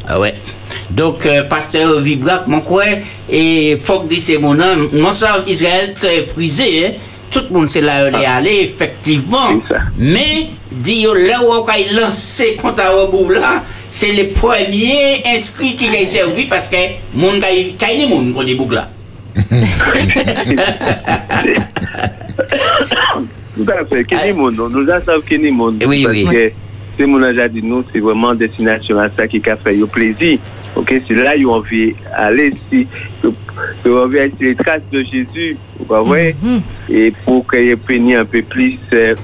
Ah 0.06 0.20
ouais. 0.20 0.34
Donc, 0.90 1.26
euh, 1.26 1.42
pasteur 1.44 2.00
Vibrak, 2.00 2.46
mon 2.46 2.60
quoi, 2.60 2.84
et 3.28 3.78
faut 3.82 4.00
que 4.00 4.08
dise 4.08 4.36
mon 4.40 4.54
nom, 4.54 5.10
ça, 5.10 5.42
Israël 5.46 5.92
très 5.94 6.22
prisé, 6.22 6.86
hein 6.86 6.90
tout 7.34 7.44
le 7.50 7.58
monde 7.58 7.68
c'est 7.68 7.80
là 7.80 8.04
où 8.04 8.08
il 8.08 8.22
est 8.22 8.26
allé, 8.26 8.60
effectivement. 8.62 9.60
Mais, 9.98 10.50
dit 10.70 11.04
là 11.04 11.40
où 11.42 11.66
il 11.76 11.98
a 11.98 12.00
lancé 12.00 12.54
contre 12.54 12.82
là, 13.30 13.64
c'est 13.90 14.12
le 14.12 14.32
premier 14.32 15.22
inscrit 15.26 15.74
qui 15.74 15.88
a 15.88 16.06
servi 16.06 16.44
parce 16.46 16.68
que 16.68 16.76
le 17.12 17.20
monde 17.20 17.42
a 17.42 17.52
eu 17.52 17.72
le 17.72 18.08
monde 18.08 18.32
pour 18.32 18.42
les 18.42 18.54
là. 18.54 18.88
Tout 23.56 23.66
à 23.68 23.84
fait, 23.84 24.04
Kenny 24.04 24.32
Moon, 24.32 24.50
nous 24.52 24.68
en 24.68 25.00
savons 25.00 25.20
Kenny 25.22 25.50
Moon. 25.50 25.74
Oui, 25.86 26.06
oui. 26.08 26.24
Parce 26.24 26.36
que, 26.36 26.52
c'est 26.96 27.06
mon 27.06 27.22
âge 27.22 27.38
à 27.38 27.48
nous, 27.48 27.84
c'est 27.92 28.00
vraiment 28.00 28.34
destination 28.34 28.98
à 28.98 29.08
ça 29.10 29.26
qui 29.26 29.42
a 29.48 29.56
fait 29.56 29.74
le 29.74 29.86
plaisir. 29.86 30.38
Ok, 30.76 31.00
c'est 31.06 31.14
là 31.14 31.34
qu'ils 31.34 31.46
ont 31.46 31.52
envie 31.54 31.94
d'aller, 32.16 32.52
si, 32.70 32.86
ils 33.22 33.90
ont 33.90 34.02
envie 34.02 34.16
d'aller 34.18 34.30
sur 34.30 34.40
les 34.48 34.54
traces 34.56 34.82
de 34.92 35.02
Jésus, 35.02 35.56
vous 35.78 36.04
voyez, 36.04 36.34
et 36.90 37.12
pour 37.24 37.46
qu'ils 37.48 37.76
puissent 37.76 38.16
un 38.16 38.24
peu 38.24 38.42
plus, 38.42 38.78
euh, 38.92 39.14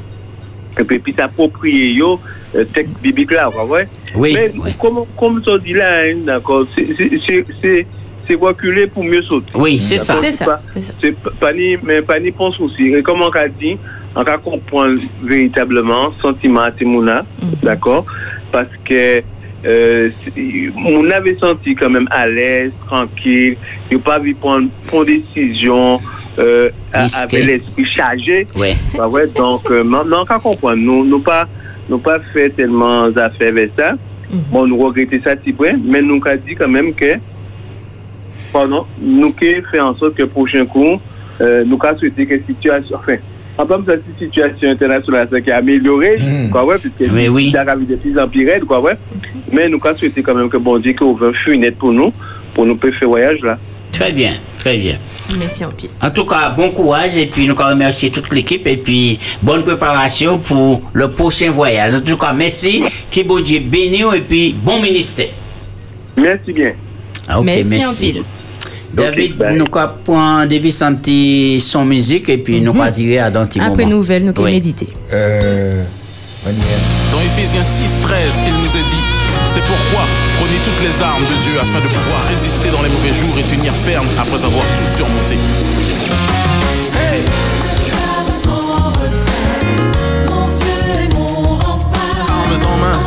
un 0.79 0.85
peu 0.85 0.99
plus 0.99 1.15
approprier 1.19 1.93
yo, 1.93 2.21
euh, 2.55 2.65
texte 2.65 3.01
biblique 3.03 3.33
là, 3.33 3.49
vous 3.49 3.67
voyez? 3.67 3.87
Oui, 4.15 4.33
Mais 4.37 4.73
comme, 4.79 5.01
comme 5.19 5.43
ça 5.45 5.59
dit 5.59 5.73
là, 5.73 6.03
hein, 6.05 6.17
d'accord, 6.25 6.67
c'est- 6.77 6.87
c'est- 6.97 7.87
reculer 8.37 8.87
pour 8.87 9.03
mieux 9.03 9.23
sauter. 9.23 9.51
Oui, 9.57 9.81
c'est 9.81 9.97
ça. 9.97 10.17
C'est 10.21 10.31
ça, 10.31 10.45
pas- 10.45 10.61
c'est 11.01 11.17
pas 11.41 11.53
ni, 11.53 11.77
mais 11.83 12.01
pas 12.01 12.21
ni 12.21 12.31
pense 12.31 12.61
aussi. 12.61 12.85
Et 12.87 13.03
comme 13.03 13.23
on 13.23 13.29
a 13.31 13.49
dit, 13.49 13.77
on 14.15 14.21
a 14.23 14.39
comprendre 14.39 15.01
véritablement 15.21 16.13
sentiment 16.23 16.61
à 16.61 16.71
Timouna, 16.71 17.25
d'accord? 17.61 18.07
Parce 18.53 18.69
que 18.85 19.21
euh, 19.65 20.11
on 20.87 21.11
avait 21.11 21.37
senti 21.37 21.75
quand 21.75 21.91
même 21.91 22.09
à 22.11 22.27
l'aise, 22.27 22.73
tranquille, 22.87 23.57
il 23.91 23.97
n'a 23.97 24.03
pas 24.03 24.19
vu 24.19 24.35
prendre, 24.35 24.69
prendre 24.87 25.07
décision 25.07 26.01
euh, 26.39 26.71
avec 26.93 27.33
l'esprit 27.33 27.85
chargé. 27.87 28.47
Ouais. 28.57 28.75
Bah 28.97 29.09
ouais, 29.09 29.27
donc 29.29 29.71
euh, 29.71 29.85
maintenant, 29.85 30.25
on 30.29 30.35
a 30.35 30.39
comprendre. 30.39 30.83
Nous 30.83 31.05
nous 31.05 31.21
pas, 31.21 31.47
nous 31.89 31.99
pas 31.99 32.21
fait 32.33 32.51
tellement 32.51 33.11
d'affaires 33.11 33.49
avec 33.49 33.73
ça. 33.77 33.93
Bon, 34.51 34.67
nous 34.67 34.79
regrettons 34.79 35.21
ça, 35.25 35.35
petit 35.35 35.53
peu, 35.53 35.73
mais 35.85 36.01
nous 36.01 36.21
avons 36.25 36.41
dit 36.47 36.55
quand 36.55 36.69
même 36.69 36.95
que 36.95 37.17
pardon, 38.53 38.87
nous 39.01 39.35
avons 39.41 39.63
fait 39.71 39.81
en 39.81 39.95
sorte 39.97 40.15
que 40.15 40.23
le 40.23 40.29
prochain 40.29 40.67
coup, 40.67 41.01
euh, 41.41 41.65
nous 41.65 41.79
avons 41.83 41.99
souhaité 41.99 42.27
que 42.27 42.35
la 42.35 42.43
situation, 42.47 42.97
enfin, 42.97 43.17
en 43.61 43.67
pas 43.67 43.81
cette 43.87 44.05
situation 44.19 44.71
internationale 44.71 45.29
ça 45.31 45.41
qui 45.41 45.51
a 45.51 45.57
amélioré, 45.59 46.15
quoi, 46.51 46.65
ouais, 46.65 46.77
puisque 46.79 47.13
Mais 47.13 47.29
oui. 47.29 47.51
ça 47.53 47.63
a 47.63 47.77
de 47.77 47.97
plus 47.97 48.19
en 48.19 48.29
plus 48.29 48.49
raide, 48.49 48.65
quoi, 48.65 48.81
ouais. 48.81 48.95
Mais 49.53 49.69
nous 49.69 49.79
avons 49.85 49.97
souhaité 49.99 50.23
quand 50.23 50.35
même 50.35 50.49
que 50.49 50.57
bon 50.57 50.79
Dieu 50.79 50.93
qu'il 50.93 51.03
ouvre 51.03 51.29
un 51.29 51.33
fenêtre 51.33 51.79
pour 51.79 51.93
nous, 51.93 52.13
pour 52.55 52.67
nous 52.67 52.79
faire 52.79 52.93
ce 52.99 53.05
voyage 53.05 53.41
là. 53.43 53.59
Très 53.93 54.13
bien, 54.13 54.33
très 54.57 54.77
bien. 54.77 54.99
Merci 55.39 55.65
en. 55.65 55.71
En 56.01 56.11
tout 56.11 56.25
cas, 56.25 56.51
bon 56.51 56.71
courage 56.71 57.17
et 57.17 57.27
puis 57.27 57.47
nous 57.47 57.55
remercions 57.55 58.09
toute 58.09 58.33
l'équipe 58.33 58.67
et 58.67 58.77
puis 58.77 59.19
bonne 59.43 59.63
préparation 59.63 60.39
pour 60.39 60.81
le 60.93 61.09
prochain 61.13 61.51
voyage. 61.51 61.95
En 61.95 62.01
tout 62.01 62.17
cas, 62.17 62.33
merci, 62.33 62.83
que 63.11 63.23
bon 63.23 63.41
Dieu 63.41 63.61
bénisse 63.61 64.15
et 64.15 64.21
puis 64.21 64.53
bon 64.53 64.81
ministère. 64.81 65.29
Merci 66.21 66.53
bien. 66.53 66.73
Ah, 67.29 67.39
ok, 67.39 67.45
Merci 67.47 67.69
merci. 67.71 68.23
David, 68.93 69.35
nous 69.55 69.67
avons 69.79 69.93
point 70.05 70.47
David 70.47 70.73
senti 70.73 71.61
son 71.61 71.85
musique 71.85 72.29
et 72.29 72.39
puis 72.39 72.61
nous 72.61 72.73
allons 72.81 72.91
dire 72.91 73.25
à 73.25 73.31
dans 73.31 73.47
petit 73.47 73.61
Après 73.61 73.85
nouvelle, 73.87 74.25
nous 74.25 74.31
allons 74.31 74.45
Oui. 74.45 74.53
méditer. 74.53 74.89
Euh, 75.13 75.83
Dans 76.45 77.21
Éphésiens 77.21 77.63
6, 77.63 78.01
13, 78.03 78.19
il 78.47 78.53
nous 78.55 78.67
est 78.77 78.89
dit 78.91 79.03
C'est 79.47 79.61
pourquoi 79.63 80.05
prenez 80.41 80.59
toutes 80.65 80.81
les 80.81 81.03
armes 81.03 81.23
de 81.25 81.35
Dieu 81.43 81.53
afin 81.61 81.79
de 81.79 81.89
pouvoir 81.93 82.21
résister 82.29 82.69
dans 82.71 82.83
les 82.83 82.89
mauvais 82.89 83.15
jours 83.15 83.37
et 83.39 83.43
tenir 83.55 83.73
ferme 83.85 84.07
après 84.19 84.45
avoir 84.45 84.65
tout 84.75 84.97
surmonté. 84.97 85.35
Hey 86.99 87.21
Mon 90.29 90.47
Dieu 90.49 91.05
est 91.05 91.15
mon 91.15 91.27
rempart. 91.57 92.27
Armes 92.29 92.65
en 92.65 92.77
main. 92.79 92.99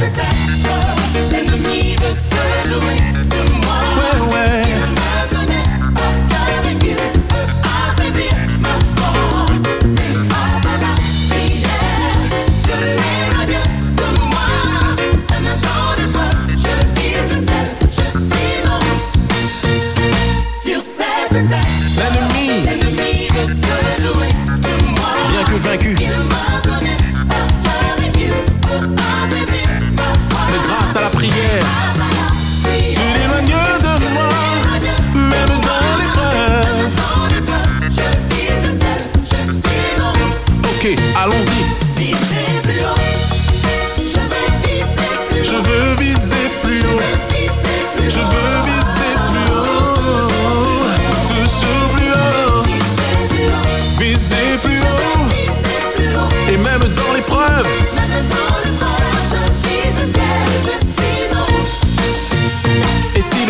Savoir. 0.00 0.30
L'ennemi 0.30 0.39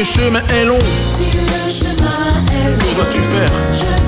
le 0.00 0.04
chemin 0.04 0.40
est 0.54 0.64
long, 0.64 0.78
que 0.78 2.96
dois-tu 2.96 3.20
faire? 3.20 3.99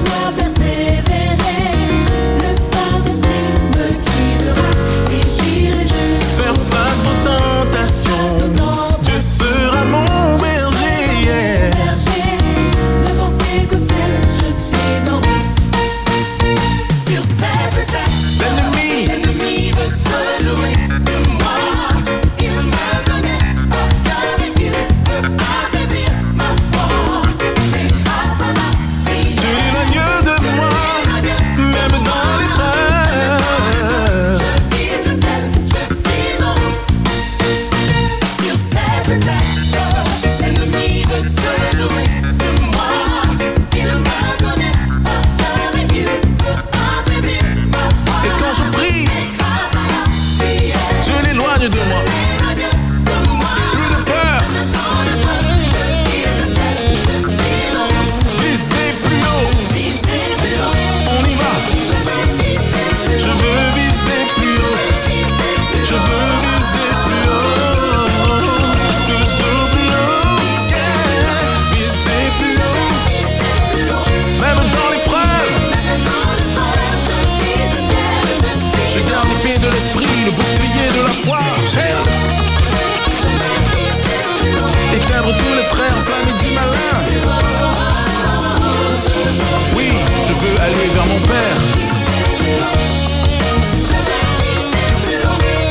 veux 90.43 90.61
aller 90.61 90.75
vers 90.95 91.07
mon 91.07 91.21
père. 91.21 91.59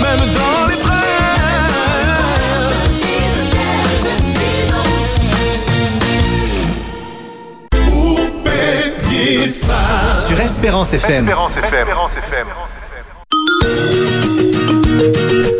Même 0.01 0.33
dans 0.33 0.67
les 0.67 0.77
prêts. 0.81 0.91
Ça 9.51 10.27
Sur 10.27 10.39
Espérance 10.39 10.93
FM. 10.93 11.25
Espérance 11.25 11.57
FM. 11.57 11.73
Espérance 11.73 12.11
FM. 12.11 12.47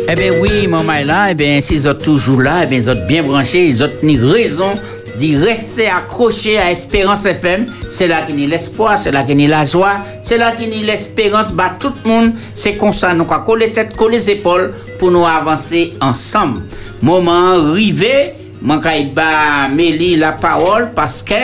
Eh 0.08 0.14
bien 0.14 0.32
oui, 0.40 0.66
mon 0.66 0.82
là, 0.82 1.30
eh 1.30 1.34
bien, 1.34 1.60
s'ils 1.60 1.88
ont 1.88 1.94
toujours 1.94 2.42
là, 2.42 2.64
eh 2.64 2.66
ben, 2.66 2.68
bien, 2.68 2.78
ils 2.78 2.90
ont 2.90 3.06
bien 3.06 3.22
branché, 3.22 3.64
ils 3.64 3.82
ont 3.82 3.90
tenu 4.00 4.22
raison 4.22 4.74
d'y 5.22 5.36
rester 5.36 5.86
accroché 5.86 6.58
à 6.58 6.72
Espérance 6.72 7.24
FM. 7.26 7.66
C'est 7.88 8.08
là 8.08 8.22
qu'il 8.22 8.40
y 8.40 8.44
a 8.44 8.48
l'espoir, 8.48 8.98
c'est 8.98 9.12
là 9.12 9.22
qu'il 9.22 9.40
y 9.40 9.46
a 9.46 9.48
la 9.48 9.64
joie, 9.64 9.98
c'est 10.20 10.36
là 10.36 10.50
qu'il 10.50 10.74
y 10.76 10.82
a 10.82 10.86
l'espérance. 10.86 11.52
Bah, 11.52 11.76
tout 11.78 11.92
le 12.04 12.10
monde, 12.10 12.32
c'est 12.54 12.76
comme 12.76 12.92
ça, 12.92 13.14
nous 13.14 13.24
avons 13.30 13.44
coller 13.44 13.70
tête, 13.70 13.94
coller 13.94 14.16
les 14.18 14.30
épaules 14.30 14.74
pour 14.98 15.12
nous 15.12 15.24
avancer 15.24 15.92
ensemble. 16.00 16.62
Moment 17.00 17.52
arrivé, 17.52 18.34
je 18.60 19.14
ba 19.14 19.68
Mélie 19.72 20.16
la 20.16 20.32
parole 20.32 20.90
parce 20.92 21.22
que 21.22 21.34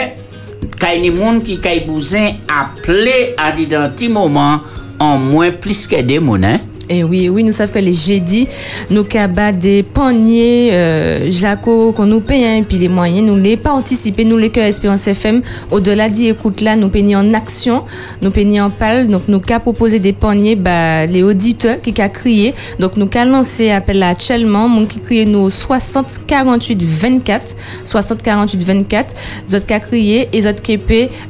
kay 0.77 0.99
ni 0.99 1.09
moun 1.09 1.41
qui 1.41 1.59
kay 1.59 1.81
bousin 1.81 2.31
appelé 2.47 3.33
à 3.37 3.51
dire 3.51 3.69
dans 3.69 3.89
petit 3.91 4.09
moment 4.09 4.59
en 4.99 5.17
moins 5.17 5.51
plus 5.51 5.87
que 5.87 6.01
des 6.01 6.19
monnaies. 6.19 6.59
Et 6.91 7.03
oui, 7.03 7.29
oui, 7.29 7.43
nous 7.43 7.51
savons 7.51 7.71
que 7.71 7.79
les 7.79 7.93
jeudis, 7.93 8.47
nous 8.89 9.03
cabas 9.03 9.51
des 9.51 9.83
paniers, 9.83 10.69
euh, 10.71 11.29
Jaco, 11.29 11.91
qu'on 11.91 12.07
nous 12.07 12.19
paye, 12.19 12.43
hein, 12.43 12.63
puis 12.67 12.79
les 12.79 12.87
moyens, 12.87 13.27
nous 13.27 13.35
les 13.35 13.57
pas 13.57 13.73
anticipés, 13.73 14.25
nous 14.25 14.37
les 14.37 14.49
que 14.49 14.59
Espérance 14.59 15.07
FM, 15.07 15.41
au-delà 15.69 16.09
d'y 16.09 16.29
écoute 16.29 16.61
là, 16.61 16.75
nous 16.75 16.89
payons 16.89 17.19
en 17.19 17.33
action, 17.35 17.83
nous 18.23 18.31
payons 18.31 18.65
en 18.65 18.69
pâle, 18.71 19.07
donc 19.07 19.23
nous 19.27 19.39
qu'a 19.39 19.59
proposé 19.59 19.99
des 19.99 20.13
paniers, 20.13 20.55
bah, 20.55 21.05
les 21.05 21.21
auditeurs 21.21 21.79
qui 21.79 21.93
qu'a 21.93 22.09
crié, 22.09 22.55
donc 22.79 22.97
nous 22.97 23.05
qu'a 23.05 23.23
lancé 23.23 23.69
appel 23.69 23.99
là 23.99 24.09
actuellement, 24.09 24.67
mon 24.67 24.87
qui 24.87 24.99
crié 24.99 25.25
nous 25.25 25.51
60 25.51 26.25
48 26.25 26.81
24, 26.81 27.55
60 27.83 28.23
48 28.23 28.63
24, 28.63 29.15
autres 29.53 29.65
qu'a 29.67 29.79
crié, 29.79 30.27
et 30.33 30.47
autres 30.47 30.63
qui 30.63 30.79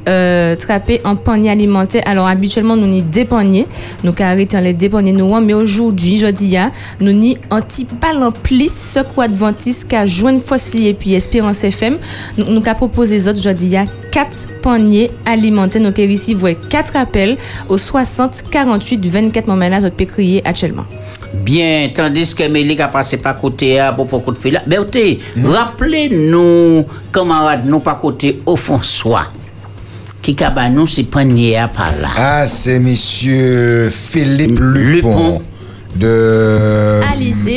euh, 0.07 0.55
trapper 0.55 1.01
en 1.03 1.17
panier 1.17 1.51
alimentaire. 1.51 2.03
Alors, 2.05 2.27
habituellement, 2.27 2.77
nous 2.77 2.87
n'y 2.87 3.01
des 3.01 3.25
paniers, 3.25 3.67
nous 4.05 4.13
qu'a 4.13 4.29
arrêté 4.29 4.55
en 4.55 4.61
les 4.61 4.73
dépaniers 4.73 5.11
nous, 5.11 5.25
mais 5.49 5.55
aujourd'hui, 5.55 6.19
je 6.19 6.27
dis, 6.27 6.49
ya, 6.49 6.69
nous 6.99 7.11
n'y 7.11 7.35
anti 7.49 7.87
en 8.03 8.31
plus 8.31 8.71
ce 8.71 8.99
quoi 8.99 9.23
Adventiste 9.23 9.87
qu'a 9.87 10.05
joint 10.05 10.37
fossilier 10.37 10.93
puis 10.93 11.15
Espérance 11.15 11.63
FM. 11.63 11.97
Nous, 12.37 12.45
nous 12.45 12.61
qu'a 12.61 12.75
proposé 12.75 13.15
les 13.15 13.27
autres, 13.27 13.41
je 13.41 13.49
dis, 13.49 13.69
ya, 13.69 13.85
quatre 14.11 14.47
paniers 14.61 15.09
alimentaires. 15.25 15.81
Donc, 15.81 15.97
ici, 15.97 16.35
vous 16.35 16.41
voyez 16.41 16.57
quatre 16.69 16.95
appels 16.95 17.35
au 17.67 17.79
60 17.79 18.43
48 18.51 19.03
24 19.03 19.47
moments 19.47 19.67
là, 19.67 19.79
vous 19.79 19.89
pouvez 19.89 20.05
crier 20.05 20.41
actuellement. 20.45 20.85
Bien, 21.33 21.89
tandis 21.95 22.35
que 22.35 22.47
Mélie 22.47 22.79
a 22.79 22.87
passé 22.87 23.17
par 23.17 23.39
côté 23.39 23.79
à 23.79 23.91
pour 23.91 24.05
beaucoup 24.05 24.31
de 24.31 24.37
filles 24.37 24.51
là. 24.51 24.61
Écoutez, 24.71 25.17
rappelez-nous, 25.43 26.85
camarades, 27.11 27.65
nous 27.65 27.79
pas 27.79 27.95
côté 27.95 28.39
au 28.45 28.55
fond 28.55 28.83
soi. 28.83 29.23
Qui 30.21 30.35
a 30.43 30.69
nous 30.69 30.85
c'est 30.85 31.03
panier 31.03 31.57
à 31.57 31.67
par 31.67 31.91
là. 32.01 32.09
Ah, 32.15 32.47
c'est 32.47 32.79
monsieur 32.79 33.89
Philippe 33.89 34.59
Lupon, 34.59 35.41
de 35.95 36.99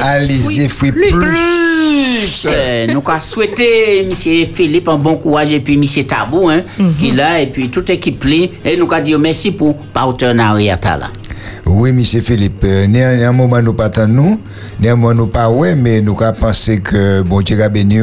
Alizé 0.01 0.69
Plus. 0.69 0.93
Plus. 1.11 2.47
Euh, 2.47 2.87
nous 2.87 3.03
avons 3.07 3.21
souhaité 3.21 4.01
M. 4.01 4.13
Philippe 4.47 4.89
un 4.89 4.97
bon 4.97 5.17
courage 5.17 5.53
et 5.53 5.61
puis 5.61 5.75
M. 5.75 6.05
Tabou 6.05 6.49
hein, 6.49 6.63
qui 6.99 7.09
est 7.09 7.13
là 7.13 7.41
et 7.41 7.47
puis 7.49 7.69
toute 7.69 7.91
équipe 7.91 8.25
li, 8.25 8.51
et 8.65 8.77
nous 8.77 8.91
avons 8.91 9.05
dit 9.05 9.15
merci 9.17 9.51
pour 9.51 9.77
partenariat 9.77 10.79
là. 10.85 11.11
Oui, 11.65 11.93
monsieur 11.93 12.21
Philippe, 12.21 12.65
euh, 12.65 12.87
néanmoins 12.89 13.63
nous 13.63 13.73
pas 13.73 13.89
nous, 14.09 14.41
néanmoins 14.81 15.15
nous 15.15 15.29
pas 15.29 15.49
ouais, 15.49 15.77
mais 15.77 16.01
nous 16.01 16.17
avons 16.21 16.37
pensé 16.37 16.81
que 16.81 17.23
bon 17.23 17.41
Dieu 17.41 17.61
a 17.63 17.69
béni 17.69 18.01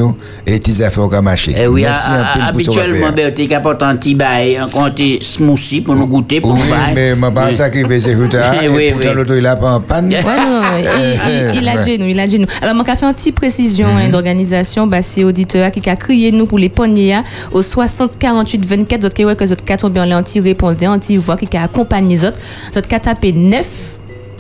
et 0.48 0.60
tes 0.60 0.82
affaires 0.82 1.04
ont 1.04 1.22
marché. 1.22 1.54
Eh 1.58 1.68
oui, 1.68 1.82
Merci 1.82 2.10
a- 2.10 2.14
un 2.14 2.24
peu 2.24 2.40
a- 2.42 2.52
pour 2.54 2.62
ce 2.62 2.70
habituellement, 2.70 3.06
rappel. 3.08 3.26
ben, 3.26 3.34
tu 3.34 3.48
capable 3.50 3.84
un 3.84 3.96
petit 3.98 4.16
bail, 4.16 4.56
un 4.58 4.68
petit 4.90 5.20
smoothie 5.22 5.82
pour 5.82 5.96
nous 5.96 6.08
goûter, 6.08 6.40
pour 6.40 6.52
Oui, 6.54 6.60
nous 6.64 6.70
bail. 6.70 6.94
mais 6.96 7.10
je 7.10 7.16
pense 7.34 7.52
ça 7.52 7.70
qui 7.70 7.84
fait 7.84 8.00
c'est 8.00 8.16
que 8.16 8.38
Eh 8.62 8.66
et 8.66 8.70
oui, 8.70 8.92
pourtant 8.94 9.10
oui. 9.10 9.16
l'auto 9.16 9.36
il 9.36 9.46
a 9.46 9.56
pas 9.58 9.74
en 9.74 9.82
panne. 9.82 10.10
Ouais, 10.10 10.22
non, 10.24 10.62
non, 10.62 10.62
il, 10.78 11.56
il, 11.56 11.62
il 11.62 11.68
a 11.68 11.78
dit 11.84 12.00
nous, 12.00 12.06
il 12.08 12.20
a 12.20 12.28
dit 12.28 12.40
nous. 12.40 12.48
Alors, 12.62 12.76
moi, 12.76 12.86
fait 12.96 13.06
une 13.06 13.14
petite 13.14 13.36
précision 13.36 13.88
hein, 13.88 14.08
d'organisation, 14.10 14.88
bah, 14.88 15.02
c'est 15.02 15.26
auditeur 15.26 15.70
qui 15.72 15.90
a 15.90 15.98
crié 15.98 16.32
nous 16.32 16.46
pour 16.46 16.60
les 16.60 16.70
paniers 16.70 17.14
hein, 17.16 17.24
au 17.52 17.62
60 17.62 18.18
48 18.18 18.66
24, 18.66 19.02
d'autres 19.02 19.16
qui 19.16 19.26
qui 19.66 19.74
tombé 19.78 20.00
en 20.00 20.10
anti-répondant, 20.12 20.94
anti-voix, 20.94 21.36
qui 21.36 21.58
a 21.58 21.64
accompagné 21.64 22.16
les 22.16 22.26
autres, 22.26 22.40
d'autres 22.74 22.88
qui 22.88 22.96
a 22.96 23.00
tapé 23.00 23.34
9, 23.50 23.68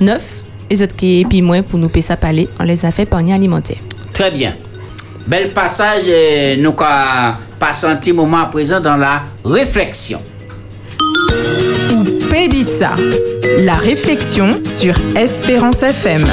9, 0.02 0.23
et 0.69 0.77
d'autres 0.77 0.95
qui, 0.95 1.26
puis 1.27 1.41
moins 1.41 1.64
pour 1.64 1.80
nous 1.80 1.90
payer 1.90 2.06
ça 2.06 2.15
parler, 2.15 2.48
on 2.60 2.64
les 2.64 2.86
a 2.86 2.91
fait 2.91 3.06
panier 3.06 3.34
alimentaire. 3.34 3.77
Très 4.14 4.30
bien. 4.30 4.53
Bel 5.26 5.52
passage, 5.52 6.03
euh, 6.07 6.56
nous 6.57 6.73
passé 7.60 7.88
un 7.88 7.95
petit 7.95 8.14
moment 8.14 8.38
à 8.38 8.45
présent 8.45 8.80
dans 8.80 8.98
la 8.98 9.23
réflexion. 9.44 10.22
Ou 11.91 12.03
Pédissa, 12.30 12.91
la 13.60 13.76
réflexion 13.76 14.52
sur 14.64 14.95
Espérance 15.15 15.81
FM. 15.81 16.26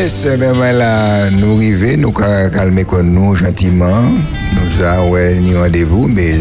Yes, 0.00 0.26
ben 0.38 0.54
voilà, 0.54 1.28
nous 1.30 1.56
arrivons, 1.56 1.98
nous 1.98 2.14
ca- 2.18 2.48
calmer 2.48 2.84
comme 2.84 3.10
nous 3.10 3.34
gentiment. 3.34 4.10
Nous 4.54 4.82
avons 4.82 5.14
ni 5.42 5.54
rendez-vous, 5.54 6.08
mais 6.08 6.36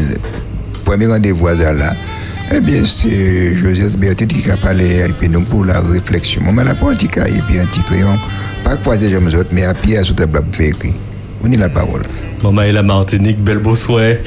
premier 0.86 1.08
rendez-vous 1.08 1.46
à 1.50 1.56
là. 1.74 1.94
Eh 2.56 2.62
bien, 2.62 2.84
c'est 2.86 3.54
Joseph 3.56 3.98
Bertin 3.98 4.28
qui 4.28 4.50
a 4.50 4.56
parlé 4.56 5.04
et 5.10 5.12
puis 5.12 5.28
nous 5.28 5.42
pour 5.42 5.66
la 5.66 5.82
réflexion. 5.82 6.42
Un 6.48 6.74
petit 6.96 7.10
cahier 7.10 7.40
et 7.40 7.42
puis 7.50 7.60
un 7.60 7.66
petit 7.66 7.82
crayon. 7.82 8.18
Pas 8.64 8.78
croiser 8.78 9.10
les 9.10 9.36
autres, 9.36 9.50
mais 9.52 9.66
à 9.66 9.74
pied 9.74 10.02
sur 10.04 10.16
table 10.16 10.40
écrire. 10.58 10.94
On 11.44 11.52
y 11.52 11.58
la 11.58 11.68
parole. 11.68 12.04
Maman 12.42 12.62
et 12.62 12.72
la 12.72 12.82
Martinique, 12.82 13.44
bel 13.44 13.58
beau 13.58 13.76
souhait. 13.76 14.22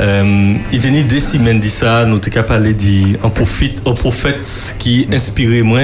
Euh, 0.00 0.54
il 0.72 0.78
tenait 0.78 1.02
des 1.02 1.20
semaines 1.20 1.60
dit 1.60 1.68
ça, 1.68 2.06
nous 2.06 2.18
t'es 2.18 2.30
capable 2.30 2.72
dit 2.72 3.14
un 3.22 3.28
prophète, 3.28 3.82
un 3.86 3.92
prophète 3.92 4.74
qui 4.78 5.06
inspirait 5.12 5.60
moi. 5.60 5.80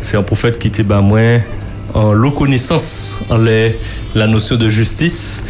C'est 0.00 0.16
un 0.16 0.22
prophète 0.22 0.60
qui 0.60 0.68
était 0.68 0.84
bas 0.84 1.00
moi 1.00 1.40
en 1.94 2.12
l'eau 2.12 2.30
connaissance 2.32 3.18
en 3.30 3.38
les- 3.38 3.78
la 4.14 4.26
notion 4.26 4.56
de 4.56 4.68
justice. 4.68 5.42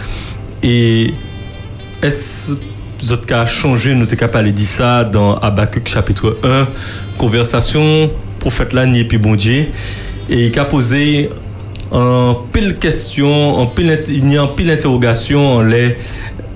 Et 0.62 1.12
est-ce 2.02 2.52
que 2.52 3.27
qui 3.27 3.35
a 3.35 3.47
changé, 3.47 3.94
nous 3.94 4.06
t'es 4.06 4.16
capable 4.16 4.47
de 4.48 4.52
dire 4.52 4.66
ça 4.66 5.05
dans 5.05 5.36
Habakkuk 5.36 5.86
chapitre 5.89 6.39
1, 6.43 6.66
conversation, 7.16 8.10
prophète 8.40 8.73
là, 8.73 8.86
ni 8.86 9.05
puis 9.05 9.19
bon 9.19 9.35
Dieu. 9.36 9.66
Et 10.31 10.47
il 10.48 10.59
a 10.59 10.65
posé 10.65 11.31
en 11.90 12.35
pile 12.52 12.77
question, 12.78 13.56
en 13.59 13.66
pile, 13.66 14.02
il 14.09 14.39
en 14.39 14.48
pile 14.48 14.70
interrogation 14.70 15.60
les 15.62 15.97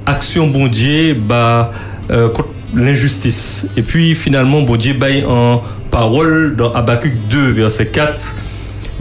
actions 0.05 0.47
bon 0.49 0.67
Dieu 0.67 1.15
bah, 1.15 1.73
euh, 2.11 2.29
contre 2.29 2.49
l'injustice. 2.75 3.67
Et 3.77 3.83
puis 3.83 4.15
finalement, 4.15 4.63
bon 4.63 4.77
Dieu 4.77 4.95
baille 4.95 5.25
en 5.27 5.63
parole 5.91 6.57
dans 6.57 6.73
Habakkuk 6.73 7.13
2, 7.31 7.49
verset 7.51 7.87
4. 7.87 8.35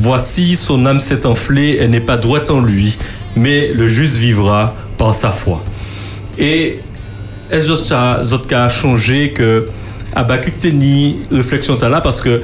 Voici, 0.04 0.56
son 0.56 0.88
âme 0.88 1.00
s'est 1.00 1.28
enflée, 1.28 1.78
elle 1.80 1.92
n'est 1.92 2.00
pas 2.00 2.18
droite 2.18 2.50
en 2.50 2.60
lui, 2.60 2.98
mais 3.36 3.72
le 3.72 3.88
juste 3.88 4.18
vivra 4.18 4.76
par 4.98 5.14
sa 5.14 5.30
foi. 5.30 5.64
Et 6.40 6.80
est-ce 7.52 7.76
ça 7.76 8.24
a 8.24 8.70
changé 8.70 9.30
que 9.30 9.68
Habakkuk 10.16 10.58
teni 10.58 11.20
réflexion 11.30 11.78
là 11.80 12.02
parce 12.02 12.20
que 12.20 12.42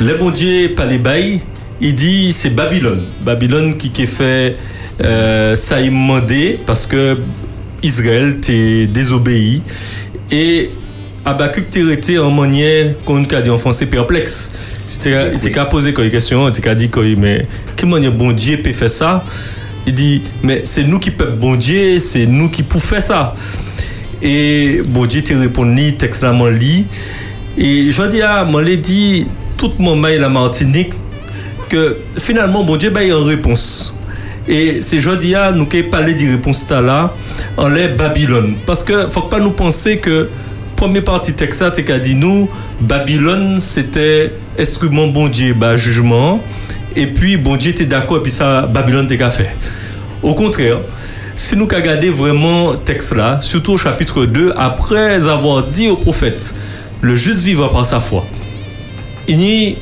les 0.00 0.14
bon 0.14 0.30
Dieu 0.30 0.74
pas 0.74 0.84
les 0.84 1.40
il 1.80 1.94
dit 1.94 2.32
c'est 2.32 2.50
Babylone. 2.50 3.02
Babylone 3.22 3.76
qui 3.76 3.90
qui 3.90 4.08
fait 4.08 4.56
euh, 5.00 5.54
ça 5.54 5.80
demandé 5.80 6.58
parce 6.66 6.86
que 6.86 7.18
Israël 7.84 8.40
t'est 8.40 8.88
désobéi 8.88 9.62
et 10.32 10.70
Habakkuk 11.24 11.70
t'est 11.70 11.82
resté 11.82 12.18
en 12.18 12.30
manière 12.30 12.94
qu'on 13.04 13.22
a 13.22 13.40
dit 13.40 13.50
en 13.50 13.58
français 13.58 13.86
perplexe. 13.86 14.52
C'était 14.86 15.30
il 15.30 15.36
était 15.36 15.50
qu'à 15.50 15.66
poser 15.66 15.94
une 15.96 16.10
question, 16.10 16.46
il 16.46 16.50
était 16.50 16.62
qu'à 16.62 16.74
dire 16.74 16.90
mais 17.18 17.46
comment 17.78 17.96
manière 17.96 18.12
bon 18.12 18.32
Dieu 18.32 18.58
peut 18.62 18.72
faire 18.72 18.90
ça 18.90 19.24
Il 19.86 19.94
dit 19.94 20.22
mais 20.42 20.62
c'est 20.64 20.84
nous 20.84 20.98
qui 20.98 21.10
peuple 21.10 21.36
bon 21.38 21.56
Dieu, 21.56 21.98
c'est 21.98 22.26
nous 22.26 22.48
qui 22.48 22.62
pouvons 22.62 22.80
faire 22.80 23.02
ça. 23.02 23.34
Et 24.22 24.80
bon 24.88 25.06
Dieu 25.06 25.22
te 25.22 25.34
répondu, 25.34 25.96
texte 25.96 26.22
là, 26.22 26.32
lit. 26.50 26.86
Et 27.56 27.90
je 27.90 28.02
dis 28.04 28.22
à, 28.22 28.44
m'en 28.44 28.60
l'ai 28.60 28.76
dit, 28.76 29.26
tout 29.56 29.72
mon 29.78 29.96
mail 29.96 30.20
la 30.20 30.28
Martinique, 30.28 30.92
que 31.68 31.96
finalement, 32.18 32.64
bon 32.64 32.76
Dieu, 32.76 32.90
bah, 32.90 33.02
il 33.02 33.10
une 33.10 33.16
réponse. 33.16 33.94
Et 34.48 34.80
c'est 34.80 34.98
à 35.34 35.52
nous 35.52 35.66
qui 35.66 35.82
parler 35.82 36.14
de 36.14 36.30
réponse 36.30 36.66
là 36.70 37.14
en 37.56 37.68
l'air 37.68 37.94
Babylone. 37.96 38.54
Parce 38.66 38.82
que 38.82 39.06
faut 39.06 39.22
pas 39.22 39.38
nous 39.38 39.50
penser 39.50 39.98
que 39.98 40.28
première 40.80 41.04
partie 41.04 41.34
texte 41.34 41.62
c'est 41.74 41.84
qu'a 41.84 41.98
dit 41.98 42.14
nous 42.14 42.48
Babylone 42.80 43.58
c'était 43.58 44.32
instrument 44.58 45.08
bon 45.08 45.28
Dieu 45.28 45.52
bah 45.52 45.76
jugement 45.76 46.42
et 46.96 47.06
puis 47.06 47.36
bon 47.36 47.56
Dieu 47.56 47.72
était 47.72 47.84
d'accord 47.84 48.16
et 48.16 48.22
puis 48.22 48.32
ça 48.32 48.62
Babylone 48.62 49.06
t'es 49.06 49.18
qu'à 49.18 49.28
fait. 49.28 49.54
Au 50.22 50.34
contraire, 50.34 50.78
si 51.36 51.54
nous 51.54 51.66
regardons 51.66 52.10
vraiment 52.12 52.76
texte 52.76 53.14
là, 53.14 53.42
surtout 53.42 53.72
au 53.72 53.76
chapitre 53.76 54.24
2, 54.24 54.54
après 54.56 55.28
avoir 55.28 55.64
dit 55.64 55.90
au 55.90 55.96
prophète, 55.96 56.54
le 57.02 57.14
juste 57.14 57.42
vivra 57.42 57.68
par 57.68 57.84
sa 57.84 58.00
foi, 58.00 58.24
il 59.28 59.38
y 59.38 59.76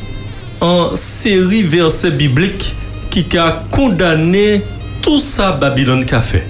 a 0.61 0.67
une 0.67 0.97
série 0.97 1.63
versets 1.63 2.11
bibliques 2.11 2.75
qui 3.09 3.25
a 3.39 3.63
condamné 3.71 4.63
tout 5.01 5.21
ça 5.21 5.53
Babylone 5.53 6.05
qu'a 6.05 6.21
fait. 6.21 6.49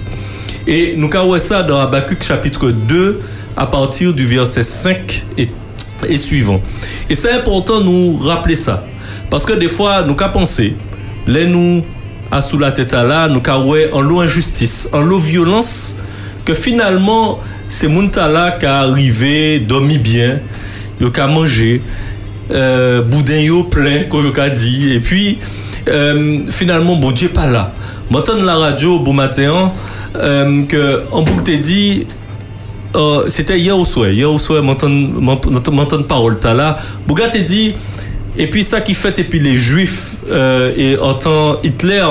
Et 0.65 0.95
nous 0.97 1.09
avons 1.13 1.37
ça 1.37 1.61
dans 1.61 1.79
Habakkuk 1.79 2.23
chapitre 2.23 2.71
2 2.71 3.19
à 3.59 3.65
partir 3.65 4.13
du 4.13 4.25
verset 4.25 4.63
5 4.63 5.25
et, 5.37 6.17
suivant. 6.17 6.61
Et 7.09 7.15
c'est 7.15 7.31
important 7.33 7.81
de 7.81 7.85
nous 7.85 8.17
rappeler 8.17 8.55
ça. 8.55 8.85
Parce 9.29 9.45
que 9.45 9.51
des 9.51 9.67
fois, 9.67 10.01
nous 10.03 10.15
qu'à 10.15 10.29
penser, 10.29 10.75
les 11.27 11.45
nous 11.45 11.83
à 12.31 12.39
sous 12.39 12.57
la 12.57 12.71
tête 12.71 12.93
là, 12.93 13.27
nous 13.27 13.41
qu'à 13.41 13.59
ouais 13.59 13.89
en 13.91 13.99
l'eau 13.99 14.21
injustice, 14.21 14.87
en 14.93 15.01
l'eau 15.01 15.19
violence, 15.19 15.97
que 16.45 16.53
finalement, 16.53 17.41
c'est 17.67 17.89
moun 17.89 18.09
ta 18.09 18.29
là 18.29 18.51
qui 18.51 18.65
a 18.65 18.79
arrivé, 18.79 19.59
dormi 19.59 19.97
bien, 19.97 20.39
yo 21.01 21.11
qu'à 21.11 21.27
manger, 21.27 21.81
euh, 22.51 23.01
boudin 23.01 23.39
yo 23.39 23.63
plein, 23.63 23.99
yo 24.09 24.31
qu'a 24.31 24.49
dit, 24.49 24.93
et 24.93 25.01
puis 25.01 25.37
euh, 25.89 26.43
finalement, 26.49 26.95
bon 26.95 27.11
Dieu 27.11 27.27
pas 27.27 27.45
là. 27.45 27.73
M'entendre 28.09 28.43
la 28.43 28.55
radio, 28.55 28.99
bon 28.99 29.13
matin, 29.13 29.71
euh, 30.15 30.63
que 30.63 31.03
en 31.11 31.23
boucle 31.23 31.57
dit, 31.57 32.05
euh, 32.95 33.23
c'était 33.27 33.59
hier 33.59 33.77
au 33.77 33.85
soir, 33.85 34.09
hier 34.09 34.31
au 34.31 34.37
soir, 34.37 34.63
m'entendre 34.63 35.19
m'entendre 35.71 36.05
parole 36.07 36.39
t'as 36.39 36.53
là, 36.53 36.77
Bouga 37.07 37.27
t'es 37.27 37.41
dit, 37.43 37.73
et 38.37 38.47
puis 38.47 38.63
ça 38.63 38.81
qui 38.81 38.93
fait, 38.93 39.17
et 39.19 39.23
puis 39.23 39.39
les 39.39 39.55
juifs, 39.55 40.17
euh, 40.31 40.73
et 40.75 40.97
en 40.97 41.13
temps 41.13 41.57
Hitler, 41.63 42.05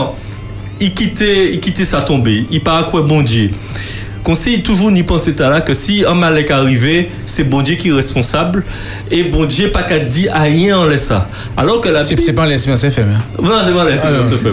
il 0.81 0.95
quittait, 0.95 1.53
il 1.53 1.61
quittait 1.61 1.85
sa 1.85 2.03
tombée, 2.03 2.47
il 2.51 2.63
part 2.63 2.77
à 2.77 2.83
quoi 2.85 3.03
bon 3.03 3.23
Dieu? 3.23 3.51
Conseille 4.23 4.63
toujours 4.63 4.91
n'y 4.91 5.05
penser 5.05 5.35
t'as 5.35 5.49
là 5.49 5.63
que 5.63 5.73
si 5.73 6.05
un 6.07 6.13
mal 6.15 6.37
est 6.39 6.51
arrivé, 6.51 7.09
c'est 7.25 7.45
bon 7.45 7.63
Dieu 7.63 7.77
qui 7.77 7.89
est 7.89 7.93
responsable 7.93 8.63
et 9.11 9.23
bon 9.23 9.47
Dieu 9.47 9.71
pas 9.73 9.85
qu'à 9.85 10.01
dire 10.01 10.31
à 10.35 10.43
rien 10.43 10.79
en 10.79 10.85
laisse 10.85 11.07
ça. 11.07 11.27
Alors 11.57 11.81
que 11.81 11.89
la 11.89 12.05
C'est 12.05 12.21
c'est 12.21 12.35
pas 12.35 12.47
l'espérance 12.47 12.85
FM. 12.85 13.09
hein. 13.09 13.23
non, 13.43 13.53
c'est 13.65 13.73
pas 13.73 13.85
la 13.85 13.97
c'est 13.97 14.37
fait. 14.37 14.53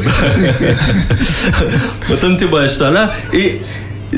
Ça 2.69 2.89
là 2.89 3.11
et 3.33 3.59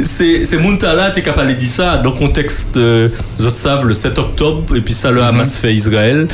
c'est 0.02 0.46
c'est 0.46 0.58
Muntala 0.58 1.12
t'es 1.12 1.22
capable 1.22 1.50
de 1.50 1.54
dire 1.54 1.70
ça 1.70 1.98
dans 1.98 2.12
le 2.12 2.18
contexte 2.18 2.78
euh, 2.78 3.10
autres 3.40 3.58
savent 3.58 3.86
le 3.86 3.94
7 3.94 4.18
octobre 4.20 4.76
et 4.76 4.82
puis 4.82 4.94
ça 4.94 5.12
le 5.12 5.22
Hamas 5.24 5.58
fait 5.58 5.74
Israël. 5.74 6.28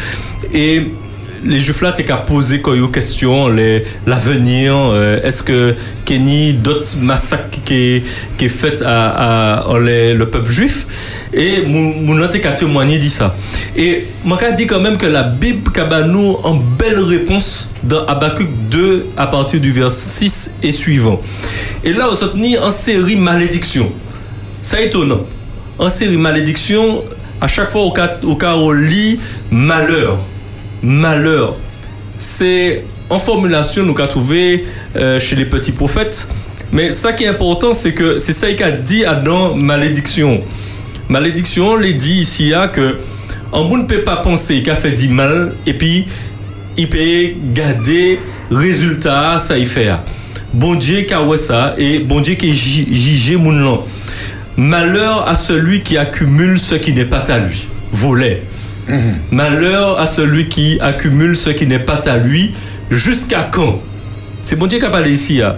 Et 0.53 0.87
les 1.45 1.59
juifs 1.59 1.81
là 1.81 1.91
t'es 1.91 2.03
qu'à 2.05 2.17
poser 2.17 2.61
questions 2.91 3.47
les 3.47 3.83
l'avenir 4.05 4.73
euh, 4.75 5.21
est-ce 5.23 5.43
que 5.43 5.75
Kenny 6.05 6.53
d'autres 6.53 6.97
massacres 7.01 7.59
qui 7.65 8.03
qui 8.37 8.49
fait 8.49 8.81
à, 8.81 9.61
à, 9.61 9.79
le 9.79 10.23
peuple 10.25 10.51
juif? 10.51 10.87
Et 11.33 11.65
mon 11.65 12.27
t'es 12.27 12.39
qu'à 12.41 12.51
témoigner 12.51 12.97
dit 12.97 13.09
ça. 13.09 13.35
Et 13.75 14.05
moi 14.23 14.37
dit 14.51 14.67
quand 14.67 14.79
même 14.79 14.97
que 14.97 15.05
la 15.05 15.23
Bible 15.23 15.71
nous 16.03 16.37
en 16.43 16.55
belle 16.55 16.99
réponse 16.99 17.71
dans 17.83 18.05
Habakkuk 18.05 18.47
2 18.69 19.07
à 19.17 19.27
partir 19.27 19.59
du 19.59 19.71
verset 19.71 20.29
6 20.29 20.53
et 20.63 20.71
suivant. 20.71 21.21
Et 21.83 21.93
là 21.93 22.07
on 22.11 22.15
tenu 22.15 22.57
en 22.57 22.69
série 22.69 23.15
malédiction. 23.15 23.91
C'est 24.61 24.85
étonnant 24.85 25.21
en 25.79 25.89
série 25.89 26.17
malédiction 26.17 27.03
à 27.41 27.47
chaque 27.47 27.69
fois 27.69 27.81
au 27.83 27.91
cas 27.91 28.55
au 28.55 28.73
lit 28.73 29.19
malheur 29.51 30.17
malheur. 30.83 31.55
C'est 32.19 32.83
en 33.09 33.17
formulation 33.17 33.83
nous 33.83 33.93
qu'a 33.93 34.07
trouvé 34.07 34.65
euh, 34.95 35.19
chez 35.19 35.35
les 35.35 35.45
petits 35.45 35.71
prophètes. 35.71 36.27
Mais 36.71 36.91
ça 36.91 37.13
qui 37.13 37.23
est 37.23 37.27
important, 37.27 37.73
c'est 37.73 37.93
que 37.93 38.17
c'est 38.17 38.33
ça 38.33 38.51
qu'il 38.51 38.63
a 38.63 38.71
dit 38.71 39.03
dans 39.23 39.55
malédiction. 39.55 40.41
Malédiction, 41.09 41.75
les 41.75 41.93
dit 41.93 42.19
ici 42.21 42.53
à 42.53 42.67
que 42.67 42.97
bon 43.51 43.77
ne 43.77 43.85
peut 43.85 44.03
pas 44.03 44.17
penser 44.17 44.61
qu'il 44.61 44.71
a 44.71 44.75
fait 44.75 44.91
du 44.91 45.09
mal 45.09 45.53
et 45.67 45.75
puis 45.75 46.05
il 46.75 46.89
peut 46.89 47.35
garder 47.53 48.19
résultat 48.49 49.37
ça 49.37 49.57
y 49.57 49.65
fait. 49.65 49.91
Bon 50.53 50.75
Dieu 50.75 51.01
qui 51.01 51.13
a 51.13 51.21
ouais 51.21 51.37
ça 51.37 51.75
et 51.77 51.99
bon 51.99 52.21
Dieu 52.21 52.35
qui 52.35 52.53
jugé 52.53 53.35
mon. 53.35 53.83
Malheur 54.55 55.27
à 55.27 55.35
celui 55.35 55.81
qui 55.81 55.97
accumule 55.97 56.59
ce 56.59 56.75
qui 56.75 56.93
n'est 56.93 57.05
pas 57.05 57.23
à 57.27 57.39
lui. 57.39 57.67
Volet. 57.91 58.41
Malheur 59.31 59.99
à 59.99 60.07
celui 60.07 60.49
qui 60.49 60.77
accumule 60.81 61.35
ce 61.35 61.49
qui 61.49 61.65
n'est 61.67 61.79
pas 61.79 62.01
à 62.05 62.17
lui. 62.17 62.51
Jusqu'à 62.91 63.49
quand? 63.51 63.81
C'est 64.41 64.55
bon 64.57 64.67
Dieu 64.67 64.79
qui 64.79 64.85
a 64.85 64.89
parlé 64.89 65.11
ici. 65.11 65.41
hein. 65.41 65.55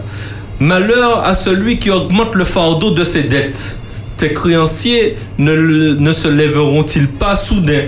Malheur 0.60 1.26
à 1.26 1.34
celui 1.34 1.80
qui 1.80 1.90
augmente 1.90 2.36
le 2.36 2.46
fardeau 2.46 2.92
de 2.92 3.04
ses 3.04 3.24
dettes. 3.24 3.80
Tes 4.18 4.34
créanciers 4.34 5.18
ne, 5.38 6.12
se 6.12 6.28
lèveront-ils 6.28 7.08
pas 7.10 7.36
soudain? 7.36 7.88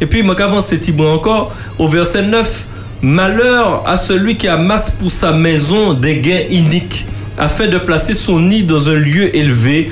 Et 0.00 0.06
puis, 0.06 0.22
moi, 0.22 0.34
qu'avance 0.34 0.66
c'est 0.68 0.78
Thibaut 0.78 1.08
encore, 1.08 1.54
au 1.78 1.88
verset 1.88 2.22
9. 2.22 2.66
Malheur 3.02 3.82
à 3.86 3.96
celui 3.96 4.36
qui 4.36 4.48
amasse 4.48 4.90
pour 4.90 5.10
sa 5.10 5.32
maison 5.32 5.94
des 5.94 6.18
gains 6.20 6.44
iniques, 6.50 7.06
afin 7.38 7.66
de 7.66 7.78
placer 7.78 8.14
son 8.14 8.40
nid 8.40 8.62
dans 8.62 8.88
un 8.90 8.94
lieu 8.94 9.34
élevé 9.34 9.90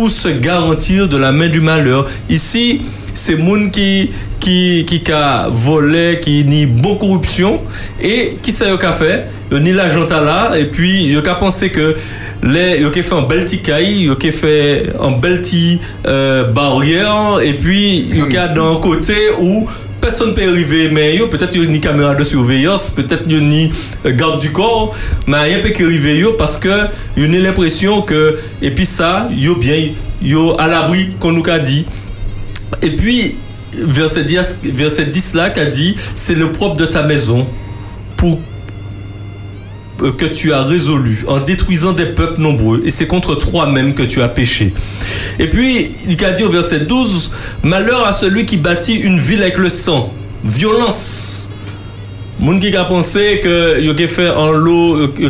pour 0.00 0.08
se 0.08 0.30
garantir 0.30 1.08
de 1.08 1.18
la 1.18 1.30
main 1.30 1.50
du 1.50 1.60
malheur. 1.60 2.08
Ici, 2.30 2.80
c'est 3.12 3.36
moun 3.36 3.70
qui 3.70 4.08
qui 4.40 4.86
qui 4.86 5.12
a 5.12 5.48
volé, 5.52 6.20
qui 6.22 6.42
ni 6.46 6.64
bon 6.64 6.96
corruption. 6.96 7.60
Et 8.00 8.38
qui 8.42 8.50
sait 8.50 8.64
qu'a 8.80 8.92
fait, 8.92 9.26
ni 9.52 9.72
l'argent 9.72 10.06
à 10.06 10.20
là 10.22 10.58
et 10.58 10.64
puis 10.64 11.04
yo 11.04 11.20
qu'a 11.20 11.34
pensé 11.34 11.68
que 11.68 11.94
les 12.42 12.82
qu'a 12.90 13.02
fait 13.02 13.14
un 13.14 13.20
bel 13.20 13.40
petit 13.40 13.58
caille, 13.58 14.04
yo 14.04 14.14
qu'a 14.16 14.32
fait 14.32 14.86
un 14.98 15.10
bel 15.10 15.42
petit 15.42 15.78
euh, 16.06 16.44
barrière 16.44 17.40
et 17.42 17.52
puis 17.52 18.08
yo 18.14 18.24
qu'a 18.24 18.48
d'un 18.48 18.76
côté 18.76 19.16
où 19.38 19.68
personne 20.00 20.34
peut 20.34 20.48
arriver 20.48 20.88
mais 20.90 21.16
yo 21.16 21.28
peut-être 21.28 21.54
yo 21.54 21.64
ni 21.66 21.80
caméra 21.80 22.14
de 22.14 22.24
surveillance 22.24 22.90
peut-être 22.90 23.24
yo 23.28 23.40
ni 23.40 23.70
euh, 24.06 24.12
garde 24.12 24.40
du 24.40 24.50
corps 24.50 24.94
mais 25.26 25.38
rien 25.38 25.58
peut 25.58 25.72
arriver 25.84 26.18
yo 26.18 26.32
parce 26.32 26.56
que 26.56 26.86
yo 27.16 27.26
ni 27.26 27.38
l'impression 27.38 28.02
que 28.02 28.38
et 28.62 28.70
puis 28.70 28.86
ça 28.86 29.28
yo 29.32 29.56
bien 29.56 29.90
yo 30.22 30.58
à 30.58 30.66
l'abri 30.66 31.10
qu'on 31.18 31.32
nous 31.32 31.42
a 31.48 31.58
dit. 31.58 31.86
Et 32.82 32.90
puis 32.90 33.36
verset 33.72 34.24
10 34.24 34.60
verset 34.74 35.06
10 35.06 35.34
là 35.34 35.50
qu'a 35.50 35.66
dit 35.66 35.94
c'est 36.14 36.34
le 36.34 36.52
propre 36.52 36.76
de 36.76 36.86
ta 36.86 37.02
maison 37.02 37.46
pour 38.16 38.40
que 40.16 40.24
tu 40.24 40.52
as 40.52 40.62
résolu 40.62 41.24
en 41.26 41.40
détruisant 41.40 41.92
des 41.92 42.06
peuples 42.06 42.40
nombreux 42.40 42.82
et 42.84 42.90
c'est 42.90 43.06
contre 43.06 43.34
toi-même 43.34 43.94
que 43.94 44.02
tu 44.02 44.22
as 44.22 44.28
péché. 44.28 44.72
Et 45.38 45.48
puis 45.48 45.92
il 46.08 46.24
a 46.24 46.32
dit 46.32 46.42
au 46.42 46.50
verset 46.50 46.80
12 46.80 47.30
malheur 47.62 48.06
à 48.06 48.12
celui 48.12 48.46
qui 48.46 48.56
bâtit 48.56 48.94
une 48.94 49.18
ville 49.18 49.42
avec 49.42 49.58
le 49.58 49.68
sang, 49.68 50.12
violence. 50.44 51.48
Moun 52.40 52.58
a 52.74 52.84
pensé 52.84 53.40
que 53.42 53.78
yo 53.82 53.94
fait 54.06 54.30
en 54.30 54.50
l'eau 54.50 55.12
yo 55.18 55.28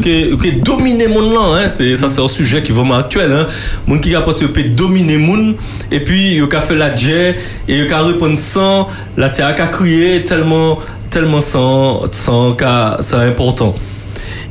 dominer 0.62 1.08
monde 1.08 1.32
là 1.32 1.40
hein, 1.54 1.68
c'est 1.68 1.96
ça 1.96 2.06
c'est 2.06 2.20
un 2.20 2.28
sujet 2.28 2.62
qui 2.62 2.70
est 2.70 2.74
vraiment 2.74 2.94
actuel 2.94 3.32
hein. 3.32 3.46
Moun 3.84 4.00
qui 4.00 4.14
a 4.14 4.20
pensé 4.20 4.44
yo 4.44 4.50
peut 4.50 4.62
dominer 4.62 5.16
moun 5.16 5.56
et 5.90 6.04
puis 6.04 6.34
yo 6.34 6.46
qui 6.46 6.56
fait 6.60 6.76
la 6.76 6.94
jet 6.94 7.34
et 7.66 7.78
yo 7.78 7.86
a 7.92 8.02
répondre 8.02 8.38
sans 8.38 8.86
la 9.16 9.28
terre 9.28 9.48
a 9.48 9.52
crié 9.52 10.22
tellement 10.22 10.78
tellement 11.10 11.40
sans 11.40 12.02
sans 12.12 12.56
c'est 13.00 13.16
important. 13.16 13.74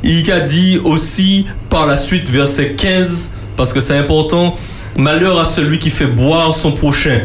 Il 0.02 0.30
a 0.32 0.40
dit 0.40 0.78
aussi 0.82 1.46
par 1.68 1.86
la 1.86 1.96
suite 1.96 2.28
verset 2.28 2.74
15 2.76 3.34
parce 3.56 3.72
que 3.72 3.80
c'est 3.80 3.96
important 3.96 4.56
malheur 4.96 5.38
à 5.38 5.44
celui 5.44 5.78
qui 5.78 5.90
fait 5.90 6.06
boire 6.06 6.54
son 6.54 6.72
prochain 6.72 7.20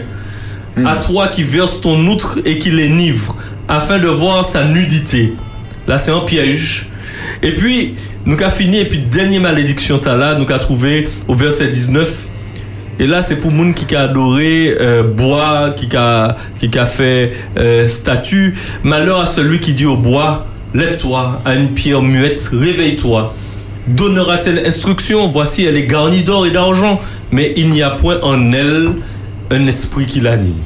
à 0.83 0.97
toi 0.97 1.27
qui 1.27 1.43
verse 1.43 1.79
ton 1.79 2.05
outre 2.07 2.39
et 2.43 2.57
qui 2.57 2.71
l'énivre, 2.71 3.35
afin 3.67 3.99
de 3.99 4.07
voir 4.07 4.43
sa 4.43 4.65
nudité. 4.65 5.33
Là, 5.87 5.97
c'est 5.97 6.11
un 6.11 6.19
piège. 6.19 6.89
Et 7.41 7.53
puis, 7.53 7.95
nous 8.25 8.35
avons 8.41 8.49
fini, 8.49 8.79
et 8.79 8.85
puis, 8.85 8.99
dernière 8.99 9.41
malédiction, 9.41 9.99
t'as 9.99 10.15
là, 10.15 10.35
nous 10.35 10.45
avons 10.49 10.59
trouvé 10.59 11.07
au 11.27 11.35
verset 11.35 11.67
19. 11.67 12.27
Et 12.99 13.07
là, 13.07 13.21
c'est 13.21 13.37
pour 13.37 13.51
moun 13.51 13.73
qui 13.73 13.93
a 13.95 14.03
adoré 14.03 14.75
euh, 14.79 15.03
bois, 15.03 15.73
qui 15.75 15.87
a, 15.95 16.35
qui 16.57 16.77
a 16.77 16.85
fait 16.85 17.33
euh, 17.57 17.87
statue. 17.87 18.55
Malheur 18.83 19.21
à 19.21 19.25
celui 19.25 19.59
qui 19.59 19.73
dit 19.73 19.85
au 19.85 19.97
bois, 19.97 20.47
lève-toi, 20.75 21.41
à 21.45 21.55
une 21.55 21.69
pierre 21.69 22.01
muette, 22.01 22.49
réveille-toi. 22.51 23.33
Donnera-t-elle 23.87 24.65
instruction? 24.65 25.27
Voici, 25.27 25.63
elle 25.63 25.77
est 25.77 25.87
garnie 25.87 26.23
d'or 26.23 26.45
et 26.45 26.51
d'argent, 26.51 26.99
mais 27.31 27.53
il 27.55 27.69
n'y 27.69 27.81
a 27.81 27.91
point 27.91 28.19
en 28.21 28.51
elle 28.51 28.89
un 29.51 29.67
esprit 29.67 30.05
qui 30.05 30.19
l'anime. 30.19 30.57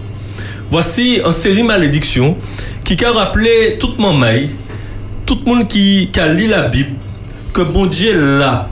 Voici 0.69 1.21
une 1.23 1.31
série 1.31 1.63
malédiction 1.63 2.35
qui 2.83 3.03
a 3.05 3.11
rappelé 3.11 3.77
tout 3.79 3.93
mon 3.97 4.13
mail, 4.13 4.49
tout 5.25 5.37
le 5.45 5.53
monde 5.53 5.67
qui, 5.67 6.09
qui 6.11 6.19
a 6.19 6.27
lu 6.27 6.47
la 6.47 6.63
Bible, 6.63 6.91
que 7.53 7.61
bon 7.61 7.85
Dieu 7.85 8.11
est 8.11 8.39
là 8.39 8.69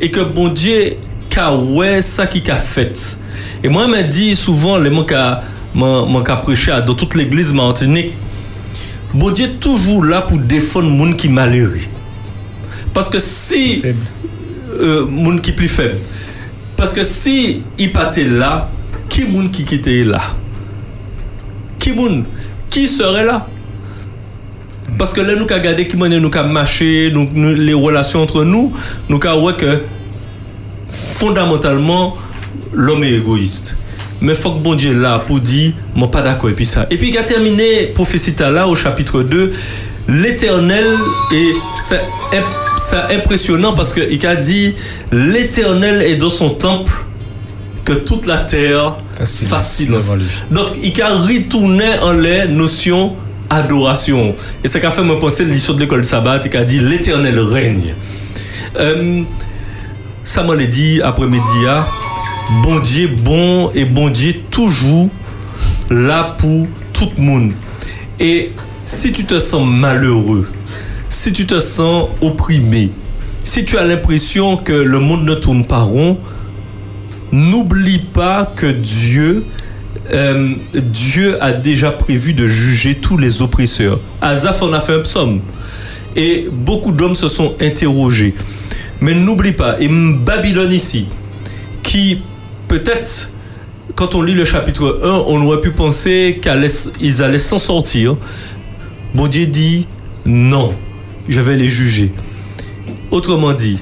et 0.00 0.10
que 0.10 0.20
bon 0.20 0.48
Dieu 0.48 0.96
a 1.36 1.54
ouais 1.54 2.00
ça 2.00 2.26
qui 2.26 2.48
a 2.50 2.56
fait. 2.56 3.18
Et 3.62 3.68
moi, 3.68 3.86
me 3.86 4.02
dit 4.02 4.34
souvent, 4.34 4.76
les 4.76 4.90
mots 4.90 5.06
mon 5.74 6.22
prêché 6.22 6.72
dans 6.84 6.94
toute 6.94 7.14
l'église 7.14 7.52
martinique, 7.52 8.12
Bon 9.14 9.30
Dieu 9.30 9.46
est 9.46 9.60
toujours 9.60 10.04
là 10.04 10.22
pour 10.22 10.38
défendre 10.38 10.90
moun 10.90 11.16
qui 11.16 11.28
malheureux. 11.28 11.78
Parce 12.92 13.08
que 13.08 13.18
si 13.18 13.82
euh, 14.80 15.06
moun 15.06 15.40
qui 15.40 15.52
plus 15.52 15.68
faible. 15.68 15.96
Parce 16.76 16.92
que 16.92 17.02
si 17.02 17.62
il 17.78 17.92
partait 17.92 18.24
là, 18.24 18.70
qui 19.08 19.24
moun 19.26 19.50
qui 19.50 19.64
quittait 19.64 20.04
là 20.04 20.20
Qui 21.78 21.92
moun 21.92 22.24
qui 22.70 22.86
serait 22.86 23.24
là 23.24 23.46
parce 24.98 25.12
que 25.12 25.20
là, 25.20 25.34
nous 25.34 25.44
avons 25.44 25.54
regardé 25.54 25.86
qui 25.86 25.96
manière 25.96 26.20
nous 26.20 26.30
avons 26.34 26.52
marché, 26.52 27.10
nous, 27.14 27.28
nous, 27.32 27.54
les 27.54 27.72
relations 27.72 28.22
entre 28.22 28.42
nous, 28.42 28.72
nous 29.08 29.20
avons 29.22 29.48
vu 29.48 29.54
que 29.54 29.82
fondamentalement, 30.88 32.16
l'homme 32.72 33.04
est 33.04 33.12
égoïste. 33.12 33.76
Mais 34.20 34.34
faut 34.34 34.52
que 34.52 34.58
bon 34.58 34.74
Dieu 34.74 34.92
là 34.94 35.18
pour 35.26 35.40
dire, 35.40 35.72
moi 35.94 36.10
pas 36.10 36.22
d'accord 36.22 36.50
et 36.50 36.54
puis 36.54 36.66
ça. 36.66 36.86
Et 36.90 36.98
puis 36.98 37.08
il 37.10 37.18
a 37.18 37.22
terminé 37.22 37.86
prophétie 37.94 38.34
là 38.38 38.66
au 38.66 38.74
chapitre 38.74 39.22
2, 39.22 39.52
l'éternel 40.08 40.86
et 41.32 41.50
c'est 41.76 42.00
imp- 42.36 42.46
c'est 42.78 43.14
impressionnant 43.14 43.72
parce 43.74 43.92
qu'il 43.92 44.26
a 44.26 44.36
dit, 44.36 44.74
l'éternel 45.12 46.02
est 46.02 46.16
dans 46.16 46.30
son 46.30 46.50
temple 46.50 46.92
que 47.84 47.92
toute 47.92 48.26
la 48.26 48.38
terre 48.38 48.96
fasse 49.48 49.74
silence. 49.76 50.14
Donc, 50.50 50.66
il 50.82 51.00
a 51.02 51.08
retourné 51.14 51.84
en 52.02 52.12
les 52.12 52.46
notions 52.48 53.16
adoration. 53.50 54.34
Et 54.62 54.68
ça 54.68 54.78
qu'a 54.78 54.90
fait 54.90 55.02
me 55.02 55.18
penser 55.18 55.44
l'histoire 55.44 55.74
de 55.76 55.82
l'école 55.82 56.02
de 56.02 56.06
sabbat, 56.06 56.38
il 56.44 56.56
a 56.56 56.64
dit 56.64 56.80
l'éternel 56.80 57.38
règne. 57.40 57.94
Euh, 58.78 59.22
ça 60.22 60.42
m'a 60.42 60.54
dit 60.56 61.00
après-midi, 61.02 61.42
ah, 61.66 61.86
bon 62.62 62.78
Dieu 62.80 63.08
bon 63.08 63.70
et 63.74 63.84
bon 63.84 64.08
Dieu 64.08 64.34
toujours 64.50 65.08
là 65.90 66.36
pour 66.38 66.66
tout 66.92 67.10
le 67.16 67.22
monde. 67.22 67.52
Et 68.18 68.50
si 68.84 69.12
tu 69.12 69.24
te 69.24 69.38
sens 69.38 69.66
malheureux, 69.66 70.48
si 71.08 71.32
tu 71.32 71.46
te 71.46 71.60
sens 71.60 72.08
opprimé, 72.20 72.90
si 73.44 73.64
tu 73.64 73.78
as 73.78 73.84
l'impression 73.84 74.56
que 74.56 74.72
le 74.72 74.98
monde 74.98 75.24
ne 75.24 75.34
tourne 75.34 75.64
pas 75.64 75.78
rond, 75.78 76.18
n'oublie 77.32 77.98
pas 77.98 78.50
que 78.56 78.66
Dieu, 78.66 79.44
euh, 80.12 80.54
a 81.40 81.52
déjà 81.52 81.90
prévu 81.90 82.32
de 82.32 82.46
juger 82.46 82.94
tous 82.94 83.18
les 83.18 83.42
oppresseurs. 83.42 84.00
Azaph 84.20 84.62
en 84.62 84.72
a 84.72 84.80
fait 84.80 84.94
un 84.94 85.00
psaume. 85.00 85.40
Et 86.16 86.48
beaucoup 86.50 86.92
d'hommes 86.92 87.14
se 87.14 87.28
sont 87.28 87.54
interrogés. 87.60 88.34
Mais 89.00 89.14
n'oublie 89.14 89.52
pas, 89.52 89.80
et 89.80 89.88
Babylone 89.88 90.72
ici, 90.72 91.06
qui 91.82 92.22
peut-être, 92.68 93.32
quand 93.94 94.14
on 94.14 94.22
lit 94.22 94.34
le 94.34 94.44
chapitre 94.44 95.00
1, 95.02 95.24
on 95.26 95.44
aurait 95.44 95.60
pu 95.60 95.72
penser 95.72 96.38
qu'ils 96.40 97.22
allaient 97.22 97.38
s'en 97.38 97.58
sortir. 97.58 98.14
Bon 99.14 99.26
Dieu 99.26 99.46
dit, 99.46 99.86
non, 100.24 100.74
je 101.28 101.40
vais 101.40 101.56
les 101.56 101.68
juger. 101.68 102.12
Autrement 103.10 103.54
dit, 103.54 103.78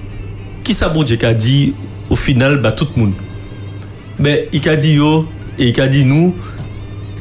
qui 0.62 0.72
ça 0.72 0.88
bon 0.88 1.02
Dieu 1.02 1.16
qui 1.16 1.26
a 1.26 1.34
dit 1.34 1.74
au 2.08 2.16
final, 2.16 2.58
bah, 2.58 2.72
tout 2.72 2.86
le 2.96 3.02
monde? 3.02 3.12
Mais 4.18 4.48
il 4.52 4.66
a 4.68 4.76
dit 4.76 4.94
yo, 4.94 5.26
et 5.58 5.68
il 5.68 5.80
a 5.80 5.88
dit 5.88 6.04
nous, 6.04 6.34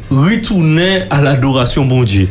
retournez 0.09 1.03
à 1.09 1.21
l'adoration 1.21 1.83
bon 1.83 2.03
Dieu. 2.03 2.29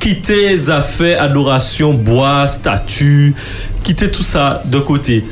Quittez 0.00 0.48
les 0.48 0.70
affaires, 0.70 1.22
adoration, 1.22 1.94
bois, 1.94 2.46
statue, 2.46 3.34
quittez 3.82 4.10
tout 4.10 4.22
ça 4.22 4.62
de 4.64 4.78
côté. 4.78 5.24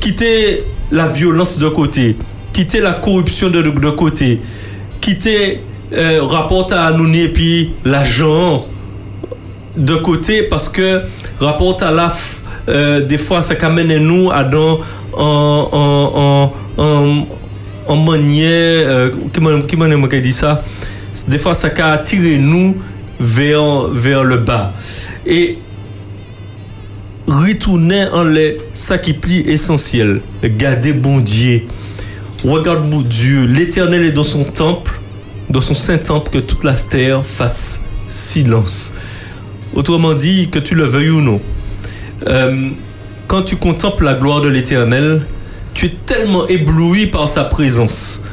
Quittez 0.00 0.64
la 0.90 1.06
violence 1.06 1.58
de 1.58 1.68
côté. 1.68 2.16
Quittez 2.56 2.80
la 2.80 2.94
corruption 2.94 3.50
de, 3.50 3.90
côté. 3.90 4.40
Quittez 5.02 5.60
euh, 5.92 6.22
rapport 6.22 6.66
à 6.72 6.90
nous 6.90 7.12
et 7.12 7.28
puis 7.28 7.72
l'argent 7.84 8.64
de 9.76 9.94
côté 9.96 10.44
parce 10.44 10.70
que 10.70 11.02
rapport 11.38 11.76
à 11.82 11.90
la 11.90 12.10
euh, 12.70 13.04
des 13.04 13.18
fois 13.18 13.42
ça 13.42 13.52
amène 13.60 13.98
nous 13.98 14.30
à 14.30 14.42
dans 14.42 14.80
en 15.12 15.68
en 15.70 16.52
en 16.78 17.26
en, 17.88 17.96
manière 17.96 18.88
euh, 18.88 19.10
qui 19.34 19.76
m'a 19.76 20.08
dit 20.08 20.32
ça? 20.32 20.64
Des 21.28 21.36
fois 21.36 21.52
ça 21.52 21.68
a 21.76 21.92
attiré 21.92 22.38
nous 22.38 22.74
vers 23.20 23.88
vers 23.88 24.24
le 24.24 24.38
bas. 24.38 24.72
Et 25.26 25.58
retourner 27.26 28.06
en 28.14 28.22
les 28.22 28.56
ça 28.72 28.96
qui 28.96 29.12
plie 29.12 29.40
essentiel. 29.40 30.22
Garder 30.42 30.94
bon 30.94 31.18
Dieu 31.18 31.66
regarde 32.44 32.88
mon 32.88 33.00
Dieu 33.00 33.44
l'éternel 33.44 34.04
est 34.04 34.12
dans 34.12 34.24
son 34.24 34.44
temple 34.44 35.00
dans 35.48 35.60
son 35.60 35.74
saint 35.74 35.98
temple 35.98 36.30
que 36.30 36.38
toute 36.38 36.64
la 36.64 36.74
terre 36.74 37.24
fasse 37.24 37.82
silence 38.08 38.92
Autrement 39.76 40.14
dit, 40.14 40.48
que 40.48 40.58
tu 40.58 40.74
le 40.74 40.84
veuilles 40.84 41.10
ou 41.10 41.20
non, 41.20 41.38
euh, 42.26 42.70
quand 43.26 43.42
tu 43.42 43.56
contemples 43.56 44.04
la 44.04 44.14
gloire 44.14 44.40
de 44.40 44.48
l'Éternel, 44.48 45.20
tu 45.74 45.86
es 45.86 45.94
tellement 46.06 46.48
ébloui 46.48 47.08
par 47.08 47.28
sa 47.28 47.44
présence, 47.44 48.24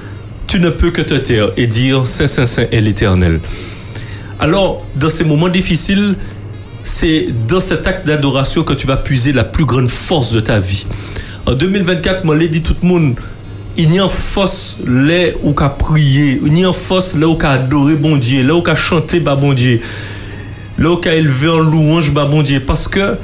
tu 0.47 0.61
ne 0.61 0.69
peux 0.69 0.89
que 0.89 1.01
te 1.01 1.15
taire 1.15 1.51
et 1.57 1.67
dire 1.67 2.07
Saint, 2.07 2.27
Saint, 2.27 2.45
Saint 2.45 2.67
est 2.71 2.79
l'Éternel. 2.79 3.41
Alors, 4.39 4.85
dans 4.95 5.09
ces 5.09 5.25
moments 5.25 5.49
difficiles, 5.49 6.15
c'est 6.83 7.27
dans 7.45 7.59
cet 7.59 7.87
acte 7.87 8.07
d'adoration 8.07 8.63
que 8.63 8.73
tu 8.73 8.87
vas 8.87 8.97
puiser 8.97 9.33
la 9.33 9.43
plus 9.43 9.65
grande 9.65 9.89
force 9.89 10.31
de 10.31 10.39
ta 10.39 10.59
vie. 10.59 10.85
En 11.45 11.55
2024, 11.55 12.23
moi, 12.23 12.37
l'ai 12.37 12.47
dit 12.47 12.61
tout 12.61 12.75
le 12.81 12.87
monde, 12.87 13.15
il 13.75 13.89
n'y 13.89 13.99
a 13.99 14.07
force 14.07 14.77
là 14.85 15.29
où 15.41 15.53
qu'a 15.53 15.69
prier, 15.69 16.39
il 16.45 16.53
n'y 16.53 16.65
a 16.65 16.73
force 16.73 17.15
là 17.15 17.27
où 17.27 17.35
qu'a 17.35 17.51
adoré 17.51 17.95
bon 17.95 18.17
Dieu, 18.17 18.45
là 18.45 18.55
où 18.55 18.61
qu'a 18.61 18.75
chanté 18.75 19.19
bah 19.19 19.35
bon 19.35 19.53
Dieu, 19.53 19.79
là 20.77 20.91
où 20.91 20.97
qu'a 20.97 21.15
élevé 21.15 21.49
en 21.49 21.59
louange 21.59 22.11
bah 22.13 22.25
bon 22.25 22.43
Dieu, 22.43 22.59
parce 22.59 22.87
que 22.87 23.17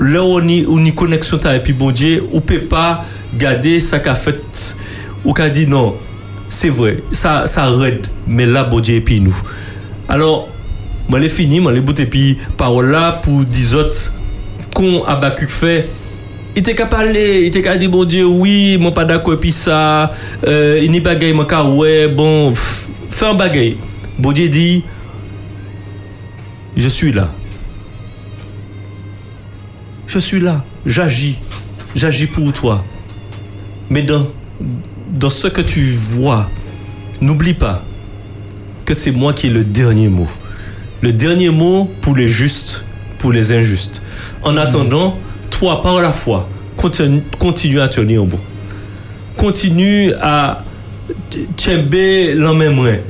là 0.00 0.22
où 0.22 0.38
on 0.38 0.48
y, 0.48 0.66
on 0.68 0.90
connexion 0.92 1.38
ta 1.38 1.56
et 1.56 1.62
puis 1.62 1.72
bon 1.72 1.90
Dieu, 1.90 2.24
ou 2.32 2.40
peut 2.40 2.60
pas 2.60 3.04
garder 3.34 3.80
ça 3.80 4.00
qu'a 4.00 4.14
fait, 4.14 4.76
ou 5.24 5.32
qu'a 5.32 5.48
dit 5.48 5.66
non, 5.66 5.96
c'est 6.48 6.70
vrai, 6.70 7.02
ça, 7.12 7.46
ça 7.46 7.64
raide, 7.66 8.06
mais 8.26 8.44
là 8.44 8.64
bon 8.64 8.80
Dieu 8.80 8.96
et 8.96 9.00
puis 9.00 9.20
nous. 9.20 9.36
Alors, 10.10 10.48
moi 11.08 11.18
les 11.18 11.28
fini, 11.28 11.60
moi 11.60 11.72
les 11.72 11.80
bout 11.80 11.98
et 11.98 12.06
puis 12.06 12.36
parole 12.58 12.90
là 12.90 13.12
pour 13.12 13.44
dire 13.44 13.78
autres 13.78 14.12
qu'on 14.74 15.04
Abacuc 15.04 15.48
fait 15.48 15.88
il 16.58 16.62
était 16.62 16.74
capable 16.74 17.04
parler, 17.04 17.42
il 17.42 17.46
était 17.46 17.62
capable 17.62 17.78
dire 17.78 17.90
bon 17.90 18.04
Dieu 18.04 18.26
oui, 18.26 18.78
moi 18.80 18.92
pas 18.92 19.04
d'accord 19.04 19.38
puis 19.38 19.52
ça 19.52 20.12
euh, 20.44 20.80
il 20.82 20.90
n'y 20.90 20.98
bagaille 20.98 21.32
moi 21.32 21.46
ka 21.46 21.62
ouais 21.62 22.08
bon 22.08 22.52
fais 23.08 23.26
un 23.26 23.34
bagaille. 23.34 23.76
Bon 24.18 24.32
Dieu 24.32 24.48
dit 24.48 24.82
je 26.76 26.88
suis 26.88 27.12
là. 27.12 27.28
Je 30.08 30.18
suis 30.18 30.40
là, 30.40 30.64
j'agis. 30.84 31.38
J'agis 31.94 32.26
pour 32.26 32.52
toi. 32.52 32.84
Mais 33.88 34.02
dans 34.02 34.26
dans 35.12 35.30
ce 35.30 35.46
que 35.46 35.60
tu 35.60 35.80
vois, 35.80 36.50
n'oublie 37.20 37.54
pas 37.54 37.84
que 38.84 38.94
c'est 38.94 39.12
moi 39.12 39.32
qui 39.32 39.46
ai 39.46 39.50
le 39.50 39.62
dernier 39.62 40.08
mot. 40.08 40.26
Le 41.02 41.12
dernier 41.12 41.50
mot 41.50 41.88
pour 42.00 42.16
les 42.16 42.28
justes, 42.28 42.84
pour 43.18 43.30
les 43.30 43.52
injustes. 43.52 44.02
En 44.42 44.56
attendant, 44.56 45.16
toi, 45.58 45.80
par 45.80 46.00
la 46.00 46.12
foi, 46.12 46.48
continue, 46.76 47.80
à 47.80 47.88
tenir 47.88 48.24
bon. 48.24 48.38
Continue 49.36 50.12
à 50.20 50.62
tchember 51.56 52.34
l'emmènerait. 52.34 53.02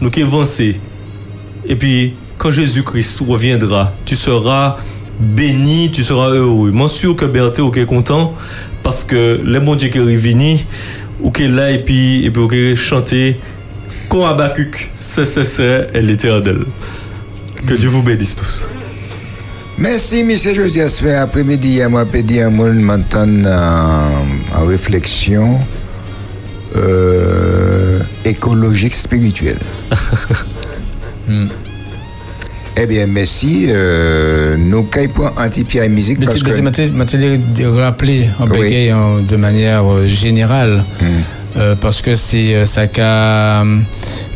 Nous 0.00 0.10
qui 0.10 0.22
avancer. 0.22 0.80
Et 1.66 1.76
puis, 1.76 2.14
quand 2.38 2.50
Jésus-Christ 2.50 3.20
reviendra, 3.28 3.92
tu 4.06 4.16
seras 4.16 4.76
béni, 5.20 5.90
tu 5.92 6.02
seras 6.02 6.30
heureux. 6.30 6.70
Moi, 6.70 6.88
sûr 6.88 7.14
que 7.14 7.26
Berthe 7.26 7.60
est 7.76 7.86
content 7.86 8.34
parce 8.82 9.04
que 9.04 9.38
le 9.44 9.60
bon 9.60 9.74
Dieu 9.74 9.90
qui 9.90 9.98
est 9.98 10.00
revenu, 10.00 10.58
ou 11.20 11.30
est 11.30 11.46
là 11.46 11.70
et 11.70 11.84
puis, 11.84 12.24
et 12.24 12.30
puis, 12.30 12.48
qui 12.48 12.74
chanter 12.74 13.36
comme 14.08 14.22
Habakkuk, 14.22 14.90
c'est, 14.98 15.26
c'est, 15.26 15.44
c'est, 15.44 15.90
l'éternel. 16.00 16.64
Que 17.66 17.74
Dieu 17.74 17.90
vous 17.90 18.02
bénisse 18.02 18.34
tous. 18.34 18.68
Merci, 19.82 20.20
M. 20.20 20.30
Fait 20.36 21.14
après-midi, 21.14 21.82
à 21.82 21.88
moi, 21.88 22.06
pédi 22.06 22.40
un 22.40 22.50
monde 22.50 22.76
m'entendre 22.76 23.50
en, 24.54 24.64
réflexion 24.64 25.58
euh, 26.76 27.98
écologique 28.24 28.94
spirituelle. 28.94 29.58
Eh 32.74 32.86
bien, 32.86 33.06
merci. 33.06 33.66
Euh, 33.68 34.56
nous 34.56 34.84
caillons 34.84 35.10
anti-pierre 35.36 35.90
musique 35.90 36.18
Mais 36.18 36.24
parce 36.24 36.42
que... 36.42 36.50
de 37.36 37.66
rappeler 37.66 38.28
en 38.40 38.48
Oui. 38.48 38.88
de 39.28 39.36
manière 39.36 39.84
euh, 39.84 40.08
générale, 40.08 40.82
euh, 41.56 41.74
parce 41.74 42.02
que 42.02 42.14
c'est 42.14 42.54
euh, 42.54 42.66
ça 42.66 42.86
qu'a 42.86 43.64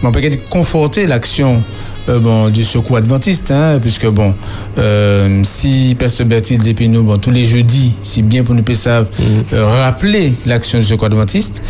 bon, 0.03 0.11
bégaye 0.11 0.39
conforter 0.51 1.07
l'action 1.07 1.63
euh, 2.09 2.19
bon, 2.21 2.49
du 2.51 2.65
secours 2.65 2.99
adventiste, 2.99 3.51
hein, 3.51 3.79
puisque 3.81 4.07
bon, 4.07 4.35
euh, 4.79 5.41
si 5.43 5.97
Pasteur 5.99 6.27
Bertil 6.27 6.59
depuis 6.59 6.89
nous, 6.89 7.03
bon, 7.03 7.19
tous 7.19 7.31
les 7.31 7.45
jeudis, 7.45 7.95
c'est 8.03 8.23
bien 8.23 8.45
pour 8.45 8.55
nous 8.55 8.63
ça 8.75 9.05
euh, 9.53 9.67
rappeler 9.67 10.35
l'action 10.45 10.79
du 10.79 10.85
secours 10.85 11.07
adventiste 11.07 11.63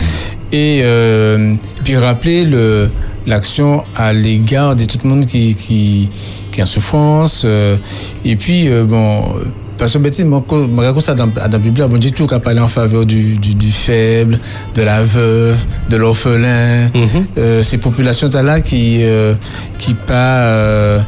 et 0.53 0.81
euh, 0.83 1.53
puis 1.85 1.97
rappeler 1.97 2.45
le 2.45 2.91
l'action 3.27 3.83
à 3.97 4.13
l'égard 4.13 4.77
de 4.77 4.85
tout 4.85 4.99
le 5.03 5.11
monde 5.11 5.27
qui, 5.27 5.57
qui, 5.57 6.09
qui 6.53 6.61
est 6.61 6.63
en 6.63 6.67
souffrance. 6.67 7.43
euh, 7.45 7.77
et 8.25 8.37
puis, 8.37 8.69
euh, 8.69 8.85
bon, 8.85 9.35
euh, 9.77 9.79
Pasteur 9.79 10.01
Betty 10.03 10.25
m'a 10.25 10.41
co- 10.41 10.67
m'a 10.69 10.83
raconté 10.83 11.05
ça 11.07 11.15
dans, 11.15 11.29
la 11.35 11.59
Bible, 11.59 11.87
bon 11.89 11.99
Dieu, 11.99 12.11
tout 12.11 12.27
a 12.31 12.41
parlé 12.41 12.61
en 12.61 12.69
faveur 12.69 13.05
du, 13.07 13.37
du, 13.39 13.55
du 13.55 13.71
faible, 13.71 14.39
de 14.75 14.83
la 14.83 15.03
veuve, 15.03 15.63
de 15.91 15.97
l'orphelin, 15.97 16.91
euh, 17.39 17.63
ces 17.63 17.79
populations-là 17.79 18.61
qui, 18.61 18.99
euh, 19.03 19.35
qui 19.79 19.95
pas... 19.95 20.41
euh, 20.47 21.01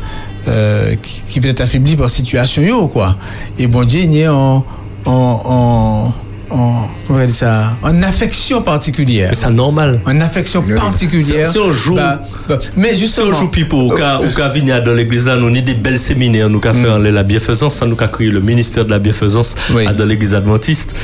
euh, 0.47 0.95
qui, 1.03 1.23
qui 1.29 1.41
peut 1.41 1.49
être 1.49 1.61
affaiblies 1.61 1.97
par 1.97 2.09
situation 2.09 2.63
yo, 2.63 2.87
quoi. 2.89 3.17
Et 3.59 3.67
bon 3.67 3.85
Dieu, 3.85 4.01
il 4.05 4.17
est 4.17 4.29
en, 4.29 4.65
en, 5.05 5.13
en, 5.45 6.15
en, 6.51 6.89
comment 7.07 7.21
on 7.21 7.27
dit 7.27 7.33
ça, 7.33 7.77
en 7.83 8.03
affection 8.03 8.63
particulière. 8.63 9.31
C'est 9.35 9.51
normal. 9.51 10.01
En 10.07 10.21
affection 10.21 10.63
particulière. 10.63 11.51
Si 11.51 11.59
on 11.59 11.73
joue, 11.73 11.95
Bah, 11.97 12.21
bah, 12.49 12.59
mais 12.77 12.95
si 12.95 13.01
justement, 13.01 13.29
on 13.29 13.33
joue 13.33 13.49
pipo, 13.49 13.77
au 13.77 13.91
cas, 13.95 14.19
au 14.19 14.29
cas 14.31 14.49
venir 14.49 14.83
dans 14.83 14.93
l'église, 14.95 15.27
nous 15.27 15.33
avons 15.47 15.51
des 15.51 15.75
belles 15.75 15.99
séminaires, 15.99 16.49
nous 16.49 16.61
avons 16.65 17.03
fait 17.03 17.11
la 17.11 17.23
bienfaisance, 17.23 17.75
ça 17.75 17.87
nous 17.87 17.97
a 17.99 18.09
créé 18.09 18.31
le 18.31 18.41
ministère 18.41 18.85
de 18.85 18.91
la 18.91 18.99
bienfaisance 18.99 19.55
à 19.87 19.93
dans 19.93 20.05
l'église 20.05 20.35
adventiste. 20.35 20.95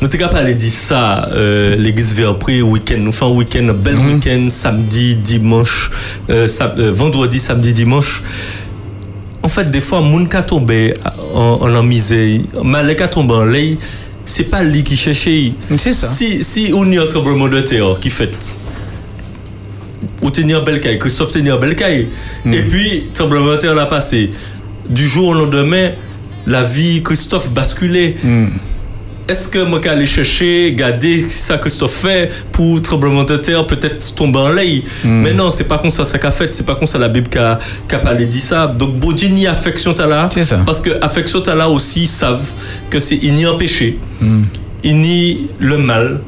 Nous 0.00 0.08
avons 0.12 0.28
parlé 0.32 0.54
de 0.54 0.60
ça, 0.60 1.28
euh, 1.32 1.76
l'église 1.76 2.14
vers 2.14 2.30
après, 2.30 2.60
week-end. 2.60 2.98
Nous 2.98 3.12
faisons 3.12 3.32
un 3.34 3.36
week-end, 3.36 3.68
un 3.68 3.72
bel 3.72 3.96
week-end, 3.96 4.46
samedi, 4.48 5.14
dimanche, 5.16 5.90
euh, 6.28 6.48
euh, 6.60 6.90
vendredi, 6.92 7.38
samedi, 7.38 7.72
dimanche. 7.72 8.22
En 9.44 9.48
fait, 9.48 9.70
des 9.70 9.80
fois, 9.80 10.00
moun 10.00 10.28
ka 10.28 10.42
tombe 10.42 10.70
en, 11.34 11.40
en, 11.62 11.74
en 11.74 11.82
misère, 11.82 12.40
mais 12.64 12.82
les 12.84 12.94
ka 12.94 13.08
tombe 13.08 13.32
en 13.32 13.44
lait, 13.44 13.76
c'est 14.24 14.44
pas 14.44 14.62
lui 14.62 14.82
qui 14.82 14.96
cherche. 14.96 15.28
C'est 15.76 15.92
ça. 15.92 16.06
Si, 16.08 16.42
si 16.42 16.70
on 16.74 16.90
y 16.90 16.98
a 16.98 17.02
un 17.02 17.06
tremblement 17.06 17.48
de 17.48 17.60
terre 17.60 17.98
qui 18.00 18.10
fait, 18.10 18.62
ou 20.20 20.30
tenir 20.30 20.64
Belcaille, 20.64 20.98
Christophe 20.98 21.32
tenir 21.32 21.58
Belcaille, 21.58 22.08
et 22.46 22.62
puis 22.62 23.04
tremblement 23.12 23.52
de 23.52 23.56
terre 23.56 23.74
l'a 23.74 23.86
passé. 23.86 24.30
Du 24.88 25.06
jour 25.06 25.28
au 25.28 25.34
lendemain, 25.34 25.90
la 26.46 26.62
vie 26.62 27.02
Christophe 27.02 27.50
basculait. 27.50 28.14
Est-ce 29.28 29.46
que 29.46 29.62
moi 29.64 29.80
aller 29.86 30.06
chercher, 30.06 30.72
garder 30.74 31.28
ça 31.28 31.56
Christophe 31.56 31.92
fait 31.92 32.28
pour 32.50 32.82
tremblement 32.82 33.22
de 33.22 33.36
terre, 33.36 33.66
peut-être 33.66 34.14
tomber 34.14 34.38
en 34.38 34.48
l'air 34.48 34.82
Mais 35.04 35.32
non, 35.32 35.48
c'est 35.50 35.64
pas 35.64 35.78
comme 35.78 35.90
ça 35.90 36.04
ça 36.04 36.18
qu'a 36.18 36.30
fait, 36.32 36.52
c'est 36.52 36.66
pas 36.66 36.74
comme 36.74 36.86
ça 36.86 36.98
la 36.98 37.08
Bible 37.08 37.28
qu'a 37.28 37.58
qu'a 37.86 38.00
parlé 38.00 38.26
dit 38.26 38.40
ça. 38.40 38.66
Donc 38.66 38.98
Dieu 39.14 39.28
ni 39.28 39.46
affection 39.46 39.94
t'as 39.94 40.06
là, 40.06 40.28
parce 40.66 40.80
que 40.80 40.90
affection 41.02 41.40
t'as 41.40 41.54
là 41.54 41.68
aussi 41.68 42.06
savent 42.06 42.52
que 42.90 42.98
c'est 42.98 43.16
n'y 43.22 43.44
a 43.46 43.54
péché, 43.54 43.98
nie 44.84 45.46
le 45.58 45.78
mal. 45.78 46.20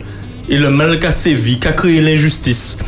Et 0.48 0.58
le 0.58 0.68
mal 0.70 0.98
qu'a 1.00 1.10
sévi, 1.10 1.58
qu'a 1.58 1.72
créé 1.72 2.00
l'injustice. 2.00 2.78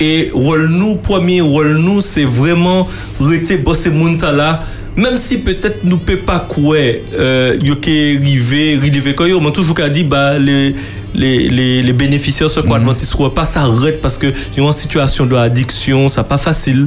Et 0.00 0.30
rôle 0.34 0.66
nous 0.68 0.96
premier 0.96 1.40
rôle 1.40 1.76
nous 1.76 2.00
c'est 2.00 2.24
vraiment 2.24 2.88
rester 3.20 3.56
bosser 3.58 3.90
moun 3.90 4.18
ta 4.18 4.32
là 4.32 4.60
même 4.96 5.16
si 5.16 5.38
peut-être 5.38 5.84
nous 5.84 5.98
peut 5.98 6.18
pas 6.18 6.40
quoi 6.40 6.76
euh, 6.76 7.56
yo 7.62 7.76
ke 7.76 8.18
rivé 8.22 8.78
rivé 8.80 9.14
quoi 9.14 9.26
mais 9.40 9.52
toujours 9.52 9.74
qu'a 9.74 9.88
dit 9.88 10.04
bah 10.04 10.38
les 10.38 10.74
les, 11.14 11.48
les, 11.48 11.82
les 11.82 11.92
bénéficiaires 11.92 12.50
ce 12.50 12.60
quoi 12.60 12.76
adventistes 12.76 13.14
quoi 13.14 13.34
pas 13.34 13.44
ça 13.44 13.62
arrête 13.62 14.00
parce 14.00 14.18
que 14.18 14.26
ils 14.56 14.62
en 14.62 14.72
situation 14.72 15.26
de 15.26 15.36
addiction 15.36 16.08
ça 16.08 16.24
pas 16.24 16.38
facile. 16.38 16.86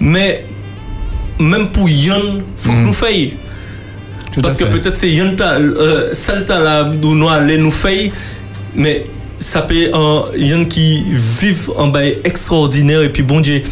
Mais 0.00 0.44
même 1.38 1.68
pour 1.68 1.88
Yann 1.88 2.42
faut 2.56 2.72
que 2.72 2.76
nous 2.76 2.92
fassions 2.92 3.36
parce 4.42 4.56
que 4.56 4.64
peut-être 4.64 4.96
c'est 4.96 5.10
Yann 5.10 5.34
euh, 5.40 6.10
celle 6.12 6.44
là 6.48 6.90
où 7.02 7.14
nous 7.14 7.28
aller 7.28 7.58
nous 7.58 7.70
faire 7.70 8.10
mais 8.74 9.04
ça 9.38 9.62
peut 9.62 9.90
un 9.92 10.24
Yann 10.36 10.66
qui 10.66 11.04
vivent 11.10 11.70
en 11.76 11.88
bail 11.88 12.18
extraordinaire 12.24 13.02
et 13.02 13.10
puis 13.10 13.22
bon 13.22 13.40
Dieu 13.40 13.62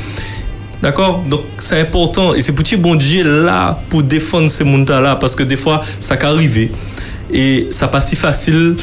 D'accord? 0.84 1.22
Donc 1.26 1.40
c'est 1.56 1.80
important 1.80 2.34
et 2.34 2.42
c'est 2.42 2.52
pour 2.52 2.62
bon 2.76 2.94
Dieu 2.94 3.24
là 3.44 3.80
pour 3.88 4.02
défendre 4.02 4.50
ces 4.50 4.64
mondes 4.64 4.90
là 4.90 5.16
parce 5.16 5.34
que 5.34 5.42
des 5.42 5.56
fois 5.56 5.80
ça 5.98 6.14
peut 6.18 6.26
arriver 6.26 6.70
et 7.32 7.68
ça 7.70 7.88
pas 7.88 8.02
si 8.02 8.16
facile 8.16 8.76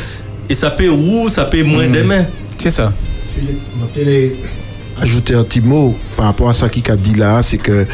et 0.49 0.55
ça 0.55 0.71
peut 0.71 0.89
où 0.89 1.29
ça 1.29 1.45
peut 1.45 1.61
moins 1.61 1.87
demain. 1.87 2.25
C'est 2.57 2.71
ça. 2.71 2.91
Philippe, 3.35 3.59
ajouter 4.99 5.35
un 5.35 5.43
petit 5.43 5.61
mot 5.61 5.95
par 6.17 6.25
rapport 6.25 6.49
à 6.49 6.53
ça 6.53 6.69
qu'il 6.69 6.89
a 6.91 6.95
dit 6.95 7.13
là, 7.15 7.43
c'est 7.43 7.57
que- 7.57 7.85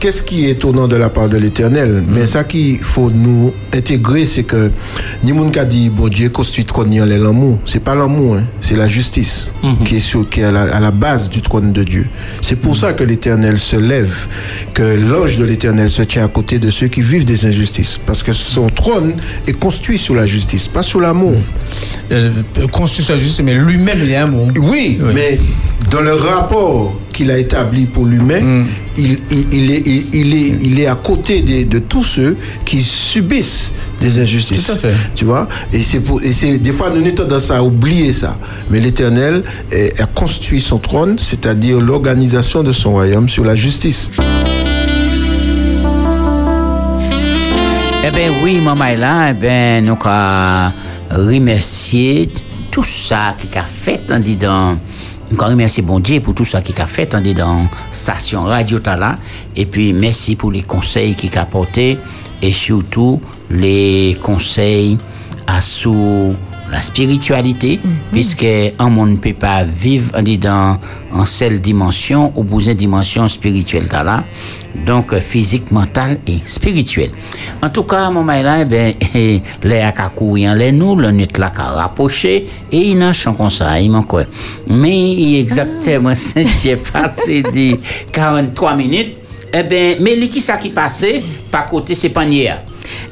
qu'est-ce 0.00 0.22
qui 0.22 0.46
est 0.46 0.50
étonnant 0.50 0.88
de 0.88 0.96
la 0.96 1.08
part 1.08 1.28
de 1.28 1.36
l'Éternel? 1.36 2.02
Mais 2.08 2.26
ça 2.26 2.44
qu'il 2.44 2.78
faut 2.78 3.10
nous 3.10 3.52
intégrer, 3.72 4.24
c'est 4.24 4.44
que 4.44 4.70
ni 5.22 5.32
qui 5.50 5.58
a 5.58 5.64
dit 5.64 5.90
bon 5.90 6.08
Dieu 6.08 6.28
construit 6.28 6.64
trône 6.64 6.90
ni 6.90 7.00
en 7.00 7.06
l'amour, 7.06 7.58
c'est 7.64 7.82
pas 7.82 7.94
l'amour, 7.94 8.36
hein, 8.36 8.44
c'est 8.60 8.76
la 8.76 8.88
justice 8.88 9.50
qui 9.84 9.96
est 9.96 10.00
sur, 10.00 10.28
qui 10.28 10.40
est 10.40 10.44
à 10.44 10.50
la, 10.50 10.62
à 10.62 10.80
la 10.80 10.90
base 10.90 11.28
du 11.30 11.42
trône 11.42 11.72
de 11.72 11.82
Dieu. 11.82 12.06
C'est 12.40 12.56
pour 12.56 12.76
ça 12.76 12.92
que 12.92 13.04
l'Éternel 13.04 13.58
se 13.58 13.76
lève, 13.76 14.26
que 14.72 14.82
l'ange 14.82 15.36
de 15.36 15.44
l'Éternel 15.44 15.90
se 15.90 16.02
tient 16.02 16.24
à 16.24 16.28
côté 16.28 16.58
de 16.58 16.70
ceux 16.70 16.88
qui 16.88 17.02
vivent 17.02 17.24
des 17.24 17.44
injustices, 17.44 17.98
parce 18.04 18.22
que 18.22 18.32
son 18.32 18.68
trône 18.68 19.14
est 19.46 19.58
construit 19.58 19.98
sur 19.98 20.14
la 20.14 20.26
justice, 20.26 20.68
pas 20.68 20.82
sur 20.82 21.00
l'amour. 21.00 21.36
Euh, 22.12 22.30
construit 22.72 23.04
sur 23.04 23.14
la 23.14 23.20
justice, 23.20 23.42
mais 23.44 23.54
lui-même 23.54 23.98
il 24.02 24.10
est 24.10 24.16
amour. 24.16 24.48
Oui, 24.60 24.98
mais 25.14 25.38
dans 25.90 26.00
le 26.00 26.14
rapport 26.14 26.94
qu'il 27.14 27.30
a 27.30 27.38
établi 27.38 27.86
pour 27.86 28.04
lui-même, 28.04 28.66
il, 28.96 29.18
il, 29.30 29.54
il 29.54 29.70
est, 29.70 29.86
il, 29.86 30.06
il 30.12 30.34
est, 30.34 30.58
il 30.60 30.80
est 30.80 30.86
à 30.86 30.96
côté 30.96 31.40
de, 31.40 31.78
tous 31.78 32.02
ceux 32.02 32.36
qui 32.64 32.82
subissent 32.82 33.72
des 34.00 34.18
injustices. 34.18 34.66
Tout 34.66 34.72
à 34.72 34.76
fait. 34.76 34.94
Tu 35.14 35.24
vois 35.24 35.48
Et 35.72 35.82
c'est 35.82 36.00
pour, 36.00 36.20
et 36.22 36.32
c'est 36.32 36.58
des 36.58 36.72
fois 36.72 36.90
nous 36.90 37.00
avons 37.00 37.14
tendance 37.14 37.50
à 37.50 37.62
oublier 37.62 38.12
ça. 38.12 38.36
Mais 38.68 38.80
l'Éternel 38.80 39.42
a 39.72 40.06
construit 40.06 40.60
son 40.60 40.78
trône, 40.78 41.16
c'est-à-dire 41.18 41.80
l'organisation 41.80 42.62
de 42.62 42.72
son 42.72 42.92
royaume 42.92 43.28
sur 43.28 43.44
la 43.44 43.54
justice. 43.54 44.10
Eh 48.06 48.10
bien 48.10 48.30
oui, 48.42 48.60
maman 48.60 48.96
là, 48.98 49.30
eh 49.30 49.34
ben, 49.34 49.84
nous 49.84 49.96
avons 50.04 50.72
remercier 51.10 52.28
tout 52.70 52.82
ça 52.82 53.36
qui 53.38 53.56
a 53.56 53.62
fait 53.62 54.10
en 54.10 54.18
disant. 54.18 54.76
Avons 55.32 55.50
remercié 55.50 55.82
bon 55.82 56.00
Dieu 56.00 56.20
pour 56.20 56.34
tout 56.34 56.44
ça 56.44 56.60
qui 56.60 56.80
a 56.80 56.86
fait 56.86 57.14
disant 57.20 57.66
station 57.90 58.44
radio 58.44 58.78
Tala. 58.78 59.18
Et 59.56 59.66
puis 59.66 59.92
merci 59.92 60.36
pour 60.36 60.50
les 60.52 60.62
conseils 60.62 61.14
qu'il 61.14 61.36
a 61.36 61.42
apportés 61.42 61.98
et 62.42 62.52
surtout 62.52 63.20
les 63.50 64.16
conseils 64.20 64.98
à 65.46 65.60
sous 65.60 66.34
la 66.74 66.82
spiritualité, 66.82 67.78
puisque 68.10 68.46
un 68.80 68.88
monde 68.88 69.10
ne 69.10 69.16
peut 69.16 69.32
pas 69.32 69.62
vivre 69.62 70.10
en 70.18 70.22
disant 70.22 70.76
en 71.12 71.24
seule 71.24 71.60
dimension 71.60 72.32
ou 72.34 72.42
besoin 72.42 72.74
dimension 72.74 73.28
spirituelle 73.28 73.86
là. 73.92 74.24
Donc 74.84 75.12
euh, 75.12 75.20
physique, 75.20 75.70
mental 75.70 76.18
et 76.26 76.40
spirituel. 76.44 77.10
En 77.62 77.68
tout 77.70 77.84
cas, 77.84 78.10
mon 78.10 78.24
là, 78.24 78.62
eh 78.62 78.64
ben, 78.64 78.92
les 79.62 79.80
a 79.80 79.92
qu'à 79.92 80.08
courir, 80.08 80.56
les 80.56 80.72
nous, 80.72 80.96
le 80.96 81.12
net 81.12 81.38
là 81.38 81.50
qu'à 81.50 81.62
rapprocher, 81.62 82.48
et 82.72 82.88
il 82.88 82.98
n'a 82.98 83.12
chant 83.12 83.34
comme 83.34 83.50
ça, 83.50 83.78
il 83.78 83.92
manque. 83.92 84.26
Mais 84.66 85.38
exactement, 85.38 86.14
c'est 86.16 86.76
passé 86.92 87.44
dit 87.52 87.76
43 88.10 88.74
minutes. 88.74 89.16
Eh 89.52 89.62
ben, 89.62 89.98
mais 90.00 90.16
les 90.16 90.28
qui 90.28 90.40
ça 90.40 90.56
qui 90.56 90.70
passait, 90.70 91.22
par 91.52 91.66
côté 91.66 91.94
c'est 91.94 92.08
panier. 92.08 92.50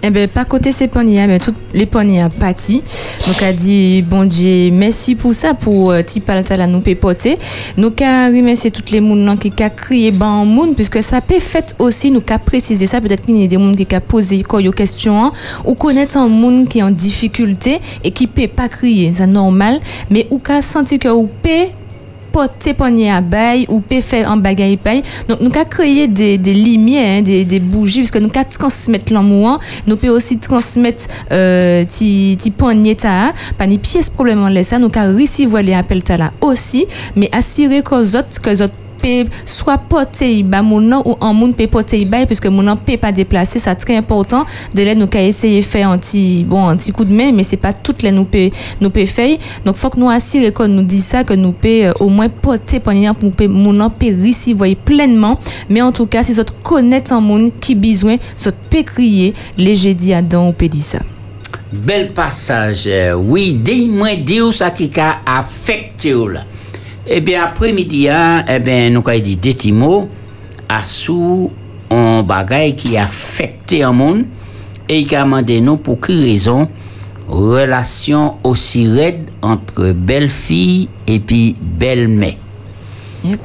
Eh 0.02 0.10
bien, 0.10 0.28
pas 0.28 0.44
côté 0.44 0.72
ces 0.72 0.88
paniers, 0.88 1.26
mais 1.26 1.38
toutes 1.38 1.56
les 1.74 1.86
paniers 1.86 2.26
parti. 2.38 2.82
Donc, 3.26 3.42
a 3.42 3.52
dit, 3.52 4.02
bon 4.02 4.24
Dieu, 4.24 4.70
merci 4.72 5.14
pour 5.14 5.32
ça, 5.34 5.54
pour 5.54 5.90
euh, 5.90 6.02
ti 6.02 6.20
palata 6.20 6.56
la 6.56 6.66
nous 6.66 6.80
pépoter. 6.80 7.38
Nous 7.76 7.90
qu'a 7.90 8.26
remercier 8.26 8.70
toutes 8.70 8.90
les 8.90 9.00
nan 9.00 9.38
qui 9.38 9.50
qu'a 9.50 9.70
crié 9.70 10.10
ban 10.10 10.44
moun, 10.44 10.74
puisque 10.74 11.02
ça 11.02 11.20
peut 11.20 11.38
fait 11.38 11.74
aussi, 11.78 12.10
nous 12.10 12.20
qu'a 12.20 12.38
précisé 12.38 12.86
ça, 12.86 13.00
peut-être 13.00 13.24
qu'il 13.24 13.36
y 13.36 13.44
a 13.44 13.46
des 13.46 13.56
moun 13.56 13.76
qui 13.76 13.86
qu'a 13.86 14.00
posé 14.00 14.42
quoi, 14.42 14.60
yo 14.60 14.72
question, 14.72 15.24
hein, 15.24 15.32
ou 15.64 15.74
connaître 15.74 16.16
un 16.16 16.28
moun 16.28 16.66
qui 16.66 16.80
est 16.80 16.82
en 16.82 16.90
difficulté 16.90 17.80
et 18.02 18.10
qui 18.10 18.26
peut 18.26 18.48
pas 18.48 18.68
crier, 18.68 19.12
c'est 19.12 19.26
normal, 19.26 19.80
mais 20.10 20.26
ou 20.30 20.38
qu'a 20.38 20.62
senti 20.62 20.98
que 20.98 21.08
ou 21.08 21.28
peut 21.42 21.68
porter 22.32 22.74
panier 22.74 23.10
à 23.10 23.20
bail 23.20 23.66
ou 23.68 23.80
peut 23.80 24.00
faire 24.00 24.30
un 24.30 24.36
bagage 24.36 24.78
bail. 24.84 25.02
Donc, 25.28 25.40
nous 25.40 25.50
avons 25.54 25.64
créé 25.68 26.08
des, 26.08 26.38
des 26.38 26.54
lumières, 26.54 27.18
hein, 27.18 27.22
des, 27.22 27.44
des 27.44 27.60
bougies, 27.60 28.00
parce 28.00 28.10
que 28.10 28.18
nous 28.18 28.30
avons 28.34 28.48
transmettre 28.48 29.12
l'amour. 29.12 29.48
hein. 29.48 29.58
Nous 29.86 29.96
pouvons 29.96 30.12
aussi 30.12 30.38
transmettre 30.38 31.04
euh, 31.30 31.84
ti, 31.84 32.36
ti 32.38 32.50
panier 32.50 32.94
ta, 32.94 33.32
pas 33.58 33.66
ni 33.66 33.78
pièce 33.78 34.08
problème 34.10 34.42
en 34.42 34.48
laisse 34.48 34.68
ça. 34.68 34.78
Nous 34.78 34.90
avons 34.94 35.18
recevoir 35.18 35.62
les 35.62 35.74
appels 35.74 36.02
ta 36.02 36.16
là 36.16 36.32
aussi, 36.40 36.86
mais 37.16 37.28
assurer 37.32 37.82
autres, 38.16 38.40
que 38.42 38.50
les 38.50 38.62
autres 38.62 38.74
soit 39.44 39.78
porter 39.78 40.42
ba 40.42 40.62
mon 40.62 40.80
nom 40.80 41.02
ou 41.04 41.16
en 41.20 41.34
moun 41.34 41.54
peut 41.54 41.66
porter 41.66 42.04
bail 42.04 42.26
puisque 42.26 42.46
mon 42.46 42.62
nom 42.62 42.76
peut 42.76 42.96
pas 42.96 43.12
déplacer 43.12 43.58
ça 43.58 43.74
très 43.74 43.96
important 43.96 44.44
de 44.74 44.82
là 44.82 44.94
nous 44.94 45.06
qu'a 45.06 45.22
essayer 45.22 45.62
faire 45.62 45.88
un 45.90 45.98
petit 45.98 46.44
bon 46.44 46.68
un 46.68 46.76
coup 46.76 47.04
de 47.04 47.12
main 47.12 47.32
mais 47.32 47.42
c'est 47.42 47.56
pas 47.56 47.72
toutes 47.72 48.02
les 48.02 48.12
nous 48.12 48.24
peut 48.24 48.50
nous 48.80 48.90
peut 48.90 49.06
faire 49.06 49.36
donc 49.64 49.76
faut 49.76 49.90
que 49.90 49.98
nous 49.98 50.10
assurer 50.10 50.52
qu'on 50.52 50.68
nous 50.68 50.82
dit 50.82 51.00
ça 51.00 51.24
que 51.24 51.34
nous 51.34 51.52
peut 51.52 51.86
euh, 51.86 51.92
au 52.00 52.08
moins 52.08 52.28
porter 52.28 52.80
pendant 52.80 53.14
pour 53.14 53.32
mon 53.48 53.72
nom 53.72 53.90
peut 53.90 54.14
recevoir 54.24 54.70
pleinement 54.84 55.38
mais 55.68 55.82
en 55.82 55.92
tout 55.92 56.06
cas 56.06 56.22
si 56.22 56.38
autres 56.38 56.58
connaître 56.58 57.12
un 57.12 57.20
monde 57.20 57.52
qui 57.60 57.74
besoin 57.74 58.16
ça 58.36 58.50
peut 58.70 58.82
crier 58.82 59.34
les 59.56 59.74
jeudi 59.74 60.12
Adam 60.12 60.48
ou 60.48 60.52
peut 60.52 60.68
dire 60.68 60.82
ça 60.82 60.98
Bel 61.72 62.12
passage. 62.12 62.84
euh, 62.86 63.14
Oui, 63.14 63.54
dis-moi, 63.54 64.14
dis 64.16 64.40
ça 64.52 64.70
qui 64.70 64.90
a 65.00 65.20
affecté 65.24 66.12
là. 66.12 66.44
Eh 67.06 67.20
bien, 67.20 67.42
après-midi, 67.44 68.08
hein, 68.08 68.44
eh 68.48 68.90
nous 68.90 69.00
avons 69.06 69.18
dit 69.18 69.36
petits 69.36 69.72
mots. 69.72 70.08
À 70.68 70.84
sous 70.84 71.50
un 71.90 72.22
bagage 72.22 72.76
qui 72.76 72.96
a 72.96 73.02
affecté 73.02 73.82
un 73.82 73.92
monde 73.92 74.24
et 74.88 75.04
qui 75.04 75.14
a 75.14 75.24
demandé 75.24 75.62
pour 75.82 76.00
quelle 76.00 76.22
raison 76.22 76.68
relation 77.28 78.36
aussi 78.44 78.88
raide 78.88 79.30
entre 79.42 79.92
belle-fille 79.92 80.88
et 81.06 81.20
puis 81.20 81.54
belle-mère. 81.60 82.34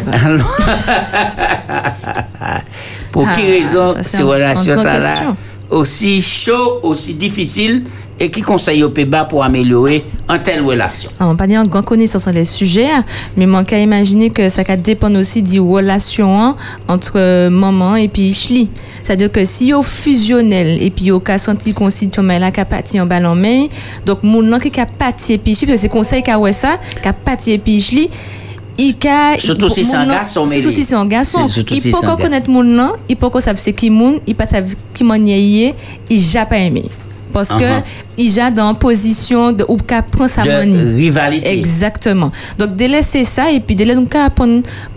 Pour 3.12 3.28
Ah, 3.28 3.34
quelle 3.36 3.64
raison 3.64 3.94
ça, 4.02 4.04
c'est 4.04 4.24
ces 7.32 7.78
relations 8.18 8.26
grande 8.26 8.28
et 8.28 8.32
qui 8.32 8.42
conseille 8.42 8.84
au 8.84 8.90
PEBA 8.90 9.26
pour 9.26 9.44
améliorer 9.44 10.04
en 10.28 10.40
telle 10.40 10.62
relation. 10.62 11.10
On 11.20 11.36
pas 11.36 11.48
dire 11.48 11.64
grand 11.64 11.84
connaissance 11.84 12.24
sur 12.24 12.32
les 12.32 12.46
sujets, 12.46 12.90
mais 13.36 13.46
moi, 13.46 13.64
qu'à 13.64 13.80
imaginer 13.80 14.30
que 14.30 14.50
ça 14.50 14.64
va 14.64 14.76
dépendre 14.76 15.20
aussi 15.20 15.42
du 15.42 15.60
relation 15.60 16.40
hein, 16.40 16.56
entre 16.88 17.14
euh, 17.16 17.50
maman 17.50 17.96
et 17.96 18.08
puis 18.08 18.30
Ishli. 18.30 18.70
C'est-à-dire 19.04 19.32
que 19.32 19.46
si 19.46 19.68
yo 19.68 19.82
fusionnel 19.82 20.82
et 20.82 20.90
puis 20.90 21.06
yo 21.06 21.20
ka 21.20 21.38
senti 21.38 21.74
qu'on 21.74 21.90
tu 21.90 22.10
là 22.22 22.52
ka 22.52 22.66
parti 22.66 23.00
en 23.00 23.06
ballon 23.06 23.36
main, 23.36 23.68
donc 24.06 24.24
mon 24.24 24.60
qui 24.60 24.72
ka 24.72 24.86
parti 24.86 25.34
et 25.34 25.38
puis 25.38 25.54
parce 25.54 25.66
que 25.66 25.78
c'est 25.78 25.90
conseil 25.90 26.24
ka 26.24 26.38
ouais 26.38 26.54
ça, 26.54 26.78
ka 27.02 27.14
parti 27.14 27.52
et 27.52 27.58
puis 27.58 27.76
Ishli, 27.76 28.10
il 28.78 28.98
ka 28.98 29.38
Surtout 29.38 29.70
si 29.70 29.86
c'est 29.86 29.96
un 29.96 30.08
garçon, 30.08 30.48
Surtout 30.48 30.70
si 30.70 30.84
c'est 30.84 30.96
un 30.96 31.06
garçon. 31.06 31.48
Il 31.72 31.92
faut 31.92 32.02
qu'on 32.02 32.18
connaître 32.18 32.50
mon 32.50 32.64
nom, 32.64 32.94
il 33.10 33.18
faut 33.18 33.30
qu'on 33.30 33.40
sache 33.40 33.58
c'est 33.58 33.74
qui 33.74 33.90
moun, 33.90 34.20
il 34.28 34.36
pas 34.36 34.46
savoir 34.46 34.74
qui 34.94 35.04
m'en 35.04 35.16
y 35.16 35.64
est, 35.64 35.76
il 36.10 36.22
já 36.22 36.46
pas 36.46 36.58
aimé. 36.58 36.86
Parce 37.38 37.54
que 37.54 37.64
Uh-huh. 37.64 37.84
il 38.18 38.32
já 38.32 38.50
dans 38.50 38.74
position 38.74 39.52
de 39.52 39.64
ou 39.68 39.78
ka 39.78 40.02
prend 40.02 40.28
sa 40.28 40.44
manie. 40.44 40.96
rivalité. 40.96 41.54
Exactement. 41.60 42.32
Donc 42.58 42.76
délaisser 42.76 43.24
ça 43.24 43.52
et 43.52 43.60
puis 43.60 43.76
de 43.76 43.86
nous 43.94 44.06
qu'à 44.08 44.30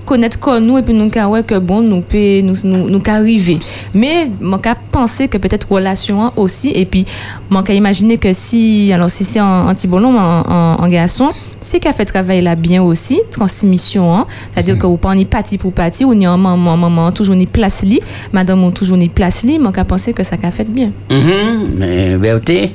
connaître 0.07 0.39
quoi 0.41 0.59
nous 0.59 0.79
et 0.79 0.83
puis 0.83 0.95
nous 0.95 1.11
qu'à 1.11 1.29
ouais 1.29 1.43
que 1.43 1.59
bon 1.59 1.83
nous 1.83 2.01
peut 2.01 2.41
nous 2.43 2.57
nous 2.65 2.89
nous 2.89 3.03
arriver. 3.07 3.59
Mais 3.95 4.25
mon 4.41 4.59
qu'à 4.59 4.75
penser 4.91 5.29
que 5.29 5.39
peut-être 5.39 5.71
relation 5.71 6.25
hein, 6.25 6.33
aussi 6.37 6.71
et 6.71 6.87
puis 6.87 7.05
mon 7.51 7.63
qu'à 7.63 7.75
imaginer 7.75 8.17
que 8.19 8.33
si 8.33 8.91
alors 8.93 9.11
si 9.11 9.23
c'est 9.25 9.39
un, 9.39 9.67
un 9.69 9.75
petit 9.75 9.87
bonhomme 9.87 10.17
en, 10.17 10.41
en, 10.49 10.77
en 10.85 10.89
garçon 10.89 11.31
c'est 11.61 11.81
qu'à 11.81 11.93
fait 11.93 12.05
travail 12.05 12.41
là 12.41 12.57
bien 12.57 12.83
aussi 12.83 13.21
transmission 13.31 14.15
hein. 14.15 14.27
c'est-à-dire 14.53 14.79
que 14.79 14.87
vous 14.87 14.97
pas 14.97 15.15
ni 15.15 15.25
parti 15.25 15.59
pour 15.59 15.73
parti 15.73 16.05
ou 16.05 16.15
ni 16.15 16.27
en 16.27 16.39
maman 16.39 16.77
maman 16.77 17.13
toujours 17.13 17.37
ni 17.37 17.47
place 17.47 17.83
li 17.83 18.01
madame 18.33 18.65
ou 18.65 18.71
toujours 18.71 18.97
ni 18.97 19.09
place 19.09 19.43
li 19.43 19.59
mon 19.59 19.73
qu'à 19.73 19.85
penser 19.85 20.13
que 20.13 20.23
ça 20.23 20.37
qu'a 20.37 20.51
fait 20.51 20.65
bien. 20.65 20.93
Mhm, 21.11 21.75
mais 21.77 22.17
Berté, 22.17 22.75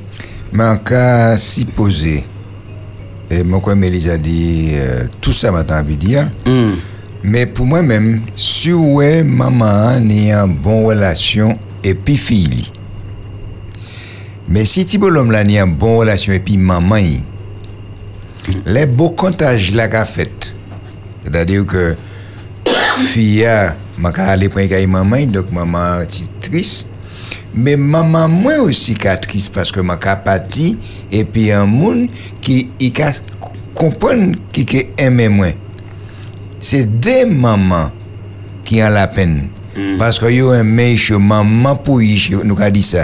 Mais 0.53 0.77
cas 0.85 1.37
si 1.37 1.65
posé, 1.65 2.23
et 3.29 3.43
mon 3.43 3.59
quoi 3.59 3.75
Mélise 3.75 4.09
a 4.09 4.17
dit 4.17 4.71
euh, 4.73 5.03
tout 5.21 5.31
ça 5.31 5.51
m'a 5.51 5.63
envie 5.77 5.95
de 5.95 6.05
dire. 6.05 6.29
Mais 7.23 7.47
pour 7.47 7.65
moi-même, 7.65 8.21
si 8.35 8.71
ouais 8.71 9.23
maman 9.23 9.99
ni 9.99 10.33
en 10.33 10.47
bonne 10.47 10.85
relation 10.85 11.57
et 11.83 11.95
puis 11.95 12.17
fille. 12.17 12.71
Mais 14.47 14.63
si 14.63 14.85
tu 14.85 14.99
l'homme 14.99 15.31
là 15.31 15.43
ni 15.43 15.59
en 15.59 15.67
bonne 15.67 15.97
relation 15.97 16.33
et 16.33 16.39
puis 16.39 16.57
maman 16.57 16.97
les 18.65 18.85
beaux 18.85 19.11
comptages 19.11 19.73
là 19.73 19.87
qu'a 19.87 20.05
fait. 20.05 20.53
C'est-à-dire 21.23 21.65
que 21.65 21.95
fille 23.07 23.45
a 23.45 23.75
m'a 23.97 24.09
aller 24.09 24.49
prendre 24.49 24.87
maman 24.87 25.25
donc 25.25 25.51
maman 25.51 26.01
est 26.01 26.41
triste. 26.41 26.87
Mais 27.53 27.77
maman 27.77 28.27
moi 28.27 28.57
aussi 28.59 28.95
triste 28.95 29.53
parce 29.53 29.71
que 29.71 29.79
m'a 29.79 29.97
parti 29.97 30.77
et 31.11 31.23
puis 31.23 31.51
un 31.51 31.65
monde 31.65 32.07
qui 32.41 32.69
comprendre 33.73 34.37
qui 34.51 34.65
qui 34.65 34.85
aime 34.97 35.27
moi. 35.29 35.47
C'est 36.59 36.99
des 36.99 37.25
mamans 37.25 37.91
qui 38.63 38.81
ont 38.81 38.89
la 38.89 39.07
peine. 39.07 39.49
Parce 39.99 40.19
que 40.19 40.27
yo 40.27 40.53
aimé 40.53 40.95
chez 40.95 41.17
maman 41.17 41.75
pour 41.75 42.01
y 42.01 42.31
nous 42.43 42.55
a 42.59 42.69
dit 42.69 42.81
ça. 42.81 43.03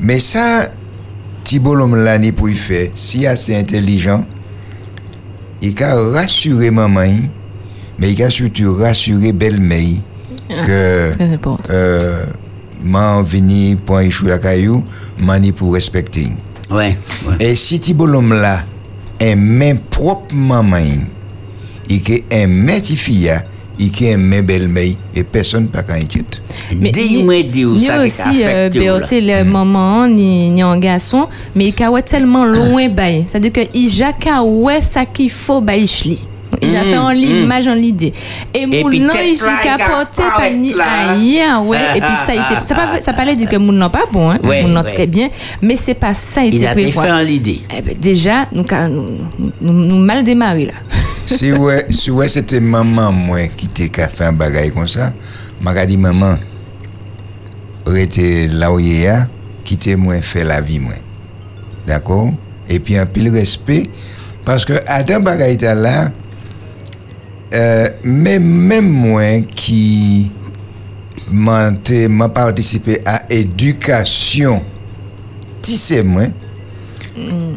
Mais 0.00 0.18
ça, 0.18 0.68
Thibault 1.52 1.74
l'homme 1.74 1.96
là 2.02 2.16
ni 2.16 2.32
pour 2.32 2.48
y 2.48 2.54
faire, 2.54 2.88
si 2.94 3.26
assez 3.26 3.54
intelligent, 3.54 4.24
il 5.60 5.82
a 5.82 5.94
rassuré 5.94 6.70
maman, 6.70 7.12
mais 7.98 8.10
il 8.10 8.22
a 8.22 8.30
surtout 8.30 8.74
rassuré 8.74 9.32
belle-mère 9.34 9.98
que 10.48 11.12
Très 11.12 11.30
important. 11.30 11.62
euh, 11.68 12.24
m'en 12.82 13.22
venu 13.22 13.76
pour 13.76 14.00
y 14.00 14.10
jouer 14.10 14.30
la 14.30 14.38
caillou, 14.38 14.82
mani 15.18 15.52
pour 15.52 15.74
respecter. 15.74 16.32
Ouais, 16.70 16.96
Et 17.38 17.54
si 17.54 17.78
Thibault 17.78 18.06
l'homme 18.06 18.32
là 18.32 18.64
aime 19.20 19.78
propre 19.90 20.34
maman, 20.34 20.78
il 21.86 22.02
que 22.02 22.14
aime 22.30 22.80
ti 22.80 22.96
fille, 22.96 23.30
il 23.78 23.90
que 23.90 24.04
aime 24.04 24.40
belle-mère 24.42 24.94
et 25.14 25.24
personne 25.24 25.68
pas 25.68 25.82
qu'à 25.82 25.94
inquiète. 25.94 26.42
dis-moi, 26.72 27.42
dis 27.42 27.64
ça 27.84 27.94
qui 27.98 28.04
aussi 28.04 28.42
euh. 28.44 28.68
Berthe, 28.70 29.12
le 29.12 29.44
maman 29.44 30.06
ni 30.08 30.50
ni 30.50 30.62
un 30.62 30.78
garçon 30.78 31.28
mais 31.54 31.68
il 31.68 31.82
a 31.82 32.02
tellement 32.02 32.44
loin 32.44 32.88
bail. 32.88 33.24
C'est 33.26 33.36
à 33.38 33.40
dire 33.40 33.52
que 33.52 33.60
il 33.74 33.88
jaka 33.88 34.42
ouais 34.42 34.80
ça 34.82 35.04
qu'il 35.06 35.30
faut 35.30 35.60
bail 35.60 35.86
chli 35.86 36.20
il 36.60 36.76
a 36.76 36.82
Mm, 36.82 36.84
fait 36.84 36.98
en 36.98 37.10
l'image 37.10 37.66
en 37.66 37.72
l'idée 37.74 38.12
et 38.54 38.66
il 38.66 38.68
il 38.94 39.42
a 39.48 39.56
capoté 39.78 40.22
pas 40.22 40.36
pas 40.36 40.50
ni 40.50 40.74
rien 40.74 41.60
ouais. 41.62 41.78
Et 41.96 42.00
puis 42.00 42.14
ça 42.26 42.32
a 42.32 42.34
été 42.34 42.64
ça 42.64 42.74
pas 42.74 43.00
ça 43.00 43.14
parlait 43.14 43.34
dire 43.34 43.48
que 43.48 43.56
moun 43.56 43.78
nan 43.78 43.88
pas 43.88 44.04
bon 44.12 44.30
hein. 44.30 44.38
Ouais, 44.44 44.62
très 44.82 45.06
bien. 45.06 45.28
Mais 45.62 45.76
c'est 45.76 45.94
pas 45.94 46.12
ça 46.12 46.44
il 46.44 46.52
Il 46.54 46.56
était 46.58 46.66
a 46.66 46.72
été 46.72 46.82
prévoir. 46.82 47.06
fait 47.06 47.12
en 47.12 47.20
l'idée. 47.20 47.60
Eh 47.76 47.80
ben, 47.80 47.94
déjà 47.98 48.46
nous 48.52 48.64
ca- 48.68 48.86
nous, 48.88 49.06
nous, 49.62 49.72
nous 49.72 49.96
mal 49.96 50.22
démarré 50.24 50.66
là 50.66 50.74
si 51.26 51.52
ouais, 51.52 51.86
si 51.90 52.10
ouais 52.10 52.28
c'était 52.28 52.60
maman 52.60 53.12
moi 53.12 53.46
qui 53.48 53.66
t'ai 53.66 53.88
faire 53.88 54.28
un 54.28 54.32
bagage 54.32 54.72
comme 54.72 54.88
ça, 54.88 55.12
m'a 55.60 55.86
dit 55.86 55.96
maman, 55.96 56.36
rete 57.86 58.48
là 58.50 58.72
où 58.72 58.78
il 58.78 59.02
y 59.02 59.06
a, 59.06 59.28
quittez 59.64 59.96
moi 59.96 60.20
faire 60.20 60.46
la 60.46 60.60
vie 60.60 60.80
moi. 60.80 60.94
D'accord? 61.86 62.30
Et 62.68 62.78
puis 62.78 62.96
un 62.96 63.06
pile 63.06 63.30
respect 63.30 63.84
parce 64.44 64.64
que 64.64 64.74
Adam 64.86 65.20
bagage 65.20 65.54
était 65.54 65.74
là 65.74 66.10
euh, 67.54 67.88
même 68.02 68.44
même 68.44 68.88
moi 68.88 69.40
qui 69.54 70.30
m'a 71.30 72.28
participé 72.28 73.00
à 73.04 73.24
éducation 73.30 74.62
ti 75.60 75.76
c'est 75.76 76.02
moi 76.02 76.24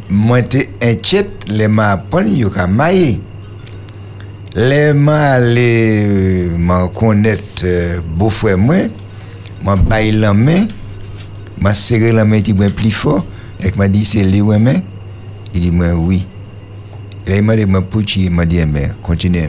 moi 0.09 0.41
te 0.41 0.57
inquiète 0.81 1.45
les 1.47 1.67
m'a 1.67 1.91
apprendre 1.91 2.29
yo 2.29 2.49
ka 2.49 2.67
mailler 2.67 3.21
les 4.55 4.93
m'a 4.93 5.31
aller 5.33 6.47
m'a 6.57 6.87
connaître 6.87 7.63
euh, 7.65 7.99
beau 8.17 8.29
frère 8.29 8.57
moi 8.57 8.77
m'a 9.63 9.75
bailler 9.75 10.13
la 10.13 10.33
main 10.33 10.65
m'a 11.59 11.73
serré 11.73 12.11
la 12.11 12.23
main 12.25 12.41
qui 12.41 12.53
moins 12.53 12.69
plus 12.69 12.91
fort 12.91 13.25
et 13.61 13.71
m'a 13.77 13.87
dit 13.87 14.05
c'est 14.05 14.23
lui 14.23 14.41
ouais 14.41 14.59
mais 14.59 14.81
il 15.53 15.61
dit 15.61 15.71
moi 15.71 15.93
oui. 15.93 16.25
Et 17.27 17.31
là, 17.31 17.37
il 17.37 17.43
m'a 17.43 17.55
dit 17.55 17.65
moi 17.65 17.81
petit 17.81 18.25
il 18.25 18.31
m'a 18.31 18.45
dit 18.45 18.65
mais 18.65 18.89
continue 19.01 19.39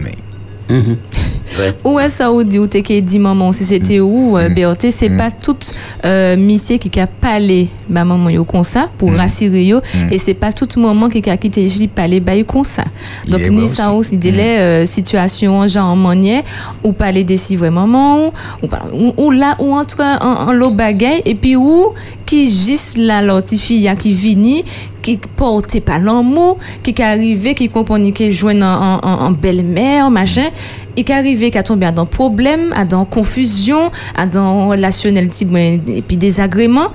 mais 1.59 1.75
Où 1.85 1.99
est 1.99 2.45
dit 2.45 2.59
ou 2.59 2.67
t'es 2.67 2.83
qui 2.83 3.01
dit 3.03 3.19
maman? 3.19 3.53
Si 3.53 3.65
c'était 3.65 4.01
où 4.01 4.37
euh, 4.37 4.49
Berthe 4.49 4.91
c'est 4.91 5.11
pas 5.11 5.31
toute 5.31 5.73
euh, 6.05 6.37
monsieur 6.37 6.79
qui 6.79 6.99
a 7.01 7.07
parlé 7.07 7.69
bah 7.89 8.05
maman 8.05 8.29
yo 8.31 8.45
comme 8.45 8.63
ça 8.65 8.89
pour 8.99 9.13
rassurer 9.13 9.65
yo. 9.65 9.81
Et 10.11 10.19
c'est 10.19 10.35
pas 10.35 10.53
toute 10.53 10.77
maman 10.77 11.09
qui 11.09 11.29
a 11.31 11.37
quitté 11.37 11.69
je 11.69 11.87
parler 11.87 12.21
bah 12.21 12.33
comme 12.45 12.65
ça. 12.65 12.85
Donc 13.29 13.41
Yeah, 13.41 13.51
ni 13.51 13.69
ça 13.69 13.93
aussi. 13.93 14.17
délai 14.17 14.59
euh, 14.59 14.87
situation 14.87 15.67
genre 15.67 15.87
en 15.91 15.97
manière 15.97 16.43
ou 16.83 16.93
parler 16.93 17.25
des 17.25 17.37
si 17.37 17.57
vraiment 17.57 17.87
maman 17.87 18.33
ou, 18.63 18.67
ou, 18.93 19.13
ou 19.17 19.31
là 19.31 19.57
ou 19.59 19.73
entre 19.73 20.01
un, 20.01 20.49
un 20.49 20.53
lot 20.53 20.71
bagaille. 20.71 21.23
Et 21.25 21.35
puis 21.35 21.57
où 21.57 21.93
qui 22.25 22.51
juste 22.51 22.97
la 22.99 23.23
l'autre 23.23 23.57
fille 23.57 23.91
qui 23.99 24.13
vini 24.13 24.65
qui 25.03 25.19
portait 25.37 25.81
pas 25.81 25.99
l'amour 25.99 26.59
qui 26.83 26.91
est 26.91 27.01
arrivé 27.01 27.55
qui 27.55 27.69
comprenait 27.69 28.11
que 28.11 28.29
joindre 28.29 28.67
en, 28.67 28.99
en, 29.03 29.27
en 29.27 29.31
belle-mère 29.31 30.11
machin 30.11 30.49
et 30.97 31.05
qui 31.05 31.13
est 31.13 31.15
arrivé 31.15 31.46
qui 31.51 31.59
a 31.59 31.63
tombé 31.63 31.91
dans 31.93 32.07
problème 32.07 32.73
à 32.75 32.85
dans 32.85 33.05
confusion 33.05 33.91
à 34.17 34.27
dans 34.27 34.69
relationnel 34.69 35.29
type 35.29 35.51
ben, 35.51 35.81
et 35.87 36.03
puis 36.03 36.17
désagrément 36.17 36.89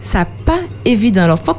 ça 0.00 0.26
pas 0.44 0.60
évident. 0.84 1.22
Alors 1.22 1.38
faut 1.38 1.56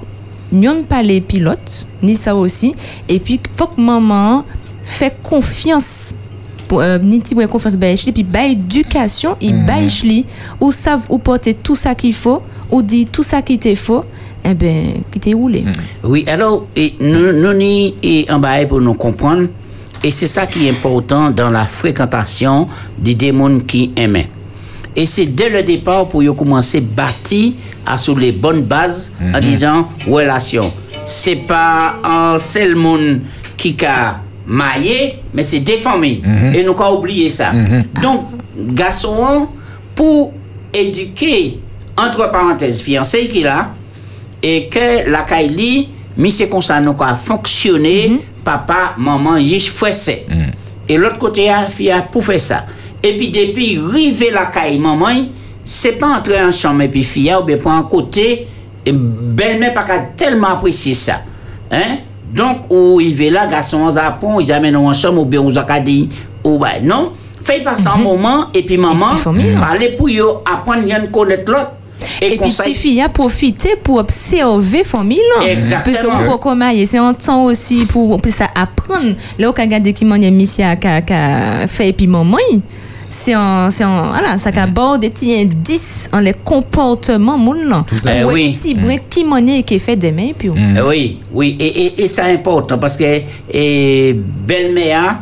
nous 0.52 0.84
pas 0.84 1.02
les 1.02 1.22
pilotes 1.22 1.88
ni 2.04 2.16
ça 2.16 2.36
aussi. 2.36 2.76
Et 3.10 3.20
puis 3.20 3.40
faut 3.56 3.68
que 3.68 3.82
maman 3.82 4.46
fait 4.84 5.18
confiance 5.24 6.16
pour 6.68 6.82
euh, 6.82 6.98
ni 7.00 7.22
ti 7.22 7.36
prend 7.36 7.48
confiance 7.48 7.76
ba 7.76 7.88
Ashley 7.88 8.12
puis 8.12 8.24
ba 8.24 8.46
éducation 8.46 9.36
et 9.42 9.52
Ashley 9.68 10.26
ou 10.62 10.72
savent 10.72 11.06
ou 11.10 11.18
porter 11.18 11.54
tout 11.54 11.76
ça 11.76 11.96
qu'il 11.96 12.14
faut 12.14 12.42
ou 12.72 12.82
dit 12.82 13.06
tout 13.06 13.24
ça 13.24 13.42
qui 13.42 13.58
t'est 13.60 13.76
faux 13.76 14.04
eh 14.44 14.54
ben 14.54 15.02
qui 15.12 15.20
t'est 15.20 15.34
roulé. 15.34 15.64
Oui, 16.04 16.24
alors, 16.28 16.66
et 16.76 16.94
nous, 17.00 17.34
nous 17.34 17.54
ni 17.54 17.96
et 18.04 18.28
en 18.30 18.38
bas 18.38 18.64
pour 18.68 18.80
nous 18.80 18.94
comprendre, 18.94 19.48
et 20.06 20.12
c'est 20.12 20.28
ça 20.28 20.46
qui 20.46 20.68
est 20.68 20.70
important 20.70 21.32
dans 21.32 21.50
la 21.50 21.66
fréquentation 21.66 22.68
des 22.96 23.16
démons 23.16 23.62
qui 23.62 23.92
aimaient. 23.96 24.30
Et 24.96 25.08
c'est 25.08 25.26
dès 25.26 25.50
le 25.50 25.64
départ 25.64 26.08
pour 26.08 26.22
y 26.22 26.28
commencer 26.28 26.80
bâtir 26.80 27.54
à 27.88 27.98
sur 27.98 28.16
les 28.16 28.32
bonnes 28.32 28.62
bases 28.62 29.12
en 29.34 29.40
disant 29.40 29.90
relation. 30.08 30.72
C'est 31.08 31.48
pas 31.48 31.96
un 32.04 32.38
seul 32.38 32.76
monde 32.76 33.22
qui 33.58 33.76
a 33.84 34.20
maillé, 34.46 35.24
mais 35.34 35.42
c'est 35.42 35.62
des 35.62 35.78
familles. 35.78 36.22
Et 36.54 36.64
nous 36.64 36.74
avons 36.74 37.00
oublié 37.00 37.28
ça. 37.32 37.50
Donc, 38.00 38.26
garçon, 38.60 39.50
pour 39.96 40.34
éduquer, 40.72 41.60
entre 41.98 42.32
parenthèses, 42.32 42.80
fiancé 42.80 43.28
qu'il 43.28 43.48
a, 43.48 43.72
et 44.44 44.68
que 44.68 45.10
la 45.10 45.24
Kaili, 45.24 45.90
mi 46.18 46.32
c'est 46.32 46.48
comme 46.48 46.62
ça, 46.62 46.80
nous 46.80 46.96
a 47.00 47.14
fonctionné, 47.14 48.22
papa, 48.44 48.94
maman, 48.98 49.38
yish 49.38 49.70
fouessé. 49.70 50.26
Et 50.88 50.98
l'autre 50.98 51.18
côté, 51.18 51.50
a 51.50 51.64
fille 51.64 51.92
a 51.92 52.02
pour 52.02 52.24
faire 52.24 52.40
ça. 52.40 52.66
Et 53.04 53.18
puis 53.18 53.30
depuis, 53.30 53.80
river 53.80 54.32
la 54.32 54.46
Kaili, 54.46 54.80
maman, 54.80 55.10
c'est 55.64 55.94
pas 55.94 56.18
entrer 56.18 56.42
en 56.42 56.52
chambre 56.52 56.82
et 56.82 56.90
puis 56.90 57.04
fille, 57.04 57.34
ou 57.40 57.44
bien 57.44 57.58
pour 57.58 57.72
un 57.72 57.84
côté, 57.84 58.48
et 58.86 58.92
belle-mère 58.92 59.74
pas 59.74 59.86
tellement 60.16 60.50
apprécier 60.50 60.94
ça. 60.94 61.22
Hein? 61.72 61.98
Donc, 62.34 62.72
ou 62.72 63.00
il 63.02 63.16
va 63.16 63.30
là, 63.32 63.48
garçon, 63.48 63.78
on 63.78 63.90
zapon, 63.90 64.40
ils 64.40 64.52
amènent 64.52 64.76
en 64.76 64.94
chambre, 64.94 65.22
ou 65.22 65.26
bien 65.26 65.42
on 65.42 65.56
a 65.56 65.80
dit, 65.80 66.10
ou 66.44 66.60
ben 66.60 66.84
non? 66.84 67.14
Fait 67.42 67.64
passer 67.64 67.88
un 67.88 67.98
moment, 67.98 68.48
et 68.54 68.64
puis 68.64 68.78
maman, 68.78 69.10
parler 69.60 69.96
pour 69.96 70.10
yo, 70.10 70.42
apprendre 70.52 70.84
à 70.92 71.00
connaître 71.08 71.52
l'autre. 71.52 71.72
Et, 72.22 72.30
puis, 72.30 72.38
conseil- 72.38 72.66
petite 72.72 72.78
fille 72.78 73.02
a 73.02 73.10
profité 73.10 73.76
pour 73.82 73.98
observer 73.98 74.84
famille. 74.84 75.20
Exactement. 75.48 75.96
Parce 76.10 76.24
que 76.24 76.26
pour 76.30 76.40
comment 76.40 76.72
c'est 76.86 76.98
un 76.98 77.14
temps 77.14 77.44
aussi 77.46 77.86
pour, 77.86 78.20
pour 78.20 78.32
ça 78.32 78.48
apprendre. 78.56 79.16
Là, 79.40 79.50
on 79.50 79.62
regarde 79.62 79.92
qui 79.94 80.06
m'en 80.06 80.16
est 80.16 80.32
mis 80.32 80.50
à 80.60 80.76
fait 81.68 81.90
et 81.90 81.94
puis 81.94 82.08
maman. 82.08 82.38
C'est 83.08 83.34
un, 83.34 83.70
c'est 83.70 83.84
un, 83.84 84.10
voilà, 84.10 84.38
ça 84.38 84.50
aborde 84.58 85.02
des 85.02 85.10
petits 85.10 85.34
indices 85.40 86.10
en 86.12 86.20
les 86.20 86.34
comportements 86.34 87.38
moun. 87.38 87.84
Eh 88.06 88.24
oui. 88.26 88.54
petit 88.54 88.74
brin 88.74 88.98
qui 89.10 89.24
m'en 89.24 89.38
est 89.38 89.64
qui 89.64 89.80
fait 89.80 89.96
des 89.96 90.12
mains 90.12 90.32
puis. 90.38 90.50
Eh 90.78 90.82
Oui, 90.82 91.20
oui, 91.32 91.56
et, 91.60 91.66
et, 91.86 92.04
et 92.04 92.08
c'est 92.08 92.34
important 92.34 92.78
parce 92.78 92.98
que 92.98 93.22
et, 93.54 94.14
belle-mère 94.14 95.22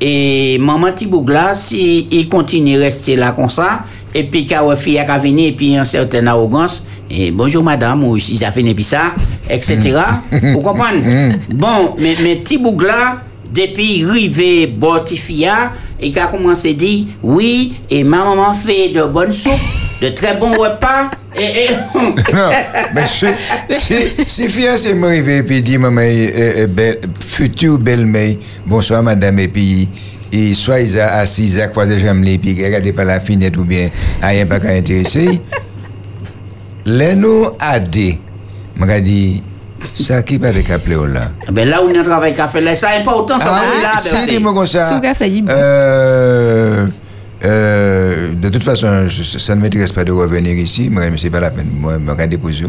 et 0.00 0.58
maman 0.58 0.92
Tibougla, 0.92 1.54
si 1.54 2.06
il 2.10 2.28
continue 2.28 2.76
à 2.76 2.80
rester 2.80 3.16
là 3.16 3.32
comme 3.32 3.48
ça, 3.50 3.82
et 4.14 4.24
puis 4.24 4.46
quand 4.46 4.70
une 4.70 4.76
fille 4.76 4.98
a 4.98 5.18
venir 5.18 5.48
et 5.48 5.52
puis 5.52 5.74
une 5.74 5.84
certaine 5.84 6.28
arrogance, 6.28 6.84
et 7.10 7.30
bonjour 7.30 7.62
madame, 7.62 8.04
ou 8.04 8.18
si 8.18 8.36
ça 8.36 8.50
fait 8.52 8.62
puis 8.62 8.84
ça, 8.84 9.14
etc. 9.50 9.98
Vous 10.30 10.60
comprenez? 10.60 11.36
Bon, 11.50 11.94
mais, 11.98 12.14
mais 12.22 12.42
Tibougla, 12.42 13.20
depuis 13.54 14.04
rivé 14.04 14.66
Bortifia, 14.66 15.72
il 16.00 16.18
a 16.18 16.26
commencé 16.26 16.70
à 16.70 16.72
dire 16.72 17.06
oui, 17.22 17.74
et 17.90 18.02
ma 18.04 18.24
maman 18.24 18.54
fait 18.54 18.88
de 18.88 19.04
bonnes 19.04 19.32
soupes, 19.32 19.52
de 20.00 20.08
très 20.08 20.36
bons 20.36 20.52
repas, 20.52 21.10
et, 21.36 21.44
et 21.44 21.68
non, 22.34 22.50
mais 22.94 23.06
si, 23.06 23.26
si, 23.70 23.94
si 24.26 24.48
fiancé 24.48 24.94
m'arrive 24.94 25.28
et 25.28 25.42
puis 25.42 25.62
dit, 25.62 25.78
maman, 25.78 26.00
euh, 26.00 26.62
euh, 26.62 26.66
belle, 26.66 26.98
future 27.20 27.78
belle-mère, 27.78 28.36
bonsoir 28.66 29.02
madame, 29.02 29.38
et 29.38 29.48
puis, 29.48 29.88
et 30.32 30.54
soit 30.54 30.80
ils 30.80 30.90
sont 30.90 30.98
assis 31.00 31.60
à 31.60 31.68
croiser 31.68 31.98
jambes, 31.98 32.24
et 32.26 32.38
puis 32.38 32.54
regardez 32.64 32.92
par 32.92 33.04
la 33.04 33.20
fenêtre 33.20 33.58
ou 33.60 33.64
bien, 33.64 33.88
rien 34.22 34.46
pas 34.46 34.58
qu'à 34.60 34.70
intéresser. 34.70 35.40
Les 36.86 37.14
nous 37.14 37.46
a 37.60 37.78
dit, 37.78 38.18
m'a 38.76 38.98
dit, 39.00 39.42
ça 39.94 40.22
qui 40.22 40.38
pas 40.38 40.52
de 40.52 40.60
capler 40.62 40.96
là. 41.12 41.30
Ben 41.52 41.68
là 41.68 41.82
où 41.82 41.88
on 41.88 42.02
travaille 42.02 42.34
café, 42.34 42.60
là, 42.60 42.74
c'est 42.74 42.86
important, 42.86 43.38
ça 43.38 43.44
Ah 43.54 43.82
là. 43.82 44.00
c'est 44.02 44.26
dis-moi 44.28 44.52
comme 44.54 44.66
ça. 44.66 44.88
Euh, 45.48 46.86
euh, 47.44 48.32
de 48.34 48.48
toute 48.48 48.64
façon, 48.64 49.08
je- 49.08 49.22
ça 49.38 49.54
ne 49.54 49.60
m'intéresse 49.60 49.92
pas 49.92 50.04
de 50.04 50.12
revenir 50.12 50.54
ici, 50.56 50.88
mais 50.90 51.10
c'est 51.16 51.30
pas 51.30 51.40
la 51.40 51.50
peine. 51.50 51.68
Moi, 51.78 51.98
je 52.04 52.12
vais 52.12 52.26
déposer. 52.26 52.64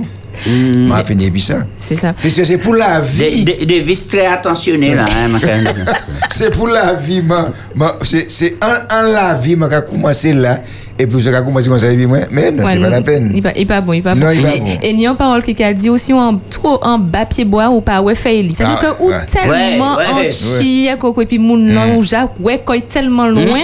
Je 0.45 0.93
vais 0.93 1.03
finir 1.05 1.31
puis 1.31 1.41
ça. 1.41 1.59
C'est 1.77 1.95
ça. 1.95 2.13
Puisque 2.13 2.45
c'est 2.45 2.57
pour 2.57 2.73
la 2.75 3.01
vie. 3.01 3.43
Des, 3.43 3.55
des, 3.55 3.65
des 3.65 3.81
vis 3.81 4.07
très 4.07 4.25
attentionnés 4.25 4.95
là, 4.95 5.05
hein, 5.09 5.27
ma 5.29 5.39
c'est 6.29 6.51
pour 6.51 6.67
la 6.67 6.93
vie, 6.93 7.21
ma, 7.21 7.49
ma- 7.75 7.97
c'est, 8.01 8.29
c'est 8.31 8.55
en, 8.63 8.67
en 8.95 9.11
la 9.11 9.35
vie, 9.35 9.55
je 9.59 9.65
vais 9.67 9.81
commencer 9.89 10.33
là, 10.33 10.59
et 10.97 11.05
puis 11.07 11.21
je 11.21 11.29
vais 11.29 11.37
commencer 11.43 11.69
comme 11.69 11.79
ça, 11.79 11.91
et 11.91 11.95
mais 11.95 12.51
non, 12.51 12.63
Ouais, 12.63 12.73
c'est 12.73 12.79
non, 12.79 12.83
pas 12.83 12.89
la 12.89 13.01
peine. 13.01 13.31
Il 13.33 13.41
pas, 13.41 13.51
il 13.55 13.67
pas 13.67 13.81
bon, 13.81 13.93
il 13.93 14.01
pas 14.03 14.15
Non, 14.15 14.25
bon. 14.27 14.31
il 14.31 14.41
pas 14.41 14.55
et, 14.55 14.59
bon. 14.59 14.65
et 14.81 14.89
il 14.91 14.99
y 14.99 15.07
a 15.07 15.11
une 15.11 15.15
parole 15.17 15.41
qui 15.43 15.63
a 15.63 15.73
dit 15.73 15.89
aussi 15.89 16.13
en 16.13 16.39
trop 16.49 16.79
en 16.83 16.97
bas 16.97 17.25
pied 17.25 17.45
bois 17.45 17.69
ou 17.69 17.81
pas 17.81 18.01
ouais 18.01 18.15
fait. 18.15 18.45
C'est-à-dire 18.49 18.79
Ah, 18.81 18.85
que 18.97 19.03
ou 19.03 19.09
ouais. 19.09 19.25
tellement 19.25 19.95
Ouais, 19.97 20.03
ouais. 20.21 20.27
en 20.27 20.31
chia 20.31 20.95
coco 20.97 21.21
et 21.21 21.25
puis 21.25 21.39
moun 21.39 21.63
nan 21.65 21.95
ou 21.97 22.03
Jacques 22.03 22.31
ouais 22.39 22.61
est 22.75 22.87
tellement 22.87 23.27
loin 23.27 23.61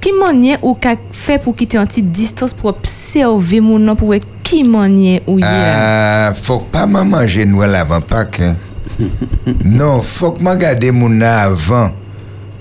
qui 0.00 0.10
manière 0.12 0.58
ou 0.62 0.74
qu'a 0.74 0.96
fait 1.10 1.42
pour 1.42 1.54
quitter 1.56 1.78
en 1.78 1.86
petite 1.86 2.10
distance 2.10 2.52
pour 2.54 2.70
observer 2.70 3.60
moun 3.60 3.84
nan 3.84 3.96
pour 3.96 4.14
qui 4.44 4.62
manière 4.62 5.20
ou 5.26 5.38
il 5.40 5.44
est 5.44 5.48
là. 5.48 6.28
Ah, 6.28 6.34
faut 6.40 6.60
pas 6.60 6.86
m'en 6.86 7.04
manger 7.04 7.44
noël 7.46 7.74
avant 7.74 8.00
Pâques. 8.00 8.40
hein. 8.40 8.56
non, 9.64 10.00
faut 10.02 10.30
que 10.32 10.38
je 10.44 10.56
garde 10.56 10.84
nan 10.84 11.22
avant. 11.22 11.90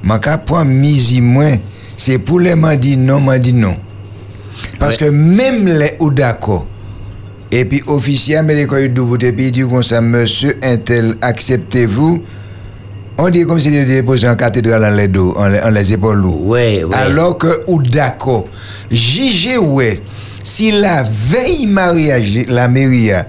Je 0.03 0.17
ka 0.17 0.37
prendre 0.39 0.71
misi 0.71 1.21
moins. 1.21 1.57
C'est 1.95 2.17
pour 2.17 2.39
les 2.39 2.55
m'en 2.55 2.75
dit 2.75 2.97
non, 2.97 3.19
m'en 3.19 3.37
dit 3.37 3.53
non. 3.53 3.75
Parce 4.79 4.97
que 4.97 5.05
même 5.05 5.67
les 5.67 5.95
ou 5.99 6.09
d'accord. 6.09 6.65
Et 7.51 7.65
puis 7.65 7.83
officier 7.85 8.37
américain 8.37 8.79
il 8.79 8.91
double 8.93 9.23
et 9.23 9.31
puis 9.31 9.51
dit 9.51 9.61
comme 9.61 9.83
ça 9.83 10.01
monsieur 10.01 10.55
Intel 10.63 11.15
acceptez-vous? 11.21 12.23
On 13.19 13.29
dit 13.29 13.43
comme 13.45 13.59
si 13.59 13.65
c'était 13.65 13.85
déposé 13.85 14.27
en 14.27 14.35
cathédrale 14.35 14.83
en 14.85 14.89
les 14.95 15.07
dos, 15.07 15.35
les, 15.47 15.71
les 15.71 15.93
épaules 15.93 16.17
lourdes. 16.17 16.47
Ouais, 16.47 16.83
ouais. 16.83 16.95
Alors 16.95 17.37
que, 17.37 17.61
ou 17.67 17.79
d'accord, 17.83 18.47
jugez, 18.91 19.57
ouais, 19.59 20.01
si 20.43 20.71
la 20.71 21.03
veille 21.03 21.65
mariage, 21.65 22.39
la 22.49 22.67
mairie, 22.67 23.11
a, 23.11 23.25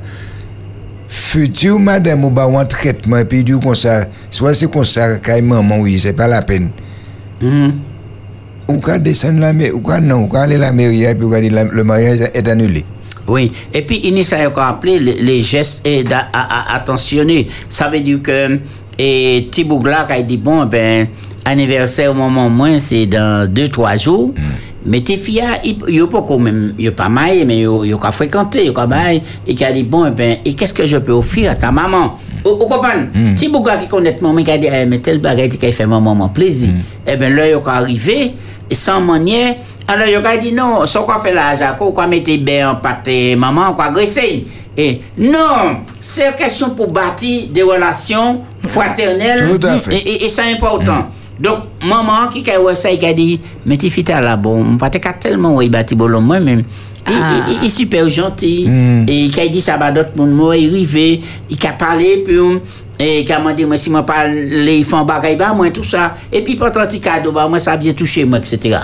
future 1.08 1.78
madame 1.78 2.24
ou 2.24 2.30
ba 2.30 2.44
un 2.44 2.64
traitement, 2.64 3.18
et 3.18 3.24
puis 3.24 3.44
du 3.44 3.58
comme 3.58 3.74
ça, 3.74 4.04
soit 4.30 4.52
c'est 4.54 4.70
comme 4.70 4.84
ça, 4.84 5.18
quand 5.18 5.40
maman, 5.42 5.78
oui, 5.80 5.98
c'est 6.00 6.12
pas 6.12 6.26
la 6.26 6.42
peine. 6.42 6.70
Ou 8.66 8.78
quand 8.80 8.98
descendre 8.98 9.40
la 9.40 9.52
mairie, 9.52 9.72
ou 9.72 9.80
quand 9.80 10.00
non, 10.00 10.24
ou 10.24 10.26
quand 10.26 10.40
aller 10.40 10.56
la 10.56 10.72
mairie, 10.72 11.04
et 11.04 11.14
puis 11.14 11.50
la- 11.50 11.64
le 11.64 11.84
mariage 11.84 12.20
est 12.32 12.48
annulé. 12.48 12.84
Oui, 13.26 13.52
et 13.72 13.82
puis 13.82 14.00
il 14.04 14.18
y 14.18 14.34
a 14.34 14.48
encore 14.48 14.64
appelé 14.64 14.98
les, 14.98 15.14
les 15.22 15.40
gestes 15.40 15.86
et 15.86 16.04
à- 16.12 16.28
à- 16.32 16.76
attentionnés. 16.76 17.48
Ça 17.68 17.88
veut 17.88 18.00
dire 18.00 18.20
que 18.22 18.58
et 18.98 19.48
qui 19.50 19.66
a 20.12 20.22
dit 20.22 20.36
bon 20.36 20.66
ben 20.66 21.06
anniversaire 21.44 22.10
au 22.10 22.14
moment 22.14 22.48
moins 22.50 22.78
c'est 22.78 23.06
dans 23.06 23.50
deux 23.50 23.68
trois 23.68 23.96
jours. 23.96 24.32
Mais 24.86 25.00
tes 25.00 25.16
filles, 25.16 25.42
il 25.64 25.78
n'y 25.88 26.00
a 26.00 26.06
pas 26.06 26.22
quand 26.22 26.38
même, 26.38 26.74
pas 26.96 27.08
mal, 27.08 27.44
mais 27.46 27.58
il 27.60 27.90
y 27.90 27.94
a 27.94 28.12
fréquenté, 28.12 28.66
il 28.66 28.72
y 28.72 28.76
a 28.78 28.86
bail, 28.86 29.22
et 29.46 29.64
a 29.64 29.72
dit 29.72 29.84
bon 29.84 30.10
ben 30.10 30.36
et 30.44 30.54
qu'est-ce 30.54 30.74
que 30.74 30.84
je 30.84 30.98
peux 30.98 31.12
offrir 31.12 31.50
à 31.52 31.56
ta 31.56 31.70
maman? 31.72 32.14
Vous 32.44 32.56
vous 32.58 32.66
comprenez? 32.66 33.08
Tibougla 33.36 33.78
qui 33.78 33.88
connaît 33.88 34.16
maman 34.20 34.42
qui 34.42 34.50
a 34.50 34.58
dit 34.58 34.68
eh, 34.70 34.84
mais 34.84 34.98
tel 34.98 35.18
bagage 35.20 35.50
qui 35.58 35.72
fait 35.72 35.86
mon 35.86 36.00
maman 36.00 36.28
plaisir. 36.28 36.68
Eh 37.06 37.16
ben 37.16 37.34
là 37.34 37.46
il 37.48 37.52
est 37.52 37.68
arrivé 37.68 38.34
et 38.70 38.74
sans 38.74 39.00
manière. 39.00 39.56
Alors, 39.86 40.06
il 40.08 40.14
a 40.16 40.36
dit 40.38 40.52
non, 40.52 40.86
ce 40.86 40.96
qu'on 40.98 41.18
fait 41.20 41.34
là, 41.34 41.54
Jaco, 41.54 41.92
qu'on 41.92 42.08
mette 42.08 42.24
bien 42.42 42.70
en 42.70 42.76
pâte 42.76 43.08
maman, 43.36 43.74
qu'on 43.74 43.82
agresser. 43.82 44.44
Et 44.76 45.00
non, 45.18 45.76
c'est 46.00 46.26
une 46.28 46.34
question 46.34 46.70
pour 46.70 46.90
bâtir 46.90 47.48
des 47.52 47.62
relations 47.62 48.40
fraternelles. 48.66 49.46
Tout 49.60 49.66
à 49.66 49.78
fait. 49.78 49.94
Et, 49.96 50.08
et- 50.08 50.24
et 50.24 50.28
c'est 50.28 50.50
important. 50.52 51.06
Donc, 51.40 51.58
maman 51.84 52.28
qui 52.32 52.48
a 52.50 52.60
ouais, 52.60 52.74
ça, 52.74 52.90
il 52.90 53.04
a 53.04 53.12
dit, 53.12 53.40
mais 53.66 53.76
tu 53.76 53.90
fais 53.90 54.02
là, 54.02 54.36
bon, 54.36 54.76
pas 54.76 54.88
te 54.90 54.98
tellement, 55.20 55.56
oui, 55.56 55.68
bâti 55.68 55.94
bolon 55.94 56.20
moi-même. 56.20 56.62
Il, 57.06 57.12
il- 57.12 57.52
il- 57.52 57.58
il 57.60 57.66
est 57.66 57.68
super 57.68 58.08
gentil. 58.08 58.66
Et 59.08 59.30
quand 59.34 59.42
il 59.42 59.50
dit 59.50 59.60
ça, 59.60 59.76
bah, 59.76 59.90
d'autres 59.92 60.16
monde, 60.16 60.32
moi, 60.32 60.56
il 60.56 60.70
arrive, 60.70 60.96
il 61.50 61.66
a 61.66 61.72
parlé, 61.72 62.22
puis, 62.24 62.36
et 62.98 63.22
il 63.22 63.32
a 63.32 63.38
demandé, 63.38 63.66
moi, 63.66 63.76
si 63.76 63.90
moi 63.90 64.04
parle, 64.06 64.30
les 64.32 64.82
enfants 64.84 65.04
bagaille, 65.04 65.36
bah, 65.36 65.52
moi, 65.54 65.68
tout 65.70 65.82
ça. 65.84 66.14
Et 66.32 66.42
puis, 66.42 66.54
pour 66.54 66.66
un 66.66 66.70
petit 66.70 67.00
cadeau, 67.00 67.32
bah, 67.32 67.46
moi, 67.48 67.58
ça 67.58 67.72
a 67.72 67.76
bien 67.76 67.92
touché, 67.92 68.24
moi, 68.24 68.38
etc. 68.38 68.78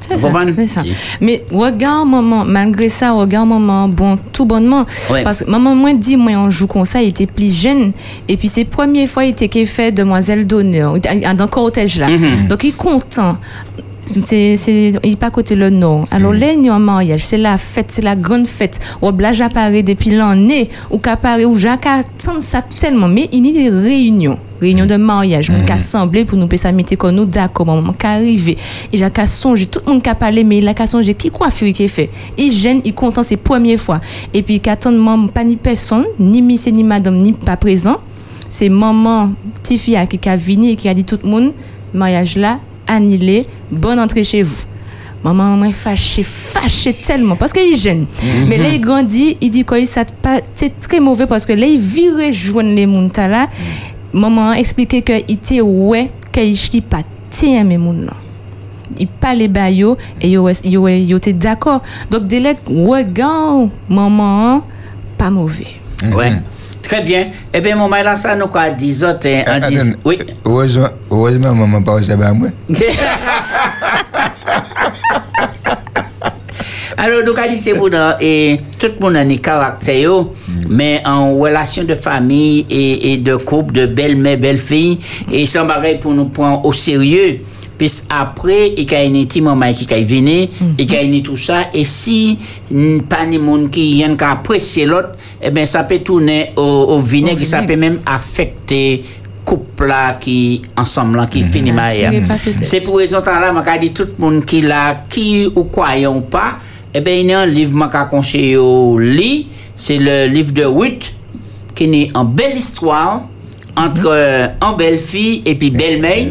C'est 0.00 0.16
ça. 0.16 0.82
Mais 1.20 1.44
regarde 1.50 2.08
maman, 2.08 2.44
malgré 2.44 2.88
ça, 2.88 3.12
regarde 3.12 3.48
maman, 3.48 3.88
bon, 3.88 4.18
tout 4.32 4.44
bonnement. 4.44 4.86
Ouais. 5.10 5.22
Parce 5.22 5.44
que 5.44 5.50
maman, 5.50 5.74
moi, 5.74 5.92
dit, 5.94 6.16
moi, 6.16 6.32
on 6.32 6.50
joue 6.50 6.66
comme 6.66 6.84
ça, 6.84 7.02
il 7.02 7.08
était 7.08 7.26
plus 7.26 7.54
jeune. 7.54 7.92
Et 8.28 8.36
puis, 8.36 8.48
c'est 8.48 8.64
première 8.64 9.08
fois, 9.08 9.24
il 9.24 9.30
était 9.30 9.66
fait 9.66 9.92
demoiselle 9.92 10.46
d'honneur, 10.46 10.94
dans 10.98 11.44
le 11.44 11.46
cortège 11.46 11.98
là. 11.98 12.08
Donc, 12.48 12.64
il 12.64 12.68
est 12.68 12.76
content. 12.76 13.36
C'est, 14.24 14.54
il 15.04 15.16
pas 15.18 15.30
côté 15.30 15.54
le 15.54 15.68
nord. 15.70 16.06
Alors, 16.10 16.32
là, 16.32 16.46
a 16.46 16.72
un 16.72 16.78
mariage, 16.78 17.26
c'est 17.26 17.36
la 17.36 17.58
fête, 17.58 17.90
c'est 17.90 18.02
la 18.02 18.16
grande 18.16 18.46
fête. 18.46 18.80
Ou 19.02 19.12
blage 19.12 19.40
apparaît 19.42 19.82
depuis 19.82 20.10
l'année, 20.10 20.68
ou 20.90 20.98
qu'apparaît, 20.98 21.44
ou 21.44 21.56
Jacques 21.56 21.86
attend 21.86 22.40
ça 22.40 22.62
tellement. 22.62 23.08
Mais 23.08 23.28
il 23.32 23.46
y 23.46 23.50
a 23.50 23.52
des 23.52 23.68
réunions, 23.68 24.38
réunions 24.60 24.86
de 24.86 24.96
mariage, 24.96 25.50
on 25.50 25.70
a 25.70 25.74
assemblé 25.74 26.24
pour 26.24 26.38
nous, 26.38 26.48
ça 26.56 26.72
mettre 26.72 26.96
comme 26.96 27.14
nous, 27.14 27.24
d'accord, 27.24 27.66
maman, 27.66 27.92
qui 27.92 28.06
arrivé. 28.06 28.56
Et 28.92 28.98
Jacques 28.98 29.18
a 29.18 29.26
songé, 29.26 29.66
tout 29.66 29.80
le 29.86 29.92
monde 29.92 30.02
qui 30.02 30.10
a 30.10 30.14
parlé, 30.14 30.44
mais 30.44 30.58
il 30.58 30.68
a 30.68 30.74
qu'à 30.74 30.86
songer 30.86 31.14
qui 31.14 31.30
coiffure 31.30 31.72
qui 31.72 31.84
est 31.84 31.88
fait. 31.88 32.10
Il 32.36 32.50
gêne, 32.52 32.80
il 32.84 32.94
content, 32.94 33.22
c'est 33.22 33.36
première 33.36 33.78
fois. 33.78 34.00
Et 34.34 34.42
puis, 34.42 34.60
il 34.64 34.70
attend 34.70 34.92
maman, 34.92 35.28
pas 35.28 35.44
ni 35.44 35.56
personne, 35.56 36.04
ni 36.18 36.42
monsieur, 36.42 36.72
ni 36.72 36.84
madame, 36.84 37.16
ni 37.18 37.32
pas 37.32 37.56
présent. 37.56 37.96
C'est 38.48 38.68
maman, 38.68 39.32
petite 39.62 39.80
fille 39.80 39.98
qui 40.20 40.28
a 40.28 40.36
venu 40.36 40.70
et 40.70 40.76
qui 40.76 40.88
a 40.88 40.94
dit 40.94 41.04
tout 41.04 41.18
le 41.22 41.28
monde, 41.28 41.52
mariage 41.92 42.36
là, 42.36 42.58
annulé, 42.86 43.44
bonne 43.70 44.00
entrée 44.00 44.24
chez 44.24 44.42
vous. 44.42 44.64
Maman, 45.22 45.56
moi, 45.56 45.72
fâché, 45.72 46.22
fâché 46.22 46.92
tellement, 46.92 47.34
parce 47.34 47.52
qu'il 47.52 47.76
gêne. 47.76 48.04
Mais 48.46 48.56
là, 48.56 48.68
il 48.72 48.80
grandit, 48.80 49.36
il 49.40 49.50
dit 49.50 49.64
que 49.64 49.84
ça 49.84 50.04
c'est 50.54 50.78
très 50.78 51.00
mauvais 51.00 51.26
parce 51.26 51.44
que 51.44 51.52
là, 51.52 51.66
il 51.66 51.78
vire 51.78 52.32
joindre 52.32 52.74
les 52.74 52.86
mountas 52.86 53.26
là. 53.26 53.48
Maman 54.12 54.50
a 54.50 54.58
expliqué 54.58 55.02
que 55.02 55.12
il 55.28 55.34
était 55.34 55.60
ouais, 55.60 56.10
qu'il 56.32 56.50
ne 56.52 56.80
pas 56.80 57.02
tiens 57.30 57.64
mes 57.64 57.76
moun. 57.78 58.10
Il 58.96 59.06
parlait 59.06 59.48
bayo 59.48 59.96
et 60.20 60.30
yo 60.30 60.48
yo 60.64 60.88
yo 60.88 61.16
était 61.18 61.32
d'accord. 61.34 61.82
Donc 62.10 62.26
dès 62.26 62.40
là, 62.40 62.54
regarde 62.66 63.70
maman 63.88 64.62
pas 65.18 65.30
mauvais. 65.30 65.66
Ouais. 66.16 66.32
Très 66.82 67.02
bien. 67.02 67.26
Eh 67.52 67.60
bien, 67.60 67.76
mon 67.76 67.88
là, 67.88 68.16
ça 68.16 68.34
nous 68.34 68.46
a 68.54 68.70
dit 68.70 69.04
autres. 69.04 69.26
hein, 69.26 69.42
Attends, 69.46 69.68
Oui. 70.06 70.16
heureusement, 70.42 70.86
heureusement, 71.10 71.54
maman 71.54 71.82
pas 71.82 72.00
ça 72.02 72.14
à 72.14 72.32
moi. 72.32 72.48
Alors, 76.98 77.22
donc, 77.24 77.38
c'est 77.58 77.74
bon, 77.74 77.88
et 78.20 78.58
tout 78.76 78.88
le 78.88 79.00
monde 79.00 79.16
a 79.16 79.24
des 79.24 79.38
caractères, 79.38 80.00
yo, 80.00 80.32
mais 80.68 81.00
en 81.06 81.32
relation 81.32 81.84
de 81.84 81.94
famille 81.94 82.66
et, 82.68 83.12
et 83.12 83.18
de 83.18 83.36
couple, 83.36 83.72
de 83.72 83.86
belle-mère, 83.86 84.36
belle-fille, 84.36 84.98
et 85.30 85.46
c'est 85.46 85.58
un 85.58 85.64
bagage 85.64 86.00
pour 86.00 86.12
nous 86.12 86.24
prendre 86.24 86.64
au 86.66 86.72
sérieux. 86.72 87.38
Puis 87.78 88.02
après, 88.10 88.72
il 88.76 88.90
y 88.90 88.94
a 88.96 89.04
une 89.04 89.24
petite 89.24 89.44
maman 89.44 89.72
qui 89.72 89.86
est 89.94 90.02
venue, 90.02 90.48
il 90.76 90.92
y 90.92 90.96
a 90.96 91.02
une 91.02 91.22
tout 91.22 91.36
ça, 91.36 91.68
et 91.72 91.84
si 91.84 92.36
mm, 92.68 93.02
pas 93.02 93.24
de 93.24 93.38
monde 93.38 93.70
qui 93.70 93.92
vient 93.92 94.16
qui 94.16 94.24
apprécier 94.24 94.84
l'autre, 94.84 95.12
eh 95.40 95.52
bien, 95.52 95.64
ça 95.66 95.84
peut 95.84 96.00
tourner 96.00 96.50
au, 96.56 96.62
au 96.62 96.98
vinaigre, 96.98 97.46
ça 97.46 97.62
peut 97.62 97.76
même 97.76 98.00
affecter 98.04 99.04
couple 99.48 99.86
là 99.86 100.14
qui 100.14 100.60
ensemble 100.76 101.16
là 101.16 101.26
qui 101.26 101.42
finit 101.42 101.72
mariage. 101.72 102.14
Assurez 102.14 102.26
pas 102.26 102.34
peut-être. 102.44 102.64
C'est 102.64 102.80
pour 102.80 102.98
raison 102.98 103.22
là, 103.24 103.52
m'a 103.52 103.78
dit 103.78 103.92
tout 103.92 104.08
le 104.18 104.22
monde 104.22 104.44
qui 104.44 104.60
là, 104.60 105.04
qui 105.08 105.48
ou 105.54 105.64
croyant 105.64 106.16
ou 106.16 106.20
pas, 106.20 106.58
eh 106.98 107.00
bien, 107.00 107.14
il 107.14 107.26
y 107.26 107.32
a 107.32 107.40
un 107.40 107.46
livre 107.46 107.88
conseillé 108.10 108.56
au 108.56 108.98
lit, 108.98 109.46
c'est 109.76 109.98
le 109.98 110.26
livre 110.26 110.52
de 110.52 110.64
Ruth, 110.64 111.14
qui 111.76 111.84
est 111.84 112.16
en 112.16 112.24
belle 112.24 112.56
histoire 112.56 113.22
entre 113.76 114.06
euh, 114.06 114.48
en 114.60 114.72
belle 114.72 114.98
fille 114.98 115.42
et 115.46 115.54
puis 115.54 115.70
belle 115.70 116.00
mère. 116.00 116.26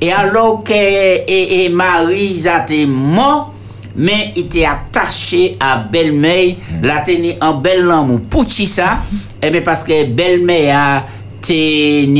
Et 0.00 0.10
alors 0.10 0.64
que 0.64 0.72
et, 0.72 1.64
et 1.64 1.68
Marie 1.68 2.46
été 2.46 2.86
mort, 2.86 3.52
mais 3.94 4.32
il 4.36 4.44
était 4.44 4.64
attaché 4.64 5.58
à 5.60 5.76
belle-mère, 5.76 6.54
la 6.82 7.00
tenait 7.00 7.36
en 7.42 7.52
belle 7.54 7.90
amour. 7.90 8.20
Pour 8.30 8.46
qui 8.46 8.64
ça? 8.64 8.98
Eh 9.42 9.50
bien, 9.50 9.60
parce 9.60 9.84
que 9.84 10.06
belle-mère 10.06 10.78
a 10.78 11.06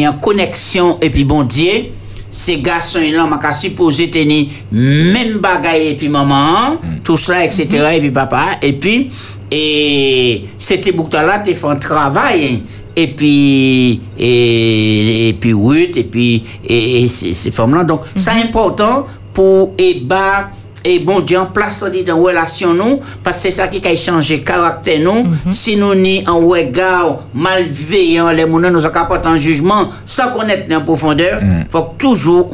en 0.06 0.12
connexion 0.20 0.98
et 1.01 1.09
puis 1.09 1.24
bon 1.24 1.44
Dieu, 1.44 1.86
ces 2.31 2.59
garçons 2.59 3.01
là 3.12 3.27
m'a 3.27 3.53
supposé 3.53 4.11
tenir 4.11 4.48
même 4.73 5.39
bagaille 5.39 5.89
et 5.89 5.97
puis 5.97 6.09
maman, 6.09 6.78
tout 7.05 7.16
cela, 7.16 7.44
etc. 7.44 7.66
et 7.94 8.01
puis 8.01 8.11
papa, 8.11 8.59
et 8.62 8.73
puis, 8.74 9.11
et 9.51 10.44
c'était 10.59 10.93
pour 10.93 11.09
là, 11.12 11.39
tu 11.44 11.55
fait 11.55 11.66
un 11.66 11.77
travail. 11.77 12.44
hein. 12.47 12.59
Et 12.98 13.09
puis, 13.09 14.01
et, 14.19 15.28
et 15.28 15.32
puis 15.35 15.53
Ruth, 15.53 15.98
et 15.98 16.05
puis, 16.05 16.43
et, 16.66 17.03
et 17.03 17.09
ces, 17.09 17.35
ces 17.35 17.51
femmes-là. 17.51 17.85
Donc, 17.85 18.01
c'est 18.16 18.31
important 18.31 19.07
pour, 19.35 19.74
et 19.77 20.01
bah, 20.03 20.48
et 20.87 21.01
bon 21.01 21.21
Dieu 21.21 21.37
en 21.37 21.47
place 21.47 21.85
dit 21.91 22.05
dans 22.05 22.17
relation 22.17 22.73
nous 22.73 23.01
parce 23.25 23.39
que 23.39 23.43
c'est 23.43 23.51
ça 23.51 23.67
qui 23.67 23.87
a 23.87 23.97
changé 23.97 24.41
caractère 24.41 25.01
nous. 25.01 25.27
Si 25.51 25.77
nous 25.77 25.95
ni 25.97 26.23
en 26.29 26.39
regard 26.39 27.25
malveillant 27.35 28.31
les 28.31 28.43
gens 28.43 28.71
nous 28.71 28.87
apportent 28.87 29.27
un 29.27 29.37
jugement 29.37 29.89
sans 30.05 30.31
connaître 30.31 30.73
en 30.73 30.83
profondeur 30.83 31.41
faut 31.69 31.83
que 31.83 31.99
toujours 31.99 32.51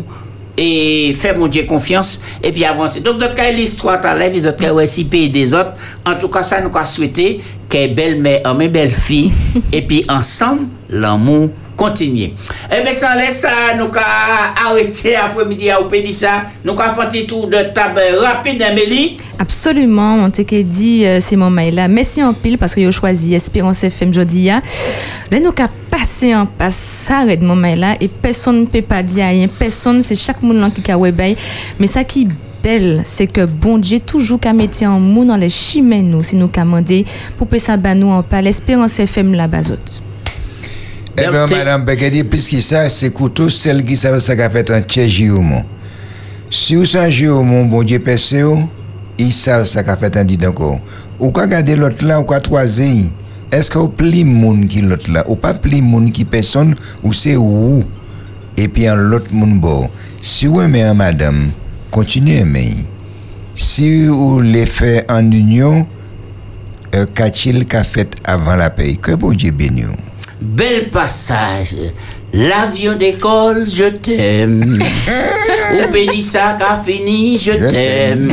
et 0.57 1.13
faire 1.15 1.39
mon 1.39 1.47
Dieu 1.47 1.65
confiance 1.65 2.21
et 2.43 2.53
puis 2.53 2.65
avancer. 2.65 3.01
Donc 3.01 3.19
d'autres 3.19 3.35
cas 3.35 3.51
l'histoire 3.51 4.01
l'air 4.17 4.31
puis 4.31 4.41
d'autres 4.41 4.57
cas 4.57 4.73
des 5.29 5.55
autres. 5.55 5.75
En 6.07 6.15
tout 6.15 6.29
cas 6.29 6.43
ça 6.43 6.61
nous 6.63 6.71
a 6.75 6.85
souhaité 6.87 7.39
que 7.69 7.95
belle 7.95 8.21
mère 8.21 8.55
belle 8.71 8.91
fille 8.91 9.31
et 9.73 9.83
puis 9.83 10.07
ensemble 10.09 10.69
l'amour 10.89 11.51
Eh 11.91 12.83
bien, 12.83 12.93
sans 12.93 13.15
laisse 13.15 13.41
ça, 13.41 13.75
nous 13.77 13.85
avons 13.85 14.71
arrêté 14.71 15.17
après-midi 15.17 15.71
à 15.71 15.81
Opédi 15.81 16.13
ça. 16.13 16.41
Nous 16.65 16.73
avons 16.73 16.95
fait 16.95 17.01
un 17.01 17.07
petit 17.07 17.27
tour 17.27 17.49
de 17.49 17.59
table 17.75 18.01
rapide, 18.21 18.63
Amélie. 18.63 19.17
Absolument, 19.39 20.15
on 20.25 20.31
t'a 20.31 20.43
dit 20.45 21.05
euh, 21.05 21.21
Simon 21.21 21.51
Maïla. 21.51 21.89
Pile 22.41 22.59
parce 22.59 22.75
que 22.75 22.81
vous 22.81 22.87
avez 22.87 22.93
choisi 22.93 23.35
Espérance 23.35 23.83
FM 23.83 24.13
jodi 24.13 24.43
ya. 24.43 24.61
Avons 25.33 25.53
passé 25.91 26.35
en 26.35 26.47
passe 26.47 26.75
ça, 26.75 27.25
Red 27.25 27.43
mon 27.43 27.57
Maïla, 27.57 27.97
et 28.01 28.09
personne 28.09 28.61
ne 28.61 28.67
peut 28.67 28.83
pas 28.83 29.03
dire 29.03 29.27
rien. 29.27 29.49
Personne, 29.49 30.03
c'est 30.03 30.15
chaque 30.15 30.43
monde 30.43 30.73
qui 30.73 30.91
a 30.91 30.97
webay. 30.97 31.37
Mais 31.81 31.87
ça 31.87 32.05
qui 32.05 32.23
est 32.23 32.29
belle, 32.63 33.03
c'est 33.05 33.27
que 33.27 33.45
bon 33.45 33.79
Dieu 33.79 33.99
toujours 33.99 34.39
qu'à 34.39 34.53
mettre 34.53 34.85
en 34.85 35.01
mou 35.01 35.25
dans 35.25 35.37
les 35.37 35.49
chimères 35.49 36.03
nous, 36.03 36.23
si 36.23 36.37
nous 36.37 36.49
commandé 36.49 37.05
pour 37.37 37.49
que 37.49 37.59
ça 37.59 37.77
nous 37.77 38.11
en 38.11 38.23
pas 38.23 38.41
l'Espérance 38.41 39.01
FM 39.01 39.35
la 39.35 39.49
bazote. 39.49 40.03
Eh 41.15 41.29
bien, 41.31 41.47
madame 41.47 41.85
Bekedi, 41.85 42.25
puisque 42.25 42.61
ça, 42.63 42.89
c'est 42.89 43.11
couteau, 43.11 43.51
celle 43.51 43.85
qui 43.85 43.97
savent 43.97 44.19
ça 44.19 44.35
qu'a 44.35 44.49
fait 44.49 44.71
un 44.71 44.81
tchè 44.81 45.09
Jérôme. 45.09 45.63
Si 46.51 46.75
vous 46.75 46.87
savez 46.87 47.13
Jérôme, 47.13 47.69
bon 47.69 47.83
Dieu, 47.83 47.99
percé, 47.99 48.43
ils 49.19 49.33
savent 49.33 49.67
ça 49.67 49.83
qu'a 49.83 49.97
fait 49.97 50.17
un 50.17 50.25
dit 50.25 50.39
encore. 50.47 50.81
Ou 51.21 51.31
quoi 51.31 51.47
garder 51.47 51.77
l'autre 51.77 52.03
là, 52.03 52.19
ou 52.19 52.25
quoi 52.25 52.41
troisième. 52.41 53.11
Est-ce 53.51 53.71
que 53.71 53.77
vous 53.77 53.91
pli 53.91 54.25
moun 54.25 54.67
qui 54.67 54.81
l'autre 54.81 55.11
là, 55.11 55.23
ou 55.29 55.37
pas 55.37 55.53
pli 55.53 55.83
moun 55.83 56.11
qui 56.11 56.25
personne, 56.25 56.75
ou 57.03 57.13
c'est 57.13 57.37
ou, 57.37 57.85
et 58.57 58.69
puis 58.69 58.87
un 58.87 58.97
l'autre 58.97 59.29
moun 59.33 59.61
bon. 59.61 59.91
Si 60.23 60.47
vous 60.47 60.63
aimez 60.63 60.83
un 60.83 60.95
madame, 60.95 61.51
continuez 61.91 62.39
à 62.39 62.41
aimer. 62.41 62.75
Si 63.55 64.07
vous 64.07 64.41
les 64.41 64.65
fait 64.65 65.05
en 65.11 65.31
union, 65.31 65.87
euh, 66.95 67.05
qu'a-t-il 67.15 67.67
qu'a 67.67 67.85
fait 67.85 68.09
avant 68.25 68.57
la 68.57 68.71
paix? 68.71 68.97
Que 69.01 69.13
bon 69.13 69.33
Dieu 69.33 69.51
bénisse. 69.51 69.89
Bel 70.43 70.91
passage. 70.91 71.77
L'avion 72.33 72.97
d'école, 72.97 73.65
je 73.69 73.85
t'aime. 73.85 74.77
Ou 75.75 75.93
Pédissa 75.93 76.57
qu'a 76.59 76.83
fini, 76.85 77.39
je 77.39 77.53
Je 77.53 77.71
t'aime. 77.71 78.33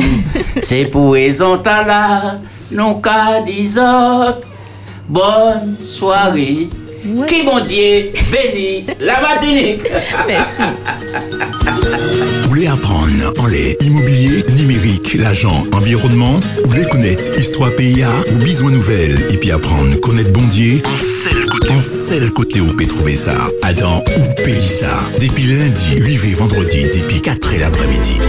C'est 0.60 0.86
pour 0.86 1.16
ta 1.62 1.84
là, 1.84 2.40
non 2.72 2.94
qu'à 2.94 3.40
dix 3.46 3.78
autres. 3.78 4.46
Bonne 5.08 5.76
soirée. 5.78 6.68
Qui 7.26 7.42
bon 7.42 7.60
Dieu 7.60 8.08
béni 8.30 8.84
la 9.00 9.20
Martinique. 9.20 9.80
Merci. 10.26 10.62
Vous 12.42 12.48
voulez 12.48 12.66
apprendre 12.66 13.32
en 13.38 13.46
les 13.46 13.76
immobilier, 13.80 14.44
numérique, 14.58 15.14
l'agent, 15.14 15.64
environnement, 15.72 16.38
ou 16.64 16.68
voulez 16.68 16.84
connaître 16.84 17.38
histoire 17.38 17.74
PIA 17.74 18.10
ou 18.32 18.38
besoin 18.38 18.70
nouvelle 18.70 19.26
et 19.30 19.36
puis 19.36 19.50
apprendre 19.50 19.98
connaître 20.00 20.30
Bondier 20.32 20.82
en 20.84 20.96
seul 20.96 21.46
côté, 21.46 21.72
en 21.72 21.80
seul 21.80 22.30
côté 22.32 22.60
où 22.60 22.72
peut 22.76 22.86
trouver 22.86 23.16
ça. 23.16 23.34
Adam 23.62 24.02
ou 24.18 24.42
Pélissa. 24.42 24.94
Depuis 25.20 25.44
lundi, 25.44 25.96
8 26.00 26.14
et 26.14 26.34
vendredi, 26.34 26.82
depuis 26.84 27.20
4 27.22 27.54
et 27.54 27.58
l'après-midi. 27.58 28.20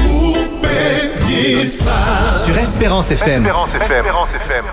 Sur 2.46 2.58
Espérance 2.58 3.12
FM. 3.12 3.46
Espérance 3.46 3.74
FM. 3.74 4.66